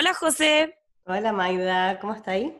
Hola 0.00 0.14
José. 0.14 0.78
Hola 1.04 1.30
Maida, 1.30 2.00
¿cómo 2.00 2.14
está 2.14 2.30
ahí? 2.30 2.58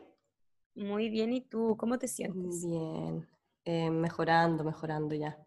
Muy 0.75 1.09
bien, 1.09 1.33
¿y 1.33 1.41
tú? 1.41 1.75
¿Cómo 1.75 1.97
te 1.97 2.07
sientes? 2.07 2.63
Bien, 2.63 3.27
eh, 3.65 3.89
mejorando, 3.89 4.63
mejorando 4.63 5.15
ya. 5.15 5.39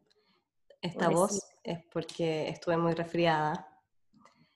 Esta 0.82 1.09
voz 1.09 1.46
es 1.62 1.79
porque 1.93 2.49
estuve 2.49 2.77
muy 2.77 2.95
resfriada. 2.95 3.68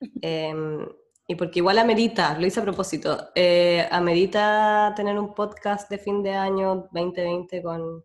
Em, 0.20 0.84
y 1.28 1.36
porque 1.36 1.60
igual 1.60 1.78
amerita, 1.78 2.36
lo 2.36 2.44
hice 2.44 2.58
a 2.58 2.64
propósito, 2.64 3.30
eh, 3.36 3.86
amerita 3.88 4.92
tener 4.96 5.16
un 5.16 5.32
podcast 5.32 5.88
de 5.88 5.98
fin 5.98 6.24
de 6.24 6.32
año 6.32 6.88
2020 6.92 7.62
con, 7.62 8.04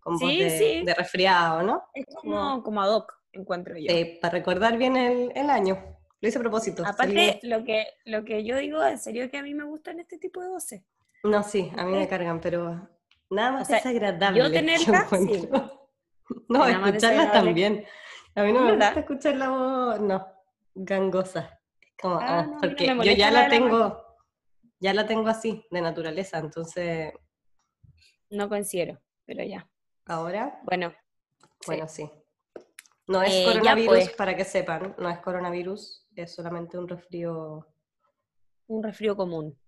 con 0.00 0.16
voz 0.16 0.30
de, 0.30 0.94
resfriado, 0.96 1.62
¿no? 1.62 1.82
Es 1.92 2.06
como, 2.06 2.62
como 2.62 2.80
ad 2.80 2.94
hoc, 2.94 3.12
encuentro 3.32 3.76
yo. 3.76 3.92
para 4.22 4.32
recordar 4.32 4.78
bien 4.78 4.96
el, 4.96 5.30
el 5.34 5.50
año. 5.50 6.01
Lo 6.22 6.28
hice 6.28 6.38
a 6.38 6.40
propósito. 6.40 6.84
Aparte, 6.86 7.40
lo 7.42 7.64
que, 7.64 7.84
lo 8.04 8.24
que 8.24 8.44
yo 8.44 8.56
digo, 8.56 8.82
en 8.84 8.98
serio 8.98 9.28
que 9.28 9.38
a 9.38 9.42
mí 9.42 9.54
me 9.54 9.64
gustan 9.64 9.98
este 9.98 10.18
tipo 10.18 10.40
de 10.40 10.50
voces. 10.50 10.82
No, 11.24 11.42
sí, 11.42 11.70
a 11.76 11.84
mí 11.84 11.98
me 11.98 12.06
cargan, 12.06 12.40
pero 12.40 12.88
nada 13.28 13.50
más 13.50 13.70
es 13.70 13.84
agradable. 13.84 14.38
Yo 14.38 14.50
tenerla, 14.50 15.08
sí. 15.10 15.48
No, 16.48 16.64
escucharlas 16.66 17.32
también. 17.32 17.84
A 18.36 18.44
mí 18.44 18.52
no 18.52 18.60
me 18.60 18.70
gusta 18.70 19.00
escuchar 19.00 19.36
la 19.36 19.50
voz, 19.50 20.00
no, 20.00 20.26
gangosa. 20.74 21.60
Como, 22.00 22.14
ah, 22.14 22.46
ah 22.46 22.58
porque 22.60 22.86
yo 22.86 23.12
ya 23.12 23.30
la 23.32 23.48
tengo, 23.48 24.02
ya 24.78 24.94
la 24.94 25.06
tengo 25.06 25.28
así, 25.28 25.66
de 25.70 25.80
naturaleza, 25.80 26.38
entonces... 26.38 27.12
No 28.30 28.48
considero, 28.48 28.98
pero 29.26 29.44
ya. 29.44 29.68
¿Ahora? 30.06 30.60
Bueno. 30.64 30.94
Bueno, 31.66 31.88
sí. 31.88 32.08
No 33.06 33.22
es 33.22 33.34
eh, 33.34 33.44
coronavirus, 33.44 33.88
pues. 33.88 34.10
para 34.12 34.36
que 34.36 34.44
sepan, 34.44 34.94
no 34.98 35.08
es 35.08 35.18
coronavirus, 35.18 36.06
es 36.14 36.34
solamente 36.34 36.78
un 36.78 36.88
resfrío. 36.88 37.66
Un 38.68 38.82
resfrío 38.82 39.16
común. 39.16 39.58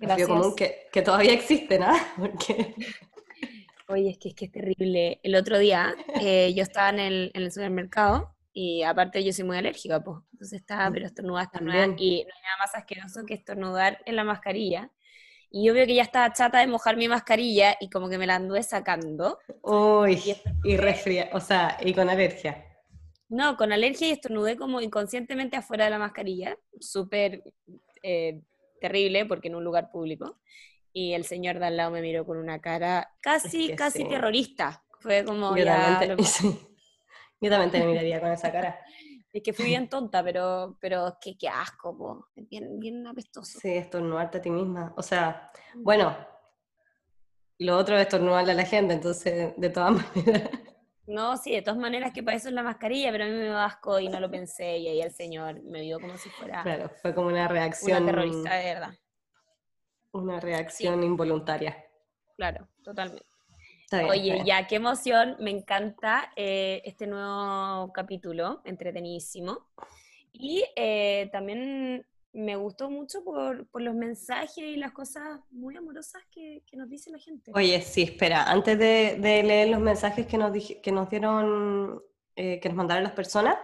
Un 0.00 0.08
resfrío 0.08 0.28
común 0.28 0.56
que, 0.56 0.88
que, 0.92 1.02
todavía 1.02 1.32
existe, 1.32 1.78
¿no? 1.78 1.92
Porque... 2.16 2.74
Oye, 3.88 4.10
es 4.10 4.18
que, 4.18 4.28
es 4.28 4.34
que 4.34 4.46
es 4.46 4.52
terrible. 4.52 5.20
El 5.22 5.34
otro 5.34 5.58
día 5.58 5.94
eh, 6.20 6.52
yo 6.54 6.62
estaba 6.62 6.90
en 6.90 7.00
el, 7.00 7.30
en 7.34 7.42
el, 7.42 7.52
supermercado 7.52 8.34
y 8.52 8.82
aparte 8.82 9.24
yo 9.24 9.32
soy 9.32 9.44
muy 9.44 9.56
alérgica, 9.56 10.02
pues. 10.02 10.18
Entonces 10.32 10.60
estaba, 10.60 10.90
mm, 10.90 10.92
pero 10.92 11.06
estornudar, 11.06 11.44
estornudar. 11.44 11.94
Y 11.96 12.24
no 12.24 12.34
hay 12.34 12.42
nada 12.42 12.56
más 12.58 12.74
asqueroso 12.74 13.24
que 13.24 13.34
estornudar 13.34 14.02
en 14.04 14.16
la 14.16 14.24
mascarilla. 14.24 14.90
Y 15.50 15.66
yo 15.66 15.74
veo 15.74 15.86
que 15.86 15.94
ya 15.94 16.02
estaba 16.02 16.32
chata 16.32 16.58
de 16.60 16.66
mojar 16.66 16.96
mi 16.96 17.08
mascarilla 17.08 17.76
y 17.80 17.88
como 17.88 18.08
que 18.08 18.18
me 18.18 18.26
la 18.26 18.36
anduve 18.36 18.62
sacando. 18.62 19.38
Uy, 19.62 20.20
y, 20.64 20.72
y 20.74 20.78
o 21.32 21.40
sea, 21.40 21.78
y 21.80 21.94
con 21.94 22.10
alergia. 22.10 22.64
No, 23.28 23.56
con 23.56 23.72
alergia 23.72 24.08
y 24.08 24.12
estornudé 24.12 24.56
como 24.56 24.80
inconscientemente 24.80 25.56
afuera 25.56 25.84
de 25.84 25.90
la 25.90 25.98
mascarilla, 25.98 26.56
súper 26.80 27.42
eh, 28.02 28.40
terrible 28.80 29.26
porque 29.26 29.48
en 29.48 29.54
un 29.54 29.64
lugar 29.64 29.90
público. 29.90 30.38
Y 30.92 31.12
el 31.12 31.24
señor 31.24 31.58
de 31.58 31.66
al 31.66 31.76
lado 31.76 31.90
me 31.90 32.00
miró 32.00 32.24
con 32.24 32.38
una 32.38 32.60
cara 32.60 33.12
casi, 33.20 33.74
casi 33.74 34.04
terrorista. 34.04 34.82
Fue 35.00 35.24
como 35.24 35.56
Yo 35.56 35.64
ya... 35.64 35.98
También 36.00 36.18
Yo 37.40 37.50
también 37.50 37.70
te 37.70 37.84
miraría 37.84 38.20
con 38.20 38.32
esa 38.32 38.50
cara. 38.50 38.80
Es 39.38 39.44
que 39.44 39.52
fui 39.52 39.66
bien 39.66 39.88
tonta, 39.88 40.24
pero, 40.24 40.76
pero 40.80 41.16
qué, 41.20 41.38
qué 41.38 41.48
asco, 41.48 42.26
Bien, 42.34 42.80
bien 42.80 43.06
apestoso. 43.06 43.60
Sí, 43.60 43.70
estornudarte 43.70 44.38
a 44.38 44.42
ti 44.42 44.50
misma. 44.50 44.92
O 44.96 45.02
sea, 45.02 45.52
bueno, 45.76 46.16
lo 47.58 47.76
otro 47.76 47.94
es 47.96 48.02
estornudarle 48.02 48.50
a 48.50 48.56
la 48.56 48.64
gente, 48.64 48.94
entonces, 48.94 49.54
de 49.56 49.70
todas 49.70 49.92
maneras. 50.16 50.50
No, 51.06 51.36
sí, 51.36 51.52
de 51.52 51.62
todas 51.62 51.78
maneras 51.78 52.12
que 52.12 52.24
para 52.24 52.36
eso 52.36 52.48
es 52.48 52.54
la 52.54 52.64
mascarilla, 52.64 53.12
pero 53.12 53.24
a 53.24 53.26
mí 53.28 53.32
me 53.32 53.50
asco 53.50 54.00
y 54.00 54.08
no 54.08 54.18
lo 54.18 54.28
pensé 54.28 54.76
y 54.78 54.88
ahí 54.88 55.02
el 55.02 55.12
señor 55.12 55.62
me 55.62 55.82
vio 55.82 56.00
como 56.00 56.18
si 56.18 56.28
fuera... 56.30 56.64
Claro, 56.64 56.90
fue 57.00 57.14
como 57.14 57.28
una 57.28 57.46
reacción... 57.46 58.02
Una 58.02 58.10
terrorista 58.10 58.54
de 58.56 58.64
verdad. 58.64 58.94
Una 60.10 60.40
reacción 60.40 61.04
involuntaria. 61.04 61.76
Claro, 62.36 62.66
totalmente. 62.82 63.24
Oye, 63.92 64.42
ya, 64.44 64.66
qué 64.66 64.76
emoción, 64.76 65.36
me 65.40 65.50
encanta 65.50 66.30
eh, 66.36 66.82
este 66.84 67.06
nuevo 67.06 67.92
capítulo, 67.92 68.60
entretenidísimo. 68.64 69.66
Y 70.32 70.64
eh, 70.76 71.28
también 71.32 72.06
me 72.32 72.56
gustó 72.56 72.90
mucho 72.90 73.24
por, 73.24 73.66
los 73.72 73.94
mensajes 73.94 74.58
y 74.58 74.76
las 74.76 74.92
cosas 74.92 75.40
muy 75.50 75.76
amorosas 75.76 76.22
que, 76.30 76.62
nos 76.72 76.88
dice 76.88 77.10
la 77.10 77.18
gente. 77.18 77.50
Oye, 77.54 77.80
sí, 77.80 78.02
espera, 78.02 78.44
antes 78.44 78.78
de, 78.78 79.18
leer 79.18 79.68
los 79.68 79.80
mensajes 79.80 80.26
que 80.26 80.36
nos, 80.36 80.52
que 80.82 80.92
nos 80.92 81.08
dieron, 81.08 82.02
eh, 82.36 82.60
que 82.60 82.68
nos 82.68 82.76
mandaron 82.76 83.02
las 83.02 83.12
personas, 83.12 83.56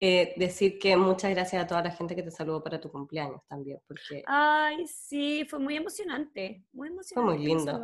eh, 0.00 0.34
decir 0.36 0.78
que 0.78 0.96
muchas 0.96 1.30
gracias 1.30 1.62
a 1.62 1.66
toda 1.66 1.82
la 1.82 1.90
gente 1.90 2.16
que 2.16 2.22
te 2.22 2.30
saludó 2.30 2.62
para 2.62 2.80
tu 2.80 2.90
cumpleaños 2.90 3.42
también, 3.46 3.78
porque... 3.86 4.22
Ay, 4.26 4.86
sí, 4.86 5.46
fue 5.48 5.58
muy 5.58 5.76
emocionante, 5.76 6.64
muy 6.72 6.88
emocionante. 6.88 7.14
Fue 7.14 7.38
muy 7.38 7.46
lindo. 7.46 7.82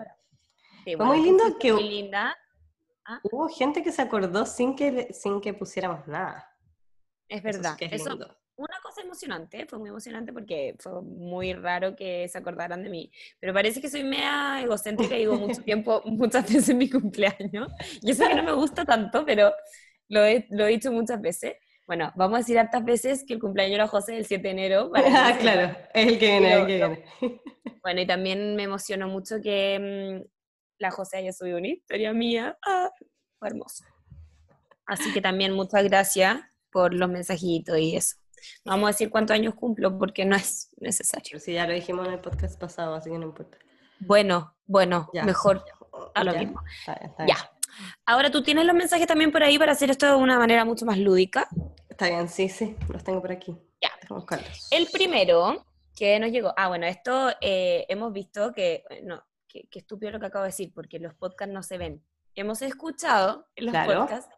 Fue 0.85 1.07
muy 1.07 1.23
lindo 1.23 1.59
que... 1.59 1.73
Muy 1.73 1.89
linda. 1.89 2.37
¿Ah? 3.05 3.21
Hubo 3.25 3.49
gente 3.49 3.83
que 3.83 3.93
se 3.93 4.03
acordó 4.03 4.47
sin 4.47 4.77
que, 4.77 5.13
sin 5.13 5.41
que 5.41 5.55
pusiéramos 5.55 6.07
nada. 6.07 6.49
Es 7.29 7.43
verdad, 7.43 7.77
eso, 7.81 8.19
una 8.57 8.79
cosa 8.83 9.01
emocionante, 9.01 9.67
fue 9.67 9.79
muy 9.79 9.89
emocionante 9.89 10.33
porque 10.33 10.77
fue 10.79 11.03
muy 11.03 11.53
raro 11.55 11.97
que 11.97 12.29
se 12.29 12.39
acordaran 12.39 12.83
de 12.83 12.91
mí, 12.91 13.11
pero 13.41 13.53
parece 13.53 13.81
que 13.81 13.89
soy 13.89 14.05
media 14.05 14.61
egocéntrica 14.63 15.17
y 15.17 15.21
digo 15.21 15.37
mucho 15.37 15.63
tiempo, 15.65 16.03
muchas 16.05 16.45
veces 16.45 16.69
en 16.69 16.79
mi 16.79 16.91
cumpleaños. 16.91 17.73
Yo 18.03 18.15
sé 18.15 18.29
que 18.29 18.35
no 18.35 18.43
me 18.43 18.53
gusta 18.53 18.85
tanto, 18.85 19.25
pero 19.25 19.53
lo 20.09 20.25
he, 20.25 20.47
lo 20.51 20.67
he 20.67 20.71
dicho 20.71 20.93
muchas 20.93 21.21
veces. 21.21 21.55
Bueno, 21.87 22.13
vamos 22.15 22.37
a 22.37 22.39
decir 22.39 22.59
hartas 22.59 22.85
veces 22.85 23.25
que 23.27 23.35
el 23.35 23.41
cumpleaños 23.41 23.75
era 23.75 23.89
José 23.89 24.17
el 24.17 24.27
7 24.27 24.43
de 24.43 24.51
enero. 24.51 24.93
ah, 24.95 25.37
claro, 25.41 25.77
es 25.93 26.07
el 26.07 26.19
que 26.19 26.27
viene, 26.27 26.53
el 26.53 26.67
que 26.67 26.77
viene. 26.77 27.05
Bueno, 27.83 28.01
y 28.01 28.07
también 28.07 28.55
me 28.55 28.63
emocionó 28.65 29.09
mucho 29.09 29.41
que 29.43 30.23
mm, 30.23 30.31
la 30.79 30.91
José 30.91 31.19
haya 31.19 31.33
subido 31.33 31.59
una 31.59 31.69
historia 31.69 32.13
mía. 32.13 32.59
Ah, 32.67 32.91
fue 33.39 33.49
hermoso. 33.49 33.85
Así 34.87 35.13
que 35.13 35.21
también 35.21 35.53
muchas 35.53 35.85
gracias 35.85 36.41
por 36.71 36.95
los 36.95 37.09
mensajitos 37.09 37.79
y 37.79 37.97
eso. 37.97 38.17
No 38.65 38.73
vamos 38.73 38.89
a 38.89 38.93
decir 38.93 39.11
cuántos 39.11 39.35
años 39.35 39.55
cumplo 39.55 39.97
porque 39.99 40.25
no 40.25 40.35
es 40.35 40.71
necesario. 40.79 41.39
Sí, 41.39 41.53
ya 41.53 41.67
lo 41.67 41.73
dijimos 41.73 42.07
en 42.07 42.15
el 42.15 42.21
podcast 42.21 42.59
pasado, 42.59 42.95
así 42.95 43.11
que 43.11 43.19
no 43.19 43.27
importa. 43.27 43.59
Bueno, 44.01 44.55
bueno, 44.67 45.09
mejor 45.25 45.65
a 46.15 46.25
lo 46.25 46.35
mismo. 46.35 46.61
ya. 47.27 47.51
Ahora 48.05 48.31
tú 48.31 48.43
tienes 48.43 48.67
los 48.67 48.75
mensajes 48.75 49.07
también 49.07 49.33
por 49.33 49.43
ahí 49.43 49.59
para 49.59 49.73
hacer 49.73 49.91
esto 49.91 50.07
de 50.07 50.15
una 50.15 50.39
manera 50.39 50.65
mucho 50.65 50.85
más 50.85 50.99
lúdica. 50.99 51.49
Está 51.89 52.09
bien, 52.09 52.29
sí, 52.29 52.49
sí, 52.49 52.77
los 52.89 53.05
tengo 53.05 53.21
por 53.21 53.33
aquí. 53.33 53.57
Ya. 53.81 53.91
El 54.71 54.89
primero 54.89 55.65
que 55.97 56.19
nos 56.19 56.31
llegó, 56.31 56.53
ah, 56.57 56.69
bueno, 56.69 56.87
esto 56.87 57.31
eh, 57.41 57.87
hemos 57.89 58.13
visto 58.13 58.53
que, 58.53 58.85
no, 59.05 59.23
que, 59.53 59.79
estúpido 59.79 60.13
lo 60.13 60.21
que 60.21 60.27
acabo 60.27 60.45
de 60.45 60.49
decir, 60.49 60.73
porque 60.75 60.99
los 60.99 61.15
podcasts 61.15 61.53
no 61.53 61.63
se 61.63 61.79
ven. 61.79 62.03
Hemos 62.35 62.63
escuchado 62.63 63.47
en 63.57 63.67
los 63.67 63.77
podcasts 63.87 64.35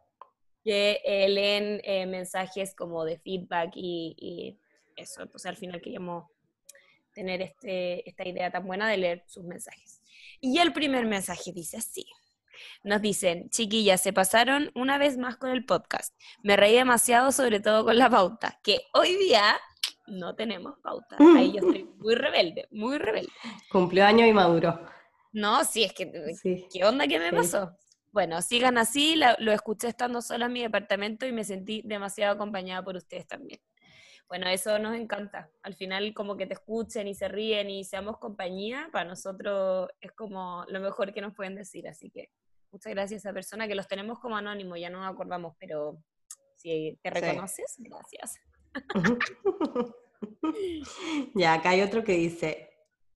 que 0.64 1.00
eh, 1.04 1.28
leen 1.28 1.80
eh, 1.84 2.06
mensajes 2.06 2.75
como 2.75 3.04
de 3.04 3.19
feedback 3.19 3.72
y, 3.75 4.58
eso. 4.97 5.22
Entonces 5.22 5.47
al 5.47 5.56
final 5.56 5.80
queríamos 5.82 6.30
tener 7.12 7.42
este, 7.42 8.08
esta 8.08 8.26
idea 8.28 8.50
tan 8.50 8.64
buena 8.64 8.88
de 8.88 8.97
leer 8.97 9.25
sus 9.26 9.44
mensajes. 9.44 10.00
Y 10.41 10.58
el 10.58 10.72
primer 10.72 11.04
mensaje 11.06 11.52
dice 11.52 11.78
así. 11.78 12.06
Nos 12.84 13.02
dicen, 13.02 13.50
chiquillas, 13.50 14.00
se 14.00 14.12
pasaron 14.12 14.70
una 14.76 14.96
vez 14.98 15.19
más 15.19 15.36
con 15.36 15.50
el 15.50 15.66
podcast. 15.66 16.14
Me 16.44 16.56
reí 16.56 16.75
demasiado, 16.75 17.32
sobre 17.32 17.58
todo 17.58 17.84
con 17.84 17.98
la 17.98 18.08
pauta, 18.08 18.60
que 18.62 18.82
hoy 18.92 19.16
día 19.16 19.56
no 20.06 20.34
tenemos 20.34 20.78
pauta. 20.81 21.16
Ahí 21.36 21.52
yo 21.52 21.66
estoy 21.66 21.84
muy 21.98 22.14
rebelde, 22.14 22.69
muy 22.70 22.98
rebelde. 22.98 23.32
Cumplió 23.70 24.04
año 24.04 24.26
y 24.26 24.32
maduro. 24.32 24.94
No, 25.34 25.65
sí, 25.65 25.83
es 25.83 25.93
que, 25.93 26.11
¿qué 26.72 26.84
onda 26.84 27.09
que 27.09 27.19
me 27.19 27.33
pasó? 27.33 27.77
Bueno, 28.12 28.41
sigan 28.41 28.78
así, 28.78 29.17
lo 29.17 29.53
escuché 29.53 29.89
estando 29.89 30.23
sola 30.23 30.47
en 30.47 30.53
mi 30.53 30.62
departamento 30.62 31.26
y 31.26 31.32
me 31.32 31.43
sentí 31.43 31.82
demasiado 31.85 32.35
acompañada 32.35 32.85
por 32.85 32.94
ustedes 32.94 33.26
también. 33.26 33.61
Bueno, 34.29 34.49
eso 34.49 34.79
nos 34.79 34.94
encanta. 34.97 35.50
Al 35.62 35.75
final, 35.75 36.14
como 36.14 36.37
que 36.37 36.47
te 36.47 36.55
escuchen 36.55 37.08
y 37.08 37.14
se 37.14 37.26
ríen 37.26 37.69
y 37.69 37.85
seamos 37.85 38.19
compañía, 38.19 38.88
para 38.93 39.08
nosotros 39.08 39.88
es 40.00 40.12
como 40.12 40.64
lo 40.69 40.79
mejor 40.79 41.12
que 41.12 41.20
nos 41.20 41.35
pueden 41.35 41.56
decir. 41.56 41.88
Así 41.88 42.11
que 42.11 42.31
muchas 42.70 42.93
gracias 42.93 43.25
a 43.25 43.29
esa 43.29 43.35
persona 43.35 43.67
que 43.67 43.75
los 43.75 43.88
tenemos 43.88 44.20
como 44.20 44.37
anónimos, 44.37 44.79
ya 44.79 44.88
no 44.88 45.00
nos 45.00 45.12
acordamos, 45.12 45.56
pero 45.58 45.99
si 46.55 46.97
te 47.03 47.11
reconoces, 47.11 47.75
gracias. 47.79 48.37
ya, 51.35 51.55
acá 51.55 51.70
hay 51.70 51.82
otro 51.82 52.05
que 52.05 52.12
dice, 52.12 52.70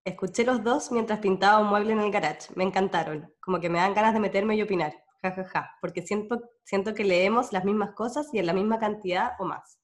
Escuché 0.08 0.43
los 0.43 0.64
dos 0.64 0.90
mientras 0.90 1.19
pintaba 1.19 1.58
un 1.58 1.69
mueble 1.69 1.93
en 1.93 2.00
el 2.00 2.10
garage. 2.10 2.49
Me 2.55 2.64
encantaron. 2.64 3.31
Como 3.40 3.60
que 3.60 3.69
me 3.69 3.76
dan 3.76 3.93
ganas 3.93 4.14
de 4.14 4.20
meterme 4.20 4.56
y 4.56 4.62
opinar. 4.62 4.94
Ja, 5.22 5.32
ja, 5.32 5.44
ja. 5.44 5.70
Porque 5.82 6.00
siento, 6.00 6.40
siento 6.64 6.94
que 6.94 7.05
leemos 7.05 7.52
las 7.52 7.66
mismas 7.66 7.94
cosas 7.94 8.32
y 8.32 8.38
en 8.38 8.46
la 8.46 8.55
misma 8.55 8.78
cantidad 8.78 9.32
o 9.38 9.44
más. 9.44 9.78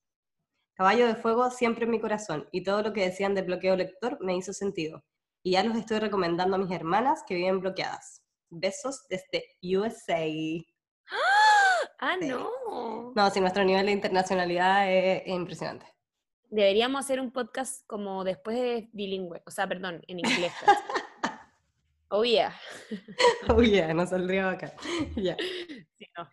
Caballo 0.73 1.06
de 1.06 1.15
Fuego 1.15 1.50
siempre 1.50 1.85
en 1.85 1.91
mi 1.91 2.00
corazón. 2.00 2.49
Y 2.53 2.65
todo 2.65 2.81
lo 2.81 2.94
que 2.94 3.03
decían 3.03 3.35
de 3.35 3.43
bloqueo 3.43 3.76
lector 3.76 4.17
me 4.23 4.35
hizo 4.35 4.55
sentido. 4.55 5.05
Y 5.43 5.53
ya 5.53 5.62
los 5.62 5.76
estoy 5.76 5.99
recomendando 5.99 6.56
a 6.56 6.59
mis 6.59 6.70
hermanas 6.70 7.23
que 7.27 7.35
viven 7.35 7.61
bloqueadas. 7.61 8.23
Besos 8.49 9.05
desde 9.11 9.44
USA. 9.62 10.25
¡Ah, 12.00 12.17
no! 12.17 13.12
No, 13.15 13.31
sí, 13.31 13.43
nuestro 13.43 13.62
nivel 13.62 13.85
de 13.87 13.93
internacionalidad 13.93 14.91
es 14.91 15.23
impresionante. 15.27 15.94
Deberíamos 16.55 17.05
hacer 17.05 17.19
un 17.19 17.33
podcast 17.33 17.85
como 17.89 18.23
después 18.23 18.56
de 18.56 18.89
bilingüe, 18.93 19.43
o 19.45 19.51
sea, 19.51 19.67
perdón, 19.67 20.05
en 20.06 20.21
inglés. 20.21 20.53
oh 22.11 22.23
yeah. 22.23 22.55
oh 23.49 23.61
yeah, 23.61 23.93
no 23.93 24.06
saldría 24.06 24.51
acá. 24.51 24.73
Ya. 25.17 25.37
Sí, 25.99 26.06
no. 26.17 26.31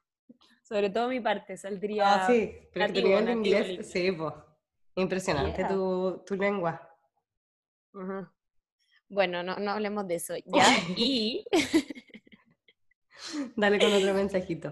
Sobre 0.62 0.92
todo 0.92 1.08
mi 1.08 1.22
parte, 1.22 1.58
saldría. 1.58 2.26
Ah, 2.26 2.28
sí, 2.28 2.56
pero 2.72 2.94
nivel 2.94 3.26
de 3.26 3.32
inglés, 3.32 3.92
sí, 3.92 4.12
pues. 4.12 4.36
Impresionante 4.94 5.66
tu, 5.66 6.22
tu, 6.24 6.36
lengua. 6.36 6.88
Bueno, 9.10 9.42
no, 9.42 9.56
no 9.56 9.72
hablemos 9.72 10.08
de 10.08 10.16
eso. 10.16 10.36
Ya, 10.46 10.68
y. 10.96 11.44
Dale 13.56 13.80
con 13.80 13.92
otro 13.92 14.14
mensajito. 14.14 14.72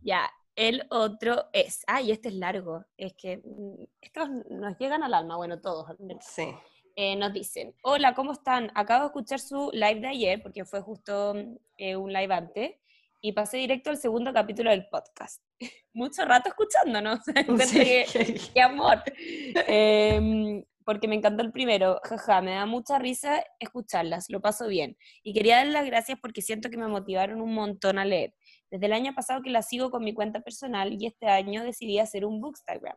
Ya, 0.00 0.28
el 0.58 0.82
otro 0.90 1.44
es, 1.52 1.84
ay, 1.86 2.10
este 2.10 2.28
es 2.28 2.34
largo, 2.34 2.84
es 2.96 3.14
que 3.14 3.36
mm, 3.38 3.84
estos 4.00 4.28
nos 4.50 4.76
llegan 4.76 5.04
al 5.04 5.14
alma, 5.14 5.36
bueno, 5.36 5.60
todos. 5.60 5.86
Sí. 6.20 6.48
Eh, 6.96 7.14
nos 7.14 7.32
dicen, 7.32 7.76
hola, 7.82 8.12
¿cómo 8.16 8.32
están? 8.32 8.72
Acabo 8.74 9.02
de 9.02 9.06
escuchar 9.06 9.38
su 9.38 9.70
live 9.72 10.00
de 10.00 10.08
ayer, 10.08 10.42
porque 10.42 10.64
fue 10.64 10.80
justo 10.80 11.36
eh, 11.76 11.94
un 11.94 12.12
live 12.12 12.34
antes, 12.34 12.72
y 13.20 13.32
pasé 13.32 13.58
directo 13.58 13.90
al 13.90 13.98
segundo 13.98 14.32
capítulo 14.32 14.70
del 14.70 14.88
podcast. 14.88 15.40
Mucho 15.92 16.24
rato 16.24 16.48
escuchándonos, 16.48 17.20
sí. 17.68 18.04
qué, 18.52 18.60
amor. 18.60 19.00
Em, 19.68 20.64
porque 20.84 21.06
me 21.06 21.14
encantó 21.14 21.44
el 21.44 21.52
primero, 21.52 22.00
jaja, 22.02 22.40
me 22.40 22.54
da 22.54 22.66
mucha 22.66 22.98
risa 22.98 23.44
escucharlas, 23.60 24.28
lo 24.28 24.40
paso 24.40 24.66
bien. 24.66 24.96
Y 25.22 25.34
quería 25.34 25.58
dar 25.58 25.68
las 25.68 25.86
gracias 25.86 26.18
porque 26.20 26.42
siento 26.42 26.68
que 26.68 26.78
me 26.78 26.88
motivaron 26.88 27.40
un 27.40 27.54
montón 27.54 27.98
a 27.98 28.04
leer. 28.04 28.34
Desde 28.70 28.86
el 28.86 28.92
año 28.92 29.14
pasado 29.14 29.42
que 29.42 29.50
la 29.50 29.62
sigo 29.62 29.90
con 29.90 30.04
mi 30.04 30.12
cuenta 30.12 30.40
personal 30.40 30.92
y 30.92 31.06
este 31.06 31.26
año 31.26 31.64
decidí 31.64 31.98
hacer 31.98 32.24
un 32.24 32.40
bookstagram. 32.40 32.96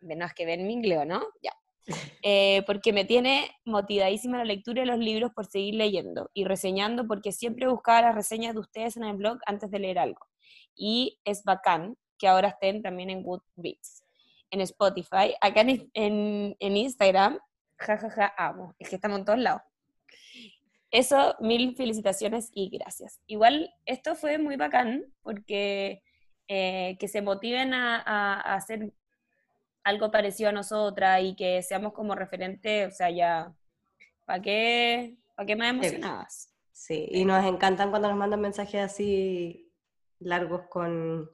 Menos 0.00 0.32
que 0.34 0.46
ver 0.46 0.60
mi 0.60 0.72
inglés, 0.72 1.06
¿no? 1.06 1.22
Ya. 1.42 1.52
Eh, 2.26 2.62
porque 2.66 2.94
me 2.94 3.04
tiene 3.04 3.50
motivadísima 3.66 4.38
la 4.38 4.46
lectura 4.46 4.80
de 4.80 4.86
los 4.86 4.98
libros 4.98 5.32
por 5.34 5.44
seguir 5.44 5.74
leyendo 5.74 6.30
y 6.32 6.44
reseñando 6.46 7.06
porque 7.06 7.32
siempre 7.32 7.68
buscaba 7.68 8.00
las 8.00 8.14
reseñas 8.14 8.54
de 8.54 8.60
ustedes 8.60 8.96
en 8.96 9.04
el 9.04 9.16
blog 9.16 9.38
antes 9.44 9.70
de 9.70 9.78
leer 9.78 9.98
algo. 9.98 10.26
Y 10.74 11.20
es 11.24 11.44
bacán 11.44 11.98
que 12.16 12.26
ahora 12.26 12.48
estén 12.48 12.80
también 12.80 13.10
en 13.10 13.22
Goodreads, 13.22 14.04
en 14.50 14.62
Spotify, 14.62 15.34
acá 15.38 15.60
en, 15.60 15.90
en, 15.92 16.56
en 16.58 16.76
Instagram, 16.78 17.38
jajaja, 17.78 18.32
amo, 18.38 18.74
es 18.78 18.88
que 18.88 18.96
estamos 18.96 19.18
en 19.18 19.24
todos 19.26 19.38
lados. 19.38 19.60
Eso, 20.94 21.34
mil 21.40 21.74
felicitaciones 21.74 22.50
y 22.52 22.68
gracias. 22.70 23.20
Igual 23.26 23.74
esto 23.84 24.14
fue 24.14 24.38
muy 24.38 24.54
bacán 24.54 25.04
porque 25.22 26.04
eh, 26.46 26.96
que 27.00 27.08
se 27.08 27.20
motiven 27.20 27.74
a, 27.74 28.54
hacer 28.54 28.92
algo 29.82 30.12
parecido 30.12 30.50
a 30.50 30.52
nosotras 30.52 31.20
y 31.20 31.34
que 31.34 31.62
seamos 31.62 31.94
como 31.94 32.14
referente, 32.14 32.86
o 32.86 32.92
sea, 32.92 33.10
ya, 33.10 33.52
¿para 34.24 34.40
qué, 34.40 35.16
¿para 35.34 35.46
qué 35.46 35.56
más 35.56 35.70
emocionadas? 35.70 36.54
Sí, 36.70 37.08
y 37.10 37.24
nos 37.24 37.44
encantan 37.44 37.90
cuando 37.90 38.06
nos 38.06 38.16
mandan 38.16 38.40
mensajes 38.40 38.80
así 38.80 39.72
largos 40.20 40.68
con, 40.68 41.28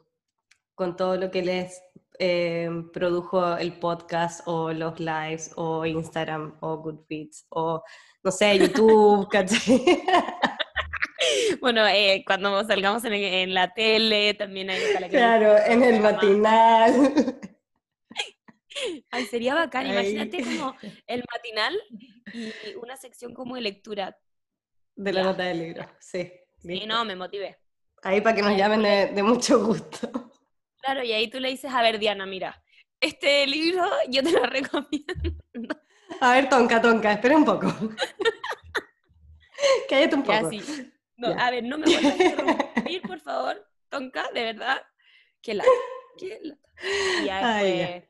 con 0.75 0.97
todo 0.97 1.19
lo 1.19 1.31
que 1.31 1.43
les 1.43 1.83
eh, 2.21 2.71
produjo 2.93 3.57
el 3.57 3.73
podcast 3.73 4.43
o 4.47 4.73
los 4.73 5.01
lives 5.01 5.53
o 5.57 5.87
Instagram 5.87 6.57
o 6.61 6.77
Goodreads 6.77 7.47
o 7.49 7.83
no 8.23 8.31
sé, 8.31 8.59
YouTube, 8.59 9.29
¿cachai? 9.33 10.03
Bueno, 11.61 11.87
eh, 11.87 12.23
cuando 12.27 12.65
salgamos 12.65 13.05
en, 13.05 13.55
la 13.55 13.73
tele, 13.73 14.35
también 14.35 14.71
hay 14.71 14.81
la 14.99 15.09
Claro, 15.09 15.57
en 15.67 15.83
el 15.83 16.01
matinal. 16.01 17.41
Ay, 19.11 19.25
sería 19.27 19.55
bacán, 19.55 19.87
imagínate 19.87 20.43
como 20.43 20.75
el 21.07 21.25
matinal 21.33 21.79
y 22.33 22.53
una 22.77 22.97
sección 22.97 23.35
como 23.35 23.57
de 23.57 23.63
lectura. 23.63 24.17
De 24.95 25.13
la 25.13 25.23
nota 25.23 25.45
del 25.45 25.59
libro, 25.59 25.87
sí. 25.99 26.33
Sí, 26.59 26.85
no, 26.87 27.05
me 27.05 27.17
motivé. 27.17 27.59
Ahí 28.03 28.21
para 28.21 28.37
que 28.37 28.43
nos 28.43 28.57
llamen 28.57 29.15
de, 29.15 29.23
mucho 29.23 29.65
gusto. 29.65 30.31
Claro, 30.81 31.05
y 31.05 31.13
ahí 31.13 31.29
tú 31.29 31.41
le 31.41 31.49
dices, 31.49 31.73
a 31.73 31.83
ver, 31.83 31.99
Diana, 31.99 32.27
mira, 32.27 32.63
este 33.01 33.47
libro 33.47 33.85
yo 34.09 34.23
te 34.23 34.33
lo 34.33 34.45
recomiendo. 34.45 35.77
A 36.21 36.35
ver, 36.35 36.49
Tonka, 36.49 36.81
Tonka, 36.81 37.13
espera 37.13 37.37
un 37.37 37.45
poco. 37.45 37.67
Cállate 39.89 40.17
un 40.17 40.23
poco. 40.23 40.51
a 41.39 41.51
ver, 41.51 41.65
no 41.65 41.79
me 41.79 41.87
vuelvas 41.87 42.05
a 42.05 42.25
interrumpir, 42.25 43.03
por 43.03 43.21
favor. 43.21 43.69
Tonka, 43.89 44.31
de 44.33 44.43
verdad. 44.43 44.83
Qué 45.43 45.55
lata. 45.55 45.71
Qué 46.19 46.39
lata. 46.43 46.61
ya, 47.25 48.03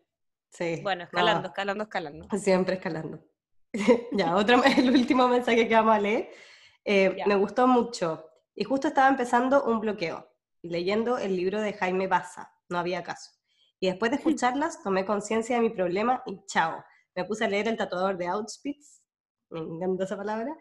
Sí. 0.50 0.80
Bueno, 0.82 1.04
escalando, 1.04 1.48
escalando, 1.48 1.84
escalando. 1.84 2.28
Siempre 2.36 2.74
escalando. 2.74 3.24
ya, 4.12 4.34
otro, 4.34 4.62
el 4.64 4.90
último 4.90 5.28
mensaje 5.28 5.68
que 5.68 5.74
vamos 5.74 5.94
a 5.94 6.00
leer. 6.00 6.30
Eh, 6.84 7.16
me 7.26 7.36
gustó 7.36 7.66
mucho. 7.66 8.28
Y 8.54 8.64
justo 8.64 8.88
estaba 8.88 9.08
empezando 9.08 9.64
un 9.64 9.80
bloqueo, 9.80 10.28
leyendo 10.62 11.18
el 11.18 11.36
libro 11.36 11.60
de 11.60 11.72
Jaime 11.72 12.08
Baza, 12.08 12.52
no 12.70 12.78
había 12.78 13.02
caso. 13.02 13.30
Y 13.78 13.88
después 13.88 14.10
de 14.10 14.16
escucharlas, 14.18 14.82
tomé 14.82 15.04
conciencia 15.04 15.56
de 15.56 15.62
mi 15.62 15.70
problema 15.70 16.22
y 16.26 16.44
chao 16.46 16.82
me 17.14 17.24
puse 17.24 17.44
a 17.44 17.48
leer 17.48 17.68
El 17.68 17.76
tatuador 17.76 18.16
de 18.16 18.26
Auschwitz, 18.26 19.02
me 19.50 19.60
encanta 19.60 20.04
esa 20.04 20.16
palabra, 20.16 20.56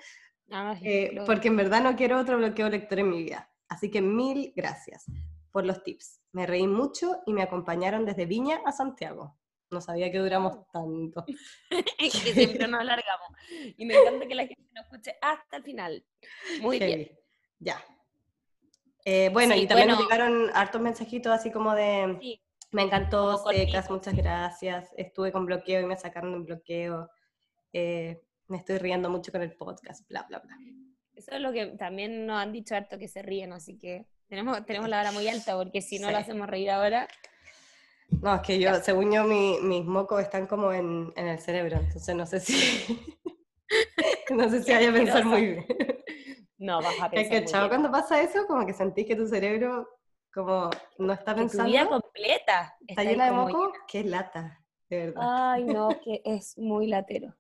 ah, 0.52 0.76
eh, 0.84 1.22
porque 1.26 1.48
en 1.48 1.58
verdad 1.58 1.82
no 1.82 1.96
quiero 1.96 2.20
otro 2.20 2.38
bloqueo 2.38 2.70
lector 2.70 3.00
en 3.00 3.10
mi 3.10 3.24
vida. 3.24 3.52
Así 3.68 3.92
que 3.92 4.02
mil 4.02 4.52
gracias 4.56 5.06
por 5.52 5.66
los 5.66 5.84
tips. 5.84 6.22
Me 6.32 6.48
reí 6.48 6.68
mucho 6.68 7.22
y 7.26 7.34
me 7.34 7.44
acompañaron 7.44 8.06
desde 8.06 8.26
Viña 8.26 8.62
a 8.66 8.72
Santiago. 8.72 9.38
No 9.70 9.82
sabía 9.82 10.12
que 10.12 10.18
duramos 10.18 10.56
oh. 10.56 10.68
tanto. 10.74 11.24
que 12.00 12.10
siempre 12.10 12.68
nos 12.68 12.82
alargamos. 12.82 13.28
Y 13.78 13.86
me 13.86 13.94
encanta 13.96 14.28
que 14.28 14.36
la 14.36 14.48
gente 14.48 14.68
nos 14.74 14.86
escuche 14.86 15.16
hasta 15.22 15.58
el 15.58 15.64
final. 15.64 16.04
Muy 16.62 16.80
bien. 16.80 17.12
Ya. 17.60 17.84
Eh, 19.06 19.30
bueno, 19.32 19.56
y 19.56 19.66
también 19.68 19.90
nos 19.90 20.00
llegaron 20.00 20.50
hartos 20.54 20.82
mensajitos 20.82 21.32
así 21.32 21.52
como 21.52 21.74
de... 21.74 22.40
Me 22.72 22.84
encantó, 22.84 23.38
Secas, 23.38 23.90
muchas 23.90 24.16
gracias. 24.16 24.90
Estuve 24.96 25.32
con 25.32 25.46
bloqueo 25.46 25.82
y 25.82 25.86
me 25.86 25.98
sacaron 25.98 26.36
un 26.36 26.46
bloqueo. 26.46 27.10
Eh, 27.74 28.22
me 28.48 28.58
estoy 28.58 28.78
riendo 28.78 29.10
mucho 29.10 29.32
con 29.32 29.42
el 29.42 29.56
podcast, 29.56 30.08
bla, 30.08 30.24
bla, 30.30 30.40
bla. 30.40 30.56
Eso 31.16 31.32
es 31.32 31.42
lo 31.42 31.52
que 31.52 31.68
también 31.78 32.28
nos 32.28 32.40
han 32.40 32.52
dicho 32.52 32.76
harto 32.76 33.00
que 33.00 33.08
se 33.08 33.22
ríen, 33.22 33.54
así 33.54 33.78
que 33.78 34.06
tenemos, 34.28 34.64
tenemos 34.66 34.88
la 34.88 35.00
hora 35.02 35.12
muy 35.12 35.28
alta, 35.30 35.58
porque 35.58 35.82
si 35.82 36.00
no 36.00 36.12
lo 36.12 36.18
hacemos 36.18 36.48
reír 36.48 36.70
ahora. 36.70 37.08
No, 38.22 38.36
es 38.36 38.42
que 38.42 38.60
yo, 38.60 38.74
según 38.76 39.12
yo, 39.12 39.24
mis 39.24 39.86
mocos 39.86 40.22
están 40.22 40.48
como 40.48 40.72
en, 40.72 41.12
en, 41.16 41.28
el 41.28 41.40
cerebro, 41.40 41.78
entonces 41.78 42.16
no 42.16 42.26
sé 42.26 42.40
si. 42.40 43.16
no 44.32 44.50
sé 44.50 44.64
si 44.64 44.72
vaya 44.72 44.90
a 44.90 44.94
pensar 44.94 45.26
muy 45.26 45.46
bien. 45.46 45.66
No, 46.60 46.82
vas 46.82 46.96
a 47.02 47.10
pensar. 47.10 47.18
Es 47.20 47.30
que, 47.30 47.46
chavo, 47.46 47.70
cuando 47.70 47.90
pasa 47.90 48.22
eso, 48.22 48.46
como 48.46 48.66
que 48.66 48.74
sentís 48.74 49.08
que 49.08 49.16
tu 49.16 49.26
cerebro 49.26 49.88
como 50.34 50.70
no 50.98 51.14
está 51.14 51.34
pensando. 51.34 51.64
Tu 51.66 51.72
vida 51.72 51.88
completa. 51.88 52.76
Está, 52.88 53.04
llena 53.04 53.26
de 53.26 53.32
moco, 53.32 53.74
qué 53.88 54.04
lata, 54.04 54.62
de 54.90 54.98
verdad. 55.06 55.52
Ay, 55.54 55.64
no, 55.64 55.90
que 56.04 56.22
es 56.26 56.58
muy 56.58 56.88
latero. 56.88 57.34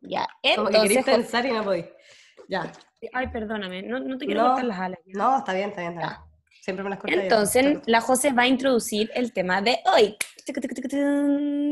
Ya, 0.00 0.26
entonces. 0.42 0.56
Como 0.56 0.82
que 0.82 0.88
querías 0.88 1.04
pensar 1.04 1.46
y 1.46 1.52
no 1.52 1.64
podís. 1.64 1.86
Ya. 2.48 2.72
Ay, 3.12 3.28
perdóname, 3.28 3.82
no, 3.82 3.98
no 3.98 4.16
te 4.16 4.26
quiero 4.26 4.46
cortar 4.46 4.64
las 4.64 4.78
alas. 4.78 4.98
No, 5.06 5.38
está 5.38 5.52
bien, 5.52 5.70
está 5.70 5.80
bien, 5.80 5.94
está 5.94 6.08
bien. 6.08 6.32
Siempre 6.62 6.84
me 6.84 6.90
las 6.90 7.00
corto 7.00 7.18
Entonces, 7.18 7.80
la 7.86 8.00
José 8.00 8.32
va 8.32 8.42
a 8.42 8.46
introducir 8.46 9.10
el 9.14 9.32
tema 9.32 9.60
de 9.60 9.80
hoy. 9.92 10.16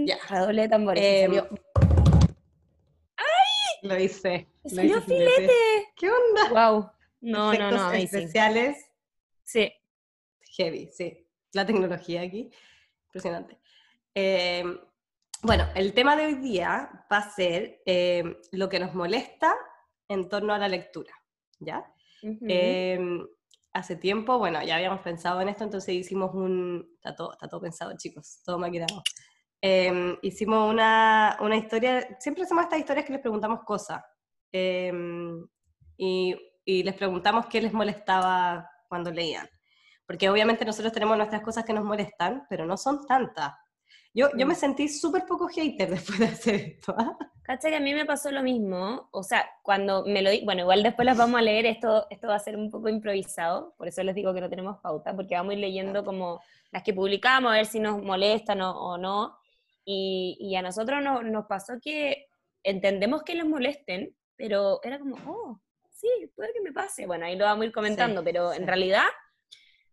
Ya. 0.04 0.18
Redoble 0.28 0.62
de 0.62 0.68
tambores. 0.68 1.04
Eh. 1.04 1.42
Lo 3.82 3.98
hice. 3.98 4.48
Hice 4.64 5.00
filete. 5.02 5.52
¿Qué 5.96 6.10
onda? 6.10 6.70
Wow. 6.70 6.90
No, 7.22 7.52
no, 7.52 7.70
no. 7.70 7.92
Especiales. 7.92 8.78
Sí 9.44 9.70
heavy, 10.50 10.90
sí. 10.92 11.26
La 11.52 11.66
tecnología 11.66 12.22
aquí, 12.22 12.50
impresionante. 13.06 13.58
Eh, 14.14 14.64
bueno, 15.42 15.66
el 15.74 15.94
tema 15.94 16.16
de 16.16 16.26
hoy 16.26 16.34
día 16.34 17.06
va 17.10 17.18
a 17.18 17.30
ser 17.30 17.82
eh, 17.86 18.40
lo 18.52 18.68
que 18.68 18.78
nos 18.78 18.94
molesta 18.94 19.56
en 20.08 20.28
torno 20.28 20.52
a 20.52 20.58
la 20.58 20.68
lectura, 20.68 21.12
¿ya? 21.58 21.92
Em, 22.22 23.26
hace 23.72 23.96
tiempo, 23.96 24.38
bueno, 24.38 24.62
ya 24.62 24.76
habíamos 24.76 25.00
pensado 25.00 25.40
en 25.40 25.48
esto, 25.48 25.64
entonces 25.64 25.94
hicimos 25.94 26.34
un... 26.34 26.90
Está 26.96 27.14
todo, 27.14 27.32
está 27.32 27.48
todo 27.48 27.60
pensado, 27.62 27.96
chicos, 27.96 28.42
todo 28.44 28.58
maquinado. 28.58 29.02
Eh, 29.62 30.18
hicimos 30.22 30.70
una, 30.70 31.36
una, 31.40 31.56
historia, 31.56 32.16
siempre 32.18 32.44
hacemos 32.44 32.64
estas 32.64 32.80
historias 32.80 33.04
que 33.06 33.12
les 33.12 33.22
preguntamos 33.22 33.60
cosas. 33.64 34.02
Em, 34.52 35.46
y, 35.96 36.34
y 36.64 36.82
les 36.82 36.94
preguntamos 36.94 37.46
qué 37.46 37.60
les 37.60 37.72
molestaba 37.72 38.68
cuando 38.88 39.10
leían 39.10 39.48
porque 40.10 40.28
obviamente 40.28 40.64
nosotros 40.64 40.92
tenemos 40.92 41.16
nuestras 41.16 41.40
cosas 41.40 41.64
que 41.64 41.72
nos 41.72 41.84
molestan, 41.84 42.44
pero 42.50 42.66
no 42.66 42.76
son 42.76 43.06
tantas. 43.06 43.52
Yo, 44.12 44.26
yo 44.36 44.44
me 44.44 44.54
mm. 44.54 44.56
sentí 44.56 44.88
súper 44.88 45.24
poco 45.24 45.46
hater 45.46 45.88
después 45.88 46.18
de 46.18 46.24
hacer 46.24 46.54
esto. 46.56 46.96
¿ah? 46.98 47.16
Cacha 47.44 47.68
que 47.68 47.76
a 47.76 47.80
mí 47.80 47.94
me 47.94 48.04
pasó 48.04 48.32
lo 48.32 48.42
mismo, 48.42 49.08
o 49.12 49.22
sea, 49.22 49.48
cuando 49.62 50.04
me 50.04 50.20
lo 50.20 50.30
bueno, 50.44 50.62
igual 50.62 50.82
después 50.82 51.06
las 51.06 51.16
vamos 51.16 51.38
a 51.38 51.42
leer, 51.42 51.64
esto, 51.64 52.08
esto 52.10 52.26
va 52.26 52.34
a 52.34 52.40
ser 52.40 52.56
un 52.56 52.72
poco 52.72 52.88
improvisado, 52.88 53.72
por 53.78 53.86
eso 53.86 54.02
les 54.02 54.16
digo 54.16 54.34
que 54.34 54.40
no 54.40 54.50
tenemos 54.50 54.78
pauta, 54.78 55.14
porque 55.14 55.36
vamos 55.36 55.52
a 55.52 55.54
ir 55.54 55.60
leyendo 55.60 56.04
como 56.04 56.40
las 56.72 56.82
que 56.82 56.92
publicamos, 56.92 57.52
a 57.52 57.54
ver 57.54 57.66
si 57.66 57.78
nos 57.78 58.02
molestan 58.02 58.62
o, 58.62 58.98
no. 58.98 59.38
Y, 59.84 60.36
y 60.40 60.56
a 60.56 60.62
nosotros 60.62 61.02
no, 61.02 61.22
nos 61.22 61.46
pasó 61.46 61.74
que 61.82 62.26
entendemos 62.62 63.22
que 63.22 63.34
les 63.34 63.46
molesten, 63.46 64.14
pero 64.36 64.80
era 64.82 64.98
como, 64.98 65.16
oh, 65.26 65.60
sí, 65.90 66.08
puede 66.34 66.52
que 66.52 66.60
me 66.60 66.72
pase. 66.72 67.06
Bueno, 67.06 67.26
ahí 67.26 67.36
lo 67.36 67.44
vamos 67.44 67.62
a 67.62 67.66
ir 67.66 67.72
comentando, 67.72 68.24
pero 68.24 68.52
en 68.52 68.66
realidad 68.66 69.04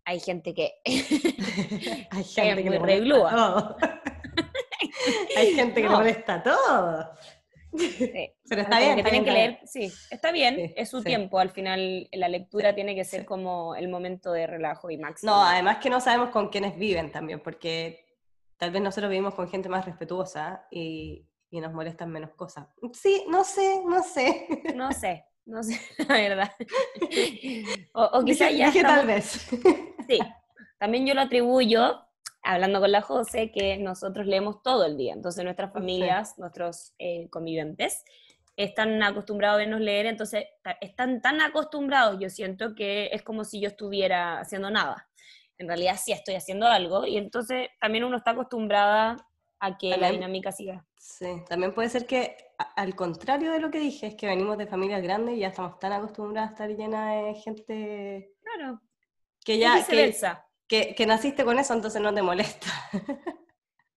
hay 0.06 0.20
gente 0.20 0.53
que 0.53 0.74
hay 0.86 2.24
gente 2.24 2.63
que 2.63 2.79
molesta 2.79 3.03
todo. 3.13 3.77
hay 5.38 5.53
gente 5.53 5.82
que 5.82 5.89
le 5.89 5.96
molesta 5.96 6.44
todo. 6.44 7.12
Pero 8.50 8.62
está 8.62 8.79
bien. 8.79 9.03
tienen 9.03 9.25
que 9.25 9.32
leer, 9.32 9.60
sí, 9.65 9.91
está 10.10 10.32
bien, 10.32 10.74
es 10.75 10.89
su 10.89 11.03
tiempo. 11.03 11.38
Al 11.39 11.51
final, 11.51 12.08
la 12.12 12.29
lectura 12.29 12.74
tiene 12.74 12.96
que 12.96 13.03
ser 13.03 13.25
como 13.25 13.75
el 13.75 13.89
momento 13.89 14.32
de 14.32 14.48
relajo 14.48 14.89
y 14.89 14.98
máximo. 14.98 15.32
No, 15.32 15.44
además 15.44 15.77
que 15.77 15.89
no 15.89 16.00
sabemos 16.00 16.29
con 16.29 16.50
quiénes 16.50 16.77
viven 16.77 17.12
también, 17.12 17.41
porque 17.41 18.07
tal 18.58 18.72
vez 18.72 18.82
nosotros 18.82 19.10
vivimos 19.10 19.36
con 19.36 19.50
gente 19.50 19.70
más 19.70 19.86
respetuosa 19.86 20.68
y, 20.72 21.28
y 21.50 21.62
nos 21.62 21.74
molestan 21.74 22.12
menos 22.12 22.32
cosas. 22.32 22.68
Sí, 22.94 23.26
no 23.30 23.44
sé, 23.44 23.82
no 23.86 24.04
sé. 24.04 24.48
No 24.76 24.92
sé, 24.92 25.26
no 25.46 25.64
sé, 25.64 25.80
la 26.08 26.16
verdad. 26.16 26.52
O, 27.94 28.24
quizás 28.24 28.56
ya. 28.56 28.72
tal 28.82 29.08
vez. 29.08 29.48
Sí, 30.08 30.20
también 30.80 31.06
yo 31.06 31.14
lo 31.14 31.20
atribuyo, 31.20 32.02
hablando 32.42 32.80
con 32.80 32.94
la 32.94 33.02
José, 33.02 33.52
que 33.52 33.78
nosotros 33.78 34.26
leemos 34.26 34.62
todo 34.64 34.86
el 34.86 34.96
día. 34.96 35.12
Entonces, 35.14 35.44
nuestras 35.44 35.74
familias, 35.74 36.38
nuestros 36.38 36.94
eh, 36.98 37.28
conviventes, 37.30 38.06
están 38.56 39.04
acostumbrados 39.04 39.56
a 39.56 39.58
vernos 39.58 39.82
leer, 39.82 40.06
entonces 40.06 40.46
están 40.80 41.22
tan 41.22 41.42
acostumbrados, 41.42 42.20
yo 42.22 42.30
siento 42.30 42.74
que 42.74 43.10
es 43.12 43.22
como 43.22 43.44
si 43.44 43.60
yo 43.60 43.68
estuviera 43.68 44.40
haciendo 44.40 44.72
nada. 44.72 45.10
En 45.58 45.68
realidad 45.68 45.98
sí 46.04 46.12
estoy 46.12 46.36
haciendo 46.36 46.68
algo, 46.68 47.06
y 47.06 47.18
entonces 47.18 47.70
también 47.80 48.04
uno 48.04 48.18
está 48.18 48.32
acostumbrada 48.32 49.18
a 49.60 49.78
que 49.78 49.98
la 49.98 50.12
dinámica 50.12 50.52
siga. 50.52 50.86
Sí, 51.00 51.26
también 51.48 51.74
puede 51.74 51.90
ser 51.90 52.06
que 52.06 52.38
al 52.76 52.96
contrario 52.96 53.52
de 53.52 53.60
lo 53.60 53.72
que 53.72 53.80
dije, 53.80 54.08
es 54.08 54.16
que 54.16 54.28
venimos 54.28 54.58
de 54.58 54.68
familias 54.68 55.02
grandes 55.02 55.36
y 55.36 55.40
ya 55.40 55.48
estamos 55.48 55.80
tan 55.80 55.94
acostumbrados 55.94 56.50
a 56.50 56.54
estar 56.54 56.70
llena 56.70 57.14
de 57.14 57.34
gente. 57.36 58.34
Claro. 58.42 58.82
Que 59.44 59.58
ya. 59.58 59.86
Que, 60.68 60.96
que, 60.96 61.06
naciste 61.06 61.46
con 61.46 61.58
eso, 61.58 61.74
entonces 61.74 62.02
no 62.02 62.14
te 62.14 62.22
molesta. 62.22 62.68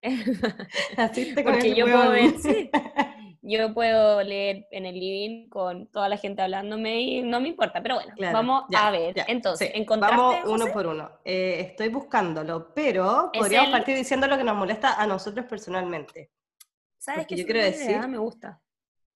naciste 0.97 1.43
con 1.43 1.55
Porque 1.55 1.75
yo 1.75 1.85
puedo 1.85 2.11
ver, 2.11 2.38
sí. 2.38 2.71
Yo 3.42 3.73
puedo 3.73 4.23
leer 4.23 4.66
en 4.70 4.85
el 4.85 4.94
living 5.00 5.49
con 5.49 5.87
toda 5.87 6.11
la 6.11 6.18
gente 6.18 6.42
hablándome 6.42 7.00
y 7.00 7.23
no 7.23 7.40
me 7.40 7.49
importa, 7.49 7.82
pero 7.82 7.94
bueno, 7.94 8.12
vamos 8.32 8.64
a 8.75 8.90
ver. 8.90 9.14
Entonces, 9.28 9.73
Vamos 9.88 10.37
uno 10.44 10.66
por 10.73 10.87
uno. 10.87 11.11
Eh, 11.25 11.61
estoy 11.61 11.88
buscándolo, 11.88 12.75
pero 12.75 13.30
podríamos 13.32 13.70
partir 13.70 13.97
diciendo 13.97 14.26
lo 14.26 14.37
que 14.37 14.44
nos 14.44 14.56
molesta 14.56 15.00
a 15.00 15.06
nosotros 15.06 15.47
personalmente. 15.47 16.30
¿Sabes 16.99 17.26
qué? 17.26 17.37
Yo 17.37 17.47
quiero 17.47 17.62
decir. 17.62 17.99
me 18.09 18.18
gusta. 18.18 18.61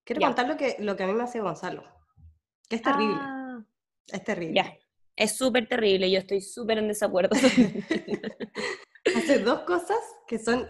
Quiero 0.05 0.23
contar 0.23 0.49
lo 0.49 0.57
que, 0.57 0.77
lo 0.79 0.97
que 0.97 1.03
a 1.03 1.07
mí 1.07 1.13
me 1.13 1.25
hace 1.25 1.41
Gonzalo. 1.41 1.83
Que 2.69 2.77
es 2.77 2.83
terrible. 2.83 3.17
Ah. 3.19 3.63
Es 4.07 4.25
terrible. 4.25 4.55
Ya. 4.55 4.79
Es 5.17 5.37
súper 5.37 5.69
terrible. 5.69 6.11
Yo 6.11 6.19
estoy 6.19 6.41
súper 6.41 6.79
en 6.79 6.89
desacuerdo. 6.89 7.31
hace 9.17 9.39
dos 9.39 9.61
cosas 9.61 9.99
que 10.27 10.39
son 10.39 10.69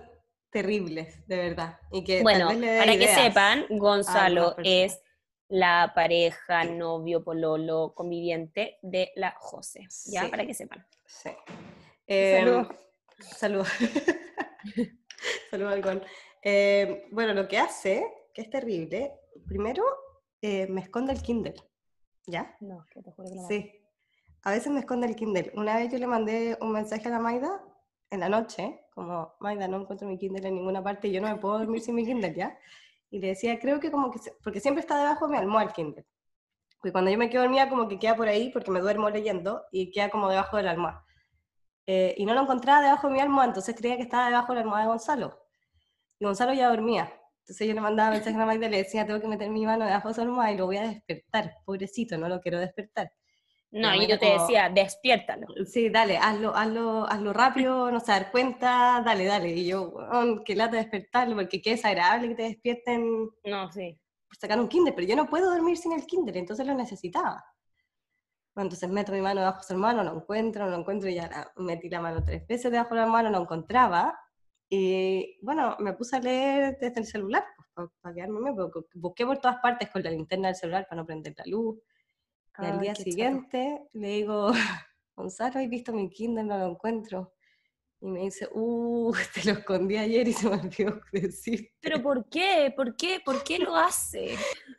terribles, 0.55 1.27
de 1.27 1.37
verdad. 1.37 1.81
Y 1.91 2.05
que 2.05 2.23
bueno, 2.23 2.47
para 2.47 2.97
que 2.97 3.09
sepan, 3.09 3.67
Gonzalo 3.71 4.55
es 4.63 5.03
la 5.49 5.91
pareja, 5.97 6.63
novio, 6.63 7.25
pololo, 7.25 7.93
conviviente 7.93 8.79
de 8.81 9.11
la 9.17 9.33
José. 9.37 9.89
Ya, 10.07 10.31
para 10.31 10.47
que 10.47 10.55
sepan. 10.55 10.87
Sí. 11.07 11.31
Eh, 12.07 12.39
Saludos. 12.39 13.69
Saludos 15.51 15.73
al 15.73 16.03
eh, 16.43 17.09
bueno, 17.11 17.35
lo 17.35 17.49
que 17.49 17.59
hace, 17.59 18.07
que 18.33 18.43
es 18.43 18.51
terrible, 18.51 19.13
primero 19.49 19.83
eh, 20.41 20.69
me 20.69 20.83
esconde 20.83 21.15
el 21.15 21.21
Kindle. 21.21 21.55
¿Ya? 22.29 22.57
No, 22.61 22.87
que 22.93 23.03
te 23.03 23.11
juro 23.11 23.29
que 23.29 23.35
no. 23.35 23.49
Sí. 23.49 23.73
A 24.43 24.53
veces 24.53 24.71
me 24.71 24.79
esconde 24.79 25.09
el 25.09 25.17
Kindle. 25.17 25.51
Una 25.57 25.79
vez 25.79 25.91
yo 25.91 25.99
le 25.99 26.07
mandé 26.07 26.57
un 26.61 26.71
mensaje 26.71 27.09
a 27.09 27.11
la 27.11 27.19
Maida 27.19 27.61
en 28.11 28.21
la 28.21 28.29
noche, 28.29 28.84
como, 28.95 29.35
Maida, 29.41 29.69
no 29.69 29.81
encuentro 29.81 30.09
mi 30.09 30.19
Kindle 30.19 30.47
en 30.47 30.55
ninguna 30.55 30.83
parte 30.83 31.09
y 31.09 31.13
yo 31.13 31.21
no 31.21 31.29
me 31.29 31.37
puedo 31.37 31.59
dormir 31.59 31.81
sin 31.81 31.95
mi 31.95 32.05
Kindle, 32.05 32.35
¿ya? 32.35 32.59
Y 33.11 33.19
le 33.19 33.29
decía, 33.29 33.59
creo 33.59 33.81
que 33.81 33.91
como 33.91 34.11
que, 34.11 34.19
porque 34.43 34.61
siempre 34.61 34.81
está 34.81 34.99
debajo 34.99 35.27
de 35.27 35.33
mi 35.33 35.39
almohada 35.39 35.69
el 35.69 35.73
Kindle. 35.73 36.07
Porque 36.79 36.93
cuando 36.93 37.11
yo 37.11 37.19
me 37.19 37.31
quedo 37.31 37.43
dormida, 37.43 37.69
como 37.69 37.89
que 37.89 37.99
queda 37.99 38.17
por 38.17 38.29
ahí, 38.29 38.51
porque 38.51 38.71
me 38.71 38.81
duermo 38.81 39.11
leyendo, 39.11 39.63
y 39.73 39.91
queda 39.91 40.11
como 40.11 40.29
debajo 40.29 40.57
de 40.57 40.63
la 40.65 40.71
almohada. 40.73 41.05
Eh, 41.87 42.15
y 42.17 42.25
no 42.27 42.35
lo 42.35 42.43
encontraba 42.43 42.83
debajo 42.83 43.09
de 43.09 43.15
mi 43.15 43.21
almohada, 43.21 43.49
entonces 43.49 43.75
creía 43.77 43.97
que 43.97 44.03
estaba 44.03 44.27
debajo 44.27 44.53
de 44.53 44.57
la 44.57 44.61
almohada 44.63 44.85
de 44.85 44.89
Gonzalo. 44.89 45.39
Y 46.19 46.25
Gonzalo 46.25 46.53
ya 46.55 46.69
dormía. 46.69 47.13
Entonces 47.41 47.69
yo 47.69 47.75
le 47.75 47.81
mandaba 47.81 48.11
mensaje 48.11 48.37
a 48.41 48.47
Magda 48.47 48.67
y 48.67 48.71
le 48.71 48.79
decía, 48.79 49.07
tengo 49.07 49.21
que 49.21 49.29
meter 49.29 49.51
mi 49.51 49.67
mano 49.67 49.85
debajo 49.85 50.09
de 50.09 50.15
su 50.15 50.21
almohada 50.23 50.53
y 50.53 50.57
lo 50.57 50.67
voy 50.67 50.79
a 50.79 50.83
despertar. 50.89 51.57
Pobrecito, 51.67 52.17
no 52.17 52.29
lo 52.29 52.41
quiero 52.41 52.59
despertar. 52.59 53.13
No, 53.75 53.93
y 53.93 54.07
yo 54.07 54.17
te 54.21 54.27
decía, 54.27 54.69
despiértalo. 54.69 55.49
Sí, 55.67 55.89
dale, 55.89 56.17
hazlo, 56.17 56.55
hazlo, 56.55 57.11
hazlo 57.11 57.33
rápido, 57.33 57.91
no 57.91 57.99
se 57.99 58.13
dar 58.13 58.31
cuenta, 58.31 59.03
dale, 59.05 59.25
dale. 59.25 59.51
Y 59.51 59.67
yo, 59.67 59.93
oh, 59.97 60.45
que 60.45 60.55
lata 60.55 60.77
despertarlo, 60.77 61.35
porque 61.35 61.61
qué 61.61 61.71
desagradable 61.71 62.29
que 62.29 62.35
te 62.37 62.43
despierten. 62.45 63.31
No, 63.45 63.73
sí. 63.73 64.01
Por 64.29 64.37
sacar 64.37 64.61
un 64.61 64.69
kinder, 64.69 64.95
pero 64.95 65.09
yo 65.09 65.17
no 65.17 65.29
puedo 65.29 65.51
dormir 65.51 65.77
sin 65.77 65.93
el 65.93 66.07
kinder, 66.07 66.37
entonces 66.37 66.65
lo 66.65 66.75
necesitaba. 66.75 67.45
Bueno, 68.55 68.67
entonces 68.67 68.89
meto 68.89 69.11
mi 69.11 69.21
mano 69.21 69.41
debajo 69.41 69.59
de 69.59 69.65
su 69.65 69.75
mano, 69.75 70.05
lo 70.05 70.15
encuentro, 70.15 70.67
no 70.67 70.71
lo 70.71 70.79
encuentro, 70.79 71.11
y 71.11 71.17
ya 71.17 71.53
metí 71.57 71.89
la 71.89 72.01
mano 72.01 72.23
tres 72.23 72.47
veces 72.47 72.71
debajo 72.71 72.95
de 72.95 73.01
la 73.01 73.07
mano, 73.09 73.29
no 73.29 73.43
encontraba, 73.43 74.17
y 74.69 75.37
bueno, 75.43 75.77
me 75.81 75.95
puse 75.95 76.15
a 76.15 76.21
leer 76.21 76.79
desde 76.81 77.01
el 77.01 77.07
celular, 77.07 77.45
pues, 77.75 77.91
para, 78.01 78.15
quedarme, 78.15 78.53
busqué 78.95 79.27
por 79.27 79.39
todas 79.39 79.57
partes 79.57 79.91
con 79.91 80.01
la 80.05 80.11
linterna 80.11 80.47
del 80.47 80.57
celular 80.57 80.87
para 80.89 81.03
no 81.03 81.07
prender 81.07 81.35
la 81.37 81.45
luz. 81.47 81.81
Y 82.59 82.65
al 82.67 82.81
día 82.81 82.95
siguiente 82.95 83.89
le 83.93 84.09
digo, 84.09 84.53
Gonzalo, 85.17 85.61
¿has 85.61 85.69
visto 85.69 85.93
mi 85.93 86.09
Kindle? 86.09 86.45
No 86.45 86.59
lo 86.59 86.67
encuentro. 86.71 87.33
Y 88.01 88.09
me 88.09 88.21
dice, 88.21 88.49
uh, 88.53 89.13
te 89.35 89.45
lo 89.45 89.53
escondí 89.59 89.97
ayer 89.97 90.29
y 90.29 90.33
se 90.33 90.49
me 90.49 90.57
olvidó 90.57 91.01
decir. 91.13 91.71
¿Pero 91.81 92.03
por 92.03 92.29
qué? 92.29 92.73
¿Por 92.75 92.97
qué? 92.97 93.21
¿Por 93.25 93.43
qué 93.43 93.59
lo 93.59 93.75
hace? 93.75 94.37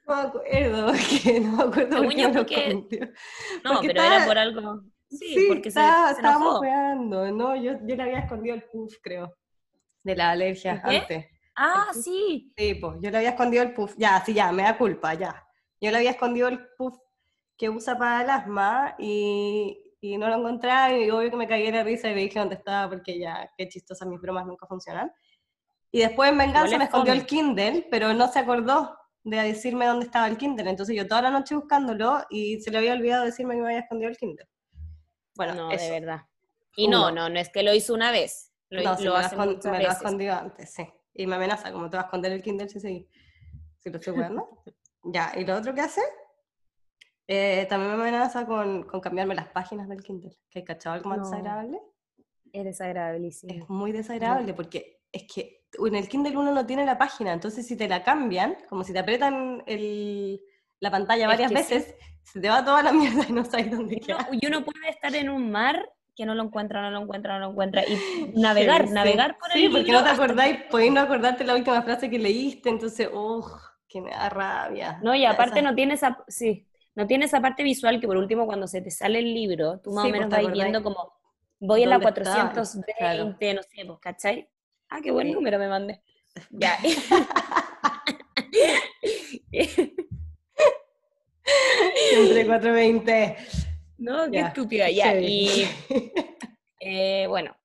No 0.07 0.15
me 0.15 0.21
acuerdo, 0.21 0.93
que 1.23 1.39
no 1.39 1.57
me 1.57 1.63
acuerdo 1.63 2.03
por 2.03 2.15
qué 2.15 2.29
porque... 2.29 3.13
No, 3.63 3.81
pero 3.81 4.01
era 4.01 4.25
por 4.25 4.37
algo... 4.37 4.83
Sí, 5.09 5.45
porque 5.47 5.69
está, 5.69 6.07
se, 6.09 6.15
estábamos 6.15 6.57
jugando, 6.57 7.31
¿no? 7.31 7.55
Yo, 7.55 7.73
yo 7.85 7.95
le 7.95 8.03
había 8.03 8.19
escondido 8.19 8.55
el 8.55 8.63
puff, 8.63 8.95
creo, 9.01 9.33
de 10.03 10.15
la 10.15 10.31
alergia 10.31 10.81
antes. 10.83 11.27
Ah, 11.55 11.91
sí. 11.93 12.51
Sí, 12.57 12.75
pues 12.75 12.97
yo 13.01 13.11
le 13.11 13.17
había 13.17 13.29
escondido 13.29 13.63
el 13.63 13.73
puff. 13.73 13.95
Ya, 13.97 14.21
sí, 14.25 14.33
ya, 14.33 14.51
me 14.51 14.63
da 14.63 14.77
culpa, 14.77 15.13
ya. 15.13 15.47
Yo 15.79 15.91
le 15.91 15.97
había 15.97 16.11
escondido 16.11 16.47
el 16.47 16.59
puff 16.77 16.97
que 17.57 17.69
usa 17.69 17.97
para 17.97 18.23
el 18.23 18.29
asma 18.29 18.95
y, 18.99 19.93
y 20.01 20.17
no 20.17 20.27
lo 20.27 20.35
encontraba 20.35 20.95
y 20.95 21.09
obvio 21.09 21.29
que 21.29 21.37
me 21.37 21.47
caí 21.47 21.67
en 21.67 21.75
la 21.75 21.83
risa 21.83 22.09
y 22.09 22.15
le 22.15 22.21
dije 22.21 22.39
dónde 22.39 22.55
estaba 22.55 22.89
porque 22.89 23.17
ya, 23.17 23.51
qué 23.57 23.67
chistosa, 23.67 24.05
mis 24.05 24.19
bromas 24.19 24.45
nunca 24.45 24.67
funcionan. 24.67 25.11
Y 25.91 25.99
después 25.99 26.31
en 26.31 26.37
venganza 26.37 26.77
me 26.77 26.85
escondió 26.85 27.13
el 27.13 27.25
Kindle, 27.25 27.87
pero 27.89 28.13
no 28.13 28.27
se 28.27 28.39
acordó 28.39 28.97
de 29.23 29.37
decirme 29.37 29.85
dónde 29.85 30.05
estaba 30.05 30.27
el 30.27 30.37
Kindle. 30.37 30.69
Entonces 30.69 30.95
yo 30.95 31.07
toda 31.07 31.21
la 31.21 31.31
noche 31.31 31.55
buscándolo 31.55 32.23
y 32.29 32.59
se 32.61 32.69
le 32.69 32.79
había 32.79 32.93
olvidado 32.93 33.25
decirme 33.25 33.55
que 33.55 33.61
me 33.61 33.67
había 33.67 33.79
escondido 33.79 34.09
el 34.09 34.17
Kindle. 34.17 34.47
Bueno, 35.35 35.55
no, 35.55 35.69
de 35.69 35.89
verdad. 35.89 36.21
Y 36.75 36.87
no, 36.87 37.11
no, 37.11 37.29
no 37.29 37.39
es 37.39 37.49
que 37.49 37.63
lo 37.63 37.73
hizo 37.73 37.93
una 37.93 38.11
vez. 38.11 38.51
Lo, 38.69 38.83
no, 38.83 38.99
lo, 38.99 39.15
hace 39.15 39.37
me, 39.37 39.45
me 39.45 39.83
lo 39.83 39.89
ha 39.89 39.93
escondido 39.93 40.33
antes, 40.33 40.73
sí. 40.73 40.85
Y 41.13 41.27
me 41.27 41.35
amenaza, 41.35 41.71
como 41.71 41.89
te 41.89 41.95
vas 41.95 42.05
a 42.05 42.07
esconder 42.07 42.33
el 42.33 42.41
Kindle 42.41 42.67
si, 42.67 42.79
si, 42.79 43.09
si 43.79 43.89
lo 43.89 43.97
estoy 43.97 44.13
jugando. 44.13 44.63
ya, 45.03 45.31
y 45.37 45.45
lo 45.45 45.55
otro 45.55 45.73
que 45.73 45.81
hace 45.81 46.01
eh, 47.27 47.65
también 47.69 47.95
me 47.95 48.01
amenaza 48.01 48.45
con, 48.45 48.83
con, 48.83 49.01
cambiarme 49.01 49.35
las 49.35 49.47
páginas 49.47 49.89
del 49.89 50.03
Kindle, 50.03 50.35
que 50.49 50.63
cachado 50.63 50.95
algo 50.95 51.09
más 51.09 51.29
desagradable. 51.29 51.79
Es 52.53 52.63
desagradable, 52.63 53.31
sí. 53.31 53.47
Es 53.49 53.69
muy 53.69 53.91
desagradable 53.91 54.53
porque 54.53 55.01
es 55.11 55.23
que 55.23 55.65
en 55.77 55.95
el 55.95 56.07
Kindle 56.07 56.37
uno 56.37 56.51
no 56.53 56.65
tiene 56.65 56.85
la 56.85 56.97
página, 56.97 57.33
entonces 57.33 57.67
si 57.67 57.75
te 57.75 57.87
la 57.87 58.03
cambian, 58.03 58.55
como 58.69 58.83
si 58.83 58.93
te 58.93 58.99
aprietan 58.99 59.63
el, 59.65 60.41
la 60.79 60.91
pantalla 60.91 61.27
varias 61.27 61.51
veces, 61.51 61.95
se 62.23 62.39
te 62.39 62.49
va 62.49 62.63
toda 62.63 62.83
la 62.83 62.91
mierda 62.93 63.25
y 63.27 63.33
no 63.33 63.43
sabes 63.43 63.71
dónde 63.71 63.99
queda. 63.99 64.27
y 64.31 64.45
uno 64.45 64.63
puede 64.63 64.89
estar 64.89 65.13
en 65.15 65.29
un 65.29 65.51
mar 65.51 65.89
que 66.15 66.25
no 66.25 66.33
lo 66.33 66.43
encuentra, 66.43 66.81
no 66.81 66.91
lo 66.91 67.01
encuentra, 67.01 67.33
no 67.33 67.45
lo 67.45 67.51
encuentra, 67.51 67.83
y 67.85 67.97
navegar, 68.39 68.89
navegar 68.89 69.37
por 69.37 69.51
el 69.51 69.57
Sí, 69.57 69.69
porque 69.69 69.91
no 69.91 70.03
te 70.03 70.09
acordáis, 70.09 70.63
podéis 70.69 70.93
no 70.93 71.01
acordarte 71.01 71.43
la 71.43 71.55
última 71.55 71.81
frase 71.81 72.09
que 72.09 72.19
leíste, 72.19 72.69
entonces, 72.69 73.09
uff, 73.11 73.51
que 73.87 74.01
me 74.01 74.11
da 74.11 74.29
rabia. 74.29 74.99
No, 75.03 75.13
y 75.13 75.25
aparte 75.25 75.61
no 75.61 75.75
tienes, 75.75 76.01
sí, 76.27 76.65
no 76.95 77.07
tiene 77.07 77.25
esa 77.25 77.41
parte 77.41 77.63
visual 77.63 77.99
que 77.99 78.07
por 78.07 78.17
último 78.17 78.45
cuando 78.45 78.67
se 78.67 78.81
te 78.81 78.89
sale 78.89 79.19
el 79.19 79.33
libro, 79.33 79.79
tú 79.79 79.91
más 79.91 80.05
o 80.05 80.09
menos 80.09 80.29
vas 80.29 80.51
viendo 80.51 80.81
como, 80.81 81.13
voy 81.59 81.83
en 81.83 81.89
la 81.89 81.99
420, 81.99 83.53
no 83.53 83.61
sé, 83.63 83.85
pues, 83.85 83.99
¿cachai? 83.99 84.49
Ah, 84.89 84.99
qué 85.03 85.11
buen 85.11 85.31
número 85.31 85.59
me 85.59 85.67
mandé. 85.67 86.01
Ya. 86.51 86.77
Siempre 92.09 92.45
420. 92.45 93.37
No, 93.97 94.29
qué 94.31 94.39
estúpida, 94.39 94.89
ya. 94.89 95.15
Y 95.19 95.67
eh, 96.79 97.25
bueno. 97.27 97.55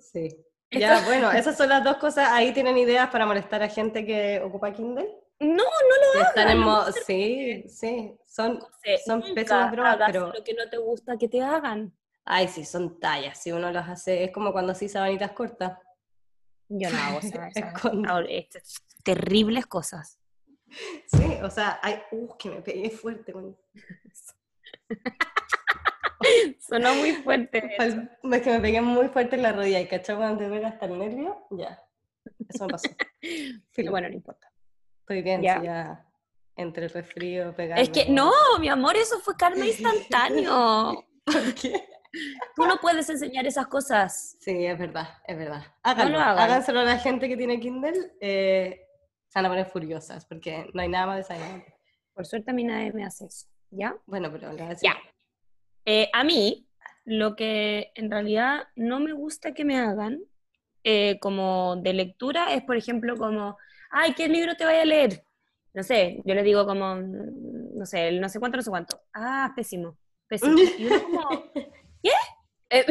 Sí. 0.00 0.28
Ya, 0.70 1.04
bueno, 1.04 1.30
esas 1.32 1.56
son 1.56 1.68
las 1.68 1.84
dos 1.84 1.96
cosas. 1.96 2.28
Ahí 2.30 2.52
tienen 2.52 2.76
ideas 2.78 3.08
para 3.10 3.26
molestar 3.26 3.62
a 3.62 3.68
gente 3.68 4.04
que 4.04 4.40
ocupa 4.40 4.72
Kindle. 4.72 5.08
No, 5.40 5.48
no 5.56 5.62
lo 6.14 6.22
Están 6.22 6.48
hagan. 6.48 6.86
en 6.86 6.92
sí, 7.04 7.64
sí, 7.68 8.16
son, 8.26 8.60
son 9.04 9.22
pésimas 9.34 9.72
bromas, 9.72 9.98
pero... 10.06 10.32
lo 10.32 10.44
que 10.44 10.54
no 10.54 10.68
te 10.70 10.78
gusta 10.78 11.16
que 11.16 11.28
te 11.28 11.42
hagan. 11.42 11.92
Ay, 12.24 12.48
sí, 12.48 12.64
son 12.64 12.98
tallas, 12.98 13.42
si 13.42 13.52
uno 13.52 13.70
las 13.70 13.88
hace, 13.88 14.24
es 14.24 14.30
como 14.30 14.52
cuando 14.52 14.72
así 14.72 14.88
sabanitas 14.88 15.32
cortas. 15.32 15.78
Yo 16.68 16.88
no 16.90 16.98
hago 16.98 17.20
ahora, 18.08 18.26
estas 18.30 18.82
terribles 19.02 19.66
cosas. 19.66 20.18
Sí, 21.06 21.38
o 21.42 21.50
sea, 21.50 21.78
ay, 21.82 22.00
uh, 22.12 22.36
que 22.36 22.50
me 22.50 22.62
pegué 22.62 22.90
fuerte 22.90 23.32
con... 23.32 23.56
Sonó 26.58 26.94
muy 26.94 27.12
fuerte. 27.12 27.76
Es 27.78 28.42
que 28.42 28.50
me 28.50 28.60
pegué 28.60 28.80
muy 28.80 29.08
fuerte 29.08 29.36
en 29.36 29.42
la 29.42 29.52
rodilla 29.52 29.80
y 29.80 29.88
cachai 29.88 30.16
cuando 30.16 30.38
te 30.38 30.48
pega 30.48 30.68
hasta 30.68 30.86
el 30.86 30.98
nervio, 30.98 31.46
ya. 31.50 31.82
Eso 32.48 32.64
me 32.64 32.70
pasó. 32.72 32.88
Bueno, 33.90 34.08
no 34.08 34.14
importa. 34.14 34.50
Estoy 35.04 35.20
bien, 35.20 35.42
ya. 35.42 35.60
sí, 35.60 35.66
ya 35.66 36.06
entre 36.56 36.84
el 36.86 36.90
resfrío, 36.90 37.54
pegarme. 37.54 37.82
Es 37.82 37.90
que 37.90 38.08
no, 38.08 38.32
mi 38.58 38.68
amor, 38.68 38.96
eso 38.96 39.18
fue 39.20 39.36
karma 39.36 39.66
instantáneo. 39.66 41.04
¿Por 41.24 41.54
qué? 41.54 41.84
Tú 42.56 42.64
no 42.64 42.76
puedes 42.80 43.10
enseñar 43.10 43.46
esas 43.46 43.66
cosas. 43.66 44.36
Sí, 44.40 44.64
es 44.64 44.78
verdad, 44.78 45.08
es 45.26 45.36
verdad. 45.36 45.62
Háganlo, 45.82 46.12
lo 46.18 46.24
hagan. 46.24 46.38
háganselo 46.38 46.80
a 46.80 46.84
la 46.84 46.98
gente 46.98 47.28
que 47.28 47.36
tiene 47.36 47.60
Kindle, 47.60 48.12
eh, 48.20 48.80
se 49.28 49.38
van 49.38 49.46
a 49.46 49.48
poner 49.48 49.66
furiosas, 49.66 50.24
porque 50.24 50.70
no 50.72 50.80
hay 50.80 50.88
nada 50.88 51.06
más 51.06 51.16
desagradable. 51.18 51.74
Por 52.14 52.24
suerte 52.24 52.52
a 52.52 52.54
mí 52.54 52.64
nadie 52.64 52.92
me 52.92 53.04
hace 53.04 53.26
eso. 53.26 53.46
¿Ya? 53.70 53.96
Bueno, 54.06 54.30
pero 54.32 54.54
decir- 54.54 54.78
Ya. 54.82 54.96
Eh, 55.84 56.08
a 56.14 56.24
mí, 56.24 56.66
lo 57.04 57.36
que 57.36 57.90
en 57.96 58.10
realidad 58.10 58.68
no 58.76 59.00
me 59.00 59.12
gusta 59.12 59.52
que 59.52 59.64
me 59.66 59.76
hagan 59.78 60.20
eh, 60.84 61.18
como 61.20 61.76
de 61.76 61.92
lectura 61.94 62.54
es, 62.54 62.62
por 62.62 62.76
ejemplo, 62.76 63.16
como, 63.16 63.58
ay, 63.94 64.14
¿qué 64.14 64.28
libro 64.28 64.54
te 64.56 64.64
vaya 64.64 64.82
a 64.82 64.84
leer? 64.84 65.24
No 65.72 65.82
sé, 65.82 66.22
yo 66.24 66.34
le 66.34 66.42
digo 66.42 66.66
como, 66.66 66.96
no 66.96 67.86
sé, 67.86 68.08
el 68.08 68.20
no 68.20 68.28
sé 68.28 68.38
cuánto, 68.38 68.56
no 68.56 68.62
sé 68.62 68.70
cuánto. 68.70 69.00
Ah, 69.14 69.52
pésimo, 69.56 69.96
pésimo. 70.28 70.54
Y 70.78 70.86
uno 70.86 71.02
como, 71.02 71.22
¿qué? 72.02 72.10
Eh, 72.70 72.84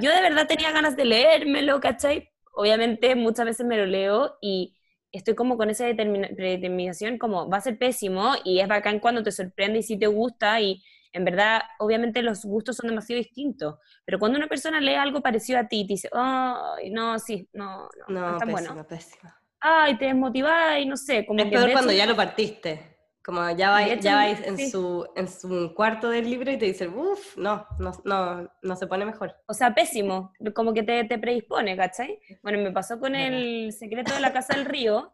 yo 0.00 0.10
de 0.10 0.20
verdad 0.22 0.46
tenía 0.46 0.72
ganas 0.72 0.96
de 0.96 1.04
leérmelo, 1.04 1.80
¿cachai? 1.80 2.28
Obviamente 2.54 3.14
muchas 3.14 3.46
veces 3.46 3.66
me 3.66 3.76
lo 3.78 3.86
leo 3.86 4.36
y 4.40 4.76
estoy 5.10 5.34
como 5.34 5.56
con 5.56 5.70
esa 5.70 5.86
determina- 5.86 6.28
predeterminación 6.34 7.18
como 7.18 7.48
va 7.48 7.58
a 7.58 7.60
ser 7.60 7.78
pésimo 7.78 8.32
y 8.44 8.60
es 8.60 8.68
bacán 8.68 9.00
cuando 9.00 9.22
te 9.22 9.32
sorprende 9.32 9.78
y 9.80 9.82
si 9.82 9.98
te 9.98 10.06
gusta 10.06 10.60
y 10.60 10.82
en 11.12 11.24
verdad 11.26 11.60
obviamente 11.78 12.22
los 12.22 12.44
gustos 12.44 12.76
son 12.76 12.88
demasiado 12.88 13.18
distintos, 13.18 13.76
pero 14.06 14.18
cuando 14.18 14.38
una 14.38 14.48
persona 14.48 14.80
lee 14.80 14.94
algo 14.94 15.20
parecido 15.20 15.58
a 15.58 15.68
ti 15.68 15.80
y 15.80 15.86
te 15.86 15.92
dice, 15.94 16.08
ay, 16.12 16.90
no, 16.90 17.18
sí, 17.18 17.48
no, 17.52 17.90
no, 17.98 18.06
no, 18.08 18.20
No, 18.20 18.32
es 18.32 18.38
tan 18.38 18.48
pésima, 18.48 18.68
bueno, 18.70 18.86
pésima. 18.86 19.41
Ay, 19.62 19.96
te 19.98 20.06
desmotivás 20.06 20.78
y 20.80 20.86
no 20.86 20.96
sé, 20.96 21.24
como 21.26 21.40
Es 21.40 21.46
que 21.46 21.52
peor 21.52 21.72
cuando 21.72 21.92
ya 21.92 22.06
lo 22.06 22.16
partiste. 22.16 22.90
Como 23.24 23.48
ya 23.52 23.70
vais, 23.70 24.00
ya 24.00 24.16
vais 24.16 24.40
en, 24.44 24.56
sí. 24.56 24.68
su, 24.68 25.08
en 25.14 25.28
su 25.28 25.72
cuarto 25.76 26.10
del 26.10 26.28
libro 26.28 26.50
y 26.50 26.56
te 26.58 26.64
dicen, 26.66 26.92
uff, 26.92 27.36
no, 27.36 27.64
no, 27.78 27.92
no, 28.04 28.50
no 28.62 28.76
se 28.76 28.88
pone 28.88 29.04
mejor. 29.04 29.36
O 29.46 29.54
sea, 29.54 29.72
pésimo, 29.72 30.32
como 30.54 30.74
que 30.74 30.82
te, 30.82 31.04
te 31.04 31.18
predispone, 31.18 31.76
¿cachai? 31.76 32.18
Bueno, 32.42 32.58
me 32.58 32.72
pasó 32.72 32.98
con 32.98 33.14
el 33.14 33.72
secreto 33.72 34.12
de 34.12 34.18
la 34.18 34.32
Casa 34.32 34.54
del 34.56 34.64
Río, 34.64 35.12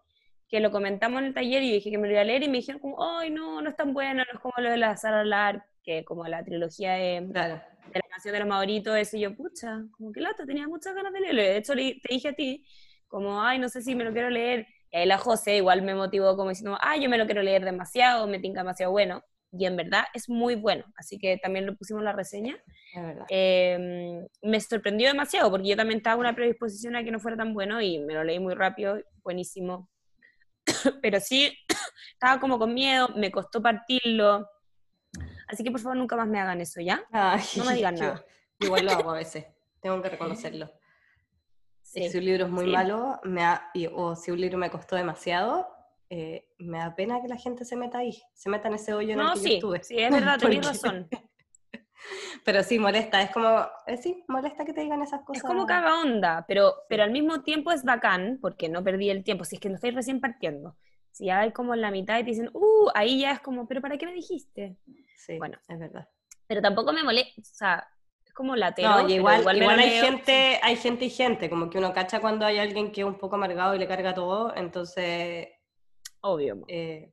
que 0.49 0.61
lo 0.61 0.71
comentamos 0.71 1.21
en 1.21 1.26
el 1.26 1.35
taller 1.35 1.62
y 1.62 1.71
dije 1.73 1.90
que 1.90 1.99
me 1.99 2.07
lo 2.09 2.14
iba 2.14 2.23
a 2.23 2.25
leer 2.25 2.45
y 2.45 2.49
me 2.49 2.57
dijeron 2.57 2.81
como, 2.81 2.97
ay, 3.19 3.28
no, 3.28 3.61
no 3.61 3.69
es 3.69 3.76
tan 3.76 3.93
bueno, 3.93 4.25
no 4.25 4.33
es 4.33 4.40
como 4.40 4.55
lo 4.57 4.71
de 4.71 4.78
la 4.78 4.97
Sara 4.97 5.23
Lar, 5.23 5.62
que 5.83 6.02
como 6.07 6.26
la 6.26 6.43
trilogía 6.43 6.95
de, 6.95 7.28
Claro. 7.31 7.61
de 7.93 8.00
la 8.00 8.09
canción 8.09 8.33
de 8.33 8.38
los 8.40 8.49
Mauritos, 8.49 8.97
eso 8.97 9.19
y 9.19 9.21
yo, 9.21 9.37
pucha, 9.37 9.83
como 9.90 10.12
que 10.12 10.23
lata, 10.23 10.47
tenía 10.47 10.67
muchas 10.67 10.95
ganas 10.95 11.12
de 11.12 11.21
leerlo. 11.21 11.43
De 11.43 11.59
hecho, 11.59 11.75
le- 11.75 12.00
te 12.02 12.14
dije 12.14 12.28
a 12.28 12.33
ti, 12.33 12.64
como, 13.09 13.43
ay, 13.43 13.59
no 13.59 13.69
sé 13.69 13.83
si 13.83 13.95
me 13.95 14.05
lo 14.05 14.12
quiero 14.12 14.31
leer. 14.31 14.66
Y 14.90 14.99
ahí 14.99 15.07
la 15.07 15.18
José 15.18 15.57
igual 15.57 15.83
me 15.83 15.94
motivó 15.94 16.37
como 16.37 16.51
diciendo, 16.51 16.79
ay, 16.81 17.03
yo 17.03 17.09
me 17.09 17.18
lo 17.18 17.27
quiero 17.27 17.42
leer 17.42 17.64
demasiado, 17.64 18.27
me 18.27 18.38
tinca 18.38 18.61
demasiado 18.61 18.92
bueno. 18.92 19.23
Y 19.51 19.64
en 19.64 19.77
verdad 19.77 20.05
es 20.12 20.29
muy 20.29 20.57
bueno, 20.57 20.85
así 20.97 21.18
que 21.18 21.38
también 21.38 21.64
lo 21.64 21.75
pusimos 21.75 22.01
en 22.01 22.05
la 22.05 22.12
reseña. 22.12 22.57
Eh, 23.31 24.21
me 24.42 24.61
sorprendió 24.61 25.09
demasiado 25.09 25.51
porque 25.51 25.68
yo 25.68 25.77
también 25.77 25.99
estaba 25.99 26.21
una 26.21 26.35
predisposición 26.35 26.97
a 26.97 27.03
que 27.05 27.11
no 27.11 27.18
fuera 27.18 27.37
tan 27.37 27.55
bueno 27.55 27.81
y 27.81 27.99
me 27.99 28.12
lo 28.12 28.25
leí 28.25 28.38
muy 28.38 28.55
rápido, 28.55 29.01
buenísimo. 29.23 29.88
Pero 31.03 31.18
sí, 31.21 31.57
estaba 32.12 32.40
como 32.40 32.59
con 32.59 32.75
miedo, 32.75 33.09
me 33.16 33.31
costó 33.31 33.62
partirlo. 33.62 34.47
Así 35.47 35.64
que 35.64 35.71
por 35.71 35.81
favor 35.81 35.97
nunca 35.97 36.14
más 36.14 36.29
me 36.29 36.38
hagan 36.40 36.61
eso, 36.61 36.83
¿ya? 36.83 37.03
Ay, 37.11 37.42
No 37.57 37.64
me 37.64 37.75
digan 37.75 37.97
yo 37.97 38.03
nada. 38.03 38.25
Igual 38.61 38.85
lo 38.85 38.92
hago 38.92 39.11
a 39.12 39.14
veces, 39.14 39.47
tengo 39.81 40.03
que 40.03 40.11
reconocerlo. 40.11 40.71
Sí. 41.98 42.11
Si 42.11 42.18
un 42.18 42.24
libro 42.24 42.44
es 42.46 42.50
muy 42.50 42.66
sí. 42.66 42.72
malo, 42.72 43.20
me 43.24 43.42
da- 43.42 43.70
y- 43.74 43.87
o 43.87 44.14
si 44.16 44.30
un 44.30 44.40
libro 44.40 44.58
me 44.58 44.70
costó 44.70 44.96
demasiado, 44.96 45.66
eh, 46.11 46.48
me 46.58 46.78
da 46.78 46.94
pena 46.94 47.20
que 47.20 47.28
la 47.28 47.37
gente 47.37 47.64
se 47.64 47.76
meta 47.76 47.98
ahí, 47.98 48.20
se 48.34 48.48
meta 48.50 48.68
en 48.68 48.74
ese 48.74 48.94
hoyo 48.94 49.12
en 49.14 49.20
el 49.20 49.26
que 49.32 49.38
yo 49.40 49.44
sí, 49.44 49.54
estuve. 49.54 49.84
sí, 49.84 49.98
es 49.98 50.11
verdad, 50.11 50.38
tenés 50.38 50.66
razón. 50.66 51.08
Pero 52.44 52.62
sí, 52.62 52.78
molesta, 52.78 53.20
es 53.20 53.30
como, 53.30 53.66
eh, 53.87 53.96
sí, 53.96 54.24
molesta 54.28 54.64
que 54.64 54.72
te 54.72 54.80
digan 54.80 55.02
esas 55.02 55.22
cosas. 55.22 55.42
Es 55.42 55.48
como 55.48 55.66
caga 55.66 56.00
onda, 56.00 56.44
pero, 56.48 56.72
pero 56.88 57.02
al 57.02 57.11
mismo 57.11 57.42
tiempo 57.42 57.70
es 57.72 57.84
bacán 57.84 58.38
porque 58.40 58.68
no 58.68 58.82
perdí 58.82 59.11
el 59.11 59.24
tiempo. 59.24 59.44
Si 59.44 59.56
es 59.56 59.61
que 59.61 59.68
lo 59.68 59.74
estáis 59.74 59.94
recién 59.94 60.20
partiendo. 60.20 60.76
Si 61.11 61.26
ya 61.26 61.40
hay 61.40 61.52
como 61.52 61.74
en 61.74 61.80
la 61.80 61.90
mitad 61.90 62.18
y 62.18 62.24
te 62.24 62.30
dicen, 62.30 62.50
uh, 62.54 62.88
ahí 62.94 63.20
ya 63.20 63.32
es 63.32 63.40
como, 63.40 63.66
pero 63.66 63.80
¿para 63.82 63.98
qué 63.98 64.06
me 64.06 64.12
dijiste? 64.14 64.76
Sí, 65.16 65.37
Bueno. 65.38 65.58
es 65.68 65.78
verdad. 65.78 66.08
Pero 66.46 66.62
tampoco 66.62 66.92
me 66.92 67.02
molesta, 67.02 67.40
o 67.40 67.44
sea, 67.44 67.88
como 68.38 68.55
latero. 68.55 69.03
No, 69.03 69.09
igual, 69.09 69.44
hay 69.81 69.90
gente, 70.01 70.61
hay 70.62 70.77
gente 70.77 71.07
y 71.07 71.11
gente, 71.11 71.51
como 71.51 71.68
que 71.68 71.77
uno 71.79 71.92
cacha 71.92 72.20
cuando 72.20 72.46
hay 72.46 72.59
alguien 72.59 72.92
que 72.92 73.01
es 73.01 73.07
un 73.07 73.18
poco 73.18 73.35
amargado 73.35 73.74
y 73.74 73.81
le 73.81 73.88
carga 73.88 74.14
todo, 74.14 74.55
entonces 74.55 75.48
Obvio. 76.20 76.62
eh, 76.68 77.12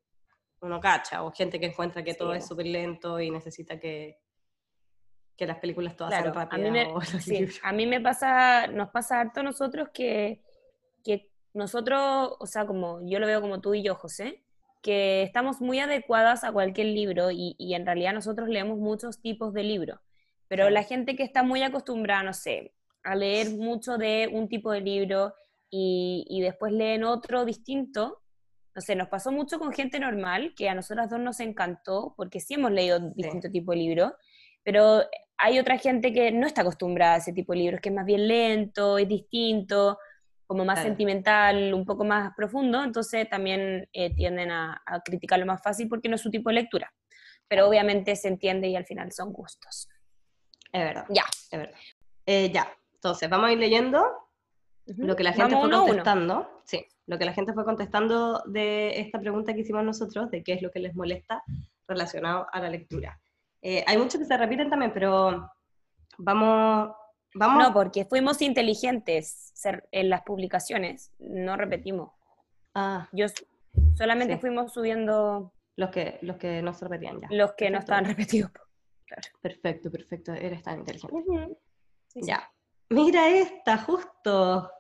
uno 0.61 0.79
cacha, 0.79 1.23
o 1.23 1.31
gente 1.31 1.59
que 1.59 1.65
encuentra 1.65 2.03
que 2.03 2.13
todo 2.13 2.35
es 2.35 2.45
súper 2.47 2.67
lento 2.67 3.19
y 3.19 3.31
necesita 3.31 3.79
que, 3.79 4.19
que 5.35 5.47
las 5.47 5.57
películas 5.57 5.95
todas 5.95 6.11
Claro, 6.13 6.31
sean 6.31 6.37
a 6.37 6.45
rápidas. 6.45 6.71
mí, 6.71 6.79
me, 6.79 6.93
o 6.93 7.01
sí, 7.19 7.47
a 7.63 7.71
mí 7.73 7.87
me 7.87 7.99
pasa, 8.01 8.67
nos 8.67 8.89
pasa 8.91 9.19
harto 9.19 9.39
a 9.39 9.43
nosotros 9.43 9.89
que, 9.91 10.43
que 11.03 11.31
nosotros, 11.55 12.35
o 12.39 12.45
sea, 12.45 12.67
como 12.67 12.99
yo 13.09 13.17
lo 13.17 13.25
veo 13.25 13.41
como 13.41 13.61
tú 13.61 13.73
y 13.73 13.81
yo, 13.81 13.95
José, 13.95 14.43
que 14.83 15.23
estamos 15.23 15.59
muy 15.59 15.79
adecuadas 15.79 16.43
a 16.43 16.51
cualquier 16.51 16.85
libro 16.87 17.31
y, 17.31 17.55
y 17.57 17.73
en 17.73 17.83
realidad 17.83 18.13
nosotros 18.13 18.47
leemos 18.47 18.77
muchos 18.77 19.19
tipos 19.19 19.53
de 19.55 19.63
libros, 19.63 19.99
pero 20.47 20.69
la 20.69 20.83
gente 20.83 21.15
que 21.15 21.23
está 21.23 21.43
muy 21.43 21.63
acostumbrada, 21.63 22.23
no 22.23 22.33
sé, 22.33 22.73
a 23.03 23.15
leer 23.15 23.51
mucho 23.51 23.97
de 23.97 24.29
un 24.31 24.47
tipo 24.47 24.71
de 24.71 24.81
libro 24.81 25.33
y, 25.69 26.25
y 26.29 26.41
después 26.41 26.71
leen 26.71 27.03
otro 27.03 27.45
distinto, 27.45 28.21
no 28.73 28.81
sé, 28.81 28.95
nos 28.95 29.07
pasó 29.07 29.31
mucho 29.31 29.57
con 29.59 29.71
gente 29.71 29.99
normal, 29.99 30.53
que 30.55 30.67
a 30.69 30.75
nosotras 30.75 31.09
dos 31.09 31.19
nos 31.19 31.39
encantó, 31.39 32.13
porque 32.17 32.39
sí 32.39 32.55
hemos 32.55 32.71
leído 32.71 32.99
distinto 33.15 33.49
tipo 33.49 33.71
de 33.71 33.77
libros, 33.77 34.11
pero 34.63 35.03
hay 35.37 35.59
otra 35.59 35.77
gente 35.77 36.11
que 36.13 36.31
no 36.31 36.47
está 36.47 36.61
acostumbrada 36.61 37.15
a 37.15 37.17
ese 37.17 37.33
tipo 37.33 37.53
de 37.53 37.59
libros, 37.59 37.81
que 37.81 37.89
es 37.89 37.95
más 37.95 38.05
bien 38.05 38.27
lento, 38.27 38.97
es 38.97 39.07
distinto, 39.07 39.97
como 40.47 40.63
más 40.63 40.75
Claro. 40.75 40.89
sentimental, 40.89 41.73
un 41.73 41.85
poco 41.85 42.03
más 42.03 42.33
profundo, 42.35 42.83
entonces 42.83 43.27
también 43.29 43.87
eh, 43.93 44.13
tienden 44.13 44.51
a, 44.51 44.81
a 44.85 45.01
criticarlo 45.01 45.45
más 45.45 45.61
fácil 45.63 45.87
porque 45.89 46.07
no 46.09 46.15
es 46.15 46.21
su 46.21 46.29
tipo 46.29 46.49
de 46.49 46.55
lectura. 46.55 46.93
Pero 47.47 47.67
obviamente 47.67 48.15
se 48.15 48.27
entiende 48.27 48.67
y 48.67 48.75
al 48.75 48.85
final 48.85 49.11
son 49.11 49.31
gustos. 49.31 49.87
Es 50.75 50.83
verdad, 50.83 51.05
Ya. 51.09 51.23
es 51.51 51.59
verdad. 51.59 51.75
Eh, 52.25 52.51
ya, 52.51 52.67
entonces 52.95 53.29
vamos 53.29 53.47
a 53.49 53.53
ir 53.53 53.59
leyendo 53.59 54.01
Ujú. 54.87 55.05
lo 55.05 55.15
que 55.15 55.23
la 55.23 55.31
gente 55.31 55.55
Vamos 55.55 55.69
fue 55.69 55.75
a 55.75 55.79
uno. 55.79 55.87
contestando. 55.87 56.61
Sí, 56.65 56.85
lo 57.07 57.17
que 57.17 57.25
la 57.25 57.33
gente 57.33 57.53
fue 57.53 57.63
contestando 57.63 58.43
de 58.45 58.99
esta 58.99 59.19
pregunta 59.19 59.53
que 59.53 59.61
hicimos 59.61 59.83
nosotros, 59.85 60.29
de 60.31 60.43
qué 60.43 60.53
es 60.53 60.61
lo 60.61 60.71
que 60.71 60.79
les 60.79 60.93
molesta 60.95 61.41
relacionado 61.87 62.47
a 62.51 62.59
la 62.59 62.69
lectura. 62.69 63.19
Eh, 63.61 63.83
hay 63.87 63.97
muchos 63.97 64.19
que 64.19 64.25
se 64.25 64.37
repiten 64.37 64.69
también, 64.69 64.91
pero 64.93 65.49
vamos, 66.17 66.93
vamos 67.33 67.63
No, 67.63 67.73
porque 67.73 68.03
fuimos 68.05 68.41
inteligentes 68.41 69.53
en 69.91 70.09
las 70.09 70.23
publicaciones, 70.23 71.13
no 71.19 71.55
repetimos. 71.55 72.11
Ah, 72.73 73.07
Yo 73.13 73.27
solamente 73.95 74.33
Sí. 74.35 74.39
fuimos 74.41 74.73
subiendo 74.73 75.53
los 75.77 75.89
que, 75.89 76.17
los 76.21 76.35
que 76.37 76.61
no 76.61 76.73
se 76.73 76.85
repetían 76.85 77.21
ya. 77.21 77.27
los 77.31 77.53
que 77.53 77.69
no 77.69 77.77
Perfecto. 77.77 77.79
estaban 77.79 78.05
repetidos. 78.05 78.51
Perfecto, 79.41 79.91
perfecto, 79.91 80.33
eres 80.33 80.63
tan 80.63 80.79
inteligente. 80.79 81.15
Ujú. 81.15 81.57
Sí, 82.07 82.21
sí. 82.21 82.27
Ya. 82.27 82.51
Mira 82.89 83.29
esta, 83.29 83.77
justo. 83.77 84.71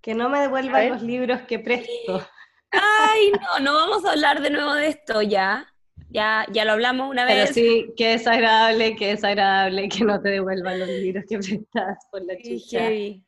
Que 0.00 0.14
no 0.14 0.28
me 0.28 0.40
devuelvan 0.40 0.90
los 0.90 1.02
libros 1.02 1.42
que 1.42 1.58
presto. 1.58 2.26
Ay, 2.72 3.32
no, 3.32 3.60
no 3.60 3.74
vamos 3.74 4.04
a 4.04 4.12
hablar 4.12 4.40
de 4.40 4.50
nuevo 4.50 4.74
de 4.74 4.88
esto 4.88 5.22
ya. 5.22 5.68
Ya, 6.08 6.46
ya 6.52 6.64
lo 6.64 6.72
hablamos 6.72 7.10
una 7.10 7.26
Pero 7.26 7.44
vez. 7.44 7.54
sí, 7.54 7.92
qué 7.96 8.08
desagradable, 8.10 8.96
qué 8.96 9.08
desagradable 9.08 9.88
que 9.88 10.04
no 10.04 10.20
te 10.20 10.30
devuelvan 10.30 10.78
los 10.78 10.88
libros 10.88 11.24
que 11.28 11.38
prestas 11.38 11.98
por 12.10 12.22
la 12.24 12.34
Sí, 12.42 12.58
heavy. 12.70 13.24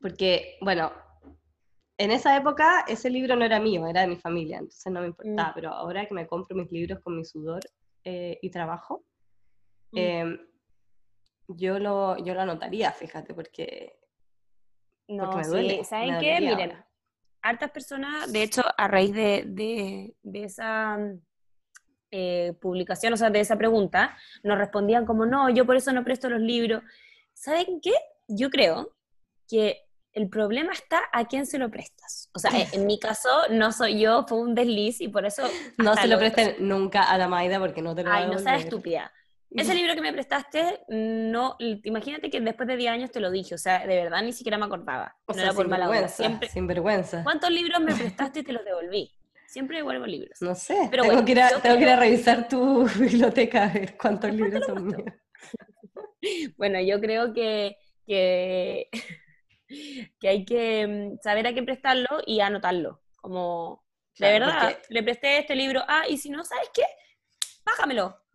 Porque, 0.00 0.56
bueno, 0.60 0.92
en 1.98 2.10
esa 2.10 2.36
época 2.36 2.84
ese 2.86 3.10
libro 3.10 3.36
no 3.36 3.44
era 3.44 3.58
mío, 3.58 3.86
era 3.86 4.02
de 4.02 4.08
mi 4.08 4.16
familia, 4.16 4.58
entonces 4.58 4.92
no 4.92 5.00
me 5.00 5.06
importaba. 5.08 5.50
Mm. 5.50 5.54
Pero 5.54 5.70
ahora 5.70 6.06
que 6.06 6.14
me 6.14 6.26
compro 6.26 6.56
mis 6.56 6.70
libros 6.70 7.00
con 7.00 7.16
mi 7.16 7.24
sudor 7.24 7.60
eh, 8.04 8.38
y 8.40 8.50
trabajo, 8.50 9.04
Mm. 9.96 9.98
eh, 9.98 10.40
yo, 11.48 11.78
lo, 11.78 12.18
yo 12.18 12.34
lo 12.34 12.42
anotaría, 12.42 12.92
fíjate, 12.92 13.34
porque 13.34 13.98
No, 15.08 15.32
me 15.36 15.46
duele, 15.46 15.84
¿saben 15.84 16.18
qué? 16.18 16.40
Miren, 16.40 16.84
hartas 17.42 17.70
personas, 17.70 18.32
de 18.32 18.42
hecho, 18.42 18.62
a 18.76 18.88
raíz 18.88 19.14
de, 19.14 20.14
esa 20.34 20.98
eh, 22.10 22.54
publicación, 22.60 23.12
o 23.12 23.16
sea, 23.16 23.30
de 23.30 23.40
esa 23.40 23.56
pregunta, 23.56 24.16
nos 24.42 24.58
respondían 24.58 25.06
como, 25.06 25.26
no, 25.26 25.48
yo 25.50 25.64
por 25.64 25.76
eso 25.76 25.92
no 25.92 26.04
presto 26.04 26.28
los 26.28 26.40
libros. 26.40 26.82
¿Saben 27.32 27.80
qué? 27.80 27.94
Yo 28.28 28.50
creo 28.50 28.96
que 29.48 29.82
el 30.12 30.28
problema 30.28 30.72
está 30.72 31.02
a 31.12 31.26
quién 31.26 31.46
se 31.46 31.58
lo 31.58 31.70
prestas. 31.70 32.30
O 32.34 32.38
sea, 32.38 32.50
en 32.72 32.86
mi 32.86 32.98
caso, 32.98 33.28
no 33.50 33.70
soy 33.70 34.00
yo, 34.00 34.24
fue 34.26 34.38
un 34.38 34.54
desliz 34.54 35.00
y 35.00 35.08
por 35.08 35.26
eso... 35.26 35.42
No 35.78 35.94
se 35.94 36.08
lo 36.08 36.18
presten 36.18 36.56
nunca 36.58 37.02
a 37.02 37.18
la 37.18 37.28
Maida 37.28 37.60
porque 37.60 37.82
no 37.82 37.94
te 37.94 38.02
lo 38.02 38.10
Ay, 38.10 38.26
no 38.26 38.38
seas 38.38 38.64
estúpida. 38.64 39.12
Ese 39.56 39.74
libro 39.74 39.94
que 39.94 40.00
me 40.00 40.12
prestaste, 40.12 40.80
no, 40.88 41.56
imagínate 41.58 42.30
que 42.30 42.40
después 42.40 42.68
de 42.68 42.76
10 42.76 42.92
años 42.92 43.10
te 43.10 43.20
lo 43.20 43.30
dije, 43.30 43.54
o 43.54 43.58
sea, 43.58 43.86
de 43.86 43.96
verdad 43.96 44.22
ni 44.22 44.32
siquiera 44.32 44.58
me 44.58 44.66
acordaba. 44.66 45.16
no 45.26 45.40
era 45.40 45.52
por 45.52 45.68
mala 45.68 46.08
Siempre, 46.08 46.48
sin 46.48 46.66
vergüenza. 46.66 47.22
¿Cuántos 47.22 47.50
libros 47.50 47.80
me 47.80 47.94
prestaste 47.94 48.40
y 48.40 48.42
te 48.42 48.52
los 48.52 48.64
devolví? 48.64 49.12
Siempre 49.46 49.78
devuelvo 49.78 50.06
libros. 50.06 50.42
No 50.42 50.54
sé, 50.54 50.88
pero 50.90 51.04
tengo, 51.04 51.24
que, 51.24 51.32
ir 51.32 51.40
a, 51.40 51.60
tengo 51.60 51.76
que 51.76 51.82
ir 51.82 51.88
a 51.88 51.96
revisar 51.96 52.48
tu 52.48 52.86
biblioteca 52.98 53.64
a 53.64 53.72
ver 53.72 53.96
cuántos 53.96 54.32
libros 54.34 54.66
son 54.66 54.86
míos. 54.86 55.12
bueno, 56.56 56.80
yo 56.80 57.00
creo 57.00 57.32
que, 57.32 57.78
que, 58.06 58.90
que 60.20 60.28
hay 60.28 60.44
que 60.44 60.86
mm, 60.86 61.22
saber 61.22 61.46
a 61.46 61.54
qué 61.54 61.62
prestarlo 61.62 62.22
y 62.26 62.40
anotarlo. 62.40 63.00
Como, 63.16 63.84
de 64.18 64.32
verdad, 64.32 64.78
le 64.88 65.02
presté 65.02 65.38
este 65.38 65.54
libro, 65.54 65.82
ah, 65.88 66.04
y 66.08 66.18
si 66.18 66.28
no, 66.28 66.44
¿sabes 66.44 66.70
qué? 66.74 66.84
Págamelo. 67.64 68.25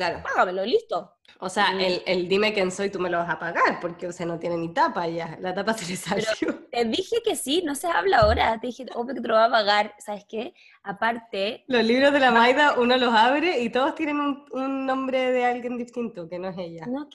Claro. 0.00 0.22
Págamelo, 0.22 0.64
listo. 0.64 1.16
O 1.40 1.48
sea, 1.48 1.72
el, 1.72 2.02
el, 2.06 2.28
dime 2.28 2.52
quién 2.52 2.70
soy, 2.70 2.90
tú 2.90 2.98
me 2.98 3.10
lo 3.10 3.18
vas 3.18 3.30
a 3.30 3.38
pagar, 3.38 3.80
porque, 3.80 4.06
o 4.06 4.12
sea, 4.12 4.26
no 4.26 4.38
tiene 4.38 4.56
ni 4.56 4.72
tapa 4.72 5.06
ya. 5.08 5.38
La 5.40 5.54
tapa 5.54 5.74
se 5.74 5.90
le 5.90 5.96
salió. 5.96 6.26
te 6.70 6.84
dije 6.84 7.16
que 7.24 7.36
sí, 7.36 7.62
no 7.64 7.74
se 7.74 7.86
habla 7.86 8.18
ahora. 8.18 8.58
Te 8.60 8.66
dije, 8.68 8.86
obvio 8.94 9.14
que 9.14 9.20
te 9.20 9.28
lo 9.28 9.34
va 9.34 9.46
a 9.46 9.50
pagar. 9.50 9.94
¿Sabes 9.98 10.24
qué? 10.28 10.54
Aparte. 10.82 11.64
Los 11.66 11.84
libros 11.84 12.12
de 12.12 12.20
la 12.20 12.30
Maida, 12.30 12.74
uno 12.78 12.96
los 12.96 13.14
abre 13.14 13.60
y 13.60 13.70
todos 13.70 13.94
tienen 13.94 14.20
un, 14.20 14.44
un 14.52 14.86
nombre 14.86 15.32
de 15.32 15.44
alguien 15.44 15.76
distinto, 15.78 16.28
que 16.28 16.38
no 16.38 16.48
es 16.48 16.58
ella. 16.58 16.86
No, 16.86 17.08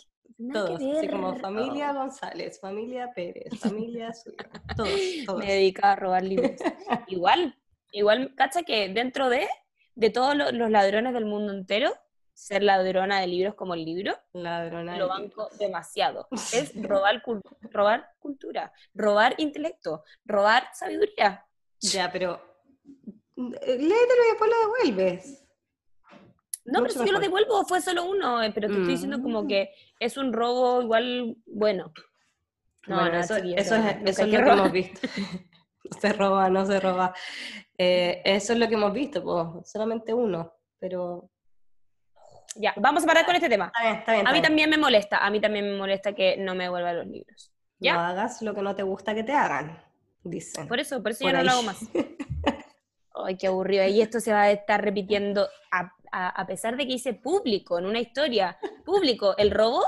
todos, 0.52 0.82
así 0.82 1.08
como 1.08 1.36
familia 1.38 1.93
González, 1.93 2.60
familia 2.60 3.12
Pérez, 3.15 3.48
familia 3.60 4.13
suya, 4.13 4.50
todos, 4.76 4.89
todos. 5.26 5.39
Me 5.39 5.54
dedica 5.54 5.93
a 5.93 5.95
robar 5.95 6.24
libros. 6.24 6.52
igual, 7.08 7.58
igual, 7.91 8.34
cacha 8.36 8.63
que 8.63 8.89
dentro 8.89 9.30
de, 9.30 9.48
de 9.95 10.10
todos 10.10 10.36
los, 10.36 10.69
ladrones 10.69 11.13
del 11.13 11.26
mundo 11.26 11.54
entero, 11.54 11.93
ser 12.36 12.62
ladrona 12.63 13.21
de 13.21 13.28
libros 13.28 13.56
como 13.56 13.74
el 13.74 13.86
libro, 13.86 14.13
ladrona 14.34 14.98
lo 14.98 15.08
banco 15.08 15.50
demasiado. 15.58 16.28
Es 16.54 16.71
robar, 16.80 17.24
robar 17.71 18.12
cultura, 18.19 18.71
robar 18.93 19.34
intelecto, 19.38 20.04
robar 20.26 20.67
sabiduría. 20.74 21.45
Ya, 21.80 22.12
pero 22.12 22.39
léetelo 23.36 23.89
y 23.89 24.30
después 24.30 24.52
lo 24.52 24.60
devuelves. 24.60 25.41
No, 26.65 26.82
pero 26.82 26.93
si 26.93 27.00
yo 27.00 27.12
lo 27.12 27.19
devuelvo 27.19 27.63
fue 27.65 27.80
solo 27.80 28.06
uno, 28.06 28.43
eh, 28.43 28.52
pero 28.54 28.67
te 28.67 28.74
estoy 28.74 28.93
diciendo 28.93 29.21
como 29.21 29.43
mm. 29.43 29.48
que 29.48 29.69
es 30.00 30.17
un 30.17 30.34
robo 30.34 30.82
igual 30.82 31.38
bueno. 31.45 31.93
No, 32.88 33.00
bueno, 33.00 33.19
eso, 33.19 33.36
eso, 33.36 33.76
es, 33.76 33.98
eso 34.04 34.21
es 34.24 34.28
lo 34.32 34.43
que 34.43 34.52
hemos 34.52 34.71
visto. 34.71 35.02
no 35.84 36.00
se 36.00 36.13
roba, 36.13 36.50
no 36.50 36.65
se 36.65 36.80
roba. 36.80 37.13
Eh, 37.78 38.21
eso 38.26 38.54
es 38.54 38.60
lo 38.60 38.67
que 38.67 38.76
hemos 38.76 38.93
visto, 38.93 39.24
pues, 39.24 39.69
solamente 39.69 40.13
uno, 40.13 40.54
pero... 40.80 41.30
Ya, 42.55 42.73
vamos 42.77 43.03
a 43.03 43.07
parar 43.07 43.25
con 43.25 43.35
este 43.35 43.49
tema. 43.49 43.67
Está 43.67 43.83
bien, 43.83 43.95
está 43.95 44.13
bien, 44.13 44.27
a 44.27 44.31
mí 44.31 44.41
también 44.41 44.69
me 44.69 44.77
molesta, 44.77 45.17
a 45.17 45.29
mí 45.29 45.41
también 45.41 45.71
me 45.71 45.77
molesta 45.77 46.13
que 46.13 46.37
no 46.37 46.55
me 46.55 46.65
devuelvan 46.65 46.97
los 46.97 47.07
libros. 47.07 47.51
¿Ya? 47.79 47.93
No 47.93 47.99
hagas 48.01 48.41
lo 48.41 48.55
que 48.55 48.61
no 48.61 48.75
te 48.75 48.83
gusta 48.83 49.13
que 49.13 49.23
te 49.23 49.33
hagan, 49.33 49.77
dicen. 50.23 50.67
Por 50.67 50.79
eso, 50.79 51.03
por 51.03 51.11
eso 51.11 51.25
ya 51.25 51.33
no 51.33 51.43
lo 51.43 51.51
hago 51.51 51.63
más. 51.63 51.79
Ay, 53.25 53.37
qué 53.37 53.47
aburrido. 53.47 53.85
Y 53.87 54.01
esto 54.01 54.19
se 54.19 54.31
va 54.31 54.43
a 54.43 54.51
estar 54.51 54.83
repitiendo 54.83 55.47
a 55.71 55.95
a, 56.15 56.47
pesar 56.47 56.77
de 56.77 56.87
que 56.87 56.93
hice 56.93 57.13
público 57.13 57.77
en 57.77 57.85
una 57.85 57.99
historia, 57.99 58.57
público, 58.85 59.35
el 59.37 59.51
robo, 59.51 59.83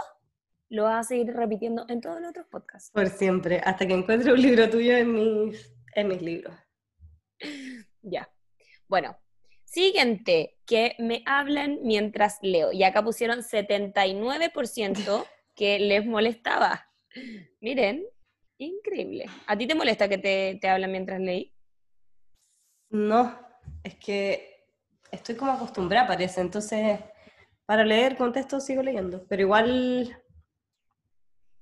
lo 0.70 0.84
vas 0.84 1.06
a 1.06 1.10
seguir 1.10 1.34
repitiendo 1.34 1.86
en 1.88 2.02
todos 2.02 2.20
los 2.20 2.32
otros 2.32 2.48
podcasts. 2.48 2.92
Por 2.92 3.08
siempre, 3.08 3.62
hasta 3.64 3.88
que 3.88 3.94
encuentre 3.94 4.34
un 4.34 4.42
libro 4.42 4.70
tuyo 4.70 4.98
en 4.98 5.14
mis, 5.14 5.74
en 5.96 6.08
mis 6.10 6.22
libros. 6.22 6.54
Ya. 8.02 8.30
Bueno, 8.88 9.18
siguiente, 9.68 10.58
que 10.66 10.96
me 10.98 11.24
hablen 11.26 11.80
mientras 11.84 12.40
leo. 12.42 12.72
Y 12.72 12.84
acá 12.84 13.04
pusieron 13.04 13.44
79% 13.44 15.28
que 15.56 15.80
les 15.80 16.06
molestaba. 16.06 16.90
Miren, 17.60 18.06
increíble. 18.58 19.26
¿A 19.46 19.58
ti 19.58 19.68
te 19.68 19.76
molesta 19.76 20.08
que 20.08 20.18
te, 20.18 20.58
te 20.62 20.70
hablen 20.70 20.92
mientras 20.92 21.20
leí? 21.20 21.54
No, 22.90 23.38
es 23.84 23.96
que 23.96 24.68
estoy 25.12 25.36
como 25.36 25.52
acostumbrada, 25.52 26.08
parece. 26.08 26.40
Entonces, 26.40 27.00
para 27.66 27.84
leer 27.84 28.16
contesto 28.16 28.62
sigo 28.62 28.82
leyendo. 28.82 29.26
Pero 29.28 29.42
igual. 29.42 30.24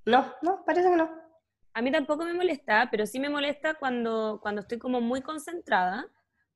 No, 0.06 0.32
no, 0.44 0.64
parece 0.64 0.90
que 0.92 0.96
no. 0.96 1.10
A 1.74 1.82
mí 1.82 1.92
tampoco 1.92 2.24
me 2.24 2.34
molesta, 2.34 2.88
pero 2.92 3.06
sí 3.08 3.20
me 3.20 3.30
molesta 3.30 3.74
cuando, 3.74 4.40
cuando 4.42 4.62
estoy 4.62 4.78
como 4.78 5.02
muy 5.02 5.22
concentrada 5.22 6.08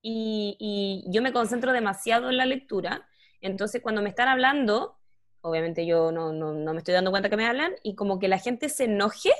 y, 0.01 0.55
y 0.59 1.11
yo 1.11 1.21
me 1.21 1.33
concentro 1.33 1.73
demasiado 1.73 2.29
en 2.29 2.37
la 2.37 2.45
lectura. 2.45 3.07
Entonces, 3.41 3.81
cuando 3.81 4.01
me 4.01 4.09
están 4.09 4.27
hablando, 4.27 4.97
obviamente 5.41 5.85
yo 5.85 6.11
no, 6.11 6.33
no, 6.33 6.53
no, 6.53 6.73
me 6.73 6.79
estoy 6.79 6.93
dando 6.93 7.11
cuenta 7.11 7.29
que 7.29 7.37
me 7.37 7.47
hablan, 7.47 7.73
y 7.83 7.95
como 7.95 8.19
que 8.19 8.27
la 8.27 8.37
gente 8.37 8.69
se 8.69 8.85
enoje 8.85 9.31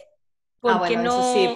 ah, 0.63 0.79
porque 0.79 0.97
no... 0.97 1.33
sí, 1.33 1.55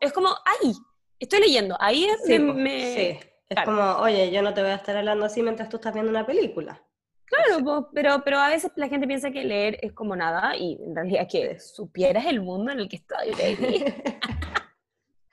Es 0.00 0.12
como, 0.12 0.28
ay, 0.44 0.72
estoy 1.18 1.40
leyendo, 1.40 1.76
ahí 1.80 2.06
me, 2.28 3.18
es 3.48 3.64
como, 3.64 3.82
oye, 3.98 4.30
yo 4.30 4.42
no 4.42 4.54
te 4.54 4.60
voy 4.60 4.70
a 4.70 4.76
estar 4.76 4.96
hablando 4.96 5.24
así 5.24 5.42
mientras 5.42 5.68
tú 5.68 5.76
estás 5.76 5.94
viendo 5.94 6.10
una 6.10 6.26
película. 6.26 6.82
Claro, 7.26 7.90
pero, 7.92 8.22
pero 8.24 8.38
a 8.38 8.48
veces 8.48 8.70
la 8.76 8.88
gente 8.88 9.06
piensa 9.06 9.32
que 9.32 9.44
leer 9.44 9.78
es 9.82 9.92
como 9.92 10.14
nada 10.14 10.56
y 10.56 10.78
en 10.80 10.94
realidad 10.94 11.26
que 11.28 11.58
supieras 11.58 12.24
el 12.26 12.40
mundo 12.40 12.70
en 12.70 12.80
el 12.80 12.88
que 12.88 12.96
estoy. 12.96 13.32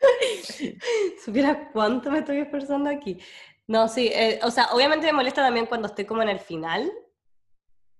supieras 1.24 1.70
cuánto 1.74 2.12
me 2.12 2.20
estoy 2.20 2.38
esforzando 2.38 2.90
aquí. 2.90 3.20
No, 3.68 3.88
sí, 3.88 4.10
eh, 4.14 4.40
o 4.44 4.52
sea, 4.52 4.68
obviamente 4.74 5.06
me 5.08 5.14
molesta 5.14 5.42
también 5.42 5.66
cuando 5.66 5.88
estoy 5.88 6.06
como 6.06 6.22
en 6.22 6.30
el 6.30 6.40
final 6.40 6.92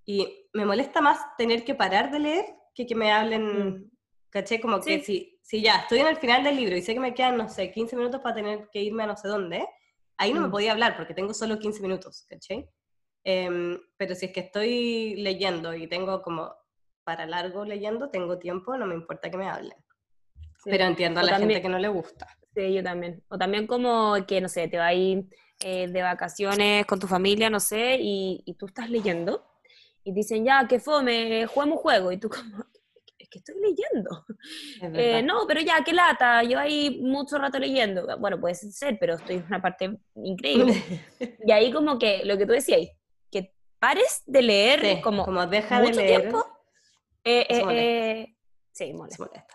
y 0.04 0.48
me 0.52 0.66
molesta 0.66 1.00
más 1.00 1.18
tener 1.38 1.64
que 1.64 1.74
parar 1.74 2.10
de 2.10 2.18
leer 2.18 2.44
que 2.74 2.86
que 2.86 2.94
me 2.94 3.12
hablen, 3.12 3.68
mm. 3.68 3.90
caché, 4.30 4.60
como 4.60 4.80
que 4.80 5.00
si, 5.02 5.38
si 5.42 5.62
ya 5.62 5.76
estoy 5.76 6.00
en 6.00 6.08
el 6.08 6.16
final 6.16 6.44
del 6.44 6.56
libro 6.56 6.76
y 6.76 6.82
sé 6.82 6.92
que 6.92 7.00
me 7.00 7.14
quedan, 7.14 7.36
no 7.36 7.48
sé, 7.48 7.70
15 7.70 7.96
minutos 7.96 8.20
para 8.20 8.34
tener 8.34 8.68
que 8.70 8.82
irme 8.82 9.04
a 9.04 9.06
no 9.06 9.16
sé 9.16 9.28
dónde, 9.28 9.66
Ahí 10.16 10.32
no 10.32 10.40
me 10.40 10.48
mm. 10.48 10.50
podía 10.50 10.72
hablar 10.72 10.96
porque 10.96 11.14
tengo 11.14 11.34
solo 11.34 11.58
15 11.58 11.82
minutos, 11.82 12.24
¿cachai? 12.28 12.68
Em, 13.24 13.80
pero 13.96 14.14
si 14.14 14.26
es 14.26 14.32
que 14.32 14.40
estoy 14.40 15.16
leyendo 15.16 15.74
y 15.74 15.86
tengo 15.86 16.22
como 16.22 16.54
para 17.04 17.26
largo 17.26 17.64
leyendo, 17.64 18.10
tengo 18.10 18.38
tiempo, 18.38 18.76
no 18.76 18.86
me 18.86 18.94
importa 18.94 19.30
que 19.30 19.36
me 19.36 19.48
hablen. 19.48 19.76
Pero 20.64 20.84
entiendo 20.84 21.20
a 21.20 21.22
la 21.22 21.38
gente 21.38 21.62
que 21.62 21.68
no 21.68 21.78
le 21.78 21.88
gusta. 21.88 22.28
Sí, 22.54 22.72
yo 22.72 22.82
también. 22.82 23.22
O 23.28 23.38
también 23.38 23.66
como 23.66 24.14
que, 24.26 24.40
no 24.40 24.48
sé, 24.48 24.68
te 24.68 24.78
vas 24.78 24.88
a 24.88 24.94
ir 24.94 25.26
eh, 25.60 25.88
de 25.88 26.02
vacaciones 26.02 26.86
con 26.86 26.98
tu 26.98 27.06
familia, 27.06 27.50
no 27.50 27.60
sé, 27.60 27.98
y, 28.00 28.42
y, 28.44 28.54
tú 28.54 28.66
estás 28.66 28.90
leyendo 28.90 29.44
y 30.04 30.12
dicen, 30.12 30.44
ya, 30.44 30.66
que 30.68 30.78
fome, 30.78 31.46
juguemos 31.46 31.76
un 31.76 31.82
juego. 31.82 32.12
Y 32.12 32.18
tú 32.18 32.28
como, 32.28 32.64
que 33.34 33.38
estoy 33.38 33.56
leyendo. 33.60 34.24
Eh, 34.80 35.22
no, 35.22 35.44
pero 35.46 35.60
ya, 35.60 35.82
qué 35.84 35.92
lata, 35.92 36.44
yo 36.44 36.58
ahí 36.58 37.00
mucho 37.02 37.36
rato 37.36 37.58
leyendo. 37.58 38.06
Bueno, 38.18 38.40
puede 38.40 38.54
ser, 38.54 38.96
pero 39.00 39.14
estoy 39.14 39.36
en 39.36 39.46
una 39.46 39.60
parte 39.60 39.98
increíble. 40.14 40.74
y 41.44 41.50
ahí 41.50 41.72
como 41.72 41.98
que 41.98 42.24
lo 42.24 42.38
que 42.38 42.46
tú 42.46 42.52
decías, 42.52 42.88
que 43.30 43.52
pares 43.80 44.22
de 44.26 44.42
leer 44.42 45.00
como, 45.00 45.24
como 45.24 45.46
deja 45.46 45.80
de 45.80 45.92
leer. 45.92 46.20
Tiempo, 46.20 46.46
eh, 47.24 47.46
eh, 47.48 48.36
sí, 48.70 48.92
molesta. 48.92 49.46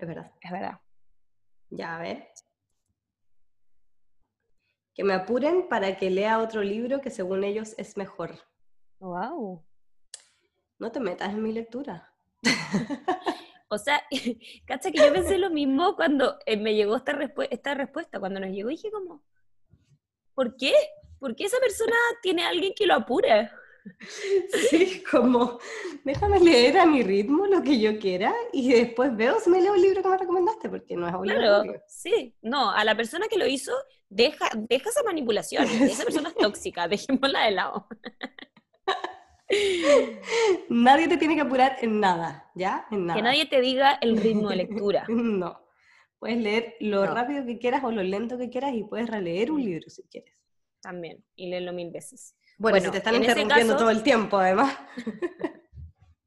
Es 0.00 0.08
verdad. 0.08 0.32
Es 0.40 0.50
verdad. 0.50 0.80
Ya, 1.68 1.96
a 1.96 2.00
ver. 2.00 2.28
Que 4.94 5.04
me 5.04 5.12
apuren 5.12 5.68
para 5.68 5.96
que 5.96 6.10
lea 6.10 6.38
otro 6.38 6.62
libro 6.62 7.02
que 7.02 7.10
según 7.10 7.44
ellos 7.44 7.74
es 7.76 7.98
mejor. 7.98 8.38
Wow. 8.98 9.62
No 10.78 10.90
te 10.90 11.00
metas 11.00 11.30
en 11.30 11.42
mi 11.42 11.52
lectura. 11.52 12.10
o 13.68 13.76
sea, 13.76 14.02
cacha 14.66 14.90
que 14.90 14.98
yo 14.98 15.12
pensé 15.12 15.36
lo 15.36 15.50
mismo 15.50 15.94
cuando 15.96 16.38
eh, 16.46 16.56
me 16.56 16.74
llegó 16.74 16.96
esta, 16.96 17.12
esta 17.50 17.74
respuesta, 17.74 18.18
cuando 18.18 18.40
nos 18.40 18.50
llegó, 18.50 18.70
dije 18.70 18.90
como, 18.90 19.22
¿por 20.34 20.56
qué? 20.56 20.72
¿Por 21.18 21.36
qué 21.36 21.44
esa 21.44 21.58
persona 21.60 21.96
tiene 22.22 22.44
a 22.44 22.48
alguien 22.48 22.72
que 22.74 22.86
lo 22.86 22.94
apure? 22.94 23.50
Sí, 24.70 25.02
como, 25.10 25.58
déjame 26.04 26.40
leer 26.40 26.78
a 26.78 26.86
mi 26.86 27.02
ritmo 27.02 27.46
lo 27.46 27.62
que 27.62 27.78
yo 27.78 27.98
quiera 27.98 28.34
y 28.52 28.72
después 28.72 29.16
veo 29.16 29.38
si 29.40 29.50
me 29.50 29.60
leo 29.60 29.74
el 29.74 29.82
libro 29.82 30.02
que 30.02 30.08
me 30.08 30.18
recomendaste, 30.18 30.68
porque 30.68 30.96
no 30.96 31.08
es 31.08 31.14
obligatorio. 31.14 31.72
Claro, 31.72 31.84
sí, 31.88 32.34
no, 32.42 32.70
a 32.70 32.84
la 32.84 32.94
persona 32.94 33.26
que 33.28 33.38
lo 33.38 33.46
hizo, 33.46 33.72
deja, 34.08 34.48
deja 34.54 34.90
esa 34.90 35.02
manipulación, 35.02 35.64
esa 35.82 36.04
persona 36.04 36.28
es 36.30 36.34
tóxica, 36.34 36.88
dejémosla 36.88 37.44
de 37.44 37.50
lado. 37.52 37.86
Nadie 40.68 41.08
te 41.08 41.16
tiene 41.16 41.34
que 41.34 41.40
apurar 41.40 41.76
en 41.80 42.00
nada, 42.00 42.50
¿ya? 42.54 42.86
Que 42.88 42.96
nadie 42.96 43.46
te 43.46 43.60
diga 43.60 43.98
el 44.00 44.16
ritmo 44.16 44.50
de 44.50 44.56
lectura. 44.56 45.04
no. 45.08 45.60
Puedes 46.18 46.38
leer 46.38 46.76
lo 46.80 47.06
rápido 47.06 47.46
que 47.46 47.58
quieras 47.58 47.82
o 47.82 47.90
lo 47.90 48.02
lento 48.02 48.36
que 48.36 48.50
quieras 48.50 48.74
y 48.74 48.84
puedes 48.84 49.08
releer 49.08 49.50
un 49.50 49.62
mm. 49.62 49.64
libro 49.64 49.90
si 49.90 50.02
quieres. 50.04 50.34
También, 50.80 51.24
y 51.34 51.48
leerlo 51.48 51.72
mil 51.72 51.90
veces. 51.90 52.36
Bueno, 52.60 52.78
si 52.78 52.90
te 52.90 52.98
están 52.98 53.14
interrumpiendo 53.14 53.74
todo 53.74 53.88
el 53.88 54.02
tiempo, 54.02 54.36
además. 54.36 54.76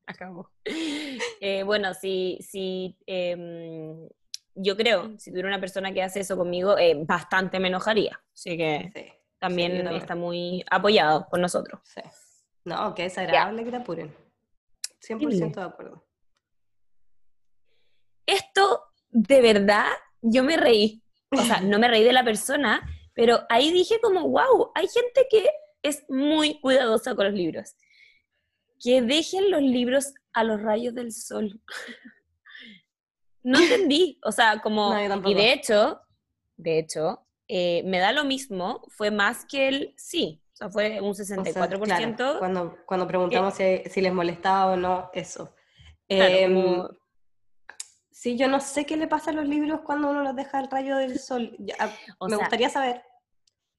Acabo. 0.08 0.50
Eh, 0.65 1.62
bueno, 1.62 1.93
si, 1.93 2.39
si 2.41 2.98
em, 3.06 4.10
yo 4.56 4.76
creo, 4.76 5.13
si 5.19 5.30
tuviera 5.30 5.48
una 5.48 5.60
persona 5.60 5.93
que 5.93 6.02
hace 6.02 6.22
eso 6.22 6.36
conmigo, 6.36 6.76
eh, 6.76 6.96
bastante 7.06 7.60
me 7.60 7.67
enojaría. 7.67 8.19
Así 8.34 8.58
que 8.58 9.22
también, 9.38 9.88
está 9.89 10.15
muy 10.15 10.65
apoyado 10.72 11.28
por 11.30 11.39
nosotros. 11.39 11.82
Sí. 11.84 12.02
No, 12.65 12.96
que 12.96 13.06
es 13.06 13.17
agradable 13.19 13.63
que 13.63 13.69
te 13.69 13.78
apuren. 13.78 14.15
100% 15.08 15.54
de 15.54 15.62
acuerdo. 15.62 16.04
Esto, 18.26 18.86
de 19.12 19.39
verdad, 19.39 19.86
yo 20.19 20.43
me 20.43 20.58
reí. 20.58 21.04
O 21.30 21.41
sea, 21.41 21.62
no 21.62 21.78
me 21.78 21.88
reí 21.88 22.04
de 22.04 22.13
la 22.13 22.24
persona, 22.24 22.82
pero 23.13 23.41
ahí 23.50 23.72
dije 23.72 24.00
como, 24.02 24.28
wow, 24.30 24.72
hay 24.74 24.88
gente 24.88 25.28
que 25.30 25.48
es 25.84 26.04
muy 26.10 26.60
cuidadosa 26.60 27.15
con 27.15 27.26
los 27.26 27.36
libros. 27.36 27.76
Que 28.80 29.02
dejen 29.02 29.52
los 29.52 29.62
libros 29.62 30.13
a 30.34 30.43
los 30.43 30.62
rayos 30.62 30.96
del 30.96 31.12
sol. 31.12 31.62
no 33.43 33.60
entendí. 33.60 34.19
O 34.24 34.32
sea, 34.32 34.62
como... 34.62 34.98
y 35.26 35.34
de 35.34 35.54
hecho, 35.54 36.02
de 36.58 36.80
hecho, 36.80 37.28
eh, 37.48 37.84
me 37.86 38.00
da 38.00 38.12
lo 38.12 38.24
mismo, 38.24 38.82
fue 38.89 39.12
más 39.12 39.46
que 39.46 39.67
el 39.67 39.93
sí. 39.98 40.41
O 40.54 40.56
sea, 40.56 40.69
fue 40.69 41.02
un 41.02 41.13
64%. 41.13 42.39
cuando, 42.39 42.78
cuando 42.86 43.08
preguntamos 43.08 43.56
si, 43.56 44.02
les 44.02 44.13
molestaba 44.13 44.74
o 44.74 44.78
no, 44.78 45.10
eso. 45.13 45.54
Em, 46.08 46.88
sí, 48.12 48.38
yo 48.38 48.48
no 48.48 48.60
sé 48.60 48.86
qué 48.86 48.96
le 48.96 49.08
pasa 49.08 49.32
a 49.32 49.34
los 49.34 49.48
libros 49.48 49.82
cuando 49.82 50.12
uno 50.12 50.22
los 50.24 50.36
deja 50.36 50.60
al 50.60 50.69
rayo 50.69 50.98
del 50.98 51.19
sol. 51.19 51.58
me 52.28 52.36
gustaría 52.36 52.69
saber. 52.69 53.02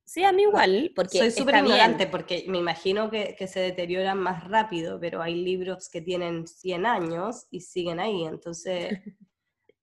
Sí, 0.04 0.22
a 0.22 0.32
mí 0.32 0.42
igual, 0.42 0.92
porque 0.94 1.18
soy 1.18 1.30
súper 1.30 1.56
ignorante, 1.56 2.06
porque 2.06 2.44
me 2.46 2.58
imagino 2.58 3.10
que, 3.10 3.34
que, 3.38 3.46
se 3.46 3.60
deterioran 3.60 4.18
más 4.18 4.44
rápido, 4.44 5.00
pero 5.00 5.22
hay 5.22 5.34
libros 5.34 5.88
que 5.88 6.02
tienen 6.02 6.46
100 6.46 6.84
años 6.84 7.46
y 7.50 7.60
siguen 7.60 8.00
ahí, 8.00 8.24
entonces 8.24 8.90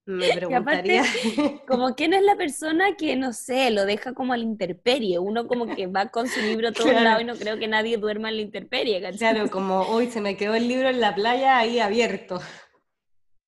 me 0.06 0.32
preguntaría... 0.34 1.04
como 1.68 1.96
quién 1.96 2.14
es 2.14 2.22
la 2.22 2.36
persona 2.36 2.96
que, 2.96 3.16
no 3.16 3.34
sé, 3.34 3.72
lo 3.72 3.86
deja 3.86 4.14
como 4.14 4.34
a 4.34 4.38
la 4.38 4.44
intemperie, 4.44 5.20
uno 5.20 5.48
como 5.48 5.76
que 5.76 5.88
va 5.88 6.10
con 6.10 6.28
su 6.28 6.40
libro 6.40 6.70
a 6.70 6.72
todos 6.72 6.94
lados 6.94 7.22
y 7.22 7.26
no 7.26 7.36
creo 7.36 7.58
que 7.58 7.68
nadie 7.68 7.98
duerma 7.98 8.30
en 8.30 8.36
la 8.36 8.42
intemperie, 8.42 9.02
Claro, 9.18 9.50
como 9.50 9.82
hoy 9.82 10.08
se 10.08 10.22
me 10.22 10.38
quedó 10.38 10.56
el 10.56 10.68
libro 10.68 10.90
en 10.90 11.00
la 11.00 11.16
playa 11.16 11.58
ahí 11.58 11.80
abierto. 11.80 12.40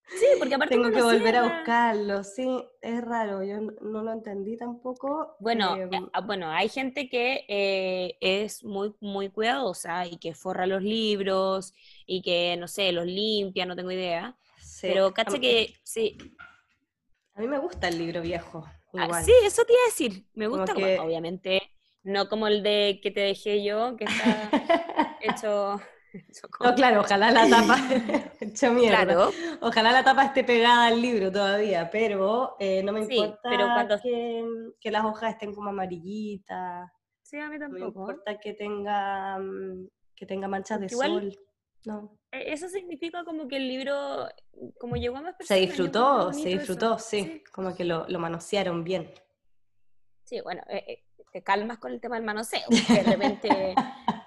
Sí, 0.07 0.25
porque 0.37 0.55
aparte 0.55 0.75
tengo 0.75 0.91
que 0.91 1.01
volver 1.01 1.35
a 1.37 1.43
buscarlo, 1.43 2.23
sí, 2.23 2.47
es 2.81 3.01
raro, 3.01 3.43
yo 3.43 3.61
no 3.61 4.03
lo 4.03 4.11
entendí 4.11 4.57
tampoco. 4.57 5.35
Bueno, 5.39 5.75
eh, 5.75 5.89
em, 5.91 6.09
ah, 6.13 6.21
bueno, 6.21 6.49
hay 6.51 6.69
gente 6.69 7.09
que 7.09 7.45
eh, 7.47 8.17
es 8.19 8.63
muy, 8.63 8.93
muy 8.99 9.29
cuidadosa 9.29 10.05
y 10.05 10.17
que 10.17 10.35
forra 10.35 10.67
los 10.67 10.83
libros 10.83 11.73
y 12.05 12.21
que, 12.21 12.55
no 12.57 12.67
sé, 12.67 12.91
los 12.91 13.05
limpia, 13.05 13.65
no 13.65 13.75
tengo 13.75 13.91
idea. 13.91 14.37
Pero 14.81 15.13
caché 15.13 15.39
que, 15.39 15.73
sí. 15.83 16.17
A 17.35 17.41
mí 17.41 17.47
me 17.47 17.57
gusta 17.57 17.87
el 17.87 17.97
libro 17.97 18.21
viejo. 18.21 18.65
Ah, 18.93 19.23
sí, 19.23 19.33
eso 19.43 19.63
te 19.65 19.73
iba 19.73 19.81
a 19.81 19.89
decir, 19.89 20.25
me 20.35 20.47
gusta, 20.47 20.73
obviamente, 20.73 21.61
no 22.03 22.29
como 22.29 22.47
el 22.47 22.61
de 22.61 22.99
que 23.01 23.09
te 23.09 23.21
dejé 23.21 23.63
yo, 23.63 23.95
que 23.97 24.03
está 24.03 24.49
hecho 25.21 25.81
no, 26.63 26.75
claro, 26.75 27.01
ojalá 27.01 27.31
la 27.31 27.49
tapa, 27.49 27.77
hecho 28.39 28.71
mierda. 28.71 29.29
Ojalá 29.61 29.91
la 29.91 30.03
tapa 30.03 30.25
esté 30.25 30.43
pegada 30.43 30.87
al 30.87 31.01
libro 31.01 31.31
todavía, 31.31 31.89
pero 31.89 32.55
eh, 32.59 32.83
no 32.83 32.91
me 32.91 33.01
importa 33.01 33.99
que, 34.01 34.91
las 34.91 35.05
hojas 35.05 35.31
estén 35.33 35.53
como 35.53 35.69
amarillitas. 35.69 36.89
Sí, 37.21 37.37
a 37.37 37.49
mí 37.49 37.57
tampoco. 37.57 37.79
No 37.79 37.85
me 37.85 38.13
importa 38.13 38.39
que 38.39 38.53
tenga, 38.53 39.39
mm, 39.39 39.87
que 40.15 40.25
tenga 40.25 40.47
manchas 40.47 40.79
de 40.79 40.89
sol. 40.89 41.35
No. 41.85 42.17
E, 42.31 42.53
eso 42.53 42.69
significa 42.69 43.23
como 43.23 43.47
que 43.47 43.57
el 43.57 43.67
libro, 43.67 44.27
como 44.79 44.95
llegó 44.95 45.17
a 45.17 45.21
más 45.21 45.35
personas. 45.35 45.59
Se 45.59 45.65
disfrutó, 45.65 46.31
se 46.33 46.49
disfrutó, 46.49 46.99
sí. 46.99 47.43
Como 47.51 47.75
que 47.75 47.85
lo, 47.85 48.05
lo, 48.07 48.19
manosearon 48.19 48.83
bien. 48.83 49.11
Sí, 50.23 50.39
bueno, 50.41 50.61
eh, 50.69 50.83
eh, 50.87 51.03
te 51.31 51.43
calmas 51.43 51.79
con 51.79 51.91
el 51.91 51.99
tema 51.99 52.15
del 52.15 52.23
manoseo. 52.23 52.67
De 52.69 53.03
repente 53.03 53.75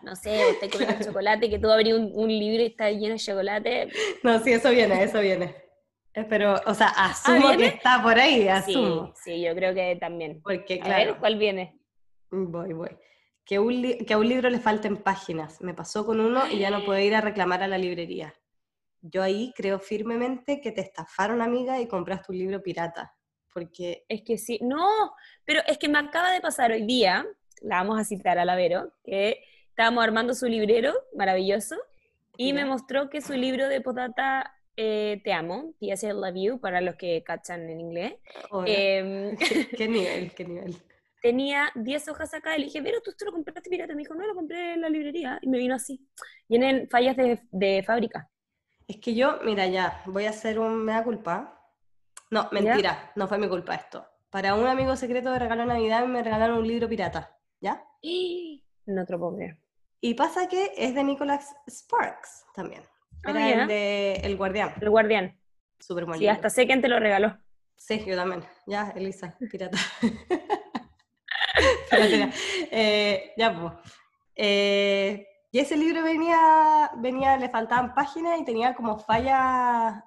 no 0.07 0.15
sé, 0.15 0.53
usted 0.53 0.71
comiendo 0.71 1.05
chocolate, 1.05 1.51
que 1.51 1.59
tú 1.59 1.69
abrí 1.69 1.93
un, 1.93 2.13
un, 2.15 2.29
libro 2.29 2.63
y 2.63 2.67
está 2.67 2.91
lleno 2.93 3.15
de 3.15 3.19
chocolate. 3.19 3.89
No, 4.23 4.39
sí, 4.39 4.53
eso 4.53 4.71
viene, 4.71 5.03
eso 5.03 5.21
viene. 5.21 5.57
Pero, 6.29 6.55
o 6.65 6.75
sea, 6.75 6.93
ah, 6.95 7.11
asumo 7.11 7.57
que 7.57 7.67
está 7.67 8.01
por 8.03 8.17
ahí, 8.17 8.47
asumo. 8.47 9.13
Sí, 9.17 9.33
sí, 9.33 9.43
yo 9.43 9.55
creo 9.55 9.75
que 9.75 9.97
también. 9.97 10.41
Porque, 10.43 10.79
claro. 10.79 10.95
A 10.95 11.07
ver, 11.07 11.17
¿cuál 11.19 11.37
viene? 11.39 11.79
Voy, 12.31 12.73
voy. 12.73 12.91
Que, 13.45 13.59
un 13.59 13.99
que 14.07 14.15
a 14.15 14.19
un 14.19 14.29
libro 14.29 14.49
le 14.49 14.61
falten 14.61 14.97
páginas. 14.97 15.61
Me 15.61 15.75
pasó 15.75 16.07
con 16.07 16.21
uno 16.21 16.47
y 16.49 16.59
ya 16.59 16.71
no 16.71 16.85
puedo 16.85 17.01
ir 17.01 17.17
a 17.17 17.21
reclamar 17.21 17.65
a 17.65 17.69
la 17.69 17.77
librería. 17.77 18.33
Yo 19.03 19.25
ahí 19.25 19.53
creo 19.57 19.81
firmemente 19.81 20.61
que 20.61 20.71
te 20.71 20.83
estafaron, 20.83 21.43
amiga, 21.43 21.81
y 21.81 21.89
compraste 21.89 22.31
un 22.31 22.39
libro 22.39 22.63
pirata. 22.63 23.13
Porque... 23.53 24.05
Es 24.09 24.23
que 24.23 24.39
sí, 24.39 24.61
no, 24.63 25.15
pero 25.45 25.63
es 25.67 25.79
que 25.79 25.89
me 25.89 25.99
acaba 25.99 26.31
de 26.31 26.41
pasar 26.41 26.71
hoy 26.71 26.87
día, 26.87 27.27
la 27.61 27.79
vamos 27.79 28.01
a 28.01 28.05
citar 28.05 28.39
a 28.39 28.45
la 28.45 28.55
Vero, 28.55 28.93
que 29.03 29.43
estábamos 29.77 30.03
armando 30.03 30.33
su 30.33 30.47
librero, 30.47 30.95
maravilloso, 31.15 31.77
y 32.39 32.55
me 32.55 32.65
mostró 32.65 33.11
que 33.11 33.21
su 33.21 33.35
libro 33.35 33.69
de 33.69 33.83
potata 33.83 34.55
eh, 34.75 35.21
Te 35.23 35.35
amo, 35.35 35.75
T.S. 35.79 36.11
Love 36.15 36.35
You, 36.35 36.61
para 36.61 36.81
los 36.81 36.97
que 36.97 37.23
cachan 37.23 37.69
en 37.69 37.81
inglés. 37.81 38.15
Em, 38.65 39.37
¿Qué 39.77 39.87
nivel? 39.87 40.33
¿Qué 40.33 40.47
nivel? 40.47 40.77
Tenía 41.23 41.71
10 41.75 42.09
hojas 42.09 42.33
acá 42.33 42.57
y 42.57 42.61
le 42.61 42.65
dije, 42.67 42.83
pero 42.83 43.03
tú 43.03 43.13
te 43.13 43.27
lo 43.27 43.33
compraste 43.33 43.69
pirata. 43.69 43.95
Me 43.95 44.01
dijo, 44.01 44.15
no, 44.15 44.27
lo 44.27 44.35
compré 44.35 44.75
en 44.75 44.81
la 44.81 44.89
librería. 44.89 45.39
Y 45.43 45.49
me 45.49 45.59
vino 45.59 45.75
así. 45.75 46.09
Vienen 46.49 46.89
fallas 46.89 47.17
de, 47.17 47.43
de 47.51 47.83
fábrica. 47.83 48.31
Es 48.89 48.97
que 48.97 49.15
yo, 49.15 49.41
mira, 49.45 49.67
ya, 49.67 50.03
voy 50.07 50.25
a 50.25 50.31
hacer 50.31 50.59
un 50.59 50.85
mea 50.87 51.05
culpa. 51.05 51.71
No, 52.31 52.49
mentira, 52.51 53.13
no 53.15 53.29
fue 53.29 53.37
mi 53.37 53.49
culpa 53.49 53.75
esto. 53.75 54.07
Para 54.31 54.55
un 54.55 54.67
amigo 54.67 54.97
secreto 54.97 55.33
de 55.33 55.39
regalo 55.39 55.63
de 55.63 55.69
Navidad 55.69 56.07
me 56.07 56.23
regalaron 56.23 56.59
un 56.59 56.67
libro 56.67 56.89
pirata, 56.89 57.37
¿ya? 57.61 57.85
No 58.89 59.05
te 59.05 59.13
lo 59.15 59.19
puedo 59.19 59.33
y 60.01 60.15
pasa 60.15 60.49
que 60.49 60.73
es 60.77 60.95
de 60.95 61.05
Nicholas 61.05 61.55
Sparks 61.69 62.47
también. 62.55 62.83
Ah, 63.25 63.31
Era 63.31 63.63
el 63.63 63.69
de 63.69 64.15
El 64.17 64.37
Guardián. 64.37 64.75
El 64.81 64.91
Guardián. 64.91 65.41
Súper 65.79 66.07
Sí, 66.17 66.29
hasta 66.29 66.51
sé 66.51 66.67
quién 66.67 66.81
te 66.81 66.89
lo 66.89 66.99
regaló. 66.99 67.37
Sí, 67.77 68.03
yo 68.07 68.17
también. 68.17 68.45
Ya, 68.67 68.93
Elisa, 68.97 69.37
pirata. 69.51 69.79
eh, 72.71 73.33
ya, 73.37 73.61
pues. 73.61 73.73
Eh, 74.35 75.27
y 75.51 75.59
ese 75.59 75.77
libro 75.77 76.03
venía, 76.03 76.91
venía, 76.97 77.37
le 77.37 77.49
faltaban 77.49 77.95
páginas 77.95 78.41
y 78.41 78.45
tenía 78.45 78.75
como 78.75 78.99
fallas, 78.99 80.03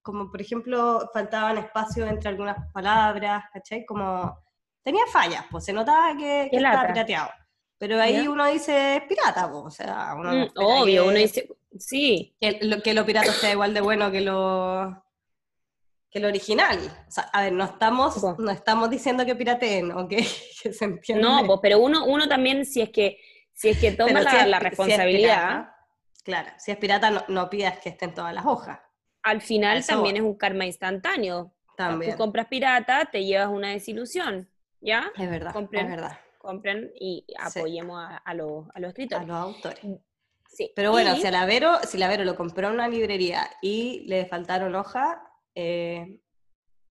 como 0.00 0.30
por 0.30 0.40
ejemplo, 0.40 1.10
faltaban 1.12 1.58
espacios 1.58 2.08
entre 2.08 2.28
algunas 2.28 2.56
palabras, 2.72 3.44
¿cachai? 3.52 3.84
Como, 3.84 4.36
tenía 4.82 5.04
fallas, 5.06 5.44
pues 5.50 5.64
se 5.64 5.72
notaba 5.72 6.16
que, 6.16 6.48
que 6.50 6.56
estaba 6.56 6.88
pirateado. 6.88 7.30
Pero 7.82 8.00
ahí 8.00 8.28
uno 8.28 8.46
dice 8.46 8.98
es 8.98 9.02
pirata, 9.08 9.52
o 9.52 9.68
sea, 9.68 10.14
uno 10.16 10.32
mm, 10.32 10.50
obvio, 10.54 11.06
uno 11.06 11.18
dice, 11.18 11.48
sí. 11.76 12.32
Que 12.40 12.60
lo, 12.62 12.80
que 12.80 12.94
lo 12.94 13.04
pirata 13.04 13.32
sea 13.32 13.50
igual 13.50 13.74
de 13.74 13.80
bueno 13.80 14.08
que 14.12 14.20
lo 14.20 15.02
que 16.08 16.20
lo 16.20 16.28
original. 16.28 16.78
O 17.08 17.10
sea, 17.10 17.24
a 17.32 17.42
ver, 17.42 17.52
no 17.52 17.64
estamos, 17.64 18.22
no 18.38 18.52
estamos 18.52 18.88
diciendo 18.88 19.26
que 19.26 19.34
pirateen, 19.34 19.90
¿ok? 19.90 20.10
que 20.62 20.72
se 20.72 20.84
entiende. 20.84 21.24
No, 21.24 21.44
pues, 21.44 21.58
pero 21.60 21.80
uno, 21.80 22.04
uno 22.04 22.28
también, 22.28 22.64
si 22.64 22.82
es 22.82 22.90
que, 22.90 23.18
si 23.52 23.70
es 23.70 23.80
que 23.80 23.90
toma 23.90 24.22
la, 24.22 24.60
responsabilidad. 24.60 25.70
claro, 26.22 26.50
si 26.58 26.70
es 26.70 26.76
pirata, 26.76 27.10
no, 27.10 27.24
no, 27.26 27.50
pidas 27.50 27.80
que 27.80 27.88
estén 27.88 28.14
todas 28.14 28.32
las 28.32 28.46
hojas. 28.46 28.78
Al 29.24 29.40
final 29.40 29.84
también 29.84 30.18
es 30.18 30.22
un 30.22 30.36
karma 30.36 30.66
instantáneo. 30.66 31.52
También. 31.76 32.12
tú 32.12 32.18
compras 32.18 32.46
pirata, 32.46 33.06
te 33.06 33.24
llevas 33.24 33.48
una 33.48 33.70
desilusión, 33.70 34.48
¿ya? 34.80 35.10
Es 35.16 35.28
verdad, 35.28 35.52
es 35.72 35.88
verdad 35.88 36.16
compren 36.42 36.92
y 36.98 37.24
apoyemos 37.38 38.04
a, 38.24 38.34
los, 38.34 38.66
escritores. 38.76 39.24
A 39.24 39.26
los 39.26 39.36
autores. 39.36 39.84
Mm, 39.84 39.94
sí. 40.48 40.72
Pero 40.74 40.90
bueno, 40.90 41.14
si, 41.16 41.26
a 41.26 41.30
la 41.30 41.46
Vero, 41.46 41.78
si 41.84 41.96
la 41.96 42.08
Vero 42.08 42.24
lo 42.24 42.36
compró 42.36 42.68
en 42.68 42.74
una 42.74 42.88
librería 42.88 43.48
y 43.62 44.04
le 44.08 44.26
faltaron 44.26 44.74
hojas, 44.74 45.18
eh, 45.54 46.20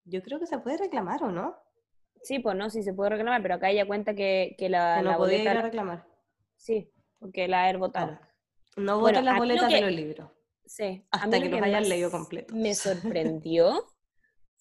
yo 0.06 0.22
creo 0.24 0.40
que 0.40 0.48
se 0.48 0.58
puede 0.60 0.78
reclamar, 0.78 1.24
¿o 1.24 1.32
no? 1.32 1.56
Sí, 2.24 2.40
pues 2.40 2.56
no, 2.56 2.70
sí 2.70 2.84
se 2.84 2.94
puede 2.94 3.12
reclamar, 3.12 3.42
pero 3.42 3.56
acá 3.56 3.70
ella 3.70 3.86
cuenta 3.86 4.16
que, 4.16 4.56
que 4.58 4.70
la, 4.70 5.02
no 5.02 5.12
la 5.12 5.18
podía 5.18 5.42
ir 5.42 5.50
a 5.50 5.62
reclamar. 5.62 6.08
Sí, 6.56 6.90
porque 7.20 7.48
la 7.48 7.64
haber 7.64 7.78
votado. 7.78 8.18
No 8.78 9.00
voten 9.00 9.26
las 9.26 9.38
boletas 9.38 9.72
de 9.72 9.82
los 9.82 9.92
libros. 9.92 10.32
Sí. 10.66 11.06
Hasta 11.12 11.40
que, 11.40 11.50
los 11.50 11.62
hayan 11.62 11.88
leído 11.88 12.10
completo. 12.10 12.56
Me 12.56 12.74
sorprendió 12.76 13.86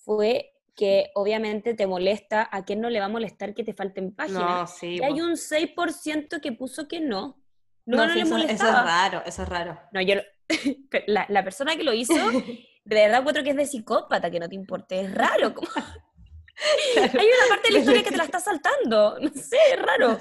fue 0.04 0.51
que 0.74 1.10
obviamente 1.14 1.74
te 1.74 1.86
molesta, 1.86 2.48
¿a 2.50 2.64
quién 2.64 2.80
no 2.80 2.88
le 2.90 2.98
va 3.00 3.06
a 3.06 3.10
molestar 3.10 3.54
que 3.54 3.64
te 3.64 3.74
falten 3.74 4.14
páginas? 4.14 4.40
No, 4.60 4.66
sí, 4.66 4.96
y 4.96 5.02
hay 5.02 5.20
un 5.20 5.36
6% 5.36 6.40
que 6.40 6.52
puso 6.52 6.88
que 6.88 7.00
no. 7.00 7.38
No, 7.84 8.06
no, 8.06 8.14
eso, 8.14 8.36
es 8.38 8.60
raro, 8.60 9.22
eso 9.26 9.42
es 9.42 9.48
raro. 9.48 9.78
No, 9.92 10.00
yo, 10.00 10.14
la, 11.06 11.26
la 11.28 11.44
persona 11.44 11.76
que 11.76 11.82
lo 11.84 11.92
hizo, 11.92 12.14
de 12.84 12.94
verdad 12.96 13.20
encuentro 13.20 13.42
que 13.44 13.50
es 13.50 13.56
de 13.56 13.66
psicópata, 13.66 14.30
que 14.30 14.40
no 14.40 14.48
te 14.48 14.54
importe, 14.54 15.00
es 15.00 15.12
raro. 15.14 15.52
como- 15.54 15.68
Hay 16.96 17.08
una 17.08 17.48
parte 17.48 17.68
de 17.68 17.72
la 17.74 17.78
historia 17.80 18.02
que 18.04 18.10
te 18.10 18.16
la 18.16 18.24
está 18.24 18.38
saltando, 18.38 19.18
no 19.20 19.30
sé, 19.30 19.56
es 19.72 19.82
raro. 19.82 20.18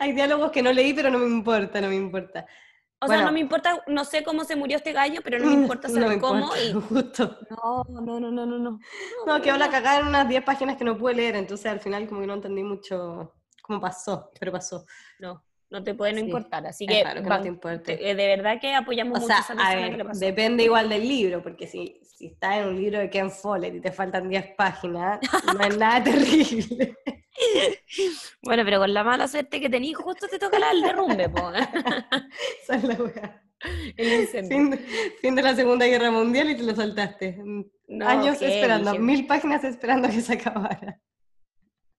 Hay 0.00 0.12
diálogos 0.12 0.50
que 0.50 0.62
no 0.62 0.72
leí, 0.72 0.92
pero 0.92 1.10
no 1.10 1.18
me 1.18 1.26
importa, 1.26 1.80
no 1.80 1.88
me 1.88 1.94
importa. 1.96 2.46
O 3.04 3.08
sea, 3.08 3.16
Bueno. 3.16 3.24
no 3.26 3.32
me 3.32 3.40
importa, 3.40 3.82
no 3.86 4.04
sé 4.04 4.24
cómo 4.24 4.44
se 4.44 4.56
murió 4.56 4.76
este 4.76 4.92
gallo, 4.92 5.20
pero 5.22 5.38
no 5.38 5.46
me 5.46 5.52
importa 5.54 5.88
No 5.88 5.94
saber 5.94 6.08
me 6.08 6.18
cómo. 6.18 6.40
importa, 6.56 6.62
Y... 6.62 6.72
justo. 6.88 7.38
No, 7.50 7.84
no, 7.88 8.20
no, 8.20 8.30
no, 8.30 8.46
no, 8.46 8.58
no. 8.58 8.78
No, 9.26 9.42
quedó 9.42 9.56
la 9.56 9.70
cagada 9.70 10.00
en 10.00 10.06
unas 10.08 10.28
10 10.28 10.42
páginas 10.44 10.76
que 10.76 10.84
no 10.84 10.96
pude 10.96 11.14
leer, 11.14 11.36
entonces 11.36 11.66
al 11.66 11.80
final 11.80 12.06
como 12.08 12.20
que 12.20 12.26
no 12.26 12.34
entendí 12.34 12.62
mucho 12.62 13.34
cómo 13.62 13.80
pasó, 13.80 14.30
pero 14.38 14.52
pasó. 14.52 14.84
No, 15.18 15.42
no 15.70 15.82
te 15.82 15.94
puede 15.94 16.12
no 16.12 16.18
Sí, 16.20 16.24
importar. 16.26 16.66
Así 16.66 16.86
que, 16.86 17.02
raro 17.04 17.22
que 17.22 17.28
no 17.28 17.34
ban- 17.36 17.82
te 17.82 17.96
de 17.96 18.14
verdad 18.14 18.60
que 18.60 18.74
apoyamos 18.74 19.18
O 19.18 19.20
mucho 19.22 19.26
sea, 19.26 19.38
a 19.38 19.40
esa 19.40 19.52
a 19.52 19.56
persona 19.56 19.84
que 19.90 19.90
le 19.90 19.96
ver, 19.98 20.06
pasó. 20.06 20.20
depende 20.20 20.64
igual 20.64 20.88
del 20.88 21.08
libro, 21.08 21.42
porque 21.42 21.66
si, 21.66 22.00
si 22.04 22.26
está 22.26 22.58
en 22.58 22.68
un 22.68 22.76
libro 22.76 22.98
de 22.98 23.10
Ken 23.10 23.30
Follett 23.30 23.74
y 23.74 23.80
te 23.80 23.92
faltan 23.92 24.28
10 24.28 24.54
páginas, 24.56 25.20
no 25.56 25.64
es 25.64 25.76
nada 25.78 26.02
terrible. 26.04 26.96
Bueno, 28.42 28.62
pero 28.64 28.78
con 28.78 28.92
la 28.94 29.02
mala 29.04 29.26
suerte 29.28 29.60
que 29.60 29.68
tenís, 29.70 29.96
justo 29.96 30.28
te 30.28 30.38
toca 30.38 30.58
la- 30.58 30.70
el 30.70 30.82
derrumbe, 30.82 31.28
po. 31.28 31.50
Esa 32.62 32.76
es 32.76 32.84
la 32.84 32.94
weá. 32.94 33.42
El 33.96 34.20
incendio. 34.22 34.56
Fin, 34.56 34.70
de- 34.70 34.78
fin 35.20 35.34
de 35.34 35.42
la 35.42 35.54
Segunda 35.54 35.86
Guerra 35.86 36.10
Mundial 36.10 36.50
y 36.50 36.56
te 36.56 36.62
lo 36.62 36.74
saltaste. 36.74 37.38
No, 37.88 38.06
Años 38.08 38.40
esperando, 38.42 38.94
mil 38.98 39.26
páginas 39.26 39.64
esperando 39.64 40.08
que 40.08 40.20
se 40.20 40.34
acabara. 40.34 41.00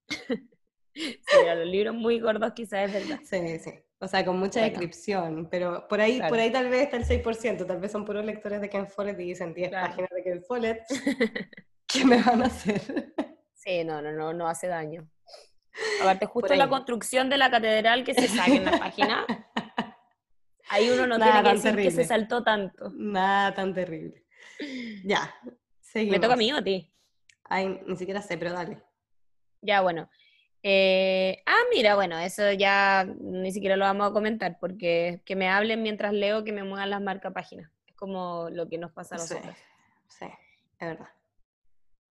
Sí, 0.97 1.45
a 1.49 1.55
los 1.55 1.67
libros 1.67 1.93
muy 1.93 2.21
gordos 2.21 2.53
quizás 2.53 2.87
es 2.89 2.93
verdad. 2.93 3.19
Sí, 3.25 3.59
sí. 3.59 3.71
O 3.99 4.07
sea, 4.07 4.23
con 4.23 4.39
mucha 4.39 4.61
Bueno. 4.61 4.69
descripción, 4.71 5.49
pero 5.51 5.85
por 5.89 5.99
ahí, 5.99 6.15
Claro. 6.17 6.29
por 6.29 6.39
ahí 6.39 6.49
tal 6.53 6.69
vez 6.69 6.83
está 6.83 6.95
el 6.95 7.03
6%, 7.03 7.65
tal 7.65 7.81
vez 7.81 7.91
son 7.91 8.05
puros 8.05 8.23
lectores 8.23 8.61
de 8.61 8.69
Ken 8.69 8.87
Follett 8.87 9.19
y 9.19 9.25
dicen 9.25 9.53
10 9.53 9.69
Claro. 9.71 9.87
páginas 9.89 10.09
de 10.15 10.23
Ken 10.23 10.43
Follett. 10.47 10.83
¿Qué 11.85 12.05
me 12.05 12.21
van 12.23 12.43
a 12.43 12.45
hacer? 12.45 13.13
Sí, 13.53 13.83
no, 13.83 14.01
no, 14.01 14.13
no, 14.13 14.31
no 14.31 14.47
hace 14.47 14.67
daño. 14.67 15.05
Aparte, 16.01 16.25
justo 16.25 16.55
la 16.55 16.69
construcción 16.69 17.29
de 17.29 17.37
la 17.37 17.49
catedral 17.51 18.03
que 18.03 18.13
se 18.13 18.27
saque 18.27 18.57
en 18.57 18.65
la 18.65 18.77
página, 18.79 19.25
ahí 20.69 20.89
uno 20.89 21.07
no 21.07 21.17
Nada 21.17 21.41
tiene 21.43 21.49
que 21.49 21.55
decir 21.55 21.75
que 21.83 21.91
se 21.91 22.03
saltó 22.05 22.43
tanto. 22.43 22.91
Nada 22.95 23.53
tan 23.53 23.73
terrible. 23.73 24.23
Ya, 25.03 25.33
seguimos. 25.81 26.17
¿Me 26.17 26.21
toca 26.21 26.33
a 26.35 26.37
mí 26.37 26.51
o 26.53 26.57
a 26.57 26.63
ti? 26.63 26.91
Ay, 27.43 27.81
ni 27.85 27.95
siquiera 27.97 28.21
sé, 28.21 28.37
pero 28.37 28.53
dale. 28.53 28.81
Ya, 29.61 29.81
bueno. 29.81 30.09
Eh, 30.63 31.43
ah, 31.45 31.61
mira, 31.71 31.93
bueno, 31.95 32.17
eso 32.17 32.51
ya 32.51 33.05
ni 33.19 33.51
siquiera 33.51 33.75
lo 33.77 33.85
vamos 33.85 34.09
a 34.09 34.13
comentar, 34.13 34.57
porque 34.59 35.21
que 35.25 35.35
me 35.35 35.47
hablen 35.47 35.83
mientras 35.83 36.11
leo, 36.13 36.43
que 36.43 36.51
me 36.51 36.63
muevan 36.63 36.89
las 36.89 37.01
marcas 37.01 37.33
páginas. 37.33 37.69
Es 37.85 37.95
como 37.95 38.49
lo 38.49 38.67
que 38.67 38.77
nos 38.79 38.91
pasa 38.91 39.15
a 39.15 39.19
Sí, 39.19 39.33
nosotros. 39.35 39.55
sí, 40.07 40.25
es 40.25 40.87
verdad. 40.87 41.07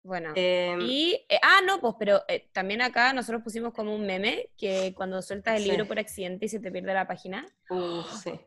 Bueno. 0.03 0.31
Em, 0.35 0.79
Y, 0.81 1.25
eh, 1.29 1.39
ah, 1.41 1.59
no, 1.65 1.79
pues, 1.81 1.95
pero 1.99 2.23
eh, 2.27 2.49
también 2.53 2.81
acá 2.81 3.11
nosotros 3.13 3.43
pusimos 3.43 3.73
como 3.73 3.93
un 3.93 4.05
meme 4.05 4.49
que 4.57 4.93
cuando 4.95 5.21
sueltas 5.21 5.57
el 5.57 5.63
Sí. 5.63 5.69
libro 5.69 5.87
por 5.87 5.99
accidente 5.99 6.45
y 6.45 6.49
se 6.49 6.59
te 6.59 6.71
pierde 6.71 6.93
la 6.93 7.07
página. 7.07 7.45
uf, 7.69 8.11
sí. 8.23 8.31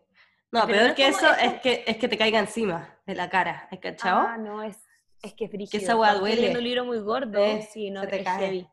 No, 0.52 0.66
Pero 0.66 0.78
peor 0.80 0.90
es 0.90 0.94
que 0.96 1.06
eso 1.08 1.32
es 1.32 1.42
es 1.54 1.60
que, 1.62 1.84
es 1.86 1.96
que 1.96 2.08
te 2.08 2.18
caiga 2.18 2.38
encima 2.38 2.98
de 3.06 3.14
la 3.14 3.30
cara, 3.30 3.68
¿has 3.70 3.78
cachado? 3.78 4.20
Ah, 4.28 4.36
no, 4.36 4.62
es, 4.62 4.76
es 5.22 5.32
que 5.32 5.46
es 5.46 5.50
brígido. 5.50 5.82
esa 5.82 5.94
leyendo 5.94 6.20
duele. 6.20 6.58
un 6.58 6.64
libro 6.64 6.84
muy 6.84 6.98
gordo, 6.98 7.42
Sí, 7.42 7.62
sí, 7.72 7.90
no, 7.90 8.02
se 8.02 8.06
te 8.08 8.16
es 8.18 8.24
cae. 8.24 8.38
heavy. 8.38 8.68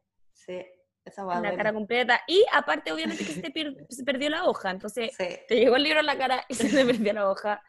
Esa 1.09 1.23
guada 1.23 1.41
la 1.41 1.55
cara 1.55 1.73
completa. 1.73 2.21
Y 2.27 2.45
aparte, 2.53 2.91
obviamente, 2.91 3.25
que 3.25 3.33
se 3.33 3.41
te 3.41 3.51
pier- 3.53 3.85
se 3.89 4.03
perdió 4.03 4.29
la 4.29 4.45
hoja. 4.45 4.71
Entonces, 4.71 5.11
Sí. 5.17 5.25
te 5.47 5.55
llegó 5.55 5.75
el 5.75 5.83
libro 5.83 5.99
en 5.99 6.05
la 6.05 6.17
cara 6.17 6.43
y 6.47 6.53
se 6.53 6.69
te 6.69 6.85
perdió 6.85 7.13
la 7.13 7.29
hoja. 7.29 7.61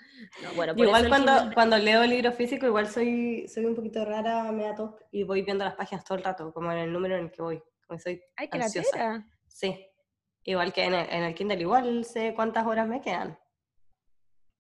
No, 0.43 0.53
bueno, 0.55 0.73
Igual 0.77 1.05
el 1.05 1.09
cuando, 1.09 1.33
Kindle- 1.33 1.55
cuando 1.55 1.79
leo 1.79 2.05
libro 2.05 2.33
físico, 2.33 2.67
igual 2.67 2.87
soy, 2.89 3.47
soy 3.49 3.65
un 3.65 3.75
poquito 3.75 4.05
rara, 4.05 4.51
me 4.53 4.65
da 4.65 4.75
toque, 4.75 5.05
y 5.11 5.23
voy 5.25 5.43
viendo 5.43 5.65
las 5.65 5.75
páginas 5.75 6.05
todo 6.05 6.19
el 6.19 6.25
rato, 6.25 6.53
como 6.53 6.71
en 6.73 6.79
el 6.79 6.93
número 6.93 7.17
en 7.17 7.25
el 7.25 7.31
que 7.31 7.43
voy. 7.43 7.63
Como 7.87 7.99
soy 7.99 8.23
Ay, 8.37 8.49
qué 8.49 8.59
ansiosa. 8.59 8.89
latera. 8.97 9.27
Sí. 9.49 9.87
Igual 10.45 10.73
que 10.73 10.85
en 10.85 10.95
el, 10.95 11.11
en 11.11 11.23
el 11.25 11.35
Kindle, 11.35 11.61
igual 11.61 12.05
sé 12.05 12.33
cuántas 12.35 12.67
horas 12.67 12.87
me 12.89 13.01
quedan. 13.01 13.39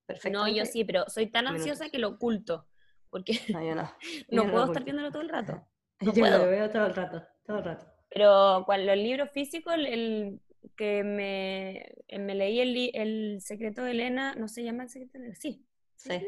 Perfecto. 0.06 0.38
No, 0.38 0.48
yo 0.48 0.64
sí, 0.66 0.84
pero 0.84 1.04
soy 1.08 1.26
tan 1.28 1.44
minutos. 1.44 1.68
ansiosa 1.68 1.90
que 1.90 1.98
lo 1.98 2.08
oculto. 2.08 2.66
Porque 3.10 3.40
No, 3.48 3.62
yo 3.62 3.74
no. 3.74 3.82
no 4.30 4.44
Yo 4.44 4.50
puedo 4.50 4.66
lo 4.66 4.72
estar 4.72 4.84
viéndolo 4.84 5.10
todo 5.10 5.22
el 5.22 5.28
rato. 5.28 5.66
Yo 6.00 6.06
no 6.06 6.12
puedo. 6.14 6.38
lo 6.38 6.50
veo 6.50 6.70
todo 6.70 6.86
el 6.86 6.94
rato, 6.94 7.22
todo 7.44 7.58
el 7.58 7.64
rato. 7.64 7.86
Pero 8.10 8.64
cuando 8.66 8.86
los 8.86 8.96
libros 8.96 9.30
físicos, 9.32 9.74
el, 9.74 9.86
el 9.86 10.40
que 10.76 11.02
me, 11.04 11.78
eh, 12.08 12.18
me 12.18 12.34
leí 12.34 12.60
el, 12.60 12.90
el 12.94 13.40
secreto 13.40 13.82
de 13.82 13.92
Elena, 13.92 14.34
¿no 14.34 14.48
se 14.48 14.62
llama 14.64 14.82
el 14.84 14.90
secreto 14.90 15.14
de 15.18 15.24
Elena? 15.24 15.36
Sí, 15.40 15.64
Sí. 15.96 16.18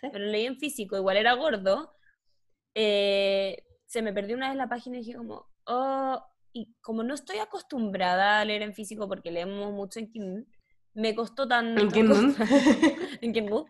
¿Sí? 0.00 0.08
pero 0.12 0.18
lo 0.24 0.30
leí 0.32 0.46
en 0.46 0.58
físico, 0.58 0.96
igual 0.96 1.16
era 1.18 1.34
gordo. 1.34 1.94
eh, 2.74 3.62
se 3.86 4.02
me 4.02 4.12
perdió 4.12 4.36
una 4.36 4.48
vez 4.48 4.56
la 4.56 4.68
página 4.68 4.96
y 4.96 5.00
dije 5.00 5.14
como, 5.16 5.46
oh, 5.66 6.22
y 6.52 6.72
como 6.80 7.02
no 7.02 7.14
estoy 7.14 7.38
acostumbrada 7.38 8.40
a 8.40 8.44
leer 8.44 8.62
en 8.62 8.74
físico 8.74 9.08
porque 9.08 9.30
leemos 9.30 9.72
mucho 9.72 10.00
en 10.00 10.10
Kindle, 10.10 10.46
me 10.94 11.14
costó 11.14 11.46
tanto 11.46 11.80
¿En 11.82 11.90
Kindle? 11.90 12.34
en 13.20 13.32
Kindle, 13.32 13.64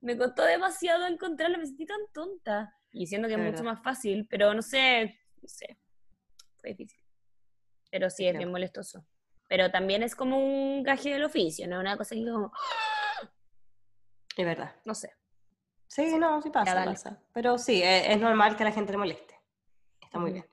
me 0.00 0.16
costó 0.16 0.42
demasiado 0.44 1.06
encontrarla, 1.06 1.58
me 1.58 1.66
sentí 1.66 1.86
tan 1.86 2.00
tonta. 2.12 2.74
Y 2.92 3.06
siendo 3.06 3.28
que 3.28 3.34
es 3.34 3.40
mucho 3.40 3.64
más 3.64 3.82
fácil, 3.82 4.26
pero 4.28 4.52
no 4.54 4.62
sé, 4.62 5.18
no 5.40 5.48
sé, 5.48 5.78
fue 6.62 6.70
difícil. 6.70 6.98
Pero 7.90 8.08
sí, 8.08 8.26
es 8.26 8.34
bien 8.36 8.50
molestoso. 8.50 9.04
Pero 9.48 9.70
también 9.70 10.02
es 10.02 10.16
como 10.16 10.38
un 10.38 10.82
gaje 10.82 11.10
del 11.10 11.24
oficio, 11.24 11.68
¿no? 11.68 11.78
Una 11.78 11.98
cosa 11.98 12.14
que 12.14 12.24
como, 12.24 12.50
Es 14.34 14.46
verdad. 14.46 14.74
no 14.86 14.94
sé. 14.94 15.12
Sí, 15.88 16.16
no, 16.16 16.40
sí 16.40 16.48
pasa, 16.48 16.74
dale. 16.74 16.92
pasa. 16.92 17.22
Pero 17.34 17.58
sí, 17.58 17.82
es, 17.82 18.08
es 18.08 18.18
normal 18.18 18.56
que 18.56 18.62
a 18.62 18.66
la 18.66 18.72
gente 18.72 18.92
le 18.92 18.98
moleste. 18.98 19.38
Está 20.00 20.18
muy 20.18 20.32
bien. 20.32 20.46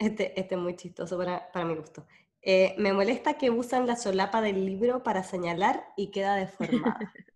Este, 0.00 0.40
este 0.40 0.56
es 0.56 0.60
muy 0.60 0.74
chistoso 0.74 1.16
para, 1.16 1.52
para 1.52 1.64
mi 1.64 1.76
gusto. 1.76 2.04
Eh, 2.42 2.74
me 2.78 2.92
molesta 2.92 3.34
que 3.34 3.50
usan 3.50 3.86
la 3.86 3.96
solapa 3.96 4.40
del 4.40 4.64
libro 4.64 5.02
para 5.02 5.22
señalar 5.22 5.86
y 5.96 6.10
queda 6.10 6.34
deformada. 6.36 6.98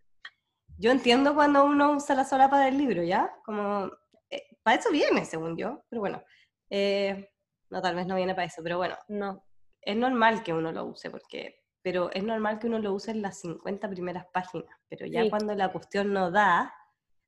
Yo 0.79 0.91
entiendo 0.91 1.35
cuando 1.35 1.65
uno 1.65 1.93
usa 1.93 2.17
la 2.17 2.25
solapa 2.25 2.59
del 2.65 2.79
libro, 2.79 3.05
¿ya? 3.05 3.37
Como, 3.45 3.93
eh, 4.31 4.49
para 4.63 4.81
eso 4.81 4.91
viene, 4.91 5.25
según 5.25 5.57
yo, 5.57 5.85
pero 5.89 6.01
bueno. 6.01 6.25
Eh, 6.69 7.31
no, 7.75 7.83
tal 7.83 7.95
vez 7.97 8.07
no 8.07 8.15
viene 8.17 8.35
para 8.35 8.47
eso, 8.47 8.63
pero 8.63 8.77
bueno, 8.79 8.97
No, 9.09 9.45
es 9.81 9.97
normal 9.97 10.43
que 10.43 10.53
uno 10.53 10.71
lo 10.73 10.85
use, 10.87 11.11
porque, 11.11 11.63
pero 11.83 12.11
es 12.13 12.23
normal 12.23 12.59
que 12.59 12.69
uno 12.69 12.79
lo 12.79 12.93
use 12.95 13.11
en 13.11 13.21
las 13.21 13.41
50 13.41 13.89
primeras 13.91 14.27
páginas, 14.33 14.75
pero 14.89 15.07
ya 15.07 15.23
Sí. 15.23 15.31
cuando 15.31 15.55
la 15.55 15.71
cuestión 15.73 16.13
no 16.13 16.31
da, 16.31 16.73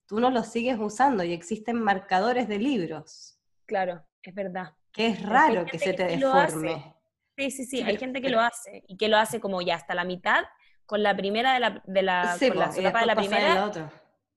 tú 0.06 0.20
no 0.20 0.30
lo 0.30 0.42
sigues 0.44 0.78
usando 0.78 1.24
y 1.24 1.32
existen 1.32 1.82
marcadores 1.82 2.46
de 2.48 2.59
libros, 2.59 3.38
claro, 3.66 4.04
es 4.22 4.35
verdad. 4.35 4.72
que 4.92 5.09
es 5.09 5.18
que 5.18 5.26
raro 5.26 5.66
que 5.66 5.78
se 5.78 5.85
que 5.87 5.92
te 5.94 6.04
hace. 6.04 6.16
deforme. 6.16 6.94
Sí, 7.37 7.50
sí, 7.50 7.64
sí, 7.66 7.76
hay 7.78 7.85
pero- 7.87 7.98
gente 7.98 8.20
que 8.22 8.28
pero- 8.28 8.38
lo 8.38 8.46
hace 8.46 8.82
y 8.87 8.96
que 8.96 9.09
lo 9.09 9.18
hace 9.18 9.40
como 9.40 9.61
ya 9.61 9.74
hasta 9.74 9.94
la 9.94 10.04
mitad 10.04 10.44
con 10.87 11.02
la 11.02 11.14
primera 11.16 11.52
de 11.54 11.61
la, 11.61 11.82
de 11.85 12.02
la, 12.02 12.37
Sí, 12.38 12.48
con 12.48 12.59
la 12.61 12.68
de 12.70 13.06
la 13.06 13.16
primera, 13.16 13.54
la 13.56 13.66
otra. 13.66 13.90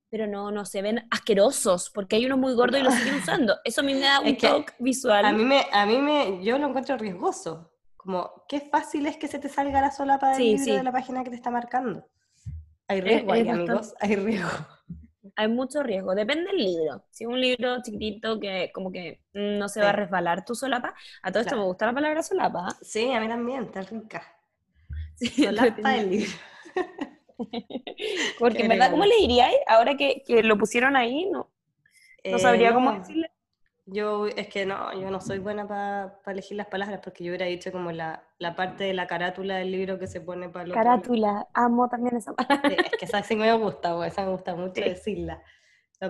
Pero 0.09 0.27
no, 0.27 0.51
no, 0.51 0.65
se 0.65 0.81
ven 0.81 1.07
asquerosos 1.11 1.89
porque 1.91 2.15
hay 2.15 2.25
unos 2.25 2.39
muy 2.39 2.53
gordos 2.53 2.79
y 2.79 2.83
los 2.83 2.93
siguen 2.93 3.15
usando. 3.23 3.55
Eso 3.63 3.81
a 3.81 3.83
mí 3.83 3.93
me 3.93 4.01
da 4.01 4.19
un 4.21 4.27
Es 4.27 4.37
que 4.37 4.47
toque 4.47 4.73
visual. 4.79 5.25
A 5.25 5.31
mí, 5.33 5.43
me, 5.45 5.65
a 5.71 5.85
mí 5.85 5.97
me, 5.99 6.43
yo 6.43 6.57
lo 6.57 6.67
encuentro 6.67 6.97
riesgoso, 6.97 7.71
como 7.97 8.43
qué 8.47 8.59
fácil 8.61 9.05
es 9.05 9.17
que 9.17 9.27
se 9.27 9.39
te 9.39 9.49
salga 9.49 9.81
la 9.81 9.91
solapa 9.91 10.29
del 10.29 10.37
Sí, 10.37 10.43
libro 10.51 10.63
sí. 10.63 10.71
de 10.71 10.83
la 10.83 10.91
página 10.91 11.23
que 11.23 11.29
te 11.29 11.35
está 11.35 11.51
marcando. 11.51 12.07
Hay 12.87 13.01
riesgo 13.01 13.33
es 13.35 13.45
bastante- 13.45 13.71
amigos, 13.71 13.93
hay 13.99 14.15
riesgo. 14.15 14.49
Hay 15.35 15.47
mucho 15.47 15.83
riesgo, 15.83 16.15
depende 16.15 16.45
del 16.51 16.57
libro. 16.57 17.05
Si 17.11 17.23
es 17.23 17.29
un 17.29 17.39
libro 17.39 17.81
chiquitito 17.83 18.39
que 18.39 18.71
como 18.73 18.91
que 18.91 19.21
mm, 19.33 19.59
no 19.59 19.69
se 19.69 19.79
va 19.79 19.89
a 19.89 19.93
resbalar 19.93 20.43
tu 20.43 20.55
solapa, 20.55 20.95
a 21.21 21.31
todo 21.31 21.41
esto 21.41 21.55
me 21.55 21.63
gusta 21.65 21.85
la 21.85 21.93
palabra 21.93 22.23
solapa. 22.23 22.75
Sí, 22.81 23.11
a 23.13 23.19
mí 23.19 23.27
también, 23.27 23.65
está 23.65 23.81
rica. 23.83 24.23
Solapa 25.35 25.91
del 25.91 26.09
libro. 26.09 26.31
Porque 28.37 28.63
en 28.63 28.67
verdad, 28.69 28.91
¿cómo 28.91 29.05
le 29.05 29.15
diríais? 29.17 29.55
Ahora 29.67 29.95
que, 29.97 30.23
que 30.25 30.43
lo 30.43 30.57
pusieron 30.57 30.95
ahí, 30.95 31.25
no, 31.31 31.49
no 32.29 32.37
Eh, 32.37 32.39
sabría 32.39 32.73
cómo 32.73 32.91
decirle. 32.93 33.31
Yo, 33.85 34.27
es 34.27 34.47
que 34.49 34.65
no, 34.65 34.93
yo 34.93 35.09
no 35.11 35.19
soy 35.21 35.39
buena 35.39 35.67
para 35.67 36.19
elegir 36.27 36.57
las 36.57 36.67
palabras 36.67 37.01
porque 37.03 37.23
yo 37.23 37.31
hubiera 37.31 37.47
dicho 37.47 37.71
como 37.71 37.91
la, 37.91 38.23
la 38.37 38.55
parte 38.55 38.83
de 38.85 38.93
la 38.93 39.07
carátula 39.07 39.57
del 39.57 39.71
libro 39.71 39.97
que 39.99 40.07
se 40.07 40.21
pone 40.21 40.49
para 40.49 40.75
otro 40.75 40.93
lado. 40.93 41.09
Carátula, 41.11 41.47
amo 41.53 41.89
también 41.89 42.15
esa. 42.17 42.33
Sí, 42.63 42.81
es 42.83 42.95
que 42.97 43.05
esa 43.05 43.23
sí 43.23 43.35
me 43.35 43.51
gusta, 43.53 43.93
güey, 43.93 44.09
esa 44.09 44.23
me 44.25 44.31
gusta 44.31 44.55
mucho 44.55 44.83
Sí. 44.83 44.83
decirla. 44.85 45.43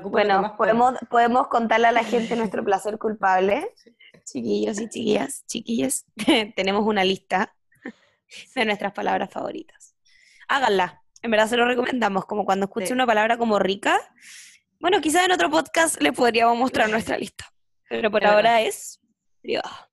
Bueno, 0.03 0.55
podemos, 0.57 0.95
podemos 1.09 1.47
contarle 1.47 1.87
a 1.87 1.91
la 1.91 2.03
gente 2.03 2.35
nuestro 2.37 2.63
placer 2.63 2.97
culpable. 2.99 3.73
Chiquillos 4.25 4.79
y 4.79 4.89
chiquillas, 4.89 5.45
chiquillas, 5.47 6.05
tenemos 6.55 6.85
una 6.85 7.03
lista 7.03 7.55
de 8.55 8.65
nuestras 8.65 8.93
palabras 8.93 9.29
favoritas. 9.31 9.95
Háganla, 10.47 10.98
en 11.21 11.31
verdad 11.31 11.47
se 11.47 11.57
lo 11.57 11.65
recomendamos, 11.65 12.25
como 12.25 12.45
cuando 12.45 12.65
escuche 12.65 12.87
Sí. 12.87 12.93
una 12.93 13.05
palabra 13.05 13.37
como 13.37 13.59
rica. 13.59 13.97
Bueno, 14.79 15.01
quizás 15.01 15.25
en 15.25 15.31
otro 15.31 15.49
podcast 15.49 16.01
les 16.01 16.13
podríamos 16.13 16.57
mostrar 16.57 16.89
nuestra 16.89 17.17
lista, 17.17 17.45
pero 17.89 18.09
por 18.09 18.23
Es 18.23 18.29
ahora 18.29 18.53
verdad. 18.53 18.67
es 18.67 19.01
privada. 19.41 19.89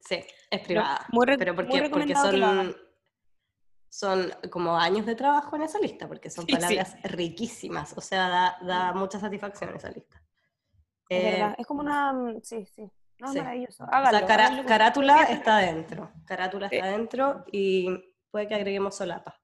Sí, 0.00 0.24
es 0.50 0.60
privada. 0.60 1.04
muy 1.10 1.26
re- 1.26 1.36
pero 1.38 1.54
muy 1.54 1.64
porque, 1.64 1.90
porque 1.90 2.14
son... 2.14 2.76
son 3.90 4.32
como 4.50 4.76
años 4.78 5.04
de 5.06 5.14
trabajo 5.14 5.56
en 5.56 5.62
esa 5.62 5.78
lista, 5.80 6.06
porque 6.06 6.30
son 6.30 6.46
palabras 6.46 6.96
riquísimas, 7.02 7.92
o 7.96 8.00
sea, 8.00 8.56
da, 8.62 8.92
mucha 8.94 9.18
satisfacción 9.18 9.74
esa 9.74 9.90
lista. 9.90 10.22
Es 11.08 11.22
verdad, 11.24 11.54
es 11.58 11.66
como 11.66 11.80
una... 11.80 12.14
Sí, 12.42 12.64
sí. 12.66 12.82
No, 13.18 13.30
es 13.32 13.36
maravilloso. 13.36 13.84
carátula 14.66 15.22
está 15.24 15.56
adentro. 15.56 16.12
Carátula 16.24 16.66
está 16.68 16.84
adentro 16.84 17.44
y 17.50 18.14
puede 18.30 18.46
que 18.46 18.54
agreguemos 18.54 18.94
solapa. 18.96 19.40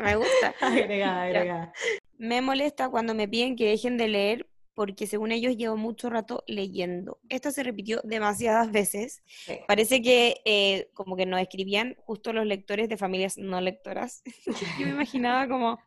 Me 0.00 0.16
gusta. 0.16 0.54
agregada, 0.60 1.22
agregada. 1.24 1.72
Me 2.18 2.40
molesta 2.40 2.88
cuando 2.88 3.14
me 3.14 3.28
piden 3.28 3.56
que 3.56 3.68
dejen 3.68 3.96
de 3.96 4.08
leer 4.08 4.46
porque 4.78 5.08
según 5.08 5.32
ellos 5.32 5.56
llevo 5.56 5.76
mucho 5.76 6.08
rato 6.08 6.44
leyendo. 6.46 7.18
Esto 7.28 7.50
se 7.50 7.64
repitió 7.64 8.00
demasiadas 8.04 8.70
veces. 8.70 9.24
Parece 9.66 10.00
que 10.02 10.40
eh, 10.44 10.88
como 10.94 11.16
que 11.16 11.26
nos 11.26 11.40
escribían 11.40 11.96
justo 12.06 12.32
los 12.32 12.46
lectores 12.46 12.88
de 12.88 12.96
familias 12.96 13.38
no 13.38 13.60
lectoras. 13.60 14.22
Yo 14.78 14.86
me 14.86 14.92
imaginaba 14.92 15.48
como 15.48 15.80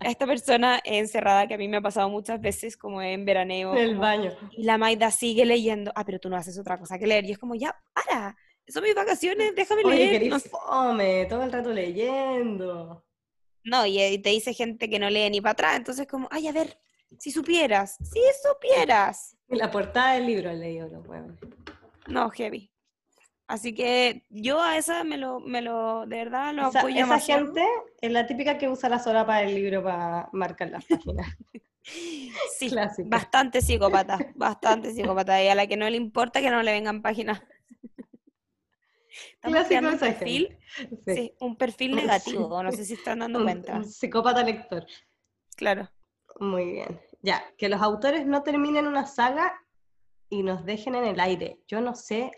a 0.00 0.10
esta 0.10 0.26
persona 0.26 0.82
encerrada 0.84 1.46
que 1.46 1.54
a 1.54 1.56
mí 1.56 1.66
me 1.66 1.78
ha 1.78 1.80
pasado 1.80 2.10
muchas 2.10 2.38
veces 2.42 2.76
como 2.76 3.00
en 3.00 3.24
veraneo. 3.24 3.72
En 3.72 3.78
el 3.78 3.96
baño. 3.96 4.32
Y 4.50 4.64
la 4.64 4.76
Maida 4.76 5.10
sigue 5.10 5.46
leyendo. 5.46 5.90
Ah, 5.94 6.04
pero 6.04 6.18
tú 6.18 6.28
no 6.28 6.36
haces 6.36 6.58
otra 6.58 6.78
cosa 6.78 6.98
que 6.98 7.06
leer. 7.06 7.24
Y 7.24 7.32
es 7.32 7.38
como, 7.38 7.54
ya, 7.54 7.74
para. 7.94 8.36
Son 8.68 8.82
mis 8.82 8.94
vacaciones, 8.94 9.54
déjame 9.54 9.82
leer. 9.82 10.26
No 10.28 10.38
fome, 10.40 11.24
todo 11.24 11.42
el 11.42 11.52
rato 11.52 11.70
leyendo. 11.70 13.02
No, 13.64 13.86
y 13.86 14.18
te 14.18 14.30
dice 14.30 14.54
gente 14.54 14.88
que 14.88 14.98
no 14.98 15.10
lee 15.10 15.30
ni 15.30 15.40
para 15.40 15.52
atrás, 15.52 15.76
entonces 15.76 16.06
como, 16.06 16.28
ay, 16.30 16.48
a 16.48 16.52
ver, 16.52 16.78
si 17.18 17.30
supieras, 17.30 17.96
si 17.96 18.20
supieras. 18.42 19.36
La 19.48 19.70
portada 19.70 20.14
del 20.14 20.26
libro 20.26 20.52
leído, 20.52 20.88
lo 20.88 21.02
puedo. 21.02 21.36
No, 22.06 22.30
heavy. 22.30 22.70
Así 23.46 23.74
que 23.74 24.24
yo 24.30 24.62
a 24.62 24.76
esa 24.76 25.02
me 25.02 25.16
lo, 25.16 25.40
me 25.40 25.60
lo 25.60 26.06
de 26.06 26.18
verdad 26.18 26.54
lo 26.54 26.68
esa, 26.68 26.78
apoyo 26.80 27.04
Esa 27.04 27.18
gente 27.18 27.66
es 28.00 28.12
la 28.12 28.24
típica 28.28 28.56
que 28.58 28.68
usa 28.68 28.88
la 28.88 29.00
sola 29.00 29.26
para 29.26 29.42
el 29.42 29.56
libro 29.56 29.82
para 29.82 30.28
marcar 30.32 30.70
las 30.70 30.84
páginas. 30.84 31.36
sí, 32.58 32.70
bastante 33.06 33.60
psicópata, 33.60 34.18
bastante 34.36 34.92
psicópata. 34.92 35.42
Y 35.42 35.48
a 35.48 35.56
la 35.56 35.66
que 35.66 35.76
no 35.76 35.90
le 35.90 35.96
importa 35.96 36.40
que 36.40 36.50
no 36.50 36.62
le 36.62 36.70
vengan 36.70 37.02
páginas. 37.02 37.42
Estamos 39.34 39.66
creando 39.66 39.90
un 39.90 39.98
perfil, 39.98 40.58
sí. 41.06 41.34
un 41.40 41.56
perfil 41.56 41.94
negativo, 41.96 42.62
no 42.62 42.72
sé 42.72 42.84
si 42.84 42.94
están 42.94 43.20
dando 43.20 43.42
cuenta. 43.42 43.76
Un 43.76 43.84
psicópata 43.84 44.42
lector. 44.42 44.86
Claro. 45.56 45.90
Muy 46.38 46.72
bien. 46.72 47.00
Ya, 47.22 47.44
que 47.58 47.68
los 47.68 47.82
autores 47.82 48.26
no 48.26 48.42
terminen 48.42 48.86
una 48.86 49.06
saga 49.06 49.52
y 50.28 50.42
nos 50.42 50.64
dejen 50.64 50.94
en 50.94 51.04
el 51.04 51.20
aire. 51.20 51.60
Yo 51.66 51.80
no 51.80 51.94
sé 51.94 52.30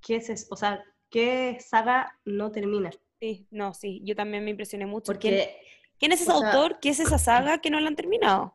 qué 0.00 0.16
es, 0.16 0.46
o 0.50 0.56
sea, 0.56 0.82
qué 1.10 1.58
saga 1.60 2.18
no 2.24 2.50
termina. 2.50 2.90
Sí, 3.20 3.46
no, 3.50 3.74
sí, 3.74 4.00
yo 4.04 4.14
también 4.14 4.44
me 4.44 4.50
impresioné 4.50 4.86
mucho. 4.86 5.06
Porque, 5.06 5.58
¿Quién, 5.98 6.12
es 6.12 6.20
ese 6.20 6.32
autor? 6.32 6.78
¿Qué 6.80 6.90
es 6.90 7.00
esa 7.00 7.18
saga 7.18 7.58
que 7.58 7.70
no 7.70 7.80
la 7.80 7.88
han 7.88 7.96
terminado? 7.96 8.54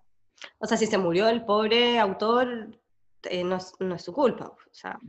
O 0.60 0.66
sea, 0.66 0.78
si 0.78 0.88
se 0.88 0.98
murió 0.98 1.28
el 1.28 1.46
pobre 1.46 2.00
autor, 2.00 2.80
eh, 3.24 3.44
no, 3.44 3.58
es 3.58 4.04
su 4.04 4.14
culpa. 4.14 4.46
O 4.48 4.74
sea, 4.74 5.00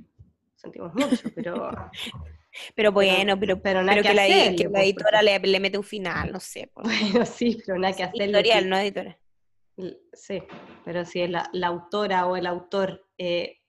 sentimos 0.56 0.94
mucho, 0.94 1.28
pero... 1.34 1.70
Pero 2.74 2.92
bueno, 2.92 3.38
pero, 3.38 3.60
pero, 3.60 3.82
nada 3.82 4.02
que, 4.02 4.14
la, 4.14 4.26
que, 4.26 4.64
la, 4.64 4.70
pues, 4.70 4.84
editora 4.84 5.22
le, 5.22 5.38
le, 5.38 5.60
mete 5.60 5.78
un 5.78 5.84
final, 5.84 6.32
no 6.32 6.40
sé. 6.40 6.70
Bueno, 6.74 7.24
sí, 7.26 7.58
pero 7.64 7.78
nada 7.78 7.94
que 7.94 8.02
hacer. 8.04 8.22
Editorial, 8.22 8.68
no 8.68 8.78
editora. 8.78 9.18
Sí, 10.12 10.42
pero 10.84 11.04
si 11.04 11.26
la, 11.26 11.48
la 11.52 11.68
autora 11.68 12.26
o 12.26 12.36
el 12.36 12.46
autor 12.46 13.06
eh, 13.16 13.60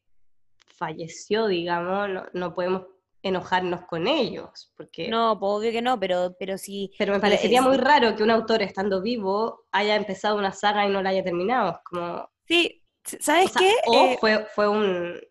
falleció, 0.75 1.47
digamos, 1.47 2.09
no, 2.33 2.53
podemos 2.53 2.87
enojarnos 3.21 3.85
con 3.85 4.07
ellos, 4.07 4.73
porque... 4.75 5.07
No, 5.07 5.39
pues, 5.39 5.49
obvio 5.49 5.71
que 5.71 5.81
no, 5.81 5.97
pero, 5.97 6.35
pero 6.37 6.57
sí... 6.57 6.91
Pero 6.97 7.13
me 7.13 7.21
parecería 7.21 7.61
muy 7.61 7.77
raro 7.77 8.15
que 8.15 8.23
un 8.23 8.31
autor 8.31 8.61
estando 8.61 9.01
vivo 9.01 9.65
haya 9.71 9.95
empezado 9.95 10.37
una 10.37 10.51
saga 10.51 10.85
y 10.85 10.89
no 10.89 11.01
la 11.01 11.11
haya 11.11 11.23
terminado, 11.23 11.79
como... 11.85 12.29
Sí, 12.45 12.83
¿sabes 13.05 13.53
qué? 13.57 13.73
O 13.85 13.93
eh, 13.93 14.17
fue, 14.19 14.45
fue, 14.53 14.67
un, 14.67 15.21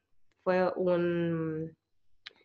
fue 0.42 0.72
un, 0.74 1.76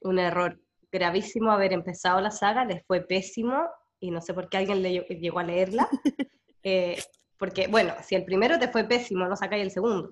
un 0.02 0.20
error 0.20 0.60
gravísimo 0.92 1.52
haber 1.52 1.74
empezado 1.74 2.22
la 2.22 2.32
saga, 2.32 2.66
les 2.66 2.86
fue 2.86 3.02
pésimo, 3.02 3.68
y 4.00 4.12
no 4.12 4.22
sé 4.22 4.34
por 4.34 4.50
qué 4.50 4.58
alguien 4.58 4.82
le, 4.82 5.00
llegó 5.20 5.40
a 5.40 5.44
leerla, 5.44 5.90
eh, 6.64 7.02
porque, 7.38 7.68
bueno, 7.68 7.94
si 8.04 8.16
el 8.16 8.26
primero 8.26 8.58
te 8.58 8.68
fue 8.68 8.84
pésimo, 8.84 9.26
no 9.26 9.36
sacáis 9.36 9.64
el 9.64 9.72
segundo. 9.72 10.12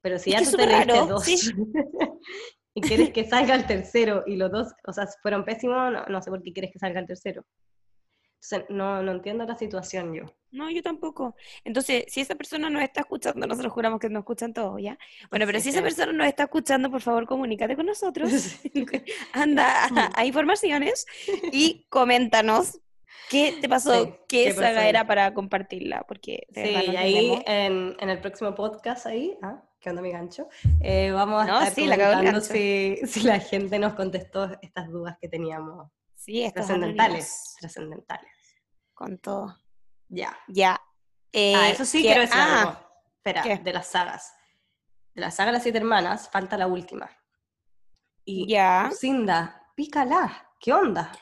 Pero 0.00 0.18
si 0.18 0.30
ya 0.30 0.42
tú 0.42 0.56
tenés 0.56 0.86
dos 1.08 1.26
y 2.74 2.80
quieres 2.80 3.10
que 3.10 3.28
salga 3.28 3.54
el 3.54 3.66
tercero 3.66 4.24
y 4.26 4.36
los 4.36 4.50
dos, 4.50 4.68
o 4.86 4.92
sea, 4.92 5.06
fueron 5.22 5.44
pésimos, 5.44 5.92
no, 6.08 6.22
sé 6.22 6.30
por 6.30 6.42
qué 6.42 6.52
quieres 6.52 6.72
que 6.72 6.78
salga 6.78 7.00
el 7.00 7.06
tercero. 7.06 7.44
Entonces, 8.40 8.64
no, 8.68 9.02
no 9.02 9.12
entiendo 9.12 9.44
la 9.44 9.56
situación 9.56 10.14
yo. 10.14 10.24
No, 10.50 10.70
yo 10.70 10.82
tampoco. 10.82 11.34
Entonces, 11.64 12.04
si 12.08 12.20
esa 12.20 12.36
persona 12.36 12.70
nos 12.70 12.82
está 12.82 13.00
escuchando, 13.00 13.46
nosotros 13.46 13.72
juramos 13.72 14.00
que 14.00 14.08
nos 14.08 14.20
escuchan 14.20 14.54
todos, 14.54 14.80
¿ya? 14.80 14.96
Bueno, 15.30 15.44
pero 15.44 15.60
si 15.60 15.70
esa 15.70 15.82
persona 15.82 16.12
nos 16.12 16.26
está 16.26 16.44
escuchando, 16.44 16.90
por 16.90 17.00
favor, 17.00 17.26
comunícate 17.26 17.76
con 17.76 17.86
nosotros. 17.86 18.30
Anda 19.32 19.88
a, 20.14 20.24
informaciones 20.24 21.06
y 21.52 21.86
coméntanos 21.88 22.80
¿Qué 23.28 23.58
te 23.60 23.68
pasó? 23.68 24.18
¿Qué, 24.26 24.54
saga 24.54 24.88
era 24.88 25.06
para 25.06 25.34
compartirla? 25.34 26.04
Porque 26.08 26.46
sí, 26.54 26.62
y 26.62 26.96
ahí 26.96 27.42
en, 27.46 27.94
en, 27.98 28.08
el 28.08 28.20
próximo 28.20 28.54
podcast 28.54 29.04
ahí, 29.04 29.36
¿ah? 29.42 29.62
¿qué 29.80 29.90
onda 29.90 30.00
mi 30.00 30.10
gancho? 30.10 30.48
Eh, 30.80 31.10
vamos 31.10 31.42
a 31.42 31.46
no, 31.46 31.58
estar 31.58 31.74
sí, 31.74 31.86
la 31.86 32.40
si, 32.40 32.96
si, 33.06 33.22
la 33.22 33.38
gente 33.40 33.78
nos 33.78 33.94
contestó 33.94 34.48
estas 34.62 34.88
dudas 34.88 35.18
que 35.20 35.28
teníamos. 35.28 35.90
Sí, 36.18 36.50
trascendentales. 36.52 37.54
Trascendentales. 37.60 38.32
Con 38.92 39.18
todo. 39.18 39.56
Ya. 40.08 40.36
Ya. 40.48 40.74
ah, 40.74 40.82
eh, 41.32 41.70
eso 41.70 41.84
sí 41.84 42.02
quiero 42.02 42.22
decir 42.22 42.36
ah, 42.36 42.90
Espera, 43.16 43.56
de 43.56 43.72
las 43.72 43.86
sagas. 43.86 44.34
De 45.14 45.20
la 45.20 45.30
saga 45.30 45.46
de 45.46 45.52
las 45.54 45.62
siete 45.62 45.78
hermanas, 45.78 46.28
falta 46.28 46.58
la 46.58 46.66
última. 46.66 47.08
Y 48.24 48.48
ya. 48.48 48.88
Lucinda, 48.90 49.70
pícala. 49.76 50.50
¿Qué 50.60 50.72
onda? 50.72 51.12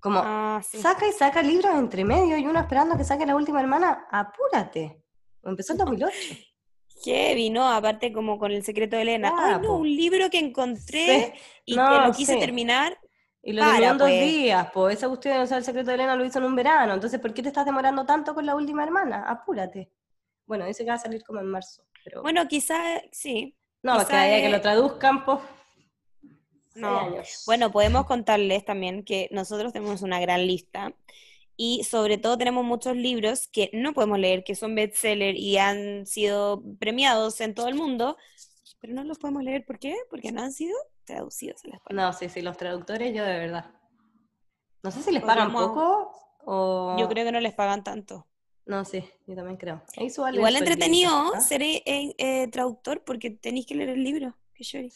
Como, 0.00 0.20
ah, 0.24 0.62
saca 0.62 1.06
y 1.06 1.12
saca 1.12 1.42
libros 1.42 1.74
entre 1.74 2.04
medio 2.04 2.38
y 2.38 2.46
uno 2.46 2.58
esperando 2.58 2.96
que 2.96 3.04
saque 3.04 3.26
la 3.26 3.36
última 3.36 3.60
hermana, 3.60 4.06
apúrate. 4.10 5.04
Empezó 5.42 5.72
en 5.72 5.78
2008. 5.78 6.16
Heavy, 7.04 7.50
¿no? 7.50 7.68
Aparte 7.68 8.10
como 8.10 8.38
con 8.38 8.52
El 8.52 8.64
secreto 8.64 8.96
de 8.96 9.02
Elena. 9.02 9.34
Ay, 9.36 9.60
no, 9.60 9.76
un 9.76 9.88
libro 9.88 10.30
que 10.30 10.38
encontré 10.38 11.34
y 11.66 11.74
que 11.74 11.80
lo 11.80 12.12
quise 12.12 12.36
terminar. 12.36 12.98
Y 13.46 13.52
lo 13.52 13.62
terminó 13.62 13.92
en 13.92 13.98
dos 13.98 14.08
pues. 14.08 14.20
días, 14.20 14.68
pues 14.74 14.96
esa 14.96 15.06
cuestión 15.06 15.34
de 15.34 15.48
no 15.48 15.56
El 15.56 15.64
secreto 15.64 15.88
de 15.88 15.94
Elena 15.94 16.16
lo 16.16 16.24
hizo 16.24 16.40
en 16.40 16.46
un 16.46 16.56
verano. 16.56 16.94
Entonces, 16.94 17.20
¿por 17.20 17.32
qué 17.32 17.42
te 17.42 17.48
estás 17.48 17.64
demorando 17.64 18.04
tanto 18.04 18.34
con 18.34 18.44
la 18.44 18.56
última 18.56 18.82
hermana? 18.82 19.22
Apúrate. 19.28 19.88
Bueno, 20.46 20.66
dice 20.66 20.82
que 20.84 20.90
va 20.90 20.96
a 20.96 20.98
salir 20.98 21.22
como 21.22 21.38
en 21.38 21.46
marzo. 21.46 21.84
Pero... 22.04 22.22
Bueno, 22.22 22.48
quizás, 22.48 23.02
sí. 23.12 23.56
No, 23.82 24.04
que 24.04 24.16
haya 24.16 24.42
que 24.42 24.48
lo 24.48 24.60
traduzcan, 24.60 25.24
pues 25.24 25.38
no. 26.74 27.14
Bueno, 27.46 27.70
podemos 27.70 28.04
contarles 28.06 28.64
también 28.64 29.04
que 29.04 29.28
nosotros 29.30 29.72
tenemos 29.72 30.02
una 30.02 30.20
gran 30.20 30.44
lista 30.44 30.92
y 31.56 31.84
sobre 31.84 32.18
todo 32.18 32.36
tenemos 32.36 32.64
muchos 32.64 32.96
libros 32.96 33.46
que 33.46 33.70
no 33.72 33.94
podemos 33.94 34.18
leer, 34.18 34.42
que 34.42 34.56
son 34.56 34.74
bestseller 34.74 35.36
y 35.36 35.56
han 35.56 36.04
sido 36.04 36.62
premiados 36.80 37.40
en 37.40 37.54
todo 37.54 37.68
el 37.68 37.76
mundo, 37.76 38.16
pero 38.80 38.92
no 38.92 39.04
los 39.04 39.18
podemos 39.18 39.42
leer. 39.42 39.64
¿Por 39.64 39.78
qué? 39.78 39.94
Porque 40.10 40.32
no 40.32 40.42
han 40.42 40.52
sido 40.52 40.76
traducidos 41.06 41.64
español. 41.64 41.82
No, 41.90 42.12
sí, 42.12 42.28
sí, 42.28 42.42
los 42.42 42.56
traductores 42.56 43.14
yo 43.14 43.24
de 43.24 43.38
verdad. 43.38 43.70
No 44.82 44.90
sé 44.90 45.02
si 45.02 45.10
les 45.10 45.22
pagan 45.22 45.52
poco 45.52 46.12
o... 46.44 46.96
Yo 46.98 47.08
creo 47.08 47.24
que 47.24 47.32
no 47.32 47.40
les 47.40 47.54
pagan 47.54 47.82
tanto. 47.82 48.26
No, 48.66 48.84
sí, 48.84 49.08
yo 49.26 49.34
también 49.34 49.56
creo. 49.56 49.82
Igual 49.96 50.56
entretenido 50.56 51.12
¿ah? 51.34 51.40
ser 51.40 51.62
eh, 51.62 51.82
eh, 51.86 52.48
traductor 52.48 53.02
porque 53.04 53.30
tenéis 53.30 53.66
que 53.66 53.74
leer 53.74 53.90
el 53.90 54.04
libro. 54.04 54.36
Que 54.52 54.64
Sí 54.64 54.90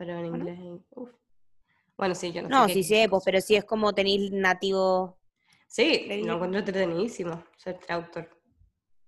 pero 0.00 0.18
en 0.18 0.26
inglés. 0.26 0.58
Bueno, 1.98 2.14
sí, 2.14 2.32
yo 2.32 2.40
no, 2.40 2.48
no 2.48 2.62
sé. 2.62 2.68
No, 2.68 2.74
sí 2.74 2.84
sé, 2.84 3.06
pues, 3.10 3.22
pero 3.22 3.38
sí 3.42 3.54
es 3.54 3.66
como 3.66 3.92
tenéis 3.92 4.32
nativo. 4.32 5.18
Sí, 5.66 6.06
lo 6.24 6.36
encuentro 6.36 6.58
entretenidísimo 6.58 7.44
ser 7.58 7.78
traductor 7.80 8.30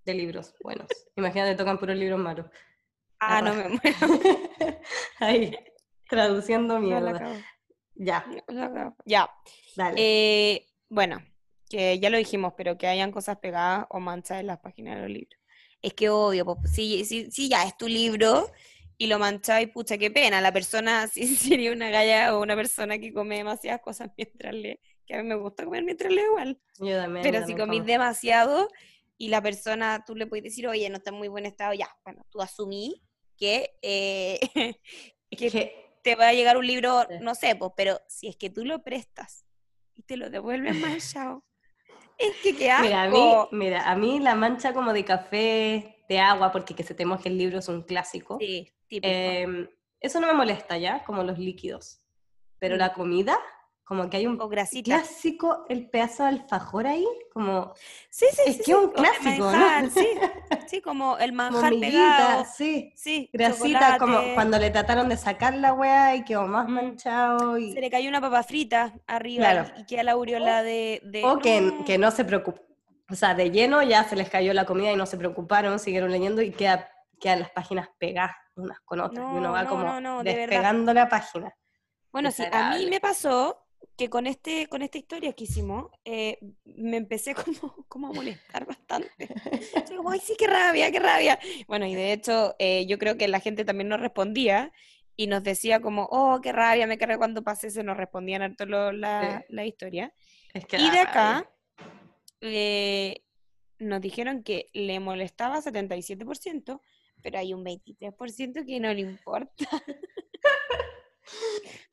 de 0.05 0.12
libros 0.12 0.55
buenos. 0.62 0.89
Imagínate, 1.16 1.55
tocan 1.55 1.78
puros 1.78 1.97
libros 1.97 2.20
malos. 2.20 2.45
Ah, 3.20 3.41
no 3.41 3.55
me 3.55 3.70
muero. 3.70 4.20
Ahí, 5.20 5.57
traduciendo 6.12 6.78
mierda. 6.78 7.42
Ya. 7.94 8.24
Ya. 9.06 9.30
Dale. 9.74 9.94
Eh, 9.96 10.66
bueno, 10.90 11.22
que 11.70 11.98
ya 11.98 12.10
lo 12.10 12.18
dijimos, 12.18 12.52
pero 12.54 12.76
que 12.76 12.86
hayan 12.86 13.12
cosas 13.12 13.38
pegadas 13.38 13.86
o 13.88 13.98
manchas 13.98 14.40
en 14.40 14.48
las 14.48 14.58
páginas 14.58 14.96
de 14.96 15.00
los 15.00 15.10
libros. 15.10 15.40
Es 15.80 15.94
que 15.94 16.10
obvio, 16.10 16.44
pues, 16.44 16.70
si, 16.70 17.06
si, 17.06 17.30
si 17.30 17.48
ya 17.48 17.64
es 17.64 17.78
tu 17.78 17.88
libro 17.88 18.50
y 18.98 19.06
lo 19.06 19.18
mancháis, 19.18 19.70
pucha, 19.70 19.96
qué 19.96 20.10
pena. 20.10 20.42
La 20.42 20.52
persona 20.52 21.06
sí 21.12 21.34
sería 21.34 21.72
una 21.72 21.88
galla 21.88 22.36
o 22.36 22.42
una 22.42 22.54
persona 22.56 22.98
que 22.98 23.14
come 23.14 23.38
demasiadas 23.38 23.80
cosas 23.80 24.10
mientras 24.18 24.52
lee, 24.52 24.78
que 25.06 25.14
a 25.14 25.22
mí 25.22 25.28
me 25.28 25.34
gusta 25.36 25.64
comer 25.64 25.82
mientras 25.82 26.12
leo 26.12 26.26
igual. 26.26 26.60
Yo 26.78 26.98
también. 26.98 27.22
Pero 27.22 27.46
si 27.46 27.54
comís 27.54 27.86
demasiado 27.86 28.68
y 29.16 29.28
la 29.28 29.40
persona, 29.40 30.04
tú 30.06 30.14
le 30.14 30.26
puedes 30.26 30.44
decir, 30.44 30.68
oye, 30.68 30.90
no 30.90 30.98
está 30.98 31.08
en 31.08 31.16
muy 31.16 31.28
buen 31.28 31.46
estado, 31.46 31.72
ya, 31.72 31.88
bueno, 32.04 32.22
tú 32.28 32.42
asumí 32.42 33.02
que... 33.38 33.70
Eh, 33.80 34.40
que, 35.30 35.91
te 36.03 36.14
va 36.16 36.28
a 36.28 36.32
llegar 36.32 36.57
un 36.57 36.66
libro, 36.66 37.07
no 37.20 37.34
sé, 37.34 37.55
pues, 37.57 37.72
pero 37.76 38.00
si 38.09 38.28
es 38.28 38.36
que 38.36 38.50
tú 38.50 38.64
lo 38.64 38.82
prestas 38.82 39.44
y 39.94 40.03
te 40.03 40.16
lo 40.16 40.30
devuelves 40.30 40.74
manchado, 40.76 41.44
es 42.18 42.36
que 42.42 42.57
qué 42.57 42.70
asco. 42.70 42.84
Mira, 42.84 43.03
a 43.03 43.09
mí, 43.09 43.34
mira, 43.53 43.90
a 43.90 43.96
mí 43.96 44.18
la 44.20 44.34
mancha 44.34 44.72
como 44.74 44.92
de 44.92 45.05
café, 45.05 46.05
de 46.09 46.18
agua, 46.20 46.50
porque 46.53 46.74
que 46.74 46.82
sepamos 46.82 47.22
que 47.22 47.28
el 47.28 47.38
libro 47.38 47.59
es 47.59 47.68
un 47.68 47.82
clásico. 47.82 48.38
Sí, 48.38 48.68
típico. 48.88 49.09
Em, 49.12 49.68
eso 50.00 50.20
no 50.20 50.26
me 50.26 50.34
molesta 50.34 50.76
ya, 50.78 51.03
como 51.05 51.22
los 51.22 51.38
líquidos. 51.38 52.00
Pero 52.59 52.74
Mm. 52.76 52.78
la 52.78 52.92
comida, 52.92 53.38
como 53.85 54.09
que 54.09 54.16
hay 54.16 54.26
un 54.26 54.39
grasita. 54.49 54.85
clásico, 54.85 55.66
el 55.68 55.91
pedazo 55.91 56.22
de 56.22 56.30
alfajor 56.30 56.87
ahí, 56.87 57.07
como, 57.33 57.74
Sí, 58.09 58.26
sí, 58.33 58.43
es 58.47 58.53
sí, 58.53 58.59
que 58.59 58.64
sí, 58.64 58.74
un 58.74 58.91
clásico, 58.91 59.45
manjar, 59.45 59.85
¿no? 59.85 59.91
Sí, 59.91 60.09
sí, 60.66 60.80
como 60.80 61.18
el 61.18 61.33
manjar 61.33 61.72
pegado. 61.78 62.45
sí. 62.57 62.93
Sí, 62.97 63.28
Grasita, 63.33 63.99
como 63.99 64.18
cuando 64.35 64.59
le 64.59 64.70
trataron 64.70 65.09
de 65.09 65.16
sacar 65.16 65.55
la 65.55 65.74
weá 65.74 66.14
y 66.16 66.24
quedó 66.24 66.47
más 66.47 66.68
manchado. 66.68 67.59
Y... 67.59 67.72
Se 67.72 67.80
le 67.80 67.91
cayó 67.91 68.09
una 68.09 68.20
papa 68.20 68.43
frita 68.43 68.95
arriba 69.07 69.51
Claro. 69.51 69.70
y, 69.76 69.85
queda 69.85 70.05
la 70.05 70.12
aureola 70.12 70.62
de... 70.62 71.01
de- 71.05 71.24
O 71.24 71.39
que, 71.39 71.61
no. 71.61 71.85
que 71.85 71.99
no 71.99 72.11
se 72.11 72.24
preocupó. 72.24 72.61
O 73.11 73.14
sea, 73.14 73.35
de 73.35 73.51
lleno 73.51 73.83
ya 73.83 74.05
se 74.05 74.16
les 74.16 74.30
cayó 74.30 74.55
la 74.55 74.64
comida 74.64 74.91
y 74.93 74.97
no 74.97 75.05
se 75.05 75.18
preocuparon, 75.18 75.78
siguieron 75.78 76.11
leyendo 76.11 76.41
y 76.41 76.51
queda, 76.53 76.89
quedan 77.20 77.41
las 77.41 77.51
páginas 77.51 77.89
pegadas 77.99 78.35
unas 78.55 78.80
con 78.80 79.01
otras. 79.01 79.24
y 79.26 79.37
uno 79.37 79.41
No, 79.49 79.53
va 79.53 79.64
no, 79.64 79.68
como 79.68 80.01
no, 80.01 80.22
de 80.22 80.35
despegando 80.35 80.95
la 80.95 81.09
página. 81.09 81.55
Bueno, 82.11 82.30
sí, 82.30 82.43
a 82.51 82.70
mí 82.76 82.87
me 82.89 83.01
pasó 83.01 83.61
que 83.97 84.09
con 84.11 84.26
este 84.26 84.66
con 84.68 84.83
esta 84.83 84.99
historia 84.99 85.33
que 85.33 85.45
hicimos, 85.45 85.91
eh, 86.05 86.39
me 86.64 86.97
empecé 86.97 87.35
como, 87.70 87.85
como 87.89 88.09
a 88.09 88.12
molestar 88.12 88.66
bastante. 88.66 89.28
Yo 89.91 89.97
como, 89.99 90.11
ay, 90.11 90.20
sí, 90.20 90.35
qué 90.39 90.47
rabia, 90.47 90.91
qué 90.91 91.01
rabia. 91.01 91.39
Bueno, 91.66 91.87
y 91.87 91.95
de 91.95 92.12
hecho, 92.12 92.55
eh, 92.59 92.87
yo 92.87 92.99
creo 92.99 93.16
que 93.16 93.28
la 93.28 93.41
gente 93.41 93.64
también 93.64 93.89
nos 93.89 94.01
respondía 94.01 94.72
y 95.16 95.26
nos 95.26 95.43
decía 95.43 95.80
como, 95.80 96.09
oh, 96.11 96.41
qué 96.43 96.53
rabia, 96.53 96.87
me 96.87 96.99
cargué 96.99 97.18
cuando 97.18 97.43
pasé 97.43 97.68
eso, 97.68 97.83
nos 97.83 97.97
respondían 97.97 98.43
harto 98.43 98.66
lo- 98.66 98.93
la, 98.93 99.45
Sí. 99.47 99.55
la 99.55 99.66
historia. 99.66 100.14
Es 100.55 100.64
que 100.66 100.78
Y 100.78 100.91
de 100.91 100.99
acá 101.01 101.51
eh, 102.41 103.22
nos 103.78 104.01
dijeron 104.01 104.43
que 104.43 104.68
le 104.72 105.01
molestaba 105.01 105.61
77%, 105.61 106.80
pero 107.22 107.39
hay 107.39 107.55
un 107.55 107.64
23% 107.64 108.64
que 108.66 108.80
no 108.80 108.93
le 108.93 109.01
importa. 109.01 109.66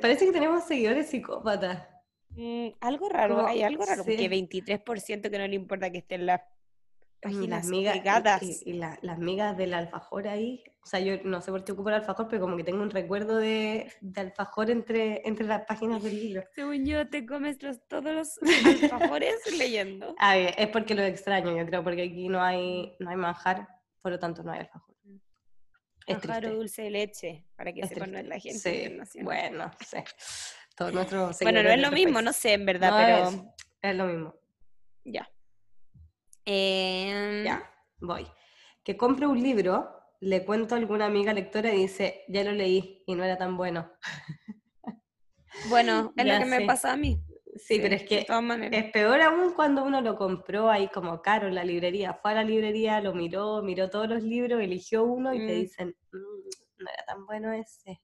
Parece 0.00 0.26
que 0.26 0.32
tenemos 0.32 0.64
seguidores 0.64 1.08
psicópatas. 1.08 1.86
Mm, 2.30 2.68
algo 2.80 3.08
raro, 3.08 3.36
Como- 3.36 3.48
hay 3.48 3.62
algo 3.62 3.84
raro, 3.84 4.04
sí. 4.04 4.10
porque 4.10 4.28
23% 4.28 5.30
que 5.30 5.38
no 5.38 5.46
le 5.46 5.54
importa 5.56 5.90
que 5.90 5.98
estén 5.98 6.26
las 6.26 6.42
páginas 7.20 7.64
las 7.64 7.66
migas, 7.66 7.96
y- 8.42 8.46
y, 8.66 8.70
y 8.70 8.72
la- 8.74 8.98
las 9.02 9.18
migas 9.18 9.56
del 9.56 9.74
alfajor 9.74 10.28
ahí. 10.28 10.62
O 10.82 10.86
sea, 10.86 11.00
yo 11.00 11.14
no 11.24 11.40
sé 11.40 11.50
por 11.50 11.64
qué 11.64 11.72
ocupo 11.72 11.88
el 11.88 11.96
alfajor, 11.96 12.28
pero 12.28 12.40
como 12.40 12.56
que 12.56 12.62
tengo 12.64 12.80
un 12.80 12.90
recuerdo 12.90 13.36
de, 13.38 13.90
de 14.00 14.20
alfajor 14.20 14.70
entre, 14.70 15.26
entre 15.26 15.44
las 15.46 15.62
páginas 15.66 16.02
del 16.02 16.14
libro. 16.18 16.44
Según 16.54 16.84
yo, 16.86 17.08
te 17.08 17.26
comes 17.26 17.60
los- 17.62 17.84
todos 17.88 18.04
los 18.14 18.38
alfajores 19.18 19.34
leyendo. 19.58 20.14
Ah, 20.18 20.38
es 20.38 20.68
porque 20.68 20.94
lo 20.94 21.02
extraño, 21.02 21.56
yo 21.56 21.66
creo, 21.66 21.82
porque 21.82 22.02
aquí 22.02 22.28
no 22.28 22.40
hay, 22.40 22.94
no 23.00 23.10
hay 23.10 23.16
manjar, 23.16 23.66
por 24.00 24.12
lo 24.12 24.18
tanto 24.20 24.42
no 24.44 24.52
hay 24.52 24.60
alfajor. 24.60 24.87
Es 26.08 26.14
Manjar 26.16 26.36
o 26.38 26.40
triste. 26.40 26.56
dulce 26.56 26.82
de 26.82 26.90
leche, 26.90 27.44
para 27.56 27.72
que 27.72 27.80
es 27.80 27.88
sepan 27.88 28.10
triste. 28.12 28.28
la 28.28 28.40
gente 28.40 28.58
Sí, 28.58 28.68
internacional. 28.70 29.24
bueno, 29.24 29.70
sí. 29.86 29.96
Todos 30.76 30.92
nuestros 30.94 31.38
Bueno, 31.40 31.62
no 31.62 31.70
es 31.70 31.80
lo 31.80 31.90
mismo, 31.92 32.22
no 32.22 32.32
sé, 32.32 32.54
en 32.54 32.66
verdad, 32.66 32.90
No 32.90 32.96
pero 32.96 33.28
es, 33.28 33.90
es 33.90 33.96
lo 33.96 34.04
mismo. 34.06 34.34
ya. 35.04 35.28
Em, 36.44 37.44
Ya, 37.44 37.70
voy. 38.00 38.26
Que 38.82 38.96
compre 38.96 39.26
un 39.26 39.42
libro, 39.42 39.90
le 40.20 40.44
cuento 40.44 40.74
a 40.74 40.78
alguna 40.78 41.04
amiga 41.06 41.32
lectora 41.34 41.72
y 41.74 41.78
dice, 41.82 42.24
ya 42.28 42.42
lo 42.42 42.52
leí 42.52 43.02
y 43.06 43.14
no 43.14 43.22
era 43.24 43.36
tan 43.36 43.56
bueno. 43.56 43.92
Bueno, 45.68 46.12
es 46.16 46.24
Ya 46.24 46.32
lo 46.38 46.38
que 46.38 46.44
me 46.46 46.66
pasa 46.66 46.92
a 46.92 46.96
mí. 46.96 47.20
Sí, 47.58 47.78
pero 47.80 47.94
es 47.96 48.04
De 48.08 48.08
que 48.08 48.26
todas 48.26 48.42
maneras. 48.42 48.84
es 48.84 48.90
peor 48.92 49.20
aún 49.22 49.52
cuando 49.54 49.84
uno 49.84 50.00
lo 50.00 50.16
compró 50.16 50.70
ahí 50.70 50.88
como 50.88 51.22
caro 51.22 51.48
en 51.48 51.54
la 51.54 51.64
librería. 51.64 52.14
Fue 52.14 52.32
a 52.32 52.34
la 52.36 52.44
librería, 52.44 53.00
lo 53.00 53.14
miró, 53.14 53.62
miró 53.62 53.90
todos 53.90 54.08
los 54.08 54.22
libros, 54.22 54.60
eligió 54.62 55.04
uno 55.04 55.34
y 55.34 55.42
te 55.42 55.52
Mm. 55.52 55.54
dicen, 55.54 55.96
"Mm, 56.12 56.18
no 56.84 56.90
era 56.92 57.04
tan 57.06 57.26
bueno 57.26 57.52
ese, 57.52 58.00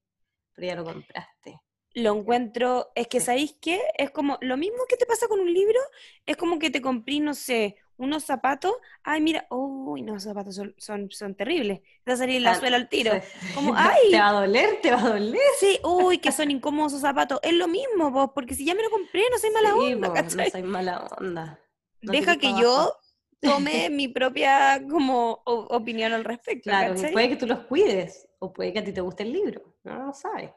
pero 0.54 0.66
ya 0.68 0.76
lo 0.76 0.84
compraste. 0.84 1.60
Lo 1.94 2.14
encuentro, 2.18 2.90
es 2.94 3.06
que. 3.08 3.20
¿sabéis 3.20 3.56
qué? 3.60 3.80
Es 3.98 4.10
como, 4.10 4.38
lo 4.40 4.56
mismo 4.56 4.78
que 4.88 4.96
te 4.96 5.06
pasa 5.06 5.28
con 5.28 5.40
un 5.40 5.52
libro, 5.52 5.78
es 6.26 6.36
como 6.36 6.58
que 6.58 6.70
te 6.70 6.82
compré, 6.82 7.20
no 7.20 7.34
sé, 7.34 7.76
unos 7.96 8.24
zapatos, 8.24 8.72
ay, 9.04 9.20
mira, 9.20 9.46
uy, 9.50 10.02
no, 10.02 10.16
esos 10.16 10.24
zapatos 10.30 10.56
son, 10.56 10.74
son, 10.78 11.10
son 11.10 11.34
terribles, 11.36 11.80
te 12.04 12.10
va 12.10 12.14
a 12.14 12.16
salir 12.18 12.40
la 12.42 12.50
Ah, 12.50 12.54
suela 12.54 12.76
al 12.76 12.88
tiro. 12.88 13.12
sí. 13.12 13.28
Como, 13.52 13.72
¿Te- 13.76 13.76
¡ay! 13.76 14.10
¿Te 14.10 14.18
va 14.18 14.28
a 14.28 14.32
doler? 14.32 14.80
¿Te 14.82 14.90
va 14.90 15.00
a 15.00 15.08
doler? 15.10 15.40
Sí, 15.60 15.78
uy, 15.84 16.18
que 16.18 16.32
son 16.32 16.50
incómodos 16.50 16.92
esos 16.92 17.02
zapatos, 17.02 17.38
es 17.42 17.52
lo 17.54 17.68
mismo, 17.68 18.10
vos, 18.10 18.30
porque 18.34 18.54
si 18.54 18.64
ya 18.64 18.74
me 18.74 18.82
lo 18.82 18.90
compré, 18.90 19.22
no 19.30 19.38
soy 19.38 19.50
mala 19.50 19.68
Sí, 19.72 19.94
onda, 19.94 20.12
¿cachai? 20.12 20.46
no 20.46 20.50
soy 20.50 20.62
mala 20.62 21.06
onda. 21.18 21.58
no 22.02 22.12
Deja 22.12 22.36
que 22.38 22.54
yo 22.54 22.92
tome 23.40 23.88
mi 23.90 24.08
propia 24.08 24.80
como 24.90 25.42
o- 25.44 25.66
opinión 25.76 26.12
al 26.12 26.24
respecto, 26.24 26.70
Claro, 26.70 26.94
puede 27.12 27.28
que 27.28 27.36
tú 27.36 27.46
los 27.46 27.60
cuides, 27.60 28.28
o 28.38 28.52
puede 28.52 28.72
que 28.72 28.78
a 28.80 28.84
ti 28.84 28.92
te 28.92 29.00
guste 29.00 29.22
el 29.22 29.32
libro, 29.32 29.62
no 29.84 30.06
lo 30.06 30.12
sabes. 30.12 30.50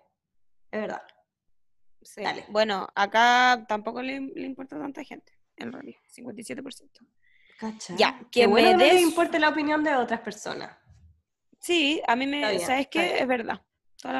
Es 0.71 0.81
verdad. 0.81 1.03
Sí. 2.13 2.21
Dale. 2.23 2.45
Bueno, 2.47 2.87
acá 2.95 3.65
tampoco 3.67 4.01
le, 4.01 4.19
le 4.21 4.45
importa 4.45 4.79
tanta 4.79 5.03
gente, 5.03 5.33
en 5.57 5.73
realidad, 5.73 5.99
57%. 6.15 7.05
Cacha. 7.59 7.95
Ya, 7.97 8.17
Qué 8.31 8.41
que 8.41 8.47
bueno 8.47 8.71
me 8.71 8.77
que 8.77 8.87
no 8.89 8.93
des- 8.93 9.01
importe 9.03 9.39
la 9.39 9.49
opinión 9.49 9.83
de 9.83 9.93
otras 9.95 10.21
personas. 10.21 10.77
Sí, 11.59 12.01
a 12.07 12.15
mí 12.15 12.25
me, 12.27 12.37
bien, 12.49 12.59
¿sabes 12.61 12.87
qué? 12.87 13.19
Es 13.19 13.27
verdad. 13.27 13.61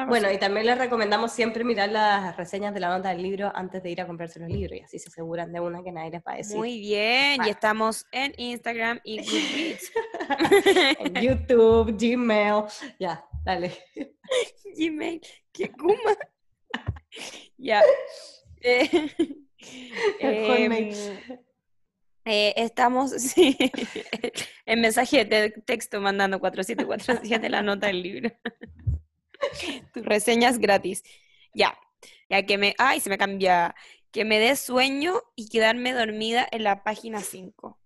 Bueno, 0.08 0.30
y 0.32 0.38
también 0.38 0.66
les 0.66 0.76
recomendamos 0.76 1.30
siempre 1.32 1.62
mirar 1.62 1.88
las 1.90 2.36
reseñas 2.36 2.74
de 2.74 2.80
la 2.80 2.88
nota 2.88 3.10
del 3.10 3.22
libro 3.22 3.50
antes 3.54 3.80
de 3.80 3.90
ir 3.90 4.00
a 4.00 4.06
comprarse 4.08 4.40
los 4.40 4.48
libros 4.50 4.76
y 4.76 4.82
así 4.82 4.98
se 4.98 5.08
aseguran 5.08 5.52
de 5.52 5.60
una 5.60 5.84
que 5.84 5.92
nadie 5.92 6.10
les 6.10 6.20
va 6.20 6.32
a 6.32 6.36
decir. 6.36 6.56
Muy 6.56 6.80
bien, 6.80 7.40
y 7.46 7.48
estamos 7.48 8.04
en 8.10 8.34
Instagram 8.38 8.98
y 9.04 9.18
Goodreads. 9.18 9.92
en 10.98 11.14
YouTube, 11.14 11.96
Gmail. 11.96 12.64
Ya, 12.98 13.24
dale. 13.44 13.72
Gmail, 14.76 15.20
que 15.52 15.70
kuma. 15.70 16.16
ya. 17.58 17.82
Eh, 18.60 18.88
El 20.20 20.72
em, 20.72 20.94
eh, 22.24 22.54
estamos 22.56 23.10
sí, 23.18 23.56
en 24.66 24.80
mensaje 24.80 25.24
de 25.24 25.50
te- 25.50 25.60
texto 25.62 26.00
mandando 26.00 26.38
4747 26.40 27.48
la 27.48 27.62
nota 27.62 27.86
del 27.86 28.02
libro. 28.02 28.30
Tus 29.94 30.04
reseñas 30.04 30.58
gratis. 30.58 31.02
Ya. 31.54 31.78
Ya 32.28 32.44
que 32.44 32.58
me. 32.58 32.74
Ay, 32.78 33.00
se 33.00 33.10
me 33.10 33.18
cambia. 33.18 33.74
Que 34.10 34.24
me 34.24 34.38
dé 34.38 34.56
sueño 34.56 35.20
y 35.36 35.48
quedarme 35.48 35.92
dormida 35.92 36.46
en 36.50 36.64
la 36.64 36.82
página 36.82 37.20
5. 37.20 37.78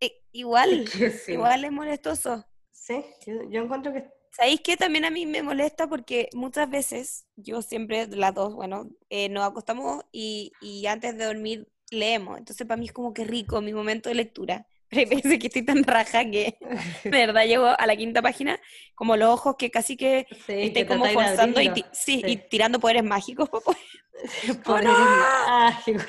Eh, 0.00 0.22
igual, 0.32 0.86
sí. 0.88 1.32
igual 1.32 1.64
es 1.64 1.72
molestoso. 1.72 2.46
Sí, 2.70 3.04
yo, 3.26 3.34
yo 3.50 3.62
encuentro 3.62 3.92
que 3.92 4.04
¿Sabéis 4.36 4.60
qué? 4.62 4.76
También 4.76 5.04
a 5.04 5.10
mí 5.10 5.26
me 5.26 5.42
molesta 5.42 5.86
porque 5.88 6.28
muchas 6.34 6.68
veces, 6.68 7.26
yo 7.36 7.62
siempre, 7.62 8.06
las 8.08 8.34
dos, 8.34 8.54
bueno, 8.54 8.88
eh, 9.08 9.28
nos 9.28 9.44
acostamos 9.44 10.04
y, 10.10 10.52
y 10.60 10.86
antes 10.86 11.16
de 11.16 11.24
dormir 11.24 11.68
leemos. 11.90 12.38
Entonces 12.38 12.66
para 12.66 12.78
mí 12.78 12.86
es 12.86 12.92
como 12.92 13.14
que 13.14 13.24
rico 13.24 13.60
mi 13.60 13.72
momento 13.72 14.08
de 14.08 14.16
lectura. 14.16 14.66
Pero 14.90 15.00
hay 15.02 15.16
veces 15.16 15.38
que 15.38 15.46
estoy 15.46 15.62
tan 15.64 15.82
raja 15.84 16.24
que 16.30 16.56
de 17.04 17.10
verdad 17.10 17.44
llego 17.46 17.66
a 17.66 17.86
la 17.86 17.96
quinta 17.96 18.22
página, 18.22 18.60
como 18.94 19.16
los 19.16 19.28
ojos 19.28 19.56
que 19.56 19.70
casi 19.70 19.96
que 19.96 20.26
sí, 20.46 20.52
estoy 20.52 20.72
que 20.72 20.86
como 20.86 21.06
forzando 21.06 21.60
y, 21.60 21.68
sí, 21.92 22.20
Sí. 22.20 22.22
y 22.26 22.36
tirando 22.36 22.80
poderes 22.80 23.04
mágicos. 23.04 23.48
po. 23.48 23.60
Poderes 24.64 24.92
no! 24.92 25.46
mágicos. 25.48 26.06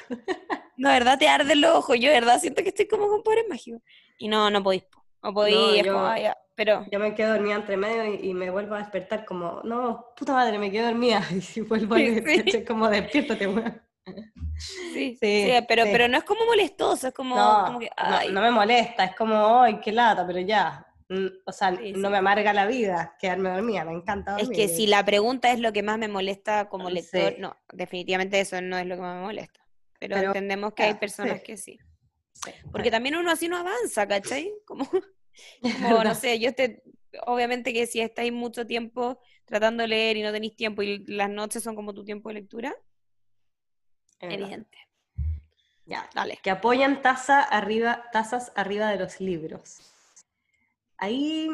No, 0.78 0.90
de 0.90 0.94
verdad 0.96 1.18
te 1.20 1.28
arden 1.28 1.62
los 1.62 1.76
ojos. 1.76 1.98
Yo 2.00 2.10
de 2.10 2.16
verdad 2.16 2.40
siento 2.40 2.64
que 2.64 2.70
estoy 2.70 2.88
como 2.88 3.08
con 3.08 3.24
poderes 3.24 3.46
mágicos. 3.50 3.82
Y 4.18 4.28
no, 4.28 4.50
no 4.50 4.64
podéis. 4.64 4.84
po. 4.84 5.05
No 5.26 5.34
podéis, 5.34 5.56
No, 5.58 5.76
yo- 5.84 5.94
como, 5.94 6.18
ya, 6.18 6.38
pero... 6.54 6.86
Yo 6.92 7.00
me 7.00 7.16
quedo 7.16 7.34
dormida 7.34 7.56
entre 7.56 7.78
medio 7.78 8.06
y, 8.14 8.30
y 8.30 8.34
me 8.36 8.52
vuelvo 8.52 8.76
a 8.76 8.78
despertar 8.78 9.26
como, 9.26 9.60
no, 9.64 10.14
puta 10.16 10.34
madre, 10.34 10.60
me 10.60 10.70
quedo 10.70 10.86
dormida. 10.86 11.20
Y 11.36 11.42
si 11.42 11.62
vuelvo 11.62 11.96
a 11.96 11.98
Sí. 11.98 12.10
despertar, 12.12 12.62
es 12.62 12.68
como, 12.68 12.88
despiértate, 12.90 13.48
weón. 13.48 13.82
Sí, 14.56 15.18
Sí, 15.20 15.20
sí, 15.20 15.52
pero, 15.68 15.84
sí. 15.86 15.90
pero 15.92 16.08
no 16.08 16.18
es 16.20 16.24
como 16.24 16.46
molestoso, 16.46 17.08
es 17.08 17.14
como, 17.16 17.36
No, 17.36 17.64
como 17.66 17.80
que, 17.80 17.88
no, 17.88 17.92
ay, 17.98 18.32
no 18.32 18.40
me 18.40 18.52
molesta, 18.52 19.06
es 19.06 19.16
como, 19.16 19.62
ay, 19.64 19.80
qué 19.80 19.92
lata, 19.92 20.28
pero 20.28 20.40
ya. 20.42 20.86
O 21.48 21.52
sea, 21.52 21.76
Sí, 21.76 21.94
no 21.94 22.08
sí. 22.08 22.12
me 22.12 22.18
amarga 22.18 22.54
la 22.54 22.68
vida 22.68 23.16
quedarme 23.20 23.50
dormida, 23.50 23.84
me 23.84 23.94
encanta 23.94 24.38
Es 24.38 24.50
que 24.50 24.68
si 24.68 24.86
la 24.86 25.04
pregunta 25.04 25.52
es 25.52 25.60
lo 25.60 25.74
que 25.74 25.82
más 25.82 25.98
me 25.98 26.08
molesta 26.08 26.70
como 26.70 26.90
Sí. 26.90 26.94
lector, 26.96 27.34
no, 27.40 27.56
definitivamente 27.74 28.40
eso 28.40 28.62
no 28.62 28.78
es 28.78 28.86
lo 28.86 28.94
que 28.96 29.02
más 29.02 29.16
me 29.16 29.22
molesta. 29.24 29.60
Pero, 30.00 30.16
Pero, 30.18 30.28
entendemos 30.28 30.74
que 30.74 30.84
hay 30.84 30.94
personas 30.94 31.40
sí. 31.40 31.44
que 31.46 31.58
sí. 31.58 31.80
Sí, 32.34 32.52
Porque 32.72 32.92
también 32.92 33.16
uno 33.16 33.32
así 33.32 33.48
no 33.48 33.58
avanza, 33.58 34.06
¿cachai? 34.08 34.52
Como, 34.68 34.86
como 35.82 36.04
no 36.04 36.16
sé, 36.16 36.40
yo 36.40 36.50
este, 36.50 36.84
obviamente 37.26 37.74
que 37.74 37.88
si 37.88 38.02
estáis 38.02 38.32
mucho 38.34 38.66
tiempo 38.66 39.20
tratando 39.46 39.82
de 39.84 39.88
leer 39.90 40.18
y 40.18 40.24
no 40.24 40.32
tenéis 40.32 40.56
tiempo 40.56 40.82
y 40.82 41.06
las 41.08 41.30
noches 41.30 41.64
son 41.64 41.76
como 41.76 41.94
tu 41.94 42.04
tiempo 42.04 42.30
de 42.30 42.36
lectura, 42.36 42.76
Es 44.20 44.30
verdad. 44.30 44.40
evidente. 44.40 44.78
Ya, 45.86 46.10
Dale. 46.16 46.40
que 46.42 46.50
apoyan 46.50 47.02
taza 47.04 47.42
arriba, 47.44 48.06
tazas 48.12 48.52
arriba 48.56 48.90
de 48.90 48.98
los 48.98 49.20
libros. 49.22 49.82
Ahí, 50.98 51.48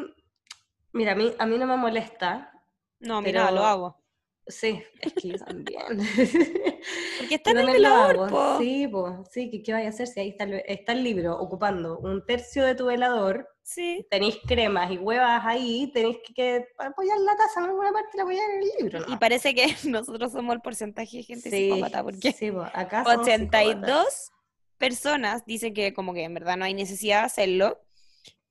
mira, 0.94 1.12
a 1.12 1.16
mí, 1.16 1.34
a 1.38 1.46
mí 1.46 1.58
no 1.58 1.66
me 1.68 1.76
molesta, 1.78 2.54
No, 3.00 3.22
mira, 3.22 3.46
Pero- 3.48 3.56
lo 3.56 3.66
hago. 3.66 4.01
Sí, 4.48 4.82
es 5.00 5.14
que 5.14 5.30
yo 5.30 5.38
también. 5.38 5.82
Porque 7.20 7.36
está 7.36 7.52
en 7.52 7.60
el 7.60 7.68
velador, 7.68 8.30
po. 8.30 8.58
Sí, 8.58 8.88
pues, 8.88 9.14
sí, 9.32 9.50
¿qué, 9.50 9.62
¿qué 9.62 9.74
vaya 9.74 9.88
a 9.88 9.90
hacer 9.90 10.08
si 10.08 10.20
ahí 10.20 10.30
está 10.30 10.46
el, 10.46 10.64
está 10.66 10.94
el 10.94 11.04
libro 11.04 11.38
ocupando 11.38 12.00
un 12.00 12.26
tercio 12.26 12.66
de 12.66 12.76
tu 12.76 12.88
velador? 12.88 13.48
Sí. 13.62 14.06
Tenéis 14.10 14.40
cremas 14.46 14.92
y 14.92 14.98
huevas 14.98 15.44
ahí, 15.46 15.92
tenéis 15.94 16.18
que, 16.26 16.34
que 16.34 16.68
apoyar 16.78 17.20
la 17.20 17.36
taza 17.36 17.62
en 17.62 17.68
alguna 17.68 17.92
parte 17.92 18.18
y 18.18 18.20
apoyar 18.20 18.44
el 18.50 18.70
libro. 18.80 19.06
Y 19.08 19.18
parece 19.18 19.54
que 19.54 19.68
nosotros 19.88 20.32
somos 20.32 20.56
el 20.56 20.62
porcentaje 20.62 21.18
de 21.18 21.24
gente 21.24 21.50
sí, 21.50 21.70
psicópata, 21.70 22.04
porque 22.04 22.32
sí, 22.32 22.52
pues, 22.52 22.70
acá 22.74 23.04
somos 23.04 23.22
82 23.22 23.78
psicópatas. 23.78 24.32
personas 24.78 25.46
dicen 25.46 25.74
que 25.74 25.94
como 25.94 26.14
que 26.14 26.24
en 26.24 26.34
verdad 26.34 26.58
no 26.58 26.66
hay 26.66 26.74
necesidad 26.74 27.20
de 27.20 27.26
hacerlo. 27.26 27.80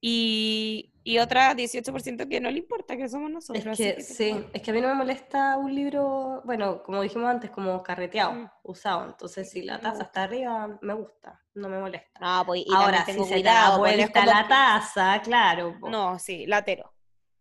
Y, 0.01 0.90
y 1.03 1.19
otra 1.19 1.55
18% 1.55 2.29
que 2.29 2.41
no 2.41 2.51
le 2.51 2.59
importa, 2.59 2.97
que 2.97 3.09
somos 3.09 3.31
nosotros. 3.31 3.65
Es 3.67 3.77
que 3.79 3.95
que 3.97 4.03
sí, 4.03 4.45
es 4.53 4.63
que 4.63 4.71
a 4.71 4.75
mí 4.75 4.81
no 4.81 4.89
me 4.89 4.95
molesta 4.95 5.57
un 5.57 5.75
libro, 5.75 6.43
bueno, 6.45 6.83
como 6.83 7.01
dijimos 7.03 7.29
antes, 7.31 7.51
como 7.51 7.83
carreteado, 7.83 8.33
Mm. 8.33 8.51
usado. 8.65 9.07
Entonces, 9.07 9.51
si 9.51 9.63
la 9.63 9.77
taza 9.79 9.91
gusta. 9.91 10.05
está 10.05 10.23
arriba, 10.25 10.79
me 10.83 10.95
gusta, 10.95 11.41
no 11.55 11.69
me 11.69 11.79
molesta. 11.79 12.21
No, 12.21 12.45
pues, 12.47 12.63
y 12.67 12.75
Ahora, 12.75 13.05
si 13.07 13.13
se 13.25 13.43
da 13.43 13.77
pues, 13.79 13.97
vuelta 13.97 14.21
como 14.21 14.33
la 14.33 14.49
taza, 14.49 15.21
claro. 15.23 15.77
po. 15.81 15.89
No, 15.89 16.19
sí, 16.19 16.47
latero. 16.47 16.93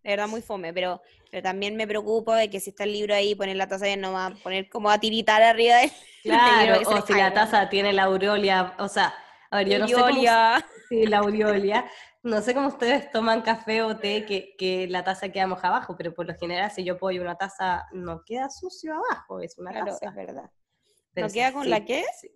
De 0.04 0.12
verdad 0.12 0.30
muy 0.30 0.42
fome, 0.42 0.74
pero, 0.74 1.02
pero 1.30 1.44
también 1.44 1.76
me 1.76 1.86
preocupo 1.86 2.34
de 2.34 2.50
que 2.50 2.62
si 2.62 2.70
está 2.70 2.86
el 2.86 2.94
libro 2.94 3.14
ahí, 3.14 3.36
poner 3.36 3.58
la 3.58 3.68
taza 3.68 3.86
ya 3.88 3.98
no 3.98 4.14
va 4.14 4.28
a 4.28 4.30
poner 4.36 4.70
como 4.70 4.90
a 4.90 4.98
tiritar 4.98 5.42
arriba 5.44 5.76
del 5.80 5.92
Claro, 6.24 6.76
libro, 6.80 6.90
o 6.98 7.02
si 7.06 7.14
la 7.14 7.34
taza 7.34 7.68
tiene 7.68 7.92
la 7.92 8.04
aureolia, 8.04 8.76
o 8.80 8.88
sea, 8.88 9.14
a 9.52 9.58
ver, 9.58 9.68
yo 9.70 9.80
no 9.80 9.88
sé 9.88 9.94
cómo... 9.96 10.14
Sí, 10.90 11.06
la 11.06 11.20
aureolia. 11.20 11.86
No 12.22 12.42
sé 12.42 12.54
cómo 12.54 12.68
ustedes 12.68 13.12
toman 13.12 13.42
café 13.42 13.82
o 13.82 13.96
té 13.98 14.26
que, 14.26 14.56
que 14.58 14.88
la 14.90 15.04
taza 15.06 15.30
queda 15.32 15.48
moja 15.48 15.70
abajo, 15.70 15.96
pero 15.98 16.14
por 16.14 16.26
lo 16.28 16.36
general 16.36 16.70
si 16.70 16.84
yo 16.84 16.96
apoyo 16.96 17.22
una 17.22 17.36
taza 17.38 17.88
no 17.94 18.24
queda 18.26 18.50
sucio 18.50 18.94
abajo, 18.96 19.40
es 19.40 19.58
una 19.58 19.72
Claro, 19.72 19.86
taza. 19.94 20.10
es 20.10 20.16
verdad. 20.16 20.52
Pero 21.14 21.28
¿No 21.28 21.30
sí, 21.30 21.40
queda 21.40 21.54
con 21.54 21.64
sí, 21.64 21.70
la 21.70 21.86
qué? 21.86 22.04
sí. 22.20 22.30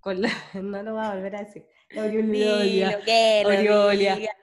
Con 0.00 0.20
la, 0.20 0.28
no 0.62 0.82
lo 0.82 0.92
voy 0.94 1.04
a 1.04 1.14
volver 1.14 1.36
a 1.36 1.44
decir. 1.44 1.66
Aureolia. 1.96 3.00
Aureolia. 3.44 4.36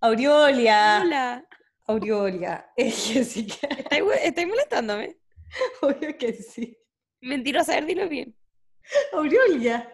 Aureolia. 0.00 1.00
Hola. 1.02 1.48
Aureolia. 1.86 2.70
Es 2.76 3.08
Jessica. 3.12 3.66
¿Estáis, 3.90 4.46
molestándome? 4.46 5.18
Obvio 5.82 6.16
que 6.16 6.32
sí. 6.34 6.78
Mentirosa, 7.20 7.72
a 7.72 7.74
ver, 7.76 7.86
dilo 7.86 8.08
bien. 8.08 8.36
Aureolia. 9.12 9.92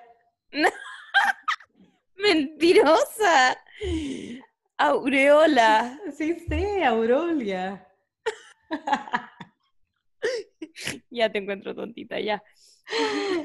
Mentirosa. 2.19 3.57
Aureola. 4.77 5.99
Sí, 6.17 6.35
sí, 6.49 6.83
Aureolia. 6.83 7.87
Ya 11.11 11.31
te 11.31 11.39
encuentro 11.39 11.75
tontita, 11.75 12.21
ya. 12.21 12.43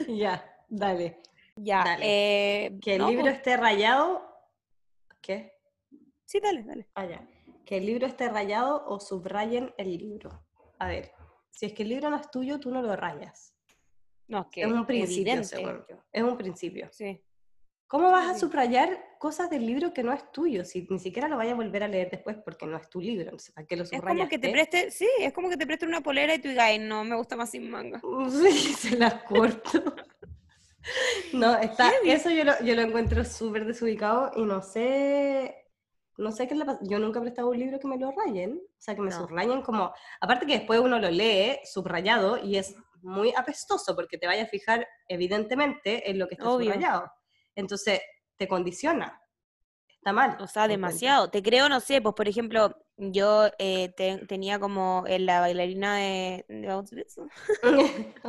ya, 0.08 0.44
dale. 0.70 1.20
Ya. 1.56 1.84
Dale. 1.84 2.06
eh, 2.66 2.80
Que 2.82 2.94
el 2.96 3.02
no, 3.02 3.10
libro 3.10 3.24
pues, 3.26 3.36
esté 3.36 3.58
rayado. 3.58 4.28
¿Qué? 5.22 5.54
Sí, 6.26 6.40
dale, 6.40 6.64
dale. 6.64 6.88
Ah, 6.96 7.06
ya. 7.06 7.28
Que 7.66 7.78
el 7.78 7.86
libro 7.86 8.06
esté 8.08 8.30
rayado 8.30 8.84
o 8.88 9.00
subrayen 9.00 9.74
el 9.78 9.98
libro. 9.98 10.44
A 10.80 10.88
ver, 10.88 11.12
si 11.52 11.66
es 11.68 11.74
que 11.74 11.84
el 11.84 11.90
libro 11.90 12.10
no 12.10 12.18
es 12.18 12.30
tuyo, 12.30 12.60
tú 12.60 12.72
no 12.72 12.82
lo 12.82 12.96
rayas. 12.96 13.54
No, 14.28 14.42
es 14.42 14.48
que 14.52 14.62
es 14.62 14.68
un 14.68 14.86
principio, 14.86 15.34
evidente. 15.34 15.44
según 15.48 15.86
yo. 15.90 16.04
Es 16.12 16.24
un 16.24 16.38
principio. 16.38 16.90
Sí. 16.92 17.22
¿Cómo 17.94 18.10
vas 18.10 18.28
a 18.28 18.34
subrayar 18.40 18.90
cosas 19.20 19.52
del 19.52 19.68
libro 19.68 19.94
que 19.94 20.02
no 20.02 20.12
es 20.14 20.32
tuyo? 20.32 20.66
Si 20.66 20.88
ni 20.90 20.98
siquiera 20.98 21.28
lo 21.28 21.38
vayas 21.38 21.54
a 21.54 21.58
volver 21.58 21.84
a 21.84 21.88
leer 21.88 22.10
después 22.10 22.36
porque 22.44 22.66
no 22.66 22.76
es 22.76 22.90
tu 22.90 23.00
libro. 23.00 23.26
Entonces, 23.26 23.54
¿para 23.54 23.68
qué 23.68 23.76
lo 23.76 23.84
Es 23.84 23.90
subrayaste? 23.90 24.18
como 24.18 24.28
que 24.30 24.40
te 24.40 24.50
preste, 24.50 24.90
sí, 24.90 25.08
es 25.20 25.32
como 25.32 25.48
que 25.48 25.58
te 25.58 25.68
preste 25.68 25.86
una 25.86 26.02
polera 26.02 26.34
y 26.34 26.40
tú 26.40 26.48
digas, 26.50 26.66
"Ay, 26.70 26.80
no, 26.80 27.04
me 27.04 27.16
gusta 27.16 27.36
más 27.36 27.52
sin 27.52 27.70
manga. 27.70 28.02
Sí, 28.32 28.74
se 28.74 28.98
las 28.98 29.14
corto. 29.26 29.84
No, 31.34 31.56
está, 31.60 31.92
eso 32.04 32.32
yo 32.32 32.44
lo, 32.46 32.54
yo 32.64 32.74
lo 32.74 32.82
encuentro 32.82 33.24
súper 33.24 33.64
desubicado 33.66 34.32
y 34.36 34.42
no 34.44 34.64
sé, 34.64 35.56
no 36.18 36.32
sé 36.32 36.48
qué 36.48 36.56
le 36.56 36.66
pasa. 36.66 36.80
Yo 36.82 36.98
nunca 36.98 37.20
he 37.20 37.22
prestado 37.22 37.52
un 37.52 37.60
libro 37.60 37.80
que 37.80 37.88
me 37.88 38.00
lo 38.00 38.12
rayen, 38.12 38.54
o 38.60 38.82
sea, 38.82 38.96
que 38.96 39.02
me 39.02 39.12
No. 39.12 39.18
subrayen 39.18 39.62
como, 39.62 39.94
aparte 40.20 40.48
que 40.48 40.58
después 40.58 40.80
uno 40.80 40.98
lo 40.98 41.12
lee 41.12 41.60
subrayado 41.64 42.40
y 42.44 42.58
es 42.58 42.76
muy 43.04 43.32
apestoso 43.38 43.96
porque 43.96 44.18
te 44.18 44.26
vaya 44.26 44.44
a 44.44 44.48
fijar 44.48 44.88
evidentemente 45.08 46.10
en 46.10 46.18
lo 46.18 46.28
que 46.28 46.34
está 46.34 46.50
Obvio. 46.50 46.74
subrayado. 46.74 47.12
Entonces, 47.56 48.02
te 48.38 48.48
condiciona. 48.48 49.20
Está 49.88 50.12
mal. 50.14 50.38
O 50.40 50.48
sea, 50.48 50.68
demasiado. 50.68 51.30
Te 51.30 51.42
creo, 51.42 51.70
no 51.70 51.80
sé, 51.80 52.02
pues 52.02 52.14
por 52.16 52.28
ejemplo, 52.28 52.76
yo 52.98 53.48
eh, 53.58 53.94
te- 53.96 54.26
tenía 54.28 54.60
como 54.60 55.06
en 55.08 55.26
la 55.26 55.40
bailarina 55.40 55.98
de, 55.98 56.46
de 56.50 56.68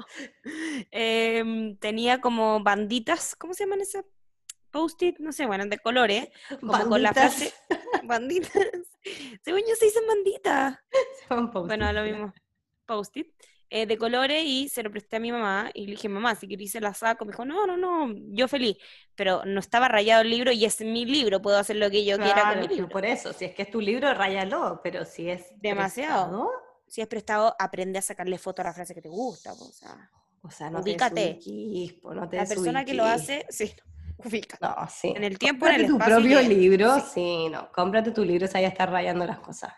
em, 0.90 1.76
tenía 1.78 2.20
como 2.20 2.62
banditas, 2.62 3.36
¿cómo 3.36 3.54
se 3.54 3.64
llaman 3.64 3.80
esas? 3.82 4.04
Post-it, 4.70 5.18
no 5.18 5.32
sé, 5.32 5.46
bueno, 5.46 5.66
de 5.66 5.78
colores, 5.78 6.28
como 6.60 6.88
con 6.88 7.02
la 7.02 7.12
Banditas. 7.12 7.34
frase, 7.36 7.52
banditas. 8.04 8.52
Según 9.44 9.60
yo 9.68 9.74
se 9.74 9.86
dicen 9.86 10.04
banditas. 10.06 10.78
Bueno, 11.66 11.92
lo 11.92 12.02
mismo. 12.04 12.32
Post-it. 12.86 13.28
Eh, 13.70 13.86
de 13.86 13.96
colores 13.96 14.42
y 14.44 14.68
se 14.68 14.82
lo 14.82 14.90
presté 14.90 15.16
a 15.16 15.20
mi 15.20 15.32
mamá 15.32 15.70
y 15.74 15.86
le 15.86 15.92
dije, 15.92 16.08
mamá, 16.08 16.34
si 16.34 16.48
querés 16.48 16.72
se 16.72 16.80
la 16.80 16.92
saco. 16.92 17.24
Me 17.24 17.32
dijo, 17.32 17.44
no, 17.44 17.66
no, 17.66 17.76
no, 17.76 18.12
yo 18.32 18.48
feliz. 18.48 18.76
Pero 19.14 19.42
no 19.46 19.60
estaba 19.60 19.88
rayado 19.88 20.22
el 20.22 20.30
libro 20.30 20.52
y 20.52 20.64
es 20.64 20.80
mi 20.80 21.04
libro, 21.06 21.40
puedo 21.40 21.56
hacer 21.58 21.76
lo 21.76 21.90
que 21.90 22.04
yo 22.04 22.18
quiera 22.18 22.50
con 22.52 22.60
mi 22.60 22.68
libro. 22.68 22.88
por 22.88 23.06
eso, 23.06 23.32
si 23.32 23.44
es 23.46 23.54
que 23.54 23.62
es 23.62 23.70
tu 23.70 23.80
libro, 23.80 24.12
ráyalo, 24.14 24.80
pero 24.82 25.04
si 25.04 25.30
es 25.30 25.46
Demasiado. 25.60 26.24
prestado, 26.28 26.50
Si 26.88 27.00
es 27.00 27.06
prestado, 27.08 27.54
aprende 27.58 27.98
a 28.00 28.02
sacarle 28.02 28.38
foto 28.38 28.62
a 28.62 28.64
la 28.66 28.72
frase 28.74 28.94
que 28.94 29.02
te 29.02 29.08
gusta. 29.08 29.52
O 29.52 29.72
sea, 29.72 30.10
o 30.42 30.50
sea, 30.50 30.70
no 30.70 30.80
Ubícate. 30.80 31.14
te 31.14 31.20
desubiquís, 31.34 31.92
po, 31.94 32.14
no 32.14 32.28
te 32.28 32.36
la 32.36 32.46
persona 32.46 32.84
que 32.84 32.94
lo 32.94 33.04
hace, 33.04 33.46
sí, 33.50 33.72
ubica. 34.18 34.58
No, 34.60 34.74
sí. 34.90 35.12
En 35.16 35.22
el 35.24 35.38
tiempo, 35.38 35.66
en 35.66 35.72
Cómprate 35.72 35.82
el 35.82 35.86
tu 35.86 35.92
espacio 35.98 36.16
propio 36.16 36.40
libro, 36.42 37.00
Sí. 37.00 37.06
sí. 37.14 37.48
no, 37.50 37.70
cómprate 37.72 38.10
tu 38.12 38.24
libro, 38.24 38.46
si 38.46 38.56
ahí 38.58 38.64
estar 38.64 38.90
rayando 38.90 39.26
las 39.26 39.38
cosas. 39.40 39.72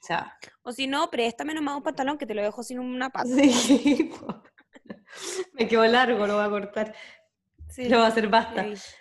O 0.00 0.06
sea, 0.06 0.38
O 0.62 0.72
si 0.72 0.86
no, 0.86 1.10
préstame 1.10 1.54
nomás 1.54 1.76
un 1.76 1.82
pantalón 1.82 2.18
que 2.18 2.26
te 2.26 2.34
lo 2.34 2.42
dejo 2.42 2.62
sin 2.62 2.78
una 2.78 3.10
pata. 3.10 3.28
sí, 3.28 4.10
me 5.54 5.66
quedó 5.68 5.84
largo, 5.86 6.26
lo 6.26 6.36
voy 6.36 6.44
a 6.46 6.50
cortar, 6.50 6.94
Sí, 7.68 7.88
lo 7.88 7.96
voy 7.98 8.06
a 8.06 8.08
hacer 8.08 8.28
basta. 8.28 8.64
sí. 8.64 8.94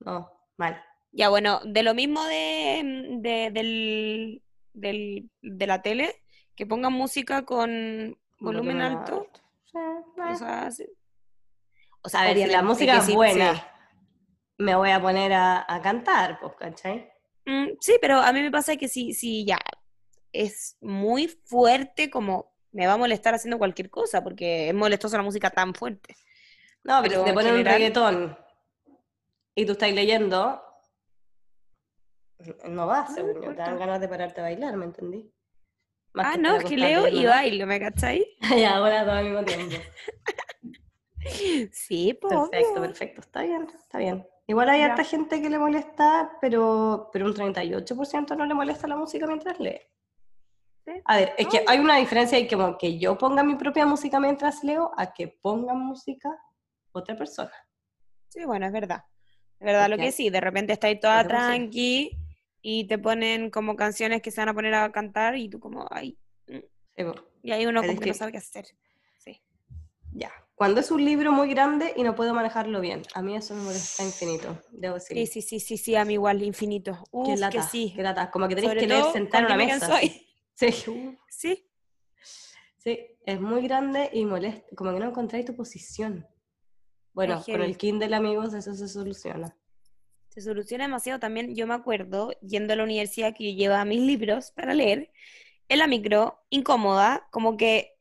No, 0.00 0.30
mal. 0.56 0.82
Ya, 1.12 1.28
bueno, 1.28 1.60
de 1.64 1.82
lo 1.82 1.94
mismo 1.94 2.24
de, 2.24 2.82
de- 3.20 3.50
del, 3.52 4.42
del- 4.72 5.30
de 5.40 5.66
la 5.66 5.80
tele, 5.82 6.22
que 6.56 6.66
pongan 6.66 6.92
música 6.92 7.44
con 7.44 8.18
volumen 8.40 8.80
alto. 8.80 9.26
O 9.72 10.30
eh. 10.30 10.36
sea, 10.36 10.70
sí. 10.70 10.84
O 12.02 12.06
A 12.06 12.08
sea, 12.10 12.22
ver, 12.24 12.36
si 12.36 12.46
la 12.46 12.62
música 12.62 12.98
es 12.98 13.12
buena, 13.14 13.66
me 14.58 14.74
voy 14.74 14.90
a 14.90 15.00
poner 15.00 15.32
a, 15.32 15.64
a 15.66 15.80
cantar, 15.80 16.38
pues, 16.40 16.54
¿cachai? 16.56 17.10
Mm, 17.46 17.70
sí, 17.80 17.96
pero 18.00 18.18
a 18.20 18.32
mí 18.32 18.40
me 18.42 18.50
pasa 18.50 18.76
que 18.76 18.88
si, 18.88 19.12
si 19.14 19.44
ya 19.46 19.58
es 20.34 20.76
muy 20.80 21.28
fuerte, 21.28 22.10
como 22.10 22.52
me 22.72 22.86
va 22.86 22.94
a 22.94 22.98
molestar 22.98 23.34
haciendo 23.34 23.56
cualquier 23.58 23.88
cosa, 23.88 24.22
porque 24.22 24.68
es 24.68 24.74
molestosa 24.74 25.16
la 25.16 25.22
música 25.22 25.50
tan 25.50 25.74
fuerte. 25.74 26.16
No, 26.82 27.00
pero, 27.02 27.02
Pero 27.02 27.18
si 27.20 27.24
te 27.24 27.28
en 27.30 27.34
ponen 27.34 27.54
un 27.54 27.64
reggaetón 27.64 28.38
y 29.54 29.64
tú 29.64 29.72
estás 29.72 29.92
leyendo, 29.92 30.60
no 32.66 32.86
vas, 32.86 33.10
No 33.10 33.14
según 33.14 33.40
me 33.40 33.46
yo, 33.46 33.50
te 33.52 33.62
dan 33.62 33.78
ganas 33.78 34.00
de 34.00 34.08
pararte 34.08 34.40
a 34.40 34.44
bailar, 34.44 34.76
¿me 34.76 34.86
entendí? 34.86 35.32
Más 36.12 36.26
Ah, 36.34 36.36
no, 36.36 36.56
es 36.56 36.64
que 36.64 36.76
leo 36.76 37.08
y 37.08 37.24
bailo, 37.24 37.66
¿me 37.66 37.80
cachai? 37.80 38.26
Y 38.56 38.64
ahora 38.64 39.04
todo 39.04 39.14
al 39.14 39.24
mismo 39.24 39.44
tiempo. 39.44 39.76
Sí, 41.72 42.18
pues. 42.20 42.34
Perfecto, 42.34 42.80
perfecto, 42.80 43.20
está 43.22 43.42
bien, 43.42 43.66
está 43.74 43.98
bien. 43.98 44.26
Igual 44.46 44.68
hay 44.68 44.80
Ya. 44.80 44.86
harta 44.86 45.04
gente 45.04 45.40
que 45.40 45.48
le 45.48 45.58
molesta, 45.58 46.36
pero, 46.40 47.08
pero 47.12 47.24
un 47.26 47.34
38% 47.34 48.36
no 48.36 48.44
le 48.44 48.52
molesta 48.54 48.86
la 48.86 48.96
música 48.96 49.26
mientras 49.26 49.58
lee. 49.58 49.80
Sí. 50.84 50.92
A 51.06 51.16
ver, 51.16 51.32
es 51.38 51.46
que 51.48 51.64
hay 51.66 51.78
una 51.78 51.96
diferencia 51.96 52.38
y 52.38 52.46
como 52.46 52.76
que 52.76 52.98
yo 52.98 53.16
ponga 53.16 53.42
mi 53.42 53.54
propia 53.56 53.86
música 53.86 54.20
mientras 54.20 54.62
leo 54.64 54.92
a 54.96 55.12
que 55.14 55.28
ponga 55.28 55.72
música 55.74 56.30
otra 56.92 57.16
persona. 57.16 57.52
Sí, 58.28 58.44
bueno, 58.44 58.66
es 58.66 58.72
verdad. 58.72 59.04
Es 59.60 59.64
verdad 59.66 59.88
lo 59.88 59.96
que 59.96 60.12
sí, 60.12 60.28
de 60.30 60.40
repente 60.40 60.72
estás 60.74 60.98
toda 61.00 61.22
música. 61.22 61.28
tranqui 61.38 62.10
y 62.60 62.86
te 62.86 62.98
ponen 62.98 63.50
como 63.50 63.76
canciones 63.76 64.20
que 64.20 64.30
se 64.30 64.40
van 64.40 64.50
a 64.50 64.54
poner 64.54 64.74
a 64.74 64.90
cantar 64.92 65.36
y 65.36 65.48
tú 65.48 65.58
como, 65.58 65.86
ay, 65.90 66.18
Sí, 66.46 67.02
po. 67.02 67.14
y 67.42 67.52
ahí 67.52 67.64
uno 67.66 67.82
como 67.82 67.98
que 67.98 68.08
no 68.08 68.14
sabe 68.14 68.32
qué 68.32 68.38
hacer. 68.38 68.66
Sí. 69.18 69.40
Ya. 70.12 70.30
Cuando 70.54 70.80
es 70.80 70.90
un 70.90 71.04
libro 71.04 71.32
muy 71.32 71.48
grande 71.48 71.92
y 71.96 72.02
no 72.04 72.14
puedo 72.14 72.32
manejarlo 72.34 72.80
bien. 72.80 73.02
A 73.14 73.22
mí 73.22 73.34
eso 73.34 73.54
me 73.54 73.62
molesta 73.62 74.04
infinito, 74.04 74.56
debo 74.70 74.94
decir. 74.94 75.16
Sí, 75.16 75.26
sí, 75.26 75.42
sí, 75.42 75.60
sí, 75.60 75.76
sí, 75.78 75.96
a 75.96 76.04
mí 76.04 76.12
igual, 76.12 76.42
infinito. 76.42 77.02
Uf, 77.10 77.26
Qué 77.26 77.34
que 77.34 77.40
lata, 77.40 77.62
sí. 77.62 77.92
qué 77.96 78.02
lata. 78.02 78.30
Como 78.30 78.46
que 78.48 78.54
tenés 78.54 78.70
Sobre 78.70 78.80
que 78.80 78.86
leer 78.86 79.04
sentar 79.12 79.40
en 79.40 79.46
una 79.46 79.56
mesa. 79.56 79.86
soy. 79.86 80.26
Sí, 80.54 80.70
Sí, 81.28 81.70
sí, 82.78 83.06
es 83.26 83.40
muy 83.40 83.62
grande 83.62 84.10
y 84.12 84.24
molesta. 84.24 84.64
Como 84.76 84.92
que 84.92 85.00
no 85.00 85.08
encontráis 85.08 85.44
tu 85.44 85.54
posición. 85.54 86.26
Bueno, 87.12 87.42
con 87.44 87.62
el. 87.62 87.76
Kindle, 87.76 88.14
amigos, 88.14 88.54
eso 88.54 88.74
se 88.74 88.88
soluciona. 88.88 89.56
se 90.28 90.40
soluciona 90.40 90.84
demasiado 90.84 91.20
también. 91.20 91.54
Yo 91.54 91.66
me 91.66 91.74
acuerdo, 91.74 92.32
yendo 92.40 92.72
a 92.72 92.76
la 92.76 92.84
universidad, 92.84 93.34
que 93.34 93.52
yo 93.52 93.58
llevaba 93.58 93.84
mis 93.84 94.00
libros 94.00 94.52
para 94.52 94.74
leer, 94.74 95.10
en 95.68 95.78
la 95.78 95.86
micro, 95.86 96.44
incómoda, 96.50 97.26
como 97.30 97.56
que 97.56 97.94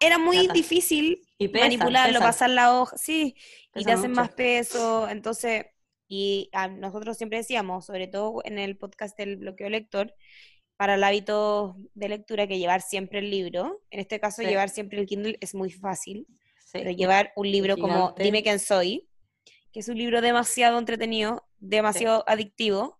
era 0.00 0.18
muy 0.18 0.48
difícil 0.48 1.22
manipularlo, 1.52 2.20
pasar 2.20 2.50
la 2.50 2.78
hoja, 2.78 2.96
sí, 2.96 3.36
y 3.74 3.84
te 3.84 3.92
hacen 3.92 4.12
más 4.12 4.30
peso, 4.30 5.08
entonces, 5.08 5.66
y 6.08 6.50
nosotros 6.78 7.16
siempre 7.16 7.38
decíamos, 7.38 7.84
sobre 7.84 8.06
todo 8.06 8.40
en 8.44 8.58
el 8.58 8.78
podcast 8.78 9.18
del 9.18 9.36
bloqueo 9.36 9.68
lector, 9.68 10.14
para 10.76 10.94
el 10.94 11.04
hábito 11.04 11.76
de 11.94 12.08
lectura 12.08 12.46
que 12.46 12.58
llevar 12.58 12.82
siempre 12.82 13.20
el 13.20 13.30
libro, 13.30 13.82
en 13.90 14.00
este 14.00 14.20
caso 14.20 14.42
llevar 14.42 14.68
siempre 14.68 14.98
el 14.98 15.06
Kindle 15.06 15.38
es 15.40 15.54
muy 15.54 15.70
fácil, 15.70 16.26
pero 16.72 16.90
llevar 16.90 17.32
un 17.36 17.50
libro 17.50 17.76
como 17.76 18.14
Dime 18.18 18.42
quién 18.42 18.58
soy, 18.58 19.08
que 19.72 19.80
es 19.80 19.88
un 19.88 19.96
libro 19.96 20.20
demasiado 20.20 20.78
entretenido, 20.78 21.46
demasiado 21.58 22.24
adictivo, 22.26 22.98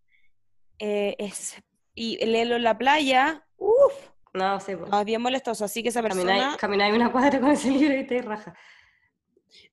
eh, 0.79 1.17
es, 1.19 1.63
y 1.95 2.25
leerlo 2.25 2.57
en 2.57 2.63
la 2.63 2.79
playa, 2.79 3.47
uff, 3.57 3.95
no, 4.37 4.61
sí, 4.61 4.73
es 4.73 5.05
bien 5.05 5.23
molestoso, 5.23 5.65
así 5.65 5.83
que 5.83 5.89
esa 5.89 6.03
persona... 6.03 6.57
Camináis 6.59 6.95
una 6.95 7.11
cuadra 7.11 7.41
con 7.41 7.51
ese 7.51 7.71
libro 7.71 7.97
y 7.97 8.07
te 8.07 8.21
raja. 8.21 8.55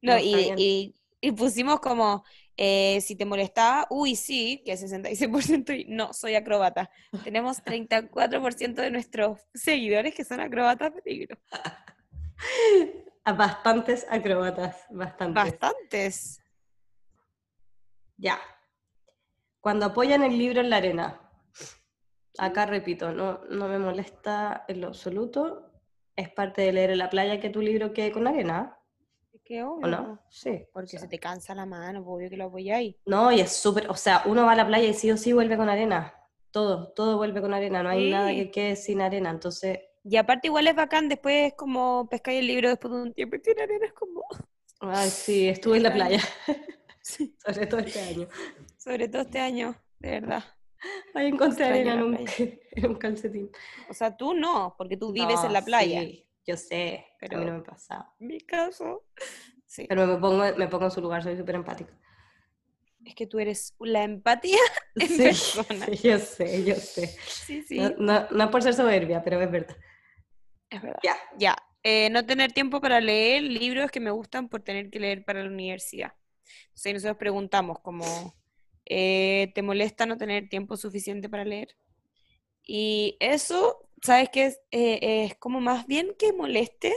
No, 0.01 0.18
y, 0.18 0.93
y, 1.22 1.32
pusimos 1.34 1.80
como, 1.80 2.24
eh, 2.56 3.01
si 3.01 3.16
te 3.16 3.26
molestaba, 3.26 3.88
uy, 3.89 4.16
sí, 4.16 4.62
que 4.66 4.74
66% 4.74 5.80
y 5.80 5.86
no, 5.86 6.14
soy 6.14 6.36
acróbata. 6.36 6.89
Tenemos 7.24 7.64
34% 7.64 8.76
de 8.76 8.91
nuestros 8.91 9.41
seguidores 9.54 10.14
que 10.14 10.24
son 10.24 10.39
acróbatas 10.39 10.93
de 10.93 11.01
libro. 11.06 11.38
Bastantes 13.26 14.06
acróbatas, 14.10 14.86
bastantes. 14.89 15.43
Bastantes. 15.43 16.41
Ya. 18.18 18.39
Cuando 19.62 19.86
apoyan 19.86 20.24
el 20.24 20.38
libro 20.38 20.60
en 20.60 20.70
la 20.70 20.78
arena. 20.78 21.20
Acá 22.38 22.66
repito, 22.66 23.12
no, 23.14 23.45
no 23.49 23.68
me 23.70 23.80
molesta 23.80 24.66
en 24.68 24.82
lo 24.82 24.88
absoluto. 24.88 25.72
Es 26.16 26.30
parte 26.30 26.64
de 26.64 26.74
leer 26.74 26.91
en 26.91 26.97
la 26.97 27.10
playa 27.10 27.39
que 27.39 27.49
tu 27.49 27.62
libro 27.62 27.93
quede 27.93 28.12
con 28.12 28.28
arena. 28.28 28.78
¿Qué 29.44 29.64
obvio. 29.64 29.86
¿O 29.86 29.89
no? 29.89 30.20
Sí. 30.30 30.66
Porque 30.72 30.98
se 30.98 31.08
te 31.08 31.20
cansa 31.20 31.54
la 31.54 31.66
mano, 31.66 32.04
obvio 32.06 32.30
que 32.30 32.38
lo 32.38 32.46
apoyáis. 32.46 32.96
No, 33.06 33.32
y 33.32 33.41
es 33.41 33.52
súper, 33.52 33.89
o 33.89 33.96
sea, 33.96 34.24
uno 34.26 34.46
va 34.46 34.54
a 34.54 34.56
la 34.56 34.68
playa 34.68 34.88
y 34.88 34.94
sí 34.94 35.12
o 35.12 35.18
sí 35.18 35.34
vuelve 35.34 35.58
con 35.58 35.70
arena. 35.70 36.14
Todo, 36.52 36.94
todo 36.94 37.18
vuelve 37.18 37.41
con 37.41 37.54
arena, 37.54 37.84
no 37.84 37.89
hay 37.89 38.12
nada 38.12 38.32
que 38.32 38.52
quede 38.52 38.76
sin 38.76 39.02
arena, 39.02 39.32
entonces... 39.32 39.80
Y 40.04 40.18
aparte 40.18 40.48
igual 40.48 40.68
es 40.68 40.76
bacán, 40.76 41.10
después 41.10 41.48
es 41.48 41.54
como 41.56 42.08
pescar 42.10 42.36
el 42.36 42.48
libro 42.48 42.70
después 42.70 42.94
de 42.94 43.02
un 43.02 43.14
tiempo 43.14 43.36
y 43.36 43.41
tiene 43.41 43.64
arena, 43.64 43.86
es 43.88 43.94
como... 43.94 44.24
Ay, 44.80 45.10
sí, 45.10 45.48
estuve 45.48 45.78
en 45.78 45.84
la 45.84 45.94
playa. 45.94 46.20
Sí. 47.04 47.36
Sobre 47.46 47.68
todo 47.68 47.80
este 47.82 48.02
año. 48.02 48.28
Sobre 48.78 49.08
todo 49.08 49.22
este 49.22 49.39
año, 49.39 49.76
de 50.00 50.10
verdad. 50.10 50.44
Ahí 51.14 51.28
encontré 51.28 51.66
arena 51.66 51.94
en 52.72 52.86
un, 52.86 52.96
calcetín. 52.96 53.52
O 53.89 53.94
sea, 53.94 54.18
tú 54.18 54.34
no, 54.34 54.76
porque 54.78 54.98
tú 54.98 55.12
vives 55.12 55.44
en 55.44 55.54
la 55.54 55.64
playa. 55.64 56.02
Sí, 56.02 56.26
yo 56.46 56.58
sé, 56.58 57.06
pero 57.20 57.38
a 57.38 57.39
mí 57.39 57.46
no 57.46 57.54
me 57.58 57.64
pasa. 57.64 58.12
Mi 58.20 58.39
caso. 58.41 59.06
Sí. 59.66 59.86
Pero 59.88 60.06
me 60.06 60.18
pongo, 60.18 60.44
me 60.58 60.68
pongo 60.68 60.86
en 60.86 60.91
su 60.91 61.02
lugar, 61.02 61.24
soy 61.24 61.38
súper 61.38 61.56
empática. 61.56 61.98
Es 63.06 63.16
que 63.16 63.28
tú 63.28 63.39
eres 63.39 63.76
la 63.80 64.04
empatía 64.04 64.60
en 64.96 65.08
sí, 65.08 65.24
persona. 65.24 65.86
Sí, 65.86 66.08
yo 66.08 66.20
sé, 66.20 66.64
yo 66.64 66.76
sé. 66.76 67.08
Sí, 67.28 67.62
sí. 67.64 67.80
No, 67.98 68.28
no, 68.30 68.52
por 68.52 68.64
ser 68.64 68.74
soberbia, 68.74 69.24
pero 69.24 69.41
es 69.41 69.52
verdad. 69.52 69.76
Es 70.70 70.82
verdad. 70.82 71.00
Ya. 71.04 71.18
Ya. 71.38 71.56
Eh, 71.84 72.10
no 72.12 72.26
tener 72.26 72.54
tiempo 72.54 72.80
para 72.80 73.02
leer 73.02 73.44
libros 73.44 73.91
que 73.91 74.00
me 74.00 74.12
gustan 74.12 74.48
por 74.48 74.62
tener 74.62 74.89
que 74.89 75.00
leer 75.00 75.26
para 75.26 75.44
la 75.44 75.50
universidad. 75.50 76.14
Entonces 76.68 76.94
nosotros 76.94 77.18
preguntamos 77.18 77.80
como, 77.80 78.36
eh, 78.86 79.52
¿te 79.54 79.62
molesta 79.62 80.06
no 80.06 80.18
tener 80.18 80.48
tiempo 80.48 80.78
suficiente 80.78 81.28
para 81.30 81.44
leer? 81.44 81.76
Y 82.66 83.18
eso, 83.20 83.83
¿sabes 84.04 84.30
qué? 84.30 84.45
Es, 84.45 84.60
eh, 84.72 85.26
es 85.26 85.36
como 85.36 85.62
más 85.62 85.88
bien 85.88 86.16
que 86.18 86.34
moleste, 86.34 86.93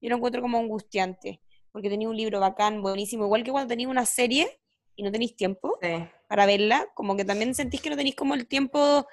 yo 0.00 0.10
lo 0.10 0.16
encuentro 0.16 0.42
como 0.42 0.58
angustiante, 0.58 1.40
porque 1.72 1.88
tenía 1.88 2.08
un 2.08 2.16
libro 2.16 2.40
bacán, 2.40 2.82
buenísimo, 2.82 3.24
igual 3.24 3.44
que 3.44 3.50
cuando 3.50 3.68
tenéis 3.68 3.88
una 3.88 4.04
serie 4.04 4.60
y 4.96 5.02
no 5.02 5.12
tenéis 5.12 5.36
tiempo 5.36 5.78
para 6.28 6.46
verla, 6.46 6.86
como 6.94 7.16
que 7.16 7.24
también 7.24 7.54
sentís 7.54 7.80
que 7.80 7.90
no 7.90 7.96
tenéis 7.96 8.16
como 8.16 8.34
el 8.34 8.46
tiempo 8.46 9.06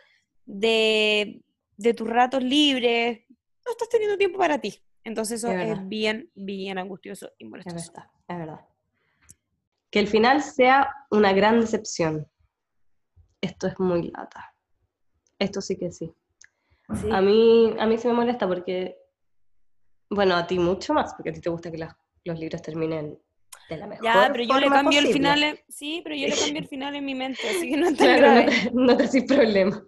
de, 0.45 1.43
de 1.77 1.93
tus 1.93 2.09
ratos 2.09 2.43
libres, 2.43 3.21
no 3.29 3.71
estás 3.71 3.89
teniendo 3.89 4.17
tiempo 4.17 4.37
para 4.37 4.59
ti. 4.59 4.81
Entonces 5.03 5.43
eso 5.43 5.51
es, 5.51 5.87
bien, 5.87 6.31
bien 6.33 6.79
angustioso 6.79 7.31
y 7.37 7.45
molestoso. 7.45 7.77
Es 7.77 7.93
verdad, 7.93 8.11
es 8.27 8.37
verdad. 8.37 8.59
Que 9.91 9.99
el 9.99 10.07
final 10.07 10.41
sea 10.41 10.91
una 11.11 11.31
gran 11.31 11.61
decepción. 11.61 12.27
Esto 13.39 13.67
es 13.67 13.79
muy 13.79 14.09
lata. 14.09 14.55
Esto 15.37 15.61
sí 15.61 15.77
que 15.77 15.91
sí. 15.91 16.11
A, 16.87 17.21
mí, 17.21 17.73
a 17.79 17.85
mí 17.85 17.97
sí 17.97 18.07
me 18.07 18.13
molesta 18.13 18.47
porque, 18.47 18.97
bueno, 20.09 20.35
a 20.35 20.45
ti 20.45 20.59
mucho 20.59 20.93
más, 20.93 21.13
porque 21.13 21.31
a 21.31 21.33
ti 21.33 21.41
te 21.41 21.49
gusta 21.49 21.71
que 21.71 21.87
los 22.23 22.39
libros 22.39 22.61
terminen 22.61 23.19
de 23.69 23.77
la 23.77 23.87
mejor 23.87 24.05
Ya, 24.05 24.29
pero 24.31 24.43
yo 24.43 24.59
le 24.59 24.67
cambio 24.67 24.99
el 24.99 25.07
final, 25.07 25.59
sí, 25.67 26.01
pero 26.03 26.15
yo 26.15 26.27
le 26.27 26.35
cambio 26.35 26.59
el 26.59 26.67
final 26.67 26.95
en 26.95 27.05
mi 27.05 27.15
mente, 27.15 27.41
así 27.49 27.69
que 27.69 27.77
no 27.77 27.87
es 27.87 27.97
tan 27.97 28.17
grave. 28.17 28.45
No 28.73 28.97
te, 28.97 29.05
no 29.05 29.25
problema. 29.27 29.83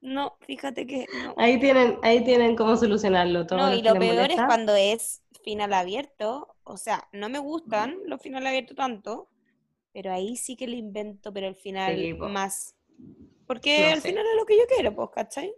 No, 0.00 0.36
fíjate 0.40 0.86
que 0.86 1.06
no. 1.22 1.34
Ahí 1.38 1.58
tienen, 1.58 1.98
ahí 2.02 2.22
tienen 2.24 2.56
cómo 2.56 2.76
solucionarlo 2.76 3.46
todo. 3.46 3.58
No, 3.58 3.74
y 3.74 3.82
lo 3.82 3.94
peor 3.94 4.30
es 4.30 4.36
cuando 4.36 4.74
es 4.76 5.22
final 5.42 5.72
abierto, 5.72 6.56
o 6.64 6.76
sea, 6.76 7.08
no 7.12 7.28
me 7.28 7.38
gustan 7.38 7.98
los 8.06 8.20
finales 8.20 8.48
abiertos 8.48 8.76
tanto, 8.76 9.28
pero 9.92 10.12
ahí 10.12 10.36
sí 10.36 10.56
que 10.56 10.66
lo 10.66 10.74
invento, 10.74 11.32
pero 11.32 11.46
al 11.46 11.54
final 11.54 12.18
más. 12.18 12.76
Porque 13.46 13.86
al 13.86 14.00
final 14.00 14.26
es 14.26 14.36
lo 14.36 14.46
que 14.46 14.56
yo 14.56 14.64
quiero, 14.66 14.94
pues, 14.94 15.10
¿cachai? 15.14 15.54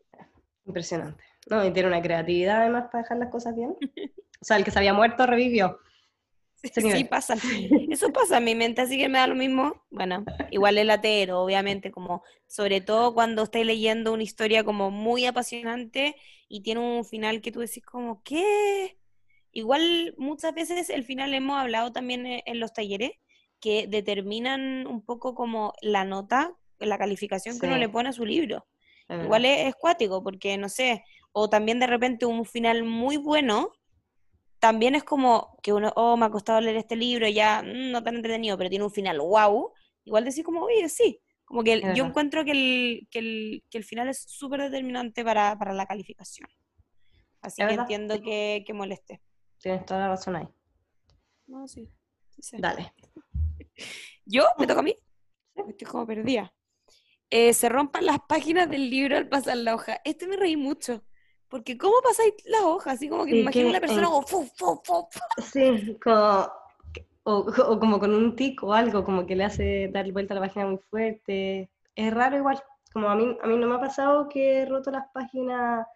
Impresionante. 0.67 1.23
No, 1.49 1.65
y 1.65 1.73
tiene 1.73 1.89
una 1.89 2.03
creatividad 2.03 2.63
además 2.63 2.89
para 2.91 3.03
dejar 3.03 3.19
las 3.19 3.31
cosas 3.31 3.55
bien. 3.55 3.71
o 3.71 4.45
sea, 4.45 4.57
el 4.57 4.65
que 4.65 4.71
se 4.71 4.79
había 4.79 4.95
muerto 4.95 5.27
revivió. 5.27 5.79
Sí, 6.75 7.05
pasa. 7.05 7.37
Eso 7.91 8.13
pasa 8.13 8.39
en 8.39 8.45
mi 8.45 8.55
mente, 8.55 8.81
así 8.81 8.99
que 8.99 9.09
me 9.09 9.19
da 9.19 9.27
lo 9.27 9.35
mismo. 9.35 9.85
Bueno, 9.91 10.25
igual 10.51 10.79
el 10.79 10.89
latero, 10.89 11.41
obviamente, 11.41 11.91
como 11.91 12.23
sobre 12.47 12.81
todo 12.81 13.15
cuando 13.15 13.43
estáis 13.43 13.67
leyendo 13.67 14.13
una 14.13 14.23
historia 14.23 14.65
como 14.65 14.91
muy 14.91 15.27
apasionante 15.27 16.17
y 16.49 16.63
tiene 16.63 16.81
un 16.81 17.05
final 17.05 17.41
que 17.41 17.53
tú 17.53 17.61
decís 17.61 17.85
como, 17.85 18.23
¿qué? 18.23 18.99
Igual 19.53 20.15
muchas 20.19 20.55
veces 20.55 20.91
el 20.91 21.05
final 21.05 21.35
hemos 21.35 21.59
hablado 21.59 21.93
también 21.93 22.27
e, 22.27 22.43
en 22.47 22.59
los 22.61 22.73
talleres 22.73 23.13
que 23.61 23.87
determinan 23.87 24.87
un 24.87 25.05
poco 25.05 25.35
como 25.35 25.73
la 25.81 26.05
nota, 26.05 26.55
la 26.79 26.99
calificación 26.99 27.59
que 27.59 27.67
uno 27.67 27.79
le 27.79 27.89
pone 27.89 28.11
a 28.11 28.13
su 28.13 28.27
libro. 28.27 28.67
Igual 29.09 29.45
es, 29.45 29.75
cuático, 29.77 30.23
porque 30.23 30.57
no 30.59 30.69
sé, 30.69 31.05
o 31.33 31.49
también 31.49 31.79
de 31.79 31.87
repente 31.87 32.27
un 32.27 32.45
final 32.45 32.83
muy 32.83 33.17
bueno, 33.17 33.73
también 34.59 34.95
es 34.95 35.05
como 35.05 35.57
que 35.63 35.73
uno, 35.73 35.93
oh, 35.95 36.17
me 36.17 36.27
ha 36.27 36.31
costado 36.31 36.61
leer 36.61 36.77
este 36.77 36.97
libro, 36.97 37.29
ya 37.29 37.63
mm, 37.63 37.93
no 37.93 38.03
tan 38.03 38.17
entretenido, 38.17 38.59
pero 38.59 38.71
tiene 38.71 38.85
un 38.85 38.91
final 38.91 39.21
wow, 39.21 39.73
igual 40.05 40.25
decís 40.25 40.45
como, 40.45 40.63
oye, 40.63 40.89
sí, 40.89 41.21
como 41.45 41.63
que 41.63 41.81
yo 41.95 42.05
encuentro 42.05 42.45
que 42.45 42.51
el, 42.51 43.09
que 43.09 43.19
el, 43.21 43.65
que 43.71 43.79
el 43.79 43.85
final 43.85 44.09
es 44.09 44.23
súper 44.23 44.63
determinante 44.63 45.25
para, 45.25 45.57
para, 45.57 45.73
la 45.73 45.87
calificación. 45.87 46.49
Así 47.41 47.65
que 47.65 47.75
entiendo 47.75 48.21
que, 48.21 48.65
que 48.67 48.73
moleste. 48.73 49.23
Tienes 49.59 49.87
toda 49.87 50.01
la 50.01 50.09
razón 50.09 50.35
ahí. 50.35 50.49
No, 51.47 51.69
sí. 51.69 51.89
Dale. 52.59 52.93
¿Yo? 54.25 54.45
¿Me 54.59 54.67
toca 54.67 54.81
a 54.81 54.83
mí? 54.83 54.97
Estoy 55.55 55.87
como 55.87 56.05
perdida. 56.05 56.53
Eh, 57.31 57.53
se 57.55 57.69
rompan 57.69 58.07
las 58.07 58.21
páginas 58.29 58.71
del 58.71 58.89
libro 58.89 59.17
al 59.17 59.29
pasar 59.29 59.57
la 59.57 59.75
hoja. 59.75 60.01
Este 60.05 60.27
me 60.27 60.37
reí 60.37 60.57
mucho. 60.57 61.03
Porque 61.49 61.79
¿cómo 61.79 61.95
pasáis 62.03 62.35
la 62.45 62.67
hoja? 62.67 62.93
Así 62.93 63.09
como 63.09 63.25
que 63.25 63.33
me 63.33 63.39
imagino 63.41 63.69
una 63.69 63.81
persona 63.81 64.07
como... 64.07 64.23
Fu, 64.23 64.45
fu, 64.57 64.81
fu, 64.85 65.09
sí, 65.43 65.97
como... 66.03 66.49
O, 67.29 67.45
como 67.81 67.99
con 67.99 68.15
un 68.15 68.37
tic 68.37 68.63
o 68.63 68.73
algo, 68.73 69.03
como 69.03 69.27
que 69.27 69.35
le 69.35 69.43
hace 69.43 69.89
dar 69.93 70.11
vuelta 70.13 70.33
a 70.33 70.37
la 70.37 70.47
página 70.47 70.67
muy 70.67 70.79
fuerte. 70.79 71.69
Es 71.97 72.15
raro 72.15 72.37
igual. 72.37 72.63
Como 72.93 73.09
a 73.09 73.17
mí, 73.17 73.37
a 73.43 73.47
mí 73.49 73.57
no 73.57 73.67
me 73.67 73.75
ha 73.75 73.81
pasado 73.81 74.29
que 74.29 74.61
he 74.61 74.65
roto 74.67 74.93
las 74.93 75.09
páginas 75.13 75.87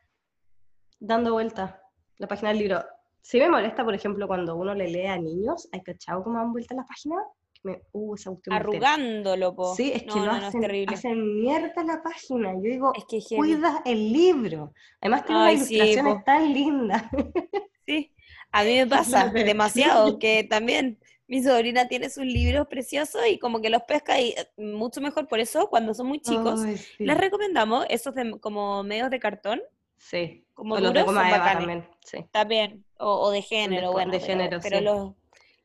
dando 0.98 1.32
vuelta, 1.32 1.80
la 2.18 2.26
página 2.26 2.50
del 2.50 2.58
libro. 2.58 2.84
Sí 3.22 3.38
me 3.38 3.48
molesta, 3.48 3.84
por 3.84 3.94
ejemplo, 3.94 4.26
cuando 4.26 4.56
uno 4.56 4.74
le 4.74 4.88
lee 4.88 5.06
a 5.06 5.18
niños, 5.18 5.68
¿hay 5.72 5.82
cachado 5.82 6.24
cómo 6.24 6.38
dan 6.38 6.52
vuelta 6.52 6.74
la 6.74 6.84
página? 6.84 7.16
Me, 7.62 7.82
uh, 7.92 8.14
esa 8.14 8.30
Arrugándolo, 8.50 9.54
po. 9.54 9.74
Sí, 9.74 9.92
es 9.94 10.04
que 10.04 10.18
lo 10.18 10.30
hacen, 10.30 10.88
hacen, 10.88 11.40
mierda 11.40 11.84
la 11.84 12.02
página. 12.02 12.54
Yo 12.54 12.62
digo, 12.62 12.92
es 12.96 13.04
que 13.04 13.36
cuida 13.36 13.82
el 13.84 14.12
libro. 14.12 14.72
Además 15.00 15.26
tiene 15.26 15.40
unas 15.42 15.70
ilustraciones 15.70 16.24
tan 16.24 16.52
lindas. 16.52 17.02
Sí, 17.86 18.14
a 18.52 18.62
mí 18.62 18.76
me 18.76 18.86
pasa 18.86 19.30
demasiado, 19.30 20.16
que 20.20 20.44
también 20.44 21.00
mi 21.26 21.42
sobrina 21.42 21.88
tiene 21.88 22.08
sus 22.08 22.24
libros 22.24 22.68
preciosos 22.68 23.22
y 23.28 23.36
como 23.40 23.60
que 23.60 23.68
los 23.68 23.82
pesca 23.82 24.20
y 24.20 24.28
eh, 24.28 24.48
mucho 24.56 25.00
mejor 25.00 25.26
por 25.26 25.40
eso, 25.40 25.68
cuando 25.68 25.92
son 25.92 26.06
muy 26.06 26.20
chicos, 26.20 26.60
les 26.98 27.16
recomendamos 27.18 27.84
esos 27.88 28.14
como 28.40 28.84
medios 28.84 29.10
de 29.10 29.18
cartón, 29.18 29.60
Sí. 30.00 30.44
Como 30.54 30.74
o 30.74 30.80
los 30.80 30.92
de 30.92 31.04
también. 31.04 31.88
Sí. 32.04 32.24
También, 32.32 32.84
o, 32.98 33.30
de 33.30 33.42
género, 33.42 33.92
bueno. 33.92 34.10
De 34.10 34.20
género, 34.20 34.58
pero, 34.62 34.80
los, 34.80 35.12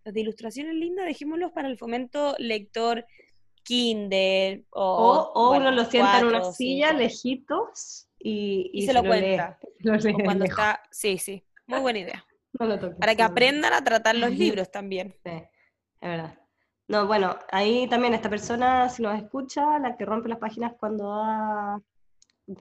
los, 0.05 0.13
de 0.13 0.21
ilustraciones 0.21 0.75
lindas, 0.75 1.05
dejémoslos 1.05 1.51
para 1.51 1.67
el 1.67 1.77
fomento 1.77 2.35
lector 2.37 3.05
Kindle. 3.63 4.65
O, 4.69 5.31
o, 5.33 5.55
uno 5.57 5.71
lo 5.71 5.85
sienta 5.85 6.19
en 6.19 6.25
una 6.27 6.43
silla, 6.51 6.93
lejitos, 6.93 8.07
y, 8.19 8.69
y, 8.73 8.85
se, 8.85 8.93
lo, 8.93 9.03
cuenta. 9.03 9.59
cuando 10.23 10.45
está... 10.45 10.81
Sí, 10.91 11.17
sí. 11.17 11.43
Muy 11.67 11.79
buena 11.79 11.99
idea. 11.99 12.25
No 12.59 12.67
lo 12.67 12.79
toques. 12.79 12.97
Para 12.99 13.15
que 13.15 13.23
no 13.23 13.29
aprendan 13.29 13.73
a 13.73 13.83
tratar 13.83 14.15
los 14.15 14.31
libros 14.37 14.71
también. 14.71 15.15
Sí, 15.23 15.31
es 15.31 16.09
verdad. 16.09 16.39
No, 16.87 17.07
bueno, 17.07 17.35
ahí 17.51 17.87
también 17.89 18.13
esta 18.13 18.29
persona, 18.29 18.89
si 18.89 19.01
nos 19.01 19.17
escucha, 19.19 19.79
la 19.79 19.97
que 19.97 20.05
rompe 20.05 20.29
las 20.29 20.37
páginas 20.37 20.73
cuando 20.79 21.07
va- 21.09 21.81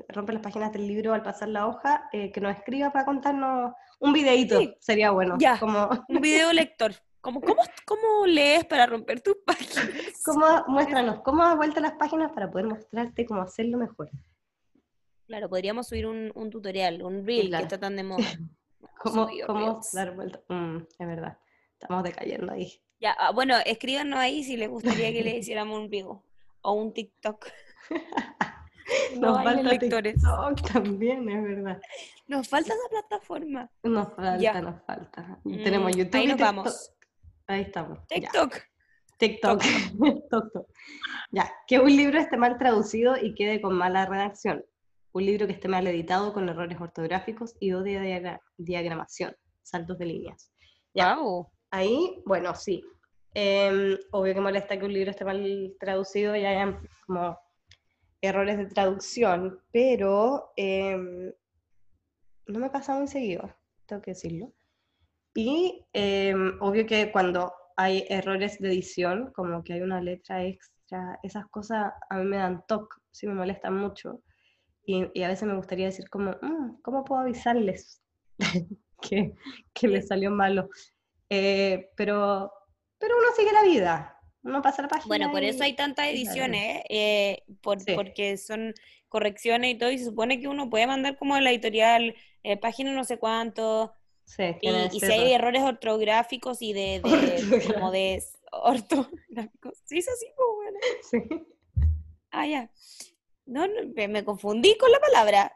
rompe 0.09 0.33
las 0.33 0.41
páginas 0.43 0.73
del 0.73 0.87
libro 0.89 1.13
al 1.13 1.23
pasar 1.23 1.49
la 1.49 1.67
hoja, 1.67 2.09
eh, 2.11 2.33
que 2.33 2.41
nos 2.41 2.57
escriba 2.57 2.91
para 2.91 3.05
contarnos 3.05 3.75
un 4.01 4.15
videíto, 4.15 4.59
Sí. 4.59 4.75
sería 4.81 5.11
bueno. 5.11 5.37
Ya. 5.39 5.59
Como, 5.61 5.91
Un 6.09 6.21
video 6.23 6.51
lector. 6.55 6.95
¿Cómo, 7.25 7.41
cómo, 7.41 7.63
cómo 7.87 8.27
lees 8.27 8.67
para 8.67 8.85
romper 8.87 9.21
tus 9.23 9.37
páginas? 9.47 9.89
cómo- 10.25 10.65
muéstranos 10.69 11.21
cómo 11.23 11.43
has 11.43 11.57
vuelto 11.57 11.81
las 11.81 11.93
páginas 11.93 12.31
para 12.33 12.51
poder 12.51 12.67
mostrarte 12.67 13.25
cómo 13.25 13.41
hacerlo 13.41 13.79
mejor. 13.79 14.11
Claro, 15.27 15.49
podríamos 15.49 15.89
subir 15.89 16.07
un, 16.07 16.31
un 16.35 16.51
tutorial, 16.51 17.03
un 17.03 17.25
reel 17.27 17.49
Claro. 17.49 17.63
que 17.63 17.75
está 17.75 17.81
tan 17.81 17.97
de 17.97 18.03
moda. 18.05 18.25
Cómo, 18.99 19.27
dar 19.95 20.15
vuelta. 20.15 20.41
Mm, 20.49 20.77
es 20.99 21.07
verdad, 21.07 21.39
estamos 21.73 22.03
decayendo 22.05 22.53
ahí. 22.53 22.73
Ya, 23.01 23.13
ah, 23.19 23.33
bueno, 23.33 23.55
escríbanos 23.65 24.19
ahí 24.19 24.45
si 24.45 24.57
les 24.59 24.69
gustaría 24.69 25.11
que 25.13 25.23
le 25.25 25.39
hiciéramos 25.39 25.79
un 25.79 25.89
video 25.89 26.23
o 26.61 26.73
un 26.73 26.93
TikTok. 26.93 27.47
No 29.19 29.29
Nos 29.29 29.39
hay 29.39 29.45
falta 29.47 29.63
lectores. 29.71 30.15
TikTok 30.15 30.73
también, 30.73 31.27
es 31.31 31.43
verdad. 31.43 31.81
Nos 32.27 32.47
falta 32.47 32.75
esa 32.75 32.89
plataforma. 32.91 33.71
Nos 33.83 34.09
falta, 34.13 34.37
Ya. 34.39 34.61
nos 34.61 34.83
falta. 34.83 35.39
Mm, 35.43 35.63
Tenemos 35.65 35.97
YouTube 35.97 36.15
Ahí 36.17 36.25
y 36.25 36.27
nos 36.27 36.37
TikTok. 36.37 36.55
vamos. 36.57 36.93
Ahí 37.47 37.63
estamos. 37.63 37.99
ya. 37.99 38.07
TikTok. 38.31 38.57
TikTok. 39.19 39.61
TikTok. 39.63 40.67
Ya, 41.31 41.53
que 41.67 41.79
un 41.81 41.95
libro 41.97 42.19
esté 42.19 42.37
mal 42.37 42.59
traducido 42.59 43.17
y 43.17 43.35
quede 43.35 43.61
con 43.61 43.75
mala 43.75 44.07
redacción. 44.07 44.65
Un 45.13 45.27
libro 45.27 45.47
que 45.47 45.53
esté 45.53 45.67
mal 45.69 45.87
editado 45.87 46.33
con 46.33 46.49
errores 46.49 46.81
ortográficos 46.81 47.57
y 47.61 47.73
o 47.73 47.83
de 47.83 47.99
diagra- 48.01 48.41
diagramación, 48.57 49.35
saltos 49.63 49.99
de 49.99 50.07
líneas. 50.07 50.53
Ya, 50.95 51.17
Wow. 51.17 51.49
ahí, 51.71 52.23
bueno, 52.25 52.55
sí. 52.55 52.85
Em, 53.35 53.97
obvio 54.13 54.35
que 54.35 54.41
molesta 54.41 54.79
que 54.79 54.85
un 54.85 54.93
libro 54.93 55.11
esté 55.11 55.25
mal 55.25 55.75
traducido 55.81 56.37
y 56.37 56.45
hayan 56.45 56.79
como 57.07 57.37
errores 58.21 58.57
de 58.59 58.67
traducción, 58.67 59.61
pero 59.73 60.53
em, 60.57 61.33
no 62.47 62.59
me 62.61 62.71
pasa 62.71 62.95
muy 62.97 63.09
seguido, 63.09 63.53
tengo 63.87 64.03
que 64.03 64.13
decirlo. 64.13 64.53
Y 65.35 65.85
em, 65.93 66.57
obvio 66.61 66.87
que 66.87 67.11
cuando 67.11 67.53
hay 67.77 68.05
errores 68.09 68.59
de 68.61 68.69
edición, 68.69 69.33
como 69.35 69.65
que 69.65 69.75
hay 69.75 69.81
una 69.81 70.01
letra 70.01 70.45
extra, 70.45 71.19
esas 71.23 71.47
cosas 71.49 71.93
a 72.09 72.19
mí 72.19 72.25
me 72.25 72.37
dan 72.37 72.65
toque, 72.69 72.97
sí 73.11 73.27
me 73.27 73.35
molestan 73.35 73.77
mucho. 73.77 74.23
Y, 74.87 75.07
y 75.15 75.23
a 75.23 75.29
veces 75.29 75.49
me 75.49 75.57
gustaría 75.57 75.87
decir 75.87 76.09
como, 76.09 76.33
"Mm, 76.43 76.81
¿cómo 76.83 77.05
puedo 77.05 77.23
avisarles 77.23 78.03
que, 79.03 79.35
que 79.73 79.89
les 79.89 80.07
salió 80.09 80.31
malo? 80.31 80.69
Eh, 81.31 81.91
pero, 81.97 82.53
pero 82.99 83.17
uno 83.17 83.29
sigue 83.37 83.53
la 83.53 83.63
vida, 83.63 84.19
uno 84.43 84.63
pasa 84.63 84.83
la 84.83 84.89
página. 84.89 85.09
Bueno, 85.09 85.33
por 85.33 85.43
y- 85.43 85.49
eso 85.49 85.65
hay 85.65 85.75
tantas 85.75 86.07
ediciones, 86.07 86.83
eh, 86.91 87.43
por- 87.61 87.81
Sí. 87.81 87.93
porque 87.97 88.37
son 88.37 88.75
correcciones 89.09 89.75
y 89.75 89.79
todo, 89.79 89.91
y 89.91 89.99
se 89.99 90.05
supone 90.05 90.39
que 90.41 90.49
uno 90.49 90.69
puede 90.71 90.87
mandar 90.87 91.17
como 91.17 91.35
a 91.35 91.41
la 91.41 91.51
editorial, 91.51 92.15
eh, 92.43 92.57
página 92.59 92.93
no 92.93 93.05
sé 93.05 93.19
cuánto, 93.19 93.95
Sí, 94.25 94.43
y, 94.63 95.01
si 95.01 95.07
hay 95.07 95.33
error. 95.33 95.55
errores 95.55 95.63
ortográficos 95.63 96.63
y 96.63 96.73
de, 96.73 97.01
de- 97.01 97.73
como 97.75 97.91
de 97.91 98.23
ortográficos, 98.51 99.79
sí, 99.85 99.99
es 99.99 100.09
así, 100.09 100.27
pues 100.37 100.49
bueno. 100.57 100.79
Sí. 101.11 101.47
Ah, 102.31 102.47
ya. 102.47 102.71
No, 103.47 103.67
no, 103.67 103.75
me, 103.95 104.25
confundí 104.25 104.77
con 104.79 104.91
la 104.91 104.99
palabra. 104.99 105.53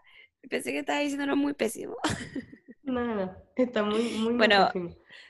Pensé 0.49 0.73
que 0.73 0.81
estaba 0.81 1.01
diciendo 1.01 1.35
muy 1.37 1.55
pésimo. 1.55 1.97
No, 2.85 3.05
no, 3.05 3.15
no, 3.17 3.37
está 3.55 3.83
muy, 3.83 4.03
muy 4.03 4.33
Bueno, 4.33 4.71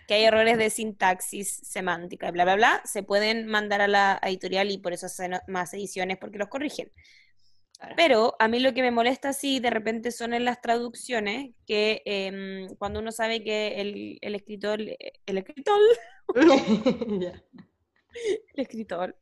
que 0.07 0.15
hay 0.15 0.23
errores 0.23 0.59
de 0.59 0.71
sintaxis 0.71 1.61
semántica, 1.65 2.31
bla, 2.31 2.45
bla, 2.45 2.55
bla, 2.55 2.83
se 2.85 3.03
pueden 3.03 3.49
mandar 3.49 3.81
a 3.81 3.89
la 3.89 4.21
editorial 4.23 4.71
y 4.71 4.79
por 4.79 4.93
eso 4.93 5.07
hacen 5.07 5.33
más 5.49 5.75
ediciones 5.75 6.19
porque 6.19 6.39
los 6.39 6.47
corrigen. 6.47 6.93
Claro. 7.79 7.95
Pero 7.97 8.35
a 8.41 8.49
mí 8.49 8.59
lo 8.61 8.75
que 8.75 8.83
me 8.83 8.91
molesta 8.91 9.33
sí 9.33 9.61
de 9.61 9.71
repente 9.71 10.11
son 10.11 10.35
en 10.35 10.45
las 10.45 10.61
traducciones, 10.61 11.55
que 11.67 12.03
em, 12.05 12.69
cuando 12.77 13.01
uno 13.01 13.13
sabe 13.13 13.43
que 13.45 13.81
el, 13.81 14.19
el 14.21 14.35
escritor, 14.35 14.81
el 14.81 15.39
escritor, 15.39 15.79
Ya. 17.21 17.43
el 18.55 18.63
escritor 18.63 19.17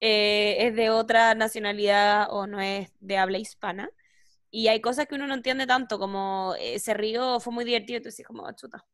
eh, 0.00 0.56
es 0.60 0.74
de 0.74 0.90
otra 0.90 1.34
nacionalidad 1.34 2.26
o 2.30 2.46
no 2.46 2.60
es 2.60 2.90
de 3.00 3.18
habla 3.18 3.38
hispana, 3.38 3.90
y 4.50 4.68
hay 4.68 4.80
cosas 4.80 5.06
que 5.06 5.14
uno 5.14 5.26
no 5.26 5.34
entiende 5.34 5.66
tanto, 5.66 5.98
como 5.98 6.54
eh, 6.58 6.78
se 6.78 6.94
rió, 6.94 7.40
fue 7.40 7.52
muy 7.52 7.64
divertido, 7.64 7.98
entonces 7.98 8.26
como 8.26 8.46
"Ah, 8.46 8.54
chuta. 8.54 8.84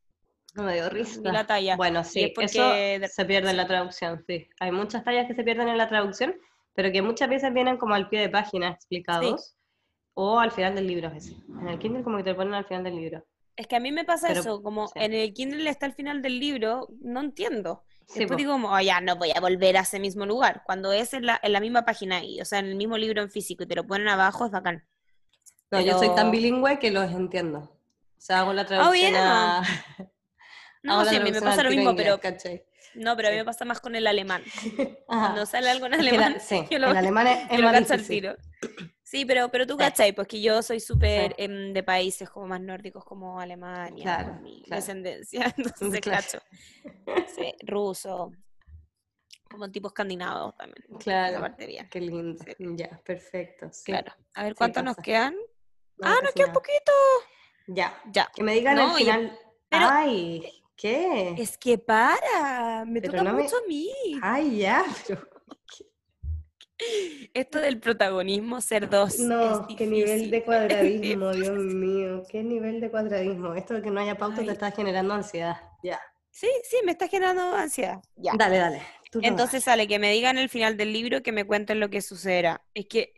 No 0.54 0.64
me 0.64 0.74
dio 0.74 0.88
risa. 0.88 1.20
Ni 1.20 1.30
la 1.30 1.46
talla. 1.46 1.76
Bueno, 1.76 2.00
Y 2.00 2.04
sí, 2.04 2.32
porque 2.34 2.44
eso 2.46 2.62
se 3.09 3.24
pierde 3.24 3.50
en 3.50 3.56
la 3.56 3.66
traducción, 3.66 4.24
sí. 4.26 4.48
Hay 4.61 4.72
muchas 4.72 5.04
tallas 5.04 5.26
que 5.26 5.34
se 5.34 5.44
pierden 5.44 5.68
en 5.68 5.78
la 5.78 5.88
traducción, 5.88 6.34
pero 6.79 6.93
que 6.93 7.03
muchas 7.03 7.29
veces 7.29 7.53
vienen 7.53 7.76
como 7.76 7.95
al 7.97 8.09
pie 8.09 8.20
de 8.20 8.29
página 8.29 8.68
explicados, 8.68 9.57
o 10.14 10.39
al 10.39 10.53
final 10.53 10.76
del 10.76 10.87
libro 10.87 11.11
veces. 11.11 11.35
En 11.61 11.66
el 11.66 11.76
Kindle 11.81 12.05
como 12.05 12.18
que 12.18 12.22
te 12.22 12.31
lo 12.31 12.37
ponen 12.37 12.55
al 12.55 12.66
final 12.66 12.85
del 12.85 12.95
libro. 12.95 13.26
Es 13.57 13.66
que 13.66 13.74
a 13.74 13.81
mí 13.81 13.91
me 13.91 14.05
pasa 14.05 14.29
Pero- 14.29 14.41
eso, 14.43 14.62
como 14.62 14.87
sí. 14.87 14.93
en 14.95 15.12
el 15.12 15.35
Kindle 15.35 15.68
está 15.68 15.87
al 15.87 15.93
final 15.95 16.22
del 16.22 16.39
libro, 16.39 16.87
no 17.01 17.18
entiendo. 17.20 17.83
Sí, 18.07 18.20
Después 18.20 18.29
po. 18.29 18.37
digo 18.37 18.53
como, 18.53 18.70
"Oh, 18.72 18.79
ya, 18.81 19.01
no 19.01 19.16
voy 19.16 19.33
a 19.35 19.41
volver 19.41 19.76
a 19.76 19.81
ese 19.81 19.99
mismo 19.99 20.24
lugar. 20.24 20.62
Cuando 20.66 20.93
es 20.93 21.12
en 21.14 21.26
la, 21.26 21.41
en 21.43 21.53
la 21.53 21.59
misma 21.59 21.85
página, 21.85 22.22
y, 22.22 22.41
o 22.41 22.45
sea, 22.45 22.61
en 22.61 22.66
el 22.66 22.76
mismo 22.76 22.97
libro 22.97 23.22
en 23.22 23.29
físico 23.33 23.64
y 23.64 23.66
te 23.66 23.74
lo 23.74 23.85
ponen 23.85 24.07
abajo, 24.07 24.45
es 24.47 24.53
bacán. 24.53 24.87
No, 25.72 25.81
yo 25.81 25.99
soy 25.99 26.14
tan 26.14 26.31
bilingüe 26.31 26.79
que 26.79 26.93
los 26.93 27.11
entiendo. 27.11 27.59
O 27.59 28.20
sea, 28.20 28.43
hago 28.43 28.53
la 28.53 28.62
Oh, 28.62 28.66
traducción 28.66 29.11
yeah. 29.14 29.59
a... 29.59 29.62
No, 30.85 31.05
sí, 31.05 31.16
a 31.16 31.20
mí 31.20 31.33
me 31.33 31.43
pasa 31.43 31.64
lo 31.64 31.70
mismo, 31.70 31.91
inglés, 31.91 32.07
pero 32.07 32.20
¿cachai? 32.20 32.64
No, 32.95 33.16
pero 33.16 33.28
a 33.28 33.30
mí 33.30 33.36
me 33.36 33.45
pasa 33.45 33.64
más 33.64 33.80
con 33.80 33.95
el 33.95 34.07
alemán. 34.07 34.43
Cuando 35.07 35.47
sale 35.47 35.70
algo 35.70 35.86
en 35.86 35.95
alemán, 35.95 36.34
la- 36.34 36.41
sí, 36.41 36.64
yo 36.70 36.78
lo, 36.78 36.91
el 36.91 36.97
alemán 36.97 37.26
es, 37.26 37.49
yo 37.51 37.59
lo 37.59 37.70
cacho 37.70 37.95
al 37.95 38.01
difícil. 38.01 38.20
tiro. 38.22 38.36
Sí, 39.03 39.24
pero, 39.24 39.49
pero 39.51 39.66
tú 39.66 39.74
Sí. 39.74 39.78
cachai, 39.78 40.12
pues 40.12 40.28
que 40.28 40.41
yo 40.43 40.61
soy 40.62 40.80
súper 40.80 41.30
Sí. 41.36 41.45
em, 41.45 41.72
de 41.72 41.82
países 41.82 42.28
como 42.28 42.47
más 42.47 42.61
nórdicos 42.61 43.05
como 43.05 43.41
Alemania, 43.41 44.03
Claro, 44.05 44.32
por 44.34 44.41
mi 44.43 44.62
claro. 44.64 44.80
descendencia, 44.82 45.55
entonces 45.57 46.01
Claro. 46.01 46.22
cacho. 46.22 46.39
Sí, 47.34 47.55
ruso, 47.62 48.32
como 49.51 49.70
tipo 49.70 49.89
escandinavo 49.89 50.53
también. 50.53 50.84
Claro, 50.99 51.41
parte 51.41 51.66
bien. 51.66 51.89
qué 51.89 52.01
lindo. 52.03 52.45
Ya, 52.76 53.01
perfecto. 53.05 53.70
Claro. 53.84 54.12
A 54.34 54.43
ver 54.43 54.53
sí 54.53 54.57
cuántos 54.59 54.84
nos 54.84 54.97
quedan. 54.97 55.34
No, 55.97 56.07
ah, 56.09 56.16
nos 56.22 56.32
queda 56.34 56.47
nada. 56.49 56.53
poquito. 56.53 56.93
Ya, 57.68 57.99
Ya. 58.12 58.30
que 58.34 58.43
me 58.43 58.53
digan 58.53 58.76
No, 58.76 58.91
al 58.91 58.97
final. 58.97 59.39
pero- 59.70 59.86
Ay, 59.91 60.62
¿qué? 60.79 61.35
Es 61.37 61.59
que 61.59 61.76
para, 61.79 62.85
me 62.87 63.03
Pero 63.03 63.12
toca 63.12 63.24
no 63.24 63.37
me- 63.37 63.43
mucho 63.43 63.57
a 63.57 63.68
mí. 63.68 63.91
Ay, 64.22 64.59
ya, 64.59 64.85
pero 65.07 65.29
Esto 67.35 67.59
del 67.61 67.81
protagonismo, 67.81 68.61
ser 68.61 68.89
dos. 68.89 69.18
no, 69.18 69.66
qué 69.76 69.87
nivel 69.87 70.31
de 70.31 70.45
cuadradismo. 70.45 71.31
Dios 71.35 71.59
mío, 71.59 72.22
qué 72.29 72.43
nivel 72.45 72.81
de 72.81 72.91
cuadradismo. 72.91 73.55
Esto 73.55 73.74
de 73.74 73.83
que 73.83 73.91
no 73.91 74.01
haya 74.01 74.16
pauta 74.16 74.41
Ay. 74.41 74.47
te 74.47 74.53
está 74.53 74.70
generando 74.70 75.14
ansiedad. 75.14 75.57
Ya. 75.83 76.01
Sí, 76.31 76.49
sí, 76.70 76.76
me 76.85 76.93
está 76.93 77.09
generando 77.09 77.53
ansiedad. 77.55 78.01
Ya. 78.16 78.33
Dale, 78.39 78.59
dale. 78.59 78.83
Entonces 79.22 79.64
sale 79.64 79.89
que 79.89 79.99
me 79.99 80.12
digan 80.12 80.39
el 80.39 80.49
final 80.49 80.76
del 80.76 80.93
libro, 80.93 81.22
que 81.22 81.33
me 81.33 81.45
cuenten 81.45 81.81
lo 81.81 81.91
que 81.91 82.01
sucederá. 82.03 82.62
Es 82.74 82.87
que 82.87 83.14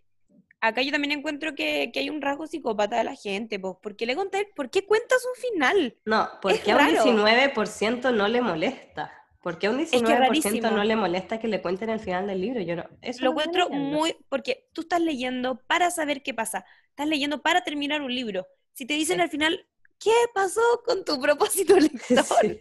acá 0.60 0.82
yo 0.82 0.92
también 0.92 1.12
encuentro 1.12 1.54
que, 1.54 1.90
que 1.92 2.00
hay 2.00 2.10
un 2.10 2.20
rasgo 2.22 2.46
psicópata 2.46 2.96
de 2.98 3.04
la 3.04 3.14
gente, 3.14 3.58
pues, 3.58 3.76
¿por 3.82 3.96
qué 3.96 4.06
le 4.06 4.14
contáis? 4.16 4.46
¿Por 4.54 4.70
qué 4.70 4.84
cuentas 4.86 5.24
un 5.24 5.40
final? 5.52 5.96
No, 6.04 6.28
porque 6.42 6.58
es 6.58 6.68
a 6.68 6.72
un 6.72 6.78
raro. 6.96 7.04
19% 7.04 8.14
no 8.14 8.28
le 8.28 8.40
molesta. 8.40 9.12
Porque 9.42 9.68
a 9.68 9.70
un 9.70 9.78
que 9.78 9.84
19% 9.86 10.18
rarísimo. 10.18 10.70
no 10.70 10.84
le 10.84 10.96
molesta 10.96 11.38
que 11.40 11.48
le 11.48 11.62
cuenten 11.62 11.88
el 11.88 11.98
final 11.98 12.26
del 12.26 12.42
libro. 12.42 12.60
Yo 12.60 12.76
no. 12.76 12.84
Eso 13.00 13.24
Lo 13.24 13.32
no 13.32 13.40
encuentro 13.40 13.70
muy, 13.70 14.14
porque 14.28 14.68
tú 14.74 14.82
estás 14.82 15.00
leyendo 15.00 15.62
para 15.66 15.90
saber 15.90 16.22
qué 16.22 16.34
pasa, 16.34 16.66
estás 16.90 17.08
leyendo 17.08 17.40
para 17.40 17.62
terminar 17.64 18.02
un 18.02 18.14
libro. 18.14 18.46
Si 18.74 18.84
te 18.84 18.92
dicen 18.94 19.16
Sí. 19.16 19.22
al 19.22 19.30
final, 19.30 19.66
¿qué 19.98 20.12
pasó 20.34 20.60
con 20.84 21.06
tu 21.06 21.18
propósito 21.18 21.74
lector? 21.80 22.22
Sí. 22.42 22.60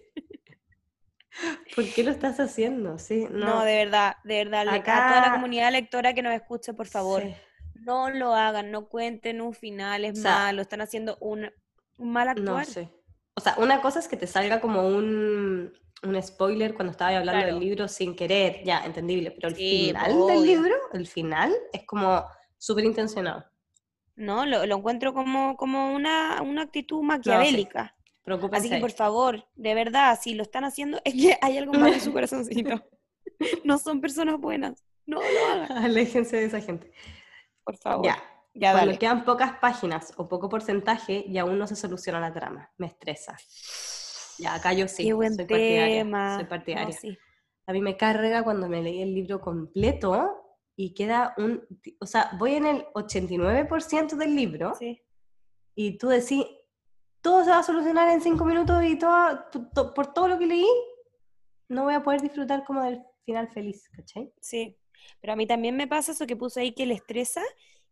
¿Por 1.76 1.86
qué 1.93 2.04
lo 2.04 2.12
estás 2.12 2.39
haciendo? 2.39 2.97
Sí, 2.97 3.28
no. 3.30 3.45
No, 3.45 3.64
de 3.66 3.76
verdad, 3.76 4.16
de 4.24 4.43
verdad, 4.45 4.64
le- 4.66 4.72
a 4.72 4.84
toda 4.84 4.95
la 4.95 5.20
Acá- 5.22 5.32
comunidad 5.34 5.72
lectora 5.72 6.14
que 6.14 6.22
nos 6.22 6.34
escuche, 6.34 6.74
por 6.74 6.88
favor, 6.88 7.24
Sí. 7.24 7.36
No 7.89 8.09
lo 8.09 8.33
hagan, 8.33 8.71
no 8.71 8.87
cuenten 8.87 9.41
un 9.41 9.53
final, 9.53 10.05
es 10.05 10.19
O 10.19 10.21
sea, 10.21 10.35
malo, 10.45 10.61
están 10.61 10.81
haciendo 10.81 11.17
un, 11.21 11.51
un 11.97 12.11
mal 12.11 12.27
No 12.43 12.57
actuar. 12.57 12.65
sé. 12.65 12.89
O 13.35 13.41
sea, 13.41 13.55
una 13.57 13.81
cosa 13.81 13.99
es 13.99 14.07
que 14.07 14.17
te 14.17 14.27
salga 14.27 14.59
como 14.61 14.87
un, 14.87 15.71
un 16.03 16.23
spoiler 16.23 16.73
cuando 16.75 16.91
estabas 16.91 17.15
hablando 17.15 17.41
Claro. 17.41 17.55
del 17.55 17.59
libro 17.63 17.87
sin 17.87 18.15
querer, 18.15 18.63
ya, 18.65 18.85
entendible, 18.85 19.31
pero 19.31 19.47
el 19.49 19.55
Sí, 19.55 19.87
final 19.87 20.11
obvio. 20.11 20.27
del 20.27 20.45
libro, 20.45 20.75
el 20.93 21.07
final, 21.07 21.53
es 21.73 21.85
como 21.85 22.23
súper 22.57 22.85
intencionado. 22.85 23.45
No, 24.15 24.45
lo, 24.45 24.65
lo 24.65 24.75
encuentro 24.77 25.13
como, 25.13 25.55
como 25.55 25.93
una, 25.93 26.41
una 26.41 26.63
actitud 26.63 27.01
maquiavélica. 27.01 27.95
Así 28.51 28.69
que, 28.69 28.77
por 28.77 28.91
favor, 28.91 29.45
de 29.55 29.73
verdad, 29.73 30.19
si 30.21 30.35
lo 30.35 30.43
están 30.43 30.63
haciendo, 30.65 30.99
es 31.05 31.13
que 31.13 31.37
hay 31.41 31.57
algo 31.57 31.73
mal 31.73 31.93
en 31.93 32.01
su 32.01 32.11
corazoncito. 32.13 32.83
No 33.63 33.77
son 33.77 34.01
personas 34.01 34.39
buenas. 34.39 34.83
No 35.05 35.19
lo 35.21 35.45
hagan, 35.53 35.71
Aléjense 35.85 36.37
de 36.37 36.45
esa 36.45 36.61
gente. 36.61 36.91
Por 37.64 37.78
favor. 37.78 38.05
Ya. 38.05 38.18
Ya, 38.55 38.72
Cuando 38.72 38.88
dale. 38.88 38.97
quedan 38.99 39.26
pocas 39.26 39.53
páginas 39.60 40.12
o 40.18 40.28
poco 40.28 40.49
porcentaje 40.49 41.24
y 41.28 41.38
aún 41.38 41.57
no 41.60 41.68
se 41.68 41.76
soluciona 41.76 42.20
la 42.20 42.34
trama. 42.34 42.72
Me 42.78 42.88
estresa. 42.88 43.38
Ya, 44.39 44.55
acá 44.55 44.74
yo 44.74 44.88
sí. 44.88 45.05
Qué 45.05 45.14
buen 45.14 45.36
soy 45.36 45.45
tema. 45.45 45.57
partidaria. 45.57 46.36
Soy 46.36 46.45
partidaria. 46.45 46.95
No, 46.95 46.99
sí. 46.99 47.18
A 47.68 47.74
mí 47.74 47.82
me 47.82 47.95
carga 47.95 48.43
cuando 48.43 48.68
me 48.68 48.82
leí 48.82 49.01
el 49.01 49.14
libro 49.14 49.39
completo 49.39 50.57
y 50.76 50.93
queda 50.93 51.36
un... 51.38 51.64
O 52.01 52.05
sea, 52.07 52.32
voy 52.39 52.55
en 52.55 52.66
el 52.66 52.86
89% 52.95 54.16
del 54.16 54.36
libro 54.36 54.74
Sí. 54.76 54.99
y 55.76 55.97
tú 55.97 56.07
decís, 56.10 56.43
todo 57.22 57.43
se 57.43 57.51
va 57.51 57.60
a 57.60 57.64
solucionar 57.64 58.10
en 58.10 58.22
cinco 58.22 58.45
minutos 58.45 58.84
y 58.84 58.97
todo, 58.97 59.39
to- 59.74 59.93
por 59.93 60.12
todo 60.14 60.28
lo 60.28 60.39
que 60.39 60.47
leí, 60.47 60.68
no 61.68 61.84
voy 61.84 61.93
a 61.93 62.01
poder 62.03 62.22
disfrutar 62.22 62.64
como 62.64 62.82
del 62.84 63.03
final 63.26 63.47
feliz, 63.49 63.88
¿cachai? 63.89 64.34
Sí, 64.41 64.78
pero 65.22 65.34
a 65.34 65.36
mí 65.36 65.45
también 65.47 65.76
me 65.76 65.88
pasa 65.88 66.12
eso 66.12 66.28
que 66.28 66.36
puse 66.36 66.62
ahí 66.62 66.72
que 66.74 66.86
le 66.86 66.95
estresa, 66.95 67.41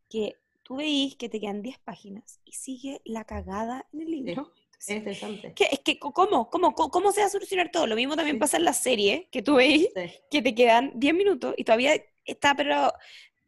que 0.10 0.36
tú 0.64 0.78
veís 0.78 1.16
que 1.16 1.30
te 1.30 1.40
quedan 1.40 1.62
10 1.62 1.80
páginas 1.80 2.40
y 2.46 2.54
sigue 2.54 3.02
la 3.06 3.24
cagada 3.24 3.86
en 3.94 4.02
el 4.02 4.12
libro. 4.12 4.52
Es 4.80 4.90
interesante. 4.90 5.54
¿Qué? 5.56 5.68
Es 5.72 5.80
que, 5.80 5.98
¿cómo? 5.98 6.50
¿Cómo? 6.50 6.74
¿Cómo, 6.76 7.12
se 7.12 7.22
va 7.22 7.28
a 7.28 7.30
solucionar 7.30 7.72
todo? 7.72 7.88
Lo 7.88 7.96
mismo 7.96 8.16
también 8.16 8.36
Sí. 8.36 8.40
pasa 8.40 8.58
en 8.58 8.66
la 8.66 8.74
serie, 8.74 9.28
que 9.32 9.42
tú 9.42 9.56
veís 9.56 9.90
Sí. 9.96 10.12
que 10.30 10.42
te 10.42 10.54
quedan 10.54 10.92
10 10.96 11.16
minutos 11.16 11.56
y 11.58 11.64
todavía 11.64 11.94
está, 12.26 12.54
pero 12.56 12.94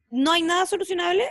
no 0.09 0.31
hay 0.31 0.41
nada 0.41 0.65
solucionable. 0.65 1.25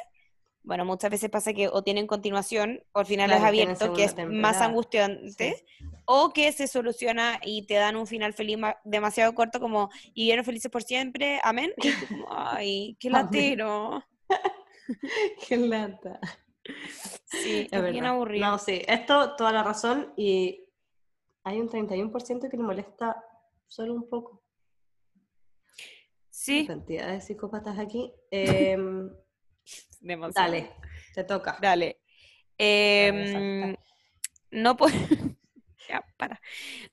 Bueno, 0.62 0.84
muchas 0.84 1.10
veces 1.10 1.30
pasa 1.30 1.52
que 1.52 1.66
o 1.68 1.82
tienen 1.82 2.06
continuación 2.06 2.82
o 2.92 3.00
al 3.00 3.06
final 3.06 3.30
es 3.30 3.38
Claro, 3.38 3.52
tienen 3.52 3.70
abierto, 3.74 3.94
que 3.94 4.04
es 4.04 4.10
segunda 4.12 4.30
más 4.30 4.34
temporada. 4.52 4.64
angustiante, 4.66 5.64
o 6.10 6.30
que 6.32 6.52
se 6.52 6.66
soluciona 6.68 7.38
y 7.44 7.66
te 7.66 7.74
dan 7.74 7.94
un 7.96 8.06
final 8.06 8.32
feliz 8.32 8.56
ma- 8.56 8.78
demasiado 8.82 9.34
corto 9.34 9.60
como 9.60 9.90
y 10.14 10.22
vivieron 10.22 10.42
felices 10.44 10.70
por 10.70 10.82
siempre, 10.82 11.38
amén. 11.44 11.70
Ay, 12.30 12.96
qué 12.98 13.10
latero. 13.10 14.02
Qué 15.46 15.56
lata. 15.58 16.18
Sí, 17.26 17.68
Es 17.70 17.90
bien 17.92 18.06
aburrido. 18.06 18.46
No, 18.50 18.58
sí, 18.58 18.80
esto 18.88 19.36
toda 19.36 19.52
la 19.52 19.62
razón 19.62 20.14
y 20.16 20.64
hay 21.44 21.60
un 21.60 21.68
31% 21.68 22.48
que 22.50 22.56
le 22.56 22.62
molesta 22.62 23.22
solo 23.66 23.92
un 23.92 24.08
poco. 24.08 24.42
sí, 26.30 26.66
Cantidad 26.66 27.08
de 27.12 27.20
psicópatas 27.20 27.78
aquí. 27.78 28.12
Em, 28.30 29.10
demasiado. 30.00 30.50
dale, 30.52 30.70
te 31.14 31.24
toca. 31.24 31.58
Dale. 31.60 32.00
Em, 32.56 33.76
no 34.50 34.74
po- 34.76 34.86
Para. 36.16 36.40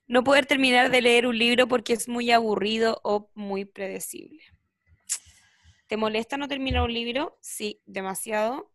No 0.06 0.24
poder 0.24 0.46
terminar 0.46 0.90
de 0.90 1.02
leer 1.02 1.26
un 1.26 1.38
libro 1.38 1.68
porque 1.68 1.92
es 1.92 2.08
muy 2.08 2.30
aburrido 2.30 3.00
o 3.04 3.30
muy 3.34 3.64
predecible. 3.64 4.42
¿Te 5.86 5.96
molesta 5.96 6.36
no 6.36 6.48
terminar 6.48 6.82
un 6.82 6.92
libro? 6.92 7.38
Sí, 7.40 7.80
demasiado. 7.86 8.70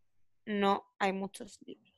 No 0.46 0.86
hay 1.00 1.14
muchos 1.14 1.60
libros. 1.66 1.92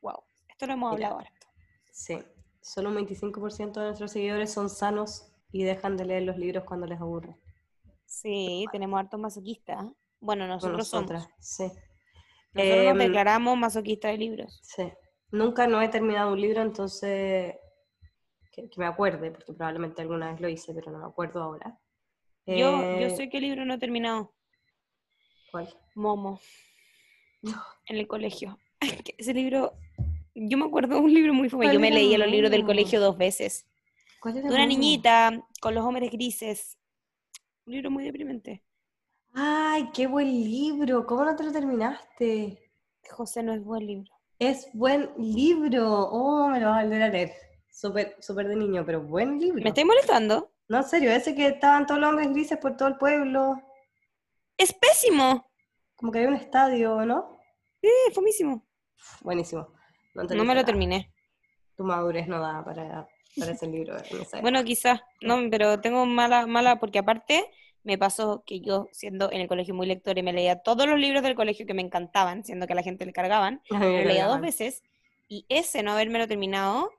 Wow. 0.00 0.22
Esto 0.48 0.66
lo 0.66 0.72
hemos 0.74 0.94
Mira. 0.94 1.08
hablado 1.08 1.26
harto. 1.26 1.46
Sí, 1.92 2.18
solo 2.60 2.88
un 2.90 2.96
25% 2.96 3.80
de 3.80 3.86
nuestros 3.86 4.12
seguidores 4.12 4.52
son 4.52 4.70
sanos 4.70 5.32
y 5.52 5.64
dejan 5.64 5.96
de 5.96 6.04
leer 6.06 6.22
los 6.22 6.36
libros 6.38 6.64
cuando 6.64 6.86
les 6.86 7.00
aburre. 7.00 7.36
Sí, 8.06 8.64
tenemos 8.72 8.98
hartos 8.98 9.20
masoquistas. 9.20 9.84
¿eh? 9.84 9.92
Bueno, 10.20 10.46
nosotros 10.46 10.88
somos. 10.88 11.28
sí. 11.40 11.64
Nosotros 12.54 12.84
nos 12.84 12.92
Em, 12.92 12.98
declaramos 12.98 13.56
masoquistas 13.58 14.12
de 14.12 14.18
libros. 14.18 14.60
Sí. 14.62 14.90
Nunca 15.30 15.66
no 15.66 15.80
he 15.82 15.88
terminado 15.88 16.32
un 16.32 16.40
libro, 16.40 16.62
entonces 16.62 17.54
que, 18.52 18.68
que 18.70 18.80
me 18.80 18.86
acuerde, 18.86 19.30
porque 19.30 19.52
probablemente 19.52 20.02
alguna 20.02 20.32
vez 20.32 20.40
lo 20.40 20.48
hice, 20.48 20.72
pero 20.74 20.90
no 20.90 20.98
me 20.98 21.06
acuerdo 21.06 21.42
ahora. 21.42 21.78
Yo, 22.46 22.56
yo 22.56 23.06
Eh, 23.06 23.10
sé 23.16 23.28
qué 23.28 23.40
libro 23.40 23.64
no 23.64 23.74
he 23.74 23.78
terminado. 23.78 24.32
¿Cuál? 25.50 25.68
Momo. 25.94 26.40
En 27.86 27.96
el 27.96 28.06
colegio. 28.06 28.58
Ese 29.18 29.32
libro, 29.34 29.72
yo 30.34 30.58
me 30.58 30.66
acuerdo 30.66 30.96
de 30.96 31.00
un 31.00 31.12
libro 31.12 31.32
muy. 31.34 31.48
¿Cuál 31.48 31.72
Yo 31.72 31.80
me 31.80 31.90
leía 31.90 32.18
los 32.18 32.28
libros 32.28 32.50
del 32.50 32.64
colegio 32.64 33.00
dos 33.00 33.16
veces. 33.16 33.66
¿Cuál 34.20 34.38
era 34.38 34.48
De 34.48 34.54
una 34.54 34.64
Momo? 34.66 34.78
niñita 34.78 35.46
con 35.60 35.74
los 35.74 35.84
hombres 35.84 36.10
grises. 36.10 36.76
Un 37.66 37.72
libro 37.74 37.90
muy 37.90 38.04
deprimente. 38.04 38.62
¡Ay, 39.34 39.90
qué 39.94 40.06
buen 40.06 40.26
libro! 40.26 41.06
¿Cómo 41.06 41.24
no 41.24 41.36
te 41.36 41.44
lo 41.44 41.52
terminaste? 41.52 42.70
José 43.10 43.42
no 43.42 43.52
es 43.54 43.62
buen 43.62 43.86
libro. 43.86 44.10
Es 44.38 44.68
buen 44.72 45.10
libro. 45.18 46.08
Oh, 46.10 46.48
me 46.48 46.60
lo 46.60 46.68
vas 46.68 46.80
a 46.80 46.84
volver 46.84 47.02
a 47.02 47.08
leer. 47.08 47.32
Súper, 47.70 48.16
súper 48.20 48.46
de 48.46 48.54
niño, 48.56 48.84
pero 48.86 49.02
buen 49.02 49.38
libro. 49.40 49.62
¿Me 49.62 49.70
estáis 49.70 49.86
molestando? 49.86 50.52
No, 50.68 50.78
en 50.78 50.84
serio, 50.84 51.10
ese 51.10 51.34
que 51.34 51.48
estaban 51.48 51.86
todos 51.86 52.00
los 52.00 52.10
hombres 52.10 52.30
grises 52.30 52.58
por 52.58 52.76
todo 52.76 52.88
el 52.88 52.98
pueblo. 52.98 53.60
¡Es 54.56 54.72
pésimo! 54.72 55.50
Como 55.96 56.12
que 56.12 56.18
había 56.18 56.30
un 56.30 56.36
estadio, 56.36 57.04
¿no? 57.04 57.40
Sí, 57.80 57.88
fomísimo. 58.14 58.64
Buenísimo. 59.22 59.74
No 60.14 60.44
me 60.44 60.54
lo 60.54 60.64
terminé. 60.64 61.12
Tu 61.76 61.84
madurez 61.84 62.28
no 62.28 62.40
da 62.40 62.64
para, 62.64 63.08
para 63.38 63.52
ese 63.52 63.66
libro. 63.66 63.96
en 63.96 64.20
esa 64.20 64.40
Bueno, 64.40 64.62
quizás, 64.62 65.00
no, 65.20 65.38
pero 65.50 65.80
tengo 65.80 66.06
mala, 66.06 66.46
mala, 66.46 66.78
porque 66.78 67.00
aparte 67.00 67.50
me 67.88 67.96
pasó 67.96 68.42
que 68.44 68.60
yo, 68.60 68.90
siendo 68.92 69.32
en 69.32 69.40
el 69.40 69.48
colegio 69.48 69.74
muy 69.74 69.86
lectora 69.86 70.20
y 70.20 70.22
me 70.22 70.34
leía 70.34 70.60
todos 70.60 70.86
los 70.86 70.98
libros 70.98 71.22
del 71.22 71.34
colegio 71.34 71.64
que 71.64 71.72
me 71.72 71.80
encantaban, 71.80 72.44
siendo 72.44 72.66
que 72.66 72.74
a 72.74 72.76
la 72.76 72.82
gente 72.82 73.06
le 73.06 73.14
cargaban, 73.14 73.62
lo 73.70 73.78
leía 73.78 74.26
dos 74.26 74.42
veces, 74.42 74.82
y 75.26 75.46
ese 75.48 75.82
no 75.82 75.92
haberme 75.92 76.26
terminado, 76.26 76.90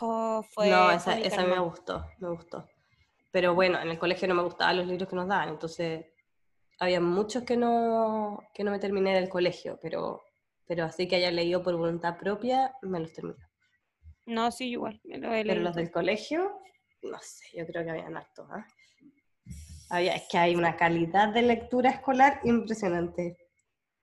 oh, 0.00 0.44
fue. 0.48 0.70
No, 0.70 0.92
esa, 0.92 1.18
esa 1.18 1.44
me 1.44 1.58
gustó, 1.58 2.06
me 2.20 2.30
gustó. 2.30 2.68
Pero 3.32 3.52
bueno, 3.56 3.80
en 3.80 3.88
el 3.88 3.98
colegio 3.98 4.28
no 4.28 4.36
me 4.36 4.44
gustaban 4.44 4.76
los 4.76 4.86
libros 4.86 5.08
que 5.08 5.16
nos 5.16 5.26
daban, 5.26 5.48
entonces 5.48 6.06
había 6.78 7.00
muchos 7.00 7.42
que 7.42 7.56
no, 7.56 8.38
que 8.54 8.62
no 8.62 8.70
me 8.70 8.78
terminé 8.78 9.14
del 9.14 9.28
colegio, 9.28 9.76
pero, 9.82 10.22
pero 10.68 10.84
así 10.84 11.08
que 11.08 11.16
haya 11.16 11.32
leído 11.32 11.64
por 11.64 11.76
voluntad 11.76 12.16
propia, 12.16 12.76
me 12.82 13.00
los 13.00 13.12
terminé. 13.12 13.44
No, 14.24 14.52
sí, 14.52 14.70
igual, 14.70 15.00
me 15.02 15.18
lo 15.18 15.34
he 15.34 15.42
Pero 15.42 15.46
leído 15.46 15.62
los 15.64 15.72
todo. 15.72 15.82
del 15.82 15.90
colegio, 15.90 16.60
no 17.02 17.18
sé, 17.20 17.58
yo 17.58 17.66
creo 17.66 17.82
que 17.82 17.90
habían 17.90 18.16
hartos. 18.16 18.46
¿ah? 18.52 18.64
Había, 19.90 20.14
es 20.14 20.24
que 20.30 20.38
hay 20.38 20.54
una 20.54 20.76
calidad 20.76 21.28
de 21.28 21.42
lectura 21.42 21.90
escolar 21.90 22.40
impresionante. 22.44 23.36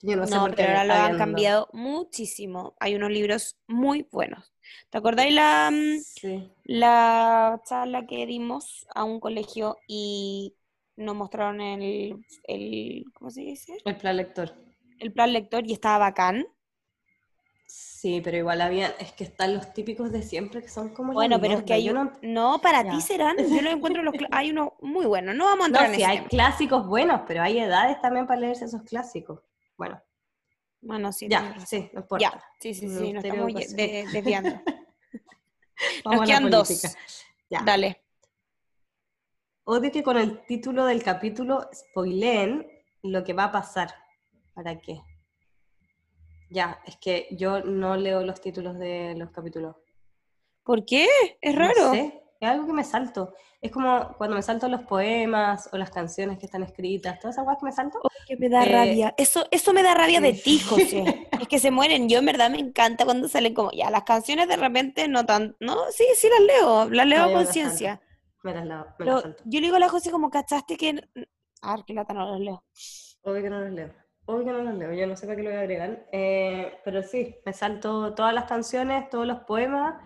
Yo 0.01 0.15
no, 0.15 0.27
sé 0.27 0.37
por 0.37 0.51
qué 0.51 0.63
pero 0.63 0.77
ahora 0.79 0.85
lo 0.85 0.93
han 0.93 1.17
cambiado 1.17 1.69
muchísimo. 1.73 2.75
Hay 2.79 2.95
unos 2.95 3.09
libros 3.11 3.57
muy 3.67 4.07
buenos. 4.11 4.53
¿Te 4.89 4.97
acordáis 4.97 5.33
la, 5.33 5.71
mm, 5.71 5.99
Sí. 5.99 6.51
la 6.63 7.61
charla 7.67 8.05
que 8.05 8.25
dimos 8.25 8.85
a 8.93 9.03
un 9.03 9.19
colegio 9.19 9.77
y 9.87 10.55
nos 10.95 11.15
mostraron 11.15 11.61
el, 11.61 12.23
el 12.43 13.05
¿cómo 13.13 13.29
se 13.29 13.41
dice? 13.41 13.77
El 13.85 13.97
plan 13.97 14.17
lector. 14.17 14.53
El 14.99 15.11
plan 15.11 15.33
lector 15.33 15.65
y 15.65 15.73
estaba 15.73 15.97
bacán. 15.97 16.45
Sí, 17.67 18.21
pero 18.23 18.37
igual 18.37 18.61
habían, 18.61 18.91
es 18.99 19.11
que 19.13 19.23
están 19.23 19.55
los 19.55 19.73
típicos 19.73 20.11
de 20.11 20.21
siempre 20.21 20.61
que 20.61 20.69
son 20.69 20.89
como 20.89 21.13
Bueno, 21.13 21.41
pero 21.41 21.55
es 21.55 21.63
que 21.63 21.73
hay 21.73 21.85
yo 21.85 21.91
un- 21.93 21.97
no, 21.97 22.13
no, 22.21 22.61
para 22.61 22.83
Ya. 22.83 22.91
ti 22.91 23.01
serán, 23.01 23.35
yo 23.37 23.61
lo 23.61 23.71
encuentro 23.71 24.03
los 24.03 24.13
hay 24.31 24.51
unos 24.51 24.69
muy 24.81 25.05
buenos, 25.07 25.35
no 25.35 25.45
vamos 25.45 25.65
a 25.65 25.69
No, 25.69 25.79
entrar 25.79 25.89
en 25.89 25.95
sí, 25.95 26.01
ese 26.03 26.11
hay 26.11 26.17
tema. 26.17 26.29
clásicos 26.29 26.85
buenos, 26.87 27.21
pero 27.27 27.41
hay 27.41 27.57
edades 27.59 27.99
también 28.01 28.27
para 28.27 28.39
leerse 28.39 28.65
esos 28.65 28.83
clásicos. 28.83 29.39
Bueno, 29.77 29.99
Bueno, 30.81 31.11
sí, 31.11 31.27
ya, 31.27 31.55
sí, 31.65 31.89
no 31.93 32.01
importa. 32.01 32.31
Ya, 32.31 32.43
sí, 32.59 32.75
sí, 32.75 32.87
sí, 32.87 33.13
nos 33.13 33.25
estamos 33.25 33.53
de- 33.53 34.07
desviando. 34.11 34.61
La 36.05 36.23
quedan 36.23 36.49
dos. 36.51 36.95
Ya. 37.49 37.61
Dale. 37.65 38.01
Odio 39.63 39.91
que 39.91 40.03
con 40.03 40.17
el 40.17 40.45
título 40.45 40.85
del 40.85 41.01
capítulo 41.03 41.67
spoileen 41.73 42.67
lo 43.01 43.23
que 43.23 43.33
va 43.33 43.45
a 43.45 43.51
pasar. 43.51 43.89
¿Para 44.53 44.79
qué? 44.79 45.01
Ya, 46.55 46.79
es 46.85 46.95
que 46.97 47.27
yo 47.31 47.61
no 47.61 47.97
leo 47.97 48.23
los 48.23 48.39
títulos 48.41 48.77
de 48.79 49.13
los 49.17 49.29
capítulos. 49.31 49.75
¿Por 50.63 50.85
qué? 50.85 51.07
Es 51.41 51.53
No 51.53 51.59
raro. 51.59 51.91
sé, 51.91 52.23
es 52.39 52.49
algo 52.49 52.65
que 52.65 52.73
me 52.73 52.83
salto. 52.83 53.33
Es 53.61 53.71
como 53.71 54.15
cuando 54.17 54.35
me 54.35 54.41
salto 54.41 54.67
los 54.69 54.81
poemas 54.83 55.69
o 55.73 55.77
las 55.77 55.91
canciones 55.91 56.37
que 56.39 56.45
están 56.45 56.63
escritas, 56.63 57.19
todas 57.19 57.35
esas 57.35 57.45
cosas 57.45 57.59
que 57.59 57.65
me 57.65 57.71
salto. 57.71 57.99
Oh, 58.03 58.09
que 58.27 58.37
me 58.37 58.49
da 58.49 58.63
Eh, 58.63 58.71
rabia. 58.71 59.13
Eso, 59.17 59.45
eso 59.51 59.73
me 59.73 59.83
da 59.83 59.93
rabia 59.93 60.21
de 60.21 60.33
ti, 60.33 60.59
José. 60.59 61.03
Es 61.39 61.47
que 61.49 61.59
se 61.59 61.71
mueren. 61.71 62.07
Yo 62.07 62.19
en 62.19 62.25
verdad 62.25 62.49
me 62.49 62.59
encanta 62.59 63.03
cuando 63.05 63.27
salen 63.27 63.53
como, 63.53 63.71
ya, 63.71 63.89
las 63.91 64.03
canciones 64.03 64.47
de 64.47 64.55
repente 64.57 65.07
no 65.09 65.25
tan, 65.25 65.55
no, 65.59 65.91
sí, 65.91 66.05
sí 66.15 66.29
las 66.29 66.39
leo, 66.41 66.89
las 66.89 67.05
leo 67.07 67.19
No, 67.21 67.25
a 67.25 67.29
las 67.29 67.43
conciencia. 67.43 68.01
Me 68.43 68.53
las, 68.53 68.65
leo- 68.65 68.87
me 68.99 69.05
las 69.05 69.21
salto. 69.21 69.43
yo 69.45 69.59
le 69.59 69.65
digo 69.67 69.75
a 69.75 69.79
la 69.79 69.89
José 69.89 70.11
como, 70.11 70.29
¿cachaste 70.29 70.77
que? 70.77 71.01
Ah, 71.61 71.77
qué 71.85 71.93
lata, 71.93 72.13
no 72.13 72.29
los 72.31 72.39
leo. 72.39 72.63
Obvio 73.23 73.41
que 73.43 73.49
no 73.49 73.59
los 73.59 73.71
leo. 73.71 73.93
Obvio 74.27 74.45
que 74.45 74.51
no 74.51 74.63
los 74.63 74.75
leo. 74.75 74.93
Yo 74.93 75.05
no 75.07 75.15
sé 75.15 75.27
para 75.27 75.35
qué 75.35 75.43
lo 75.43 75.49
voy 75.49 75.57
a 75.57 75.61
agregar. 75.61 76.07
Eh, 76.11 76.79
pero 76.83 77.03
sí, 77.03 77.35
me 77.45 77.53
salto 77.53 78.13
todas 78.15 78.33
las 78.33 78.45
canciones, 78.45 79.09
todos 79.09 79.27
los 79.27 79.41
poemas 79.41 80.01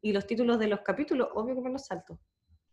y 0.00 0.12
los 0.12 0.26
títulos 0.26 0.58
de 0.58 0.68
los 0.68 0.80
capítulos. 0.80 1.28
Obvio 1.34 1.54
que 1.54 1.60
me 1.60 1.70
los 1.70 1.86
salto. 1.86 2.18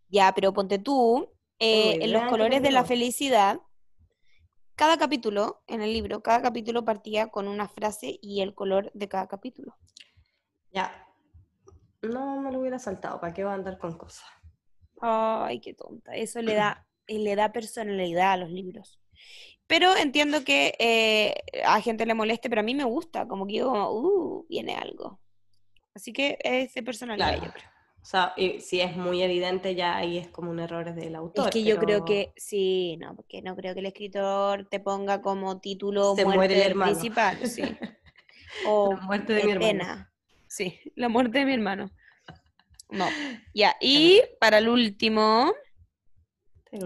Ya, 0.09 0.33
pero 0.33 0.53
ponte 0.53 0.79
tú, 0.79 1.31
eh, 1.59 1.99
en 2.01 2.13
los 2.13 2.23
colores 2.29 2.61
de 2.61 2.71
la 2.71 2.83
felicidad, 2.83 3.59
cada 4.75 4.97
capítulo, 4.97 5.63
en 5.67 5.81
el 5.81 5.91
libro, 5.91 6.21
cada 6.21 6.41
capítulo 6.41 6.85
partía 6.85 7.27
con 7.27 7.47
una 7.47 7.67
frase 7.67 8.17
y 8.21 8.41
el 8.41 8.55
color 8.55 8.91
de 8.93 9.07
cada 9.07 9.27
capítulo. 9.27 9.75
Ya. 10.71 11.03
No 12.01 12.41
me 12.41 12.51
lo 12.51 12.59
hubiera 12.59 12.79
saltado. 12.79 13.19
¿Para 13.19 13.33
qué 13.33 13.43
voy 13.43 13.51
a 13.51 13.55
andar 13.55 13.77
con 13.77 13.97
cosas? 13.97 14.27
Ay, 15.01 15.59
qué 15.59 15.73
tonta. 15.73 16.15
Eso 16.15 16.41
le 16.41 16.53
da, 16.53 16.87
le 17.07 17.35
da 17.35 17.51
personalidad 17.51 18.33
a 18.33 18.37
los 18.37 18.51
libros. 18.51 18.99
Pero 19.68 19.95
entiendo 19.95 20.43
que 20.43 20.74
eh, 20.80 21.36
a 21.65 21.82
gente 21.82 22.05
le 22.05 22.13
moleste, 22.13 22.49
pero 22.49 22.61
a 22.61 22.63
mí 22.63 22.74
me 22.74 22.86
gusta, 22.86 23.28
como 23.28 23.45
que 23.45 23.55
yo 23.55 23.68
como, 23.68 23.91
uh, 23.91 24.45
viene 24.49 24.76
algo. 24.76 25.20
Así 25.93 26.13
que 26.13 26.38
es 26.41 26.74
de 26.74 26.84
personalidad, 26.84 27.38
Claro. 27.38 27.45
yo 27.45 27.51
creo. 27.51 27.70
sea, 28.01 28.34
si 28.61 28.80
es 28.80 28.95
muy 28.95 29.22
evidente 29.22 29.76
ya 29.76 29.97
ahí 29.97 30.18
es 30.18 30.30
como 30.30 30.51
un 30.51 30.59
error 30.59 30.93
del 30.95 31.15
autor. 31.15 31.47
Es 31.47 31.51
que 31.51 31.63
yo 31.63 31.78
creo 31.78 32.05
que 32.05 32.32
sí, 32.38 32.95
no, 32.97 33.15
porque 33.15 33.41
no 33.41 33.55
creo 33.55 33.74
que 33.74 33.82
el 33.82 33.88
escritor 33.88 34.68
te 34.70 34.80
ponga 34.80 35.22
como 35.22 35.59
título 35.59 36.15
Se 36.15 36.24
muere 36.24 36.65
el 36.65 36.80
principal, 36.80 37.45
sí. 37.47 37.63
O 38.65 38.93
la 38.93 39.01
muerte 39.01 39.34
de 39.34 39.43
mi 39.43 39.51
hermano. 39.51 40.07
Sí, 40.47 40.80
la 40.95 41.09
muerte 41.09 41.39
de 41.39 41.45
mi 41.45 41.53
hermano. 41.53 41.91
No. 42.89 43.07
Ya, 43.53 43.76
y 43.82 44.22
para 44.39 44.59
el 44.59 44.70
último. 44.70 45.53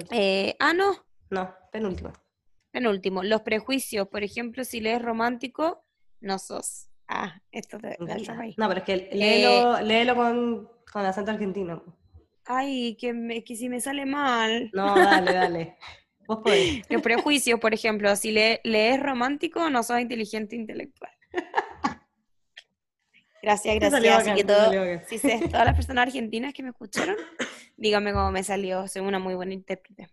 Eh, 0.09 0.55
ah, 0.59 0.73
no. 0.73 1.05
No, 1.29 1.53
penúltimo. 1.71 2.11
Penúltimo. 2.71 3.23
Los 3.23 3.41
prejuicios, 3.41 4.07
por 4.07 4.23
ejemplo, 4.23 4.63
si 4.63 4.79
lees 4.79 5.01
romántico, 5.01 5.83
no 6.21 6.39
sos. 6.39 6.89
Ah, 7.07 7.41
esto 7.51 7.77
te, 7.77 7.97
No, 7.99 8.67
pero 8.67 8.79
es 8.79 8.83
que 8.83 9.09
léelo, 9.11 9.77
eh, 9.77 9.83
léelo 9.83 10.15
con, 10.15 10.69
con 10.91 11.05
acento 11.05 11.31
argentino. 11.31 11.83
Ay, 12.45 12.95
que, 12.95 13.43
que 13.45 13.55
si 13.55 13.67
me 13.67 13.81
sale 13.81 14.05
mal. 14.05 14.69
No, 14.73 14.95
dale, 14.95 15.33
dale. 15.33 15.77
Vos 16.27 16.39
podés. 16.43 16.89
Los 16.89 17.01
prejuicios, 17.01 17.59
por 17.59 17.73
ejemplo, 17.73 18.15
si 18.15 18.31
lees 18.31 18.99
romántico, 19.01 19.69
no 19.69 19.83
sos 19.83 19.99
inteligente 19.99 20.55
intelectual. 20.55 21.11
Gracias, 23.41 23.75
gracias. 23.75 24.17
Así 24.19 24.33
que 24.35 24.43
todo, 24.43 24.71
si 25.07 25.19
todas 25.49 25.65
las 25.65 25.75
personas 25.75 26.03
argentinas 26.03 26.53
que 26.53 26.61
me 26.61 26.69
escucharon, 26.69 27.15
dígame 27.77 28.13
cómo 28.13 28.31
me 28.31 28.43
salió. 28.43 28.87
Soy 28.87 29.01
una 29.01 29.19
muy 29.19 29.33
buena 29.33 29.53
intérprete. 29.53 30.09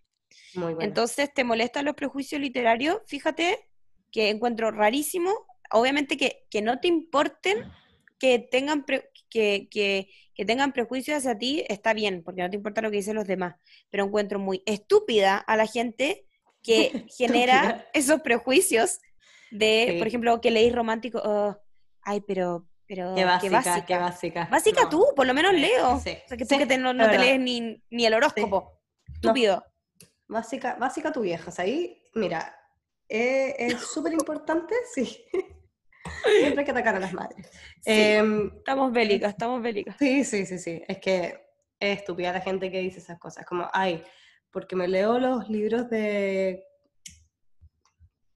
Muy 0.55 0.77
Entonces, 0.81 1.33
¿te 1.33 1.45
molestan 1.45 1.85
los 1.85 1.95
prejuicios 1.95 2.41
literarios? 2.41 2.99
Fíjate 3.07 3.69
que 4.11 4.31
encuentro 4.31 4.71
rarísimo, 4.71 5.47
obviamente 5.71 6.17
que, 6.17 6.47
que 6.51 6.63
no 6.63 6.81
te 6.81 6.89
importen 6.89 7.71
que 8.19 8.39
tengan, 8.39 8.85
que, 9.31 9.69
que, 9.69 10.09
que, 10.35 10.45
tengan 10.45 10.73
prejuicios 10.73 11.19
hacia 11.19 11.39
ti, 11.39 11.65
está 11.69 11.95
bien, 11.95 12.23
porque 12.25 12.43
no 12.43 12.51
te 12.51 12.57
importa 12.57 12.83
lo 12.83 12.91
que 12.91 12.97
dicen 12.97 13.15
los 13.15 13.27
demás, 13.27 13.57
pero 13.91 14.05
encuentro 14.05 14.39
muy 14.39 14.63
estúpida 14.67 15.37
a 15.37 15.57
la 15.57 15.67
gente 15.67 16.27
que 16.63 17.07
genera 17.17 17.87
esos 17.93 18.21
prejuicios 18.23 18.99
de, 19.51 19.97
por 19.99 20.09
ejemplo, 20.09 20.41
que 20.41 20.51
leí 20.51 20.71
romántico, 20.71 21.23
oh, 21.25 21.57
ay, 22.03 22.21
pero 22.27 22.67
pero 22.87 23.15
qué 23.15 23.25
básica, 23.25 23.85
qué 23.85 23.99
básica. 23.99 24.49
básica. 24.51 24.89
tú, 24.89 25.05
por 25.15 25.27
lo 25.27 25.35
menos 25.35 25.53
leo. 25.53 25.97
O 25.97 26.01
sea, 26.01 26.25
que 26.27 26.47
tú 26.47 26.57
que 26.57 26.79
no, 26.79 26.95
te 26.95 27.19
lees 27.19 27.39
ni, 27.39 27.83
ni, 27.91 28.07
el 28.07 28.15
horóscopo. 28.15 28.81
Estúpido. 29.13 29.63
Básica, 30.29 30.77
básica 30.79 31.13
tu 31.13 31.23
vieja. 31.23 31.49
O 31.49 31.53
sea, 31.53 31.65
ahí, 31.65 32.03
mira, 32.15 32.55
eh, 33.09 33.55
es 33.59 33.81
súper 33.93 34.13
importante, 34.13 34.75
sí. 34.93 35.25
Siempre 36.25 36.61
hay 36.61 36.65
que 36.65 36.71
atacar 36.71 36.97
a 36.97 37.01
las 37.01 37.13
madres. 37.13 37.51
Em, 37.85 38.51
estamos 38.57 38.93
bélicas, 38.93 39.31
estamos 39.31 39.63
bélicas. 39.63 39.97
Sí, 39.99 40.25
sí, 40.25 40.47
sí, 40.47 40.59
sí. 40.59 40.83
Es 40.89 40.99
que 40.99 41.49
es 41.81 41.99
estúpida 41.99 42.33
la 42.33 42.41
gente 42.41 42.71
que 42.71 42.81
dice 42.81 42.99
esas 42.99 43.19
cosas. 43.19 43.45
Como, 43.45 43.69
ay, 43.73 44.03
porque 44.51 44.77
me 44.77 44.89
leo 44.89 45.19
los 45.19 45.49
libros 45.49 45.91
de 45.91 46.65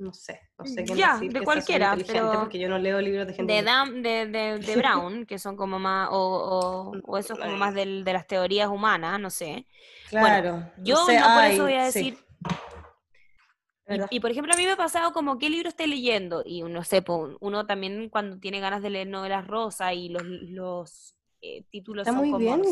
no 0.02 0.12
sé, 0.12 0.40
no 0.58 0.66
sé 0.66 0.84
qué 0.84 0.96
ya, 0.96 1.18
de 1.18 1.40
cualquiera, 1.42 1.96
pero 2.06 2.32
porque 2.40 2.58
yo 2.58 2.68
no 2.68 2.78
leo 2.78 3.00
libros 3.00 3.26
de 3.26 3.34
gente. 3.34 3.52
De, 3.52 4.26
de, 4.26 4.58
de, 4.58 4.76
Brown, 4.76 5.24
que 5.26 5.38
son 5.38 5.56
como 5.56 5.78
más, 5.78 6.08
o, 6.10 6.92
o, 7.04 7.18
eso 7.18 7.36
como 7.36 7.56
más 7.56 7.74
de 7.74 8.02
las 8.04 8.26
teorías 8.26 8.68
humanas, 8.68 9.20
no 9.20 9.30
sé. 9.30 9.66
Claro. 10.10 10.70
yo 10.78 10.96
no, 10.96 11.34
por 11.34 11.44
eso 11.44 11.62
voy 11.62 11.74
a 11.74 11.84
decir. 11.84 12.18
Y, 14.10 14.20
por 14.20 14.30
ejemplo, 14.30 14.54
a 14.54 14.56
mí 14.56 14.64
me 14.64 14.72
ha 14.72 14.76
pasado 14.76 15.12
como 15.12 15.38
qué 15.38 15.50
libro 15.50 15.68
estoy 15.68 15.86
leyendo, 15.86 16.42
y 16.44 16.62
uno 16.62 16.82
sé, 16.82 17.04
uno 17.40 17.66
también 17.66 18.08
cuando 18.08 18.38
tiene 18.38 18.60
ganas 18.60 18.82
de 18.82 18.90
leer 18.90 19.08
novelas 19.08 19.46
rosas 19.46 19.92
y 19.94 20.08
los, 20.08 20.22
los 20.24 21.14
eh, 21.40 21.64
títulos 21.70 22.06
son 22.06 22.16
como, 22.16 22.38
bien, 22.38 22.62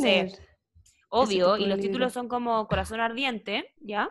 obvio, 1.08 1.56
y 1.56 1.66
los 1.66 1.78
títulos 1.78 2.12
son 2.12 2.28
como 2.28 2.66
Corazón 2.68 3.00
Ardiente, 3.00 3.74
¿ya? 3.80 4.10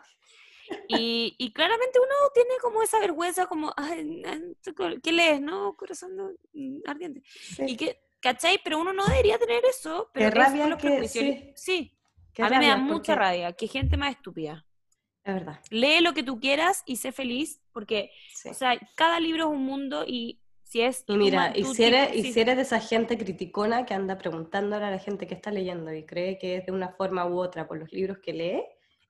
Y, 0.88 1.52
claramente 1.52 1.98
uno 1.98 2.14
tiene 2.34 2.54
como 2.60 2.82
esa 2.82 2.98
vergüenza, 2.98 3.46
como, 3.46 3.72
¿qué 5.02 5.12
lees, 5.12 5.40
no? 5.40 5.76
Corazón 5.76 6.36
mm, 6.52 6.78
ardiente. 6.86 7.22
Y 7.58 7.76
que, 7.76 8.00
¿cachai? 8.20 8.60
Pero 8.62 8.78
uno 8.78 8.92
no 8.92 9.06
debería 9.06 9.38
tener 9.38 9.64
eso. 9.64 10.10
Pero 10.12 10.30
rabia 10.30 10.76
que, 10.76 11.08
sí. 11.08 11.52
sí. 11.54 11.96
A 12.38 12.48
mí 12.48 12.58
me 12.58 12.68
da 12.68 12.76
mucha 12.76 13.14
rabia, 13.14 13.52
que 13.52 13.66
gente 13.66 13.96
más 13.96 14.12
estúpida. 14.12 14.66
Es 15.24 15.34
verdad. 15.34 15.60
Lee 15.70 16.00
lo 16.00 16.14
que 16.14 16.22
tú 16.22 16.40
quieras 16.40 16.82
y 16.86 16.96
sé 16.96 17.12
feliz, 17.12 17.60
porque, 17.72 18.10
o 18.48 18.54
sea, 18.54 18.78
cada 18.94 19.20
libro 19.20 19.44
es 19.44 19.50
un 19.50 19.64
mundo 19.64 20.04
y 20.06 20.40
si 20.62 20.80
es... 20.80 21.04
Y 21.06 21.16
mira, 21.16 21.52
y, 21.54 21.64
si 21.64 21.84
eres, 21.84 22.14
y 22.14 22.32
si 22.32 22.40
eres 22.40 22.56
de 22.56 22.62
esa 22.62 22.80
gente 22.80 23.18
criticona 23.18 23.84
que 23.84 23.92
anda 23.92 24.16
preguntándole 24.16 24.84
a 24.84 24.90
la 24.90 24.98
gente 24.98 25.26
que 25.26 25.34
está 25.34 25.50
leyendo 25.50 25.92
y 25.92 26.06
cree 26.06 26.38
que 26.38 26.56
es 26.56 26.66
de 26.66 26.72
una 26.72 26.90
forma 26.90 27.26
u 27.26 27.38
otra 27.38 27.68
por 27.68 27.78
los 27.78 27.92
libros 27.92 28.18
que 28.18 28.32
lee, 28.32 28.62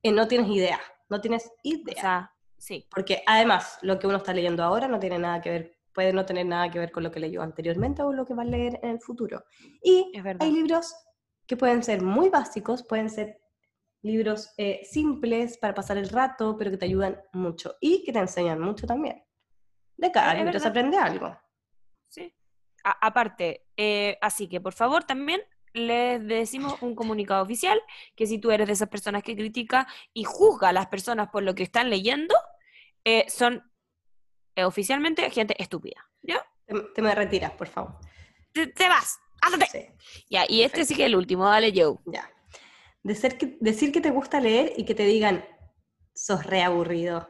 eh, 0.03 0.13
no 0.13 0.27
tienes 0.27 0.49
idea 0.49 0.81
no 1.11 1.21
tienes 1.21 1.53
idea. 1.63 1.95
O 1.97 2.01
sea, 2.01 2.35
sí. 2.57 2.87
Porque 2.91 3.23
además, 3.27 3.79
lo 3.83 3.99
que 3.99 4.07
uno 4.07 4.17
está 4.17 4.33
leyendo 4.33 4.63
ahora 4.63 4.89
no 4.89 4.99
tiene 4.99 5.19
nada 5.19 5.41
que 5.41 5.51
ver, 5.51 5.79
puede 5.93 6.13
no 6.13 6.25
tener 6.25 6.47
nada 6.47 6.71
que 6.71 6.79
ver 6.79 6.93
con 6.93 7.03
lo 7.03 7.11
que 7.11 7.21
leyó 7.21 7.43
anteriormente 7.43 8.03
o 8.03 8.13
lo 8.13 8.25
que 8.25 8.35
va 8.35 8.43
a 8.43 8.47
leer 8.47 8.79
en 8.83 8.91
el 8.91 9.01
futuro. 9.01 9.45
Y 9.83 10.13
hay 10.39 10.53
libros 10.53 10.95
que 11.47 11.57
pueden 11.57 11.83
ser 11.83 12.01
muy 12.01 12.31
básicos, 12.31 12.85
pueden 12.85 13.11
ser 13.11 13.41
libros 14.03 14.55
eh, 14.57 14.81
simples 14.85 15.59
para 15.59 15.75
pasar 15.75 15.99
el 15.99 16.09
rato, 16.09 16.57
pero 16.57 16.71
que 16.71 16.77
te 16.79 16.87
ayudan 16.87 17.21
mucho 17.33 17.77
y 17.81 18.05
que 18.05 18.13
te 18.13 18.19
enseñan 18.19 18.61
mucho 18.61 18.87
también. 18.87 19.23
De 19.97 20.11
cada 20.11 20.33
libro 20.35 20.59
se 20.59 20.69
aprende 20.69 20.97
algo. 20.97 21.37
Sí. 22.09 22.35
aparte, 22.83 23.67
eh, 23.77 24.17
así 24.21 24.49
que 24.49 24.61
por 24.61 24.73
favor 24.73 25.05
también 25.05 25.43
les 25.73 26.25
decimos 26.27 26.81
un 26.81 26.95
comunicado 26.95 27.43
oficial 27.43 27.81
que 28.17 28.27
si 28.27 28.39
tú 28.39 28.51
eres 28.51 28.67
de 28.67 28.73
esas 28.73 28.89
personas 28.89 29.23
que 29.23 29.37
critica 29.37 29.87
y 30.13 30.25
juzga 30.25 30.71
a 30.71 30.73
las 30.73 30.87
personas 30.87 31.29
por 31.31 31.43
lo 31.43 31.55
que 31.55 31.63
están 31.63 31.91
leyendo, 31.91 32.35
eh, 33.05 33.27
son 33.29 33.63
eh, 34.57 34.65
oficialmente 34.65 35.31
gente 35.31 35.55
estúpida. 35.63 36.09
¿Ya? 36.23 36.45
Te, 36.95 37.03
me 37.03 37.15
retiras, 37.15 37.53
por 37.53 37.69
favor. 37.69 37.97
Te, 38.53 38.89
vas, 38.89 39.19
ándate. 39.41 39.97
Ya, 40.29 40.45
y 40.49 40.63
este 40.63 40.85
sí 40.85 40.95
que 40.95 41.03
es 41.03 41.07
el 41.07 41.17
último, 41.17 41.47
dale 41.47 41.73
Joe. 41.75 41.99
Ya. 42.07 42.31
que, 43.39 43.57
decir 43.61 43.93
que 43.93 44.01
te 44.01 44.11
gusta 44.11 44.41
leer 44.41 44.73
y 44.77 44.85
que 44.85 44.95
te 44.95 45.05
digan, 45.05 45.45
sos 46.15 46.45
reaburrido. 46.45 47.29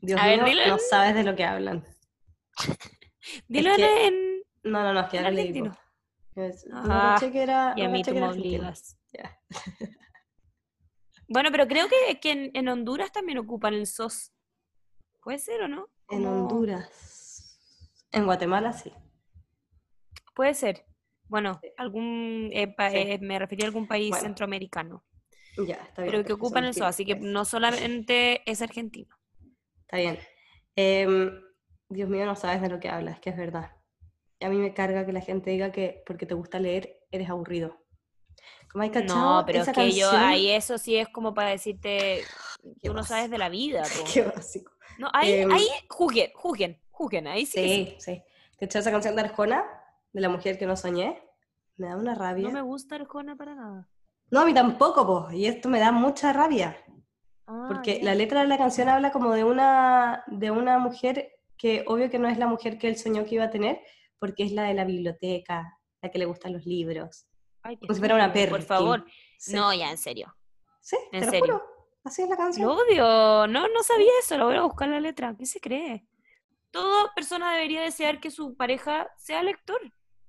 Dios 0.00 0.20
mío, 0.20 0.44
no 0.66 0.78
sabes 0.78 1.14
de 1.14 1.22
lo 1.22 1.36
que 1.36 1.44
hablan. 1.44 1.86
Dilo 3.48 3.72
en... 3.76 4.42
No, 4.64 4.82
no, 4.82 4.92
no, 4.92 5.00
es 5.00 5.08
que 5.08 5.18
Ah, 6.72 7.20
era, 7.34 7.74
y 7.76 7.82
a 7.82 7.88
mí 7.88 8.02
tú 8.02 8.14
me 8.14 8.28
obligas. 8.28 8.98
Bueno, 11.28 11.48
pero 11.50 11.66
creo 11.66 11.86
que, 11.88 12.20
que 12.20 12.50
en, 12.52 12.68
Honduras 12.68 13.10
también 13.10 13.38
ocupan 13.38 13.72
el 13.72 13.86
SOS. 13.86 14.34
¿Puede 15.22 15.38
ser 15.38 15.62
o 15.62 15.68
no? 15.68 15.88
En 16.10 16.26
Honduras. 16.26 17.88
En 18.10 18.26
Guatemala 18.26 18.74
sí. 18.74 18.92
Puede 20.34 20.52
ser. 20.52 20.84
Bueno, 21.28 21.58
algún 21.78 22.50
eh, 22.52 22.74
eh, 22.78 23.18
me 23.22 23.38
refería 23.38 23.64
a 23.64 23.68
algún 23.68 23.86
país 23.86 24.14
centroamericano. 24.18 25.06
Ya, 25.56 25.76
está 25.76 26.02
bien. 26.02 26.12
Pero 26.12 26.24
que 26.24 26.34
ocupan 26.34 26.64
el 26.64 26.74
SOS, 26.74 26.82
así 26.82 27.06
que 27.06 27.14
no 27.14 27.46
solamente 27.46 28.42
es 28.44 28.60
argentino. 28.60 29.16
Está 29.82 29.96
bien. 29.96 30.18
Em, 30.76 31.30
Dios 31.88 32.10
mío, 32.10 32.26
no 32.26 32.36
sabes 32.36 32.60
de 32.60 32.68
lo 32.68 32.78
que 32.78 32.90
hablas, 32.90 33.20
que 33.20 33.30
es 33.30 33.38
verdad 33.38 33.70
a 34.42 34.48
mí 34.48 34.56
me 34.56 34.74
carga 34.74 35.06
que 35.06 35.12
la 35.12 35.20
gente 35.20 35.50
diga 35.50 35.72
que 35.72 36.02
porque 36.06 36.26
te 36.26 36.34
gusta 36.34 36.58
leer 36.58 37.00
eres 37.10 37.28
aburrido. 37.30 37.76
Como 38.70 38.84
hay 38.84 38.90
no, 38.90 39.42
pero 39.46 39.62
es 39.62 39.68
que 39.68 39.92
yo 39.92 40.10
ahí 40.10 40.50
eso 40.50 40.78
sí 40.78 40.96
es 40.96 41.08
como 41.08 41.34
para 41.34 41.50
decirte 41.50 42.22
tú 42.82 42.94
no 42.94 43.04
sabes 43.04 43.30
de 43.30 43.38
la 43.38 43.48
vida. 43.48 43.82
Qué 44.12 44.22
básico. 44.22 44.72
No, 44.98 45.08
ahí, 45.12 45.32
em, 45.32 45.52
ahí 45.52 45.66
juzguen, 45.88 46.30
juzguen, 46.34 46.80
juzguen, 46.90 47.26
ahí 47.26 47.46
sí. 47.46 47.62
Sí, 47.62 47.96
sí. 47.98 48.22
¿Te 48.58 48.78
esa 48.78 48.90
canción 48.90 49.16
de 49.16 49.22
Arjona? 49.22 49.64
De 50.12 50.20
la 50.20 50.28
mujer 50.28 50.58
que 50.58 50.66
no 50.66 50.76
soñé. 50.76 51.20
Me 51.76 51.88
da 51.88 51.96
una 51.96 52.14
rabia. 52.14 52.46
No 52.46 52.52
me 52.52 52.62
gusta 52.62 52.94
Arjona 52.94 53.34
para 53.36 53.54
nada. 53.54 53.88
No, 54.30 54.40
a 54.40 54.44
mí 54.44 54.54
tampoco, 54.54 55.06
pues. 55.06 55.34
Y 55.34 55.46
esto 55.46 55.68
me 55.68 55.80
da 55.80 55.90
mucha 55.90 56.32
rabia. 56.32 56.76
Ah, 57.46 57.64
porque 57.68 58.00
la 58.02 58.14
letra 58.14 58.42
de 58.42 58.48
la 58.48 58.58
canción 58.58 58.88
habla 58.88 59.10
como 59.10 59.32
de 59.32 59.44
una, 59.44 60.24
de 60.28 60.50
una 60.50 60.78
mujer 60.78 61.32
que 61.56 61.84
obvio 61.86 62.10
que 62.10 62.18
no 62.18 62.28
es 62.28 62.38
la 62.38 62.46
mujer 62.46 62.78
que 62.78 62.88
él 62.88 62.96
soñó 62.96 63.24
que 63.24 63.34
iba 63.36 63.44
a 63.44 63.50
tener, 63.50 63.80
porque 64.22 64.44
es 64.44 64.52
la 64.52 64.62
de 64.62 64.74
la 64.74 64.84
biblioteca, 64.84 65.80
la 66.00 66.08
que 66.08 66.16
le 66.20 66.26
gustan 66.26 66.52
los 66.52 66.64
libros. 66.64 67.26
Ay, 67.60 67.76
Como 67.76 67.92
si 67.92 67.98
fuera 67.98 68.14
una 68.14 68.32
perra. 68.32 68.52
Por 68.52 68.62
favor. 68.62 69.04
No, 69.48 69.74
ya, 69.74 69.90
en 69.90 69.98
serio. 69.98 70.32
¿Sí? 70.80 70.96
¿En 71.10 71.28
serio? 71.28 71.60
Así 72.04 72.22
es 72.22 72.28
la 72.28 72.36
canción. 72.36 72.68
Lo 72.68 72.76
odio. 72.76 73.48
No, 73.48 73.66
no 73.66 73.82
sabía 73.82 74.12
eso. 74.20 74.38
Lo 74.38 74.46
voy 74.46 74.54
a 74.54 74.62
buscar 74.62 74.88
la 74.88 75.00
letra. 75.00 75.34
¿Qué 75.36 75.44
se 75.44 75.58
cree? 75.58 76.06
Toda 76.70 77.12
persona 77.16 77.52
debería 77.52 77.82
desear 77.82 78.20
que 78.20 78.30
su 78.30 78.56
pareja 78.56 79.10
sea 79.16 79.42
lector. 79.42 79.80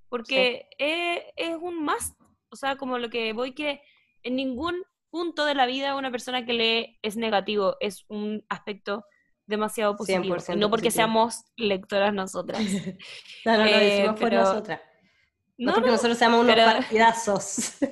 Porque 0.09 0.69
es, 0.79 1.55
un 1.61 1.85
más. 1.85 2.15
O 2.49 2.55
sea, 2.55 2.77
como 2.77 2.97
lo 2.97 3.11
que 3.11 3.31
voy 3.33 3.53
que 3.53 3.83
en 4.23 4.35
ningún 4.35 4.81
punto 5.11 5.45
de 5.45 5.53
la 5.53 5.67
vida 5.67 5.95
una 5.95 6.09
persona 6.09 6.47
que 6.47 6.53
lee 6.53 6.99
es 7.03 7.15
negativo. 7.15 7.77
Es 7.79 8.05
un 8.07 8.43
aspecto 8.49 9.05
demasiado 9.45 9.95
positivo. 9.95 10.35
No 10.55 10.69
porque 10.69 10.91
seamos 10.91 11.43
lectoras 11.55 12.13
nosotras. 12.13 12.61
no, 13.45 13.57
no, 13.57 13.63
lo 13.63 13.69
eh, 13.69 13.85
decimos 13.85 14.19
por 14.19 14.33
nosotras. 14.33 14.81
No, 15.57 15.73
porque 15.73 15.91
nosotros 15.91 16.17
seamos 16.17 16.41
unos 16.41 16.55
partidazos. 16.55 17.73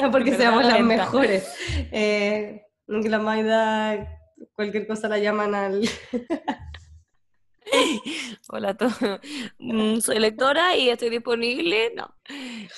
No 0.00 0.10
porque 0.10 0.34
seamos 0.34 0.64
las 0.64 0.80
mejores. 0.80 1.48
Eh, 1.90 2.62
la 2.86 3.18
Maida, 3.18 4.20
cualquier 4.54 4.86
cosa 4.86 5.08
la 5.08 5.18
llaman 5.18 5.54
al... 5.54 5.88
Hola 8.48 8.76
a 8.78 9.20
mm, 9.58 9.98
Soy 10.00 10.18
lectora 10.20 10.76
y 10.76 10.88
estoy 10.88 11.10
disponible. 11.10 11.92
No. 11.96 12.14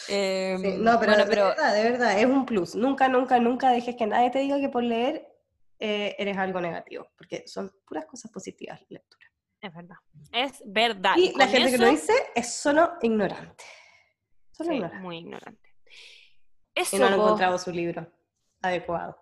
Em, 0.09 0.83
no, 0.83 0.99
pero, 0.99 1.17
de, 1.17 1.25
Verdad, 1.25 1.75
de 1.75 1.83
verdad, 1.83 2.19
es 2.19 2.27
un 2.27 2.47
plus. 2.47 2.75
Nunca, 2.75 3.09
nunca, 3.09 3.39
nunca 3.39 3.71
dejes 3.71 3.97
que 3.97 4.07
nadie 4.07 4.31
te 4.31 4.39
diga 4.39 4.59
que 4.61 4.71
por 4.71 4.83
leer 4.83 5.28
eh, 5.79 6.15
eres 6.19 6.37
algo 6.37 6.61
negativo, 6.61 7.11
porque 7.17 7.47
son 7.47 7.73
puras 7.87 8.07
cosas 8.07 8.31
positivas 8.31 8.81
la 8.89 8.99
lectura. 8.99 9.27
Es 9.61 9.75
verdad. 9.75 9.97
Es 10.33 10.63
verdad. 10.65 11.17
Y, 11.17 11.37
la 11.37 11.49
gente 11.49 11.73
que 11.73 11.79
lo 11.79 11.91
dice 11.91 12.13
es 12.35 12.55
solo 12.55 12.93
ignorante. 13.03 13.65
Solo 14.53 14.73
ignorante. 14.73 15.03
Muy 15.03 15.19
ignorante. 15.19 15.75
Eso 16.75 16.97
y 16.97 16.99
no 17.01 17.07
han 17.07 17.15
encontrado 17.15 17.59
su 17.59 17.73
libro 17.73 18.07
adecuado. 18.63 19.19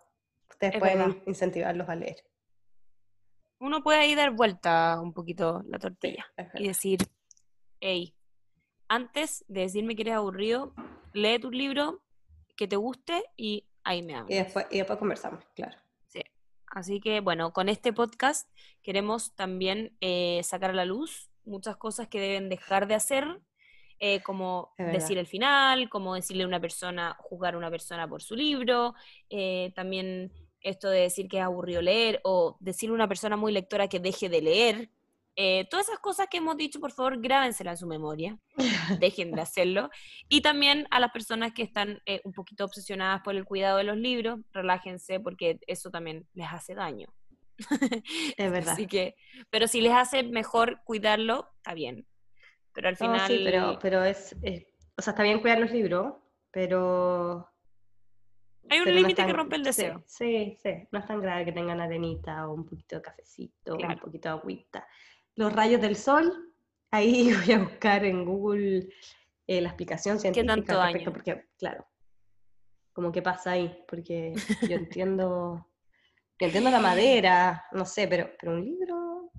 Ustedes 0.50 0.78
pueden 0.78 1.22
incentivarlos 1.26 1.88
a 1.88 1.94
leer 1.94 2.16
uno 3.58 3.82
puede 3.82 3.98
ahí 3.98 4.14
dar 4.14 4.32
vuelta 4.32 5.00
un 5.00 5.12
poquito 5.12 5.62
la 5.66 5.78
tortilla 5.78 6.26
y 6.54 6.68
decir, 6.68 7.00
hey, 7.80 8.14
antes 8.88 9.44
de 9.48 9.62
decirme 9.62 9.96
que 9.96 10.02
eres 10.02 10.14
aburrido, 10.14 10.74
lee 11.12 11.38
tu 11.38 11.50
libro 11.50 12.02
que 12.56 12.68
te 12.68 12.76
guste 12.76 13.24
y 13.36 13.66
ahí 13.84 14.02
me 14.02 14.14
hablas. 14.14 14.30
Y 14.30 14.34
después, 14.34 14.66
y 14.70 14.78
después 14.78 14.98
conversamos, 14.98 15.44
claro. 15.54 15.76
Sí. 16.72 16.78
Así 16.78 17.00
que 17.00 17.20
bueno, 17.20 17.52
con 17.52 17.68
este 17.68 17.92
podcast 17.92 18.48
queremos 18.82 19.34
también 19.34 19.96
eh, 20.00 20.40
sacar 20.44 20.70
a 20.70 20.74
la 20.74 20.84
luz 20.84 21.30
muchas 21.44 21.76
cosas 21.76 22.08
que 22.08 22.20
deben 22.20 22.48
dejar 22.48 22.86
de 22.86 22.94
hacer, 22.94 23.40
eh, 23.98 24.22
como 24.22 24.74
decir 24.76 25.16
el 25.16 25.26
final, 25.26 25.88
como 25.88 26.14
decirle 26.14 26.44
a 26.44 26.46
una 26.46 26.60
persona, 26.60 27.16
juzgar 27.18 27.54
a 27.54 27.58
una 27.58 27.70
persona 27.70 28.06
por 28.06 28.22
su 28.22 28.36
libro, 28.36 28.94
eh, 29.30 29.72
también 29.74 30.32
esto 30.60 30.90
de 30.90 31.00
decir 31.00 31.28
que 31.28 31.38
es 31.38 31.44
aburrido 31.44 31.80
leer 31.80 32.20
o 32.24 32.56
decirle 32.60 32.92
a 32.92 32.96
una 32.96 33.08
persona 33.08 33.36
muy 33.36 33.52
lectora 33.52 33.88
que 33.88 34.00
deje 34.00 34.28
de 34.28 34.42
leer. 34.42 34.90
Eh, 35.38 35.66
todas 35.70 35.88
esas 35.88 36.00
cosas 36.00 36.28
que 36.30 36.38
hemos 36.38 36.56
dicho, 36.56 36.80
por 36.80 36.92
favor, 36.92 37.20
grábenselas 37.20 37.74
en 37.74 37.76
su 37.78 37.86
memoria, 37.86 38.38
dejen 39.00 39.32
de 39.32 39.42
hacerlo. 39.42 39.90
Y 40.30 40.40
también 40.40 40.86
a 40.90 40.98
las 40.98 41.12
personas 41.12 41.52
que 41.52 41.62
están 41.62 42.00
eh, 42.06 42.22
un 42.24 42.32
poquito 42.32 42.64
obsesionadas 42.64 43.20
por 43.22 43.36
el 43.36 43.44
cuidado 43.44 43.76
de 43.76 43.84
los 43.84 43.98
libros, 43.98 44.40
relájense 44.52 45.20
porque 45.20 45.58
eso 45.66 45.90
también 45.90 46.26
les 46.32 46.48
hace 46.50 46.74
daño. 46.74 47.08
Es 48.36 48.50
verdad. 48.50 48.72
Así 48.72 48.86
que, 48.86 49.14
pero 49.50 49.68
si 49.68 49.82
les 49.82 49.92
hace 49.92 50.22
mejor 50.22 50.80
cuidarlo, 50.84 51.50
está 51.58 51.74
bien. 51.74 52.06
Pero 52.72 52.88
al 52.88 52.96
final... 52.96 53.28
sí, 53.28 53.42
pero, 53.44 53.78
pero 53.80 54.04
es, 54.04 54.34
o 54.96 55.02
sea, 55.02 55.12
está 55.12 55.22
bien 55.22 55.40
cuidar 55.40 55.58
los 55.58 55.70
libros, 55.70 56.14
pero 56.50 57.46
hay 58.68 58.80
un 58.80 58.94
límite 58.94 59.24
que 59.24 59.32
rompe 59.32 59.56
el 59.56 59.62
deseo. 59.62 60.02
Sí, 60.06 60.56
sí, 60.62 60.88
no 60.90 60.98
es 60.98 61.06
tan 61.06 61.20
grave 61.20 61.44
que 61.44 61.52
tengan 61.52 61.80
arenita 61.80 62.48
o 62.48 62.54
un 62.54 62.64
poquito 62.64 62.96
de 62.96 63.02
cafecito, 63.02 63.76
un 63.76 63.98
poquito 63.98 64.28
de 64.28 64.34
agüita. 64.34 64.86
Los 65.36 65.52
rayos 65.52 65.80
del 65.80 65.96
sol, 65.96 66.52
ahí 66.90 67.30
voy 67.46 67.54
a 67.54 67.58
buscar 67.60 68.04
en 68.04 68.24
Google 68.24 68.88
eh, 69.46 69.60
la 69.60 69.68
explicación 69.68 70.18
científica 70.18 70.54
¿Qué 70.54 70.62
tanto 70.62 70.78
daño? 70.78 71.12
porque, 71.12 71.46
claro, 71.58 71.86
como 72.92 73.12
qué 73.12 73.22
pasa 73.22 73.52
ahí, 73.52 73.84
porque 73.86 74.34
yo 74.62 74.76
entiendo, 74.76 75.68
entiendo 76.38 76.70
la 76.70 76.80
madera, 76.80 77.66
no 77.72 77.84
sé, 77.84 78.08
pero, 78.08 78.30
pero 78.40 78.52
un 78.52 78.64
libro... 78.64 79.30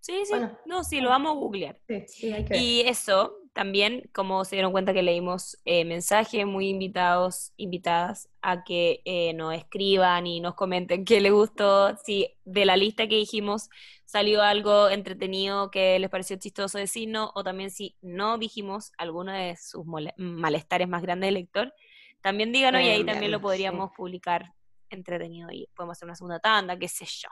Sí, 0.00 0.24
sí, 0.24 0.34
no, 0.66 0.82
sí, 0.82 1.00
lo 1.00 1.10
vamos 1.10 1.32
a 1.32 1.34
googlear. 1.34 1.80
Sí, 1.86 2.04
sí, 2.08 2.32
hay 2.32 2.44
que 2.44 2.54
ver. 2.54 2.62
Y 2.62 2.80
eso, 2.82 3.41
también, 3.52 4.08
como 4.14 4.44
se 4.44 4.56
dieron 4.56 4.72
cuenta 4.72 4.94
que 4.94 5.02
leímos 5.02 5.58
eh, 5.64 5.84
mensajes 5.84 6.46
muy 6.46 6.68
invitados, 6.68 7.52
invitadas 7.56 8.30
a 8.40 8.64
que 8.64 9.02
eh, 9.04 9.34
nos 9.34 9.54
escriban 9.54 10.26
y 10.26 10.40
nos 10.40 10.54
comenten 10.54 11.04
qué 11.04 11.20
les 11.20 11.32
gustó, 11.32 11.96
si 11.98 12.34
de 12.44 12.64
la 12.64 12.76
lista 12.76 13.06
que 13.08 13.16
dijimos 13.16 13.68
salió 14.06 14.42
algo 14.42 14.88
entretenido 14.88 15.70
que 15.70 15.98
les 15.98 16.08
pareció 16.08 16.36
chistoso 16.36 16.78
decirnos, 16.78 17.30
o 17.34 17.44
también 17.44 17.70
si 17.70 17.96
no 18.00 18.38
dijimos 18.38 18.92
alguno 18.96 19.32
de 19.32 19.56
sus 19.56 19.84
malestares 20.16 20.88
más 20.88 21.02
grandes 21.02 21.28
del 21.28 21.34
lector, 21.34 21.74
también 22.22 22.52
díganos 22.52 22.80
y 22.82 22.88
ahí 22.88 23.04
también 23.04 23.32
lo 23.32 23.40
podríamos 23.40 23.90
publicar 23.96 24.54
entretenido 24.88 25.50
y 25.50 25.68
podemos 25.74 25.98
hacer 25.98 26.06
una 26.06 26.14
segunda 26.14 26.38
tanda, 26.38 26.78
qué 26.78 26.88
sé 26.88 27.04
yo. 27.04 27.28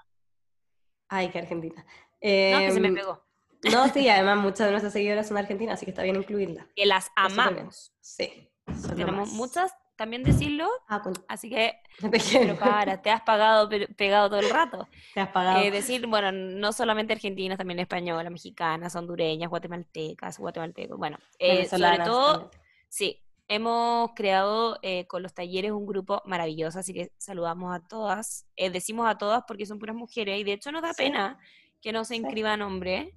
Ay, 1.09 1.29
qué 1.29 1.39
Argentina. 1.39 1.83
no, 1.83 1.89
que 2.21 2.71
se 2.73 2.81
me 2.81 2.89
em, 2.89 2.95
pegó. 2.95 3.30
No, 3.63 3.89
sí, 3.89 4.09
además 4.09 4.39
muchas 4.39 4.67
de 4.67 4.71
nuestras 4.71 4.93
seguidoras 4.93 5.29
son 5.29 5.37
argentinas, 5.37 5.75
así 5.75 5.85
que 5.87 5.91
está 5.91 6.03
bien 6.03 6.17
incluirlas. 6.17 6.67
Que 6.75 6.87
las 6.87 7.11
amamos. 7.15 7.93
Sí. 8.01 8.49
Tenemos 8.97 9.33
muchas, 9.33 9.73
también 9.97 10.23
decirlo. 10.23 10.69
Ah, 10.89 11.03
Así 11.29 11.51
que, 11.51 11.75
pero 12.33 12.57
para, 12.57 13.03
te 13.03 13.11
has 13.11 13.21
pagado, 13.21 13.69
pegado 13.97 14.31
todo 14.31 14.41
el 14.41 14.49
rato. 14.49 14.89
Te 15.15 15.21
has 15.21 15.29
pagado. 15.29 15.61
Eh, 15.61 15.71
decir, 15.71 16.07
bueno, 16.07 16.33
no 16.33 16.73
solamente 16.73 17.13
argentinas, 17.13 17.59
también 17.59 17.81
españolas, 17.81 18.33
mexicanas, 18.33 18.97
hondureñas, 18.97 19.51
guatemaltecas, 19.51 20.39
guatemaltecos. 20.39 20.97
Bueno, 20.97 21.19
eh, 21.39 21.69
sobre 21.69 21.99
todo, 21.99 22.51
sí, 22.89 23.23
hemos 23.49 24.13
creado 24.15 24.79
eh, 24.81 25.07
con 25.07 25.23
los 25.23 25.35
talleres 25.35 25.73
un 25.73 25.85
grupo 25.85 26.23
maravilloso, 26.25 26.79
así 26.79 26.95
que 26.95 27.13
saludamos 27.19 27.75
a 27.75 27.81
todas. 27.81 28.47
decimos 28.57 29.07
a 29.07 29.19
todas 29.19 29.43
porque 29.47 29.67
son 29.67 29.79
puras 29.79 29.97
mujeres 29.97 30.41
y 30.41 30.45
de 30.45 30.55
hecho 30.55 30.73
nos 30.73 30.81
da 30.81 30.95
pena 30.95 31.39
que 31.83 31.93
no 31.93 32.05
se 32.05 32.17
inscriban 32.17 32.63
hombres 32.63 33.09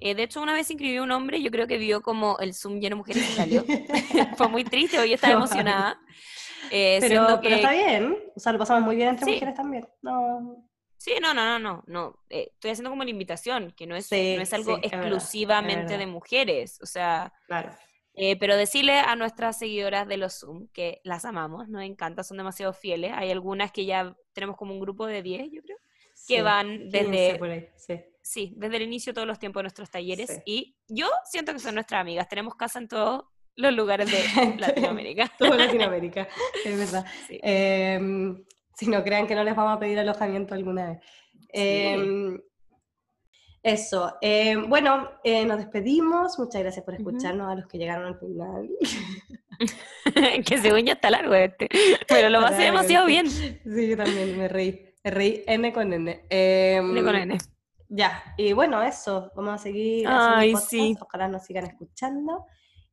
eh, 0.00 0.14
de 0.14 0.24
hecho, 0.24 0.42
una 0.42 0.52
vez 0.52 0.70
inscribió 0.70 1.02
un 1.02 1.10
hombre, 1.10 1.42
yo 1.42 1.50
creo 1.50 1.66
que 1.66 1.78
vio 1.78 2.02
como 2.02 2.38
el 2.38 2.54
Zoom 2.54 2.80
lleno 2.80 2.96
de 2.96 2.98
mujeres 2.98 3.30
y 3.30 3.32
salió. 3.32 3.64
Fue 4.36 4.48
muy 4.48 4.64
triste, 4.64 4.98
hoy 4.98 5.12
estaba 5.12 5.34
emocionada. 5.34 6.00
Eh, 6.70 6.98
pero, 7.00 7.40
está 7.42 7.72
bien, 7.72 8.16
o 8.34 8.40
sea, 8.40 8.52
lo 8.52 8.58
pasamos 8.58 8.82
muy 8.82 8.96
bien 8.96 9.10
entre 9.10 9.32
mujeres 9.32 9.54
también. 9.54 9.86
No. 10.02 10.66
Sí, 10.98 11.12
no, 11.22 11.32
no, 11.32 11.44
no, 11.44 11.58
no, 11.58 11.84
no. 11.86 12.18
Eh, 12.28 12.50
estoy 12.52 12.72
haciendo 12.72 12.90
como 12.90 13.04
la 13.04 13.10
invitación, 13.10 13.72
que 13.76 13.86
no 13.86 13.94
es, 13.94 14.10
no 14.10 14.16
es 14.16 14.52
algo 14.52 14.78
exclusivamente 14.82 15.96
de 15.96 16.06
mujeres, 16.06 16.80
o 16.82 16.86
sea... 16.86 17.32
Claro. 17.46 17.70
pero 18.40 18.56
decirle 18.56 18.98
a 18.98 19.14
nuestras 19.14 19.58
seguidoras 19.58 20.08
de 20.08 20.16
los 20.16 20.40
Zoom 20.40 20.68
que 20.72 21.00
las 21.04 21.24
amamos, 21.24 21.68
nos 21.68 21.82
encanta, 21.82 22.24
son 22.24 22.38
demasiado 22.38 22.72
fieles. 22.72 23.12
Hay 23.14 23.30
algunas 23.30 23.70
que 23.70 23.84
ya 23.84 24.16
tenemos 24.32 24.56
como 24.56 24.72
un 24.74 24.80
grupo 24.80 25.06
de 25.06 25.22
10, 25.22 25.52
yo 25.52 25.62
creo, 25.62 25.76
que 26.26 26.42
van 26.42 26.90
desde... 26.90 27.70
sí 27.76 28.04
sí, 28.26 28.52
desde 28.56 28.76
el 28.76 28.82
inicio 28.82 29.14
todos 29.14 29.26
los 29.26 29.38
tiempos 29.38 29.60
de 29.60 29.64
nuestros 29.64 29.88
talleres 29.88 30.42
y 30.44 30.76
yo 30.88 31.06
siento 31.24 31.52
que 31.52 31.60
son 31.60 31.74
nuestras 31.74 32.00
amigas, 32.00 32.28
tenemos 32.28 32.56
casa 32.56 32.80
en 32.80 32.88
todos 32.88 33.24
los 33.54 33.72
lugares 33.72 34.10
de 34.10 34.18
Latinoamérica. 34.58 35.32
Todo 35.38 35.54
Latinoamérica, 35.54 36.28
es 36.64 36.78
verdad. 36.78 37.04
Em, 37.28 38.44
si 38.74 38.88
no 38.88 39.02
crean 39.02 39.26
que 39.26 39.34
no 39.34 39.44
les 39.44 39.54
vamos 39.54 39.76
a 39.76 39.80
pedir 39.80 39.98
alojamiento 39.98 40.54
alguna 40.54 40.90
vez. 40.90 40.98
Em, 41.50 42.38
eso. 43.62 44.16
Em, 44.20 44.68
bueno, 44.68 45.08
eh, 45.24 45.46
nos 45.46 45.58
despedimos. 45.58 46.38
Muchas 46.38 46.62
gracias 46.62 46.84
por 46.84 46.94
escucharnos 46.94 47.50
a 47.50 47.54
los 47.54 47.66
que 47.66 47.78
llegaron 47.78 48.06
al 48.06 48.18
final. 48.18 48.68
que 50.44 50.58
según 50.58 50.84
ya 50.84 50.94
está 50.94 51.10
largo 51.10 51.34
este. 51.34 51.68
Pero 52.06 52.28
lo 52.28 52.40
pasé 52.40 52.64
demasiado 52.64 53.06
bien. 53.06 53.30
Sí, 53.30 53.88
yo 53.88 53.96
también 53.96 54.36
me 54.36 54.48
reí. 54.48 54.82
Me 55.02 55.10
reí 55.12 55.44
N 55.46 55.72
con 55.72 55.92
N. 55.92 56.26
N 56.28 57.02
con 57.02 57.16
N. 57.16 57.38
Ya, 57.96 58.22
y 58.36 58.52
bueno, 58.52 58.82
eso, 58.82 59.32
vamos 59.34 59.54
a 59.54 59.58
seguir 59.58 60.06
Ay, 60.06 60.54
sí. 60.56 60.94
ojalá 61.00 61.28
nos 61.28 61.44
sigan 61.44 61.64
escuchando, 61.64 62.44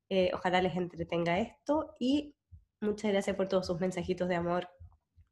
eh, 0.07 0.31
ojalá 0.33 0.61
les 0.61 0.77
entretenga 0.77 1.39
esto 1.39 1.93
y 1.99 2.33
muchas 2.79 3.11
gracias 3.11 3.35
por 3.35 3.49
todos 3.49 3.67
sus 3.67 3.81
mensajitos 3.81 4.29
de 4.29 4.35
amor 4.35 4.69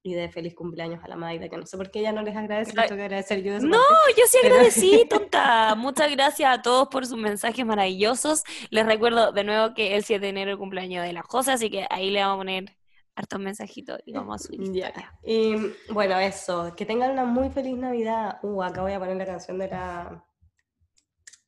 y 0.03 0.13
de 0.13 0.27
feliz 0.29 0.55
cumpleaños 0.55 1.01
a 1.05 1.07
la 1.07 1.15
Maida, 1.15 1.47
que 1.47 1.55
no 1.55 1.65
sé 1.65 1.77
por 1.77 1.89
qué 1.89 1.99
ella 1.99 2.11
no 2.11 2.21
les 2.21 2.35
agradece, 2.35 2.73
tengo 2.73 2.95
que 2.97 3.03
agradecer 3.03 3.43
yo. 3.43 3.59
no, 3.59 3.77
yo 4.17 4.23
sí 4.27 4.39
agradecí, 4.43 5.05
tonta. 5.09 5.73
Muchas 5.75 6.11
gracias 6.11 6.59
a 6.59 6.61
todos 6.61 6.89
por 6.89 7.05
sus 7.05 7.17
mensajes 7.17 7.65
maravillosos. 7.65 8.43
Les 8.71 8.85
recuerdo 8.85 9.31
de 9.31 9.45
nuevo 9.45 9.73
que 9.73 9.95
el 9.95 10.03
7 10.03 10.19
de 10.19 10.29
enero 10.29 10.51
es 10.51 10.55
el 10.55 10.59
cumpleaños 10.59 11.05
de 11.05 11.13
la 11.13 11.21
José, 11.21 11.53
así 11.53 11.69
que 11.69 11.87
ahí 11.89 12.09
le 12.09 12.19
vamos 12.19 12.35
a 12.35 12.37
poner 12.39 12.80
hartos 13.15 13.39
mensajitos 13.39 13.99
y 14.05 14.13
vamos 14.13 14.41
a 14.41 14.47
subir. 14.47 14.71
Ya. 14.71 14.93
Y 15.23 15.55
bueno, 15.89 16.19
eso, 16.19 16.73
que 16.75 16.85
tengan 16.85 17.11
una 17.11 17.25
muy 17.25 17.49
feliz 17.49 17.77
Navidad. 17.77 18.39
Uh, 18.43 18.63
acá 18.63 18.81
voy 18.81 18.93
a 18.93 18.99
poner 18.99 19.17
la 19.17 19.25
canción 19.25 19.57
de 19.57 19.67
la 19.67 20.23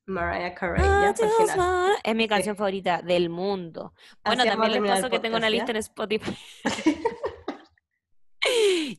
Mariah 0.05 0.53
Carey. 0.53 0.83
Es 2.03 2.15
mi 2.15 2.27
canción 2.27 2.55
favorita 2.55 3.01
del 3.01 3.29
mundo. 3.29 3.93
Bueno, 4.23 4.43
también 4.43 4.83
les 4.83 4.91
paso 4.91 5.09
que 5.09 5.19
tengo 5.19 5.37
una 5.37 5.49
lista 5.49 5.71
en 5.71 5.77
Spotify. 5.77 6.37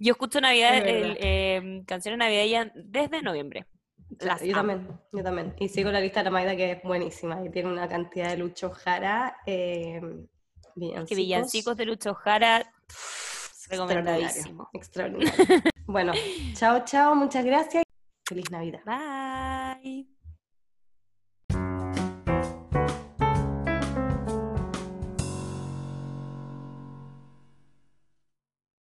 Yo 0.00 0.12
escucho 0.12 0.40
Navidad, 0.40 0.76
el, 0.78 1.16
eh, 1.20 1.82
canciones 1.86 2.18
navideñas 2.18 2.72
desde 2.74 3.20
noviembre. 3.22 3.66
yo 4.42 4.54
también, 4.54 4.88
yo 5.12 5.22
también. 5.22 5.54
Y 5.58 5.68
sigo 5.68 5.90
la 5.90 6.00
lista 6.00 6.20
de 6.20 6.24
la 6.24 6.30
Maida 6.30 6.56
que 6.56 6.72
es 6.72 6.82
buenísima 6.82 7.44
y 7.44 7.50
tiene 7.50 7.70
una 7.70 7.86
cantidad 7.86 8.30
de 8.30 8.38
Lucho 8.38 8.70
Jara. 8.70 9.36
Eh, 9.46 10.00
Villancicos. 10.74 11.08
Que 11.08 11.14
Villancicos 11.14 11.76
de 11.76 11.86
Lucho 11.86 12.14
Jara, 12.14 12.72
recomendadísimo. 13.68 14.68
Extraordinario. 14.72 15.60
bueno, 15.86 16.12
chao, 16.54 16.84
chao, 16.84 17.14
muchas 17.14 17.44
gracias. 17.44 17.84
Feliz 18.26 18.50
Navidad. 18.50 18.80
Bye. 18.84 20.13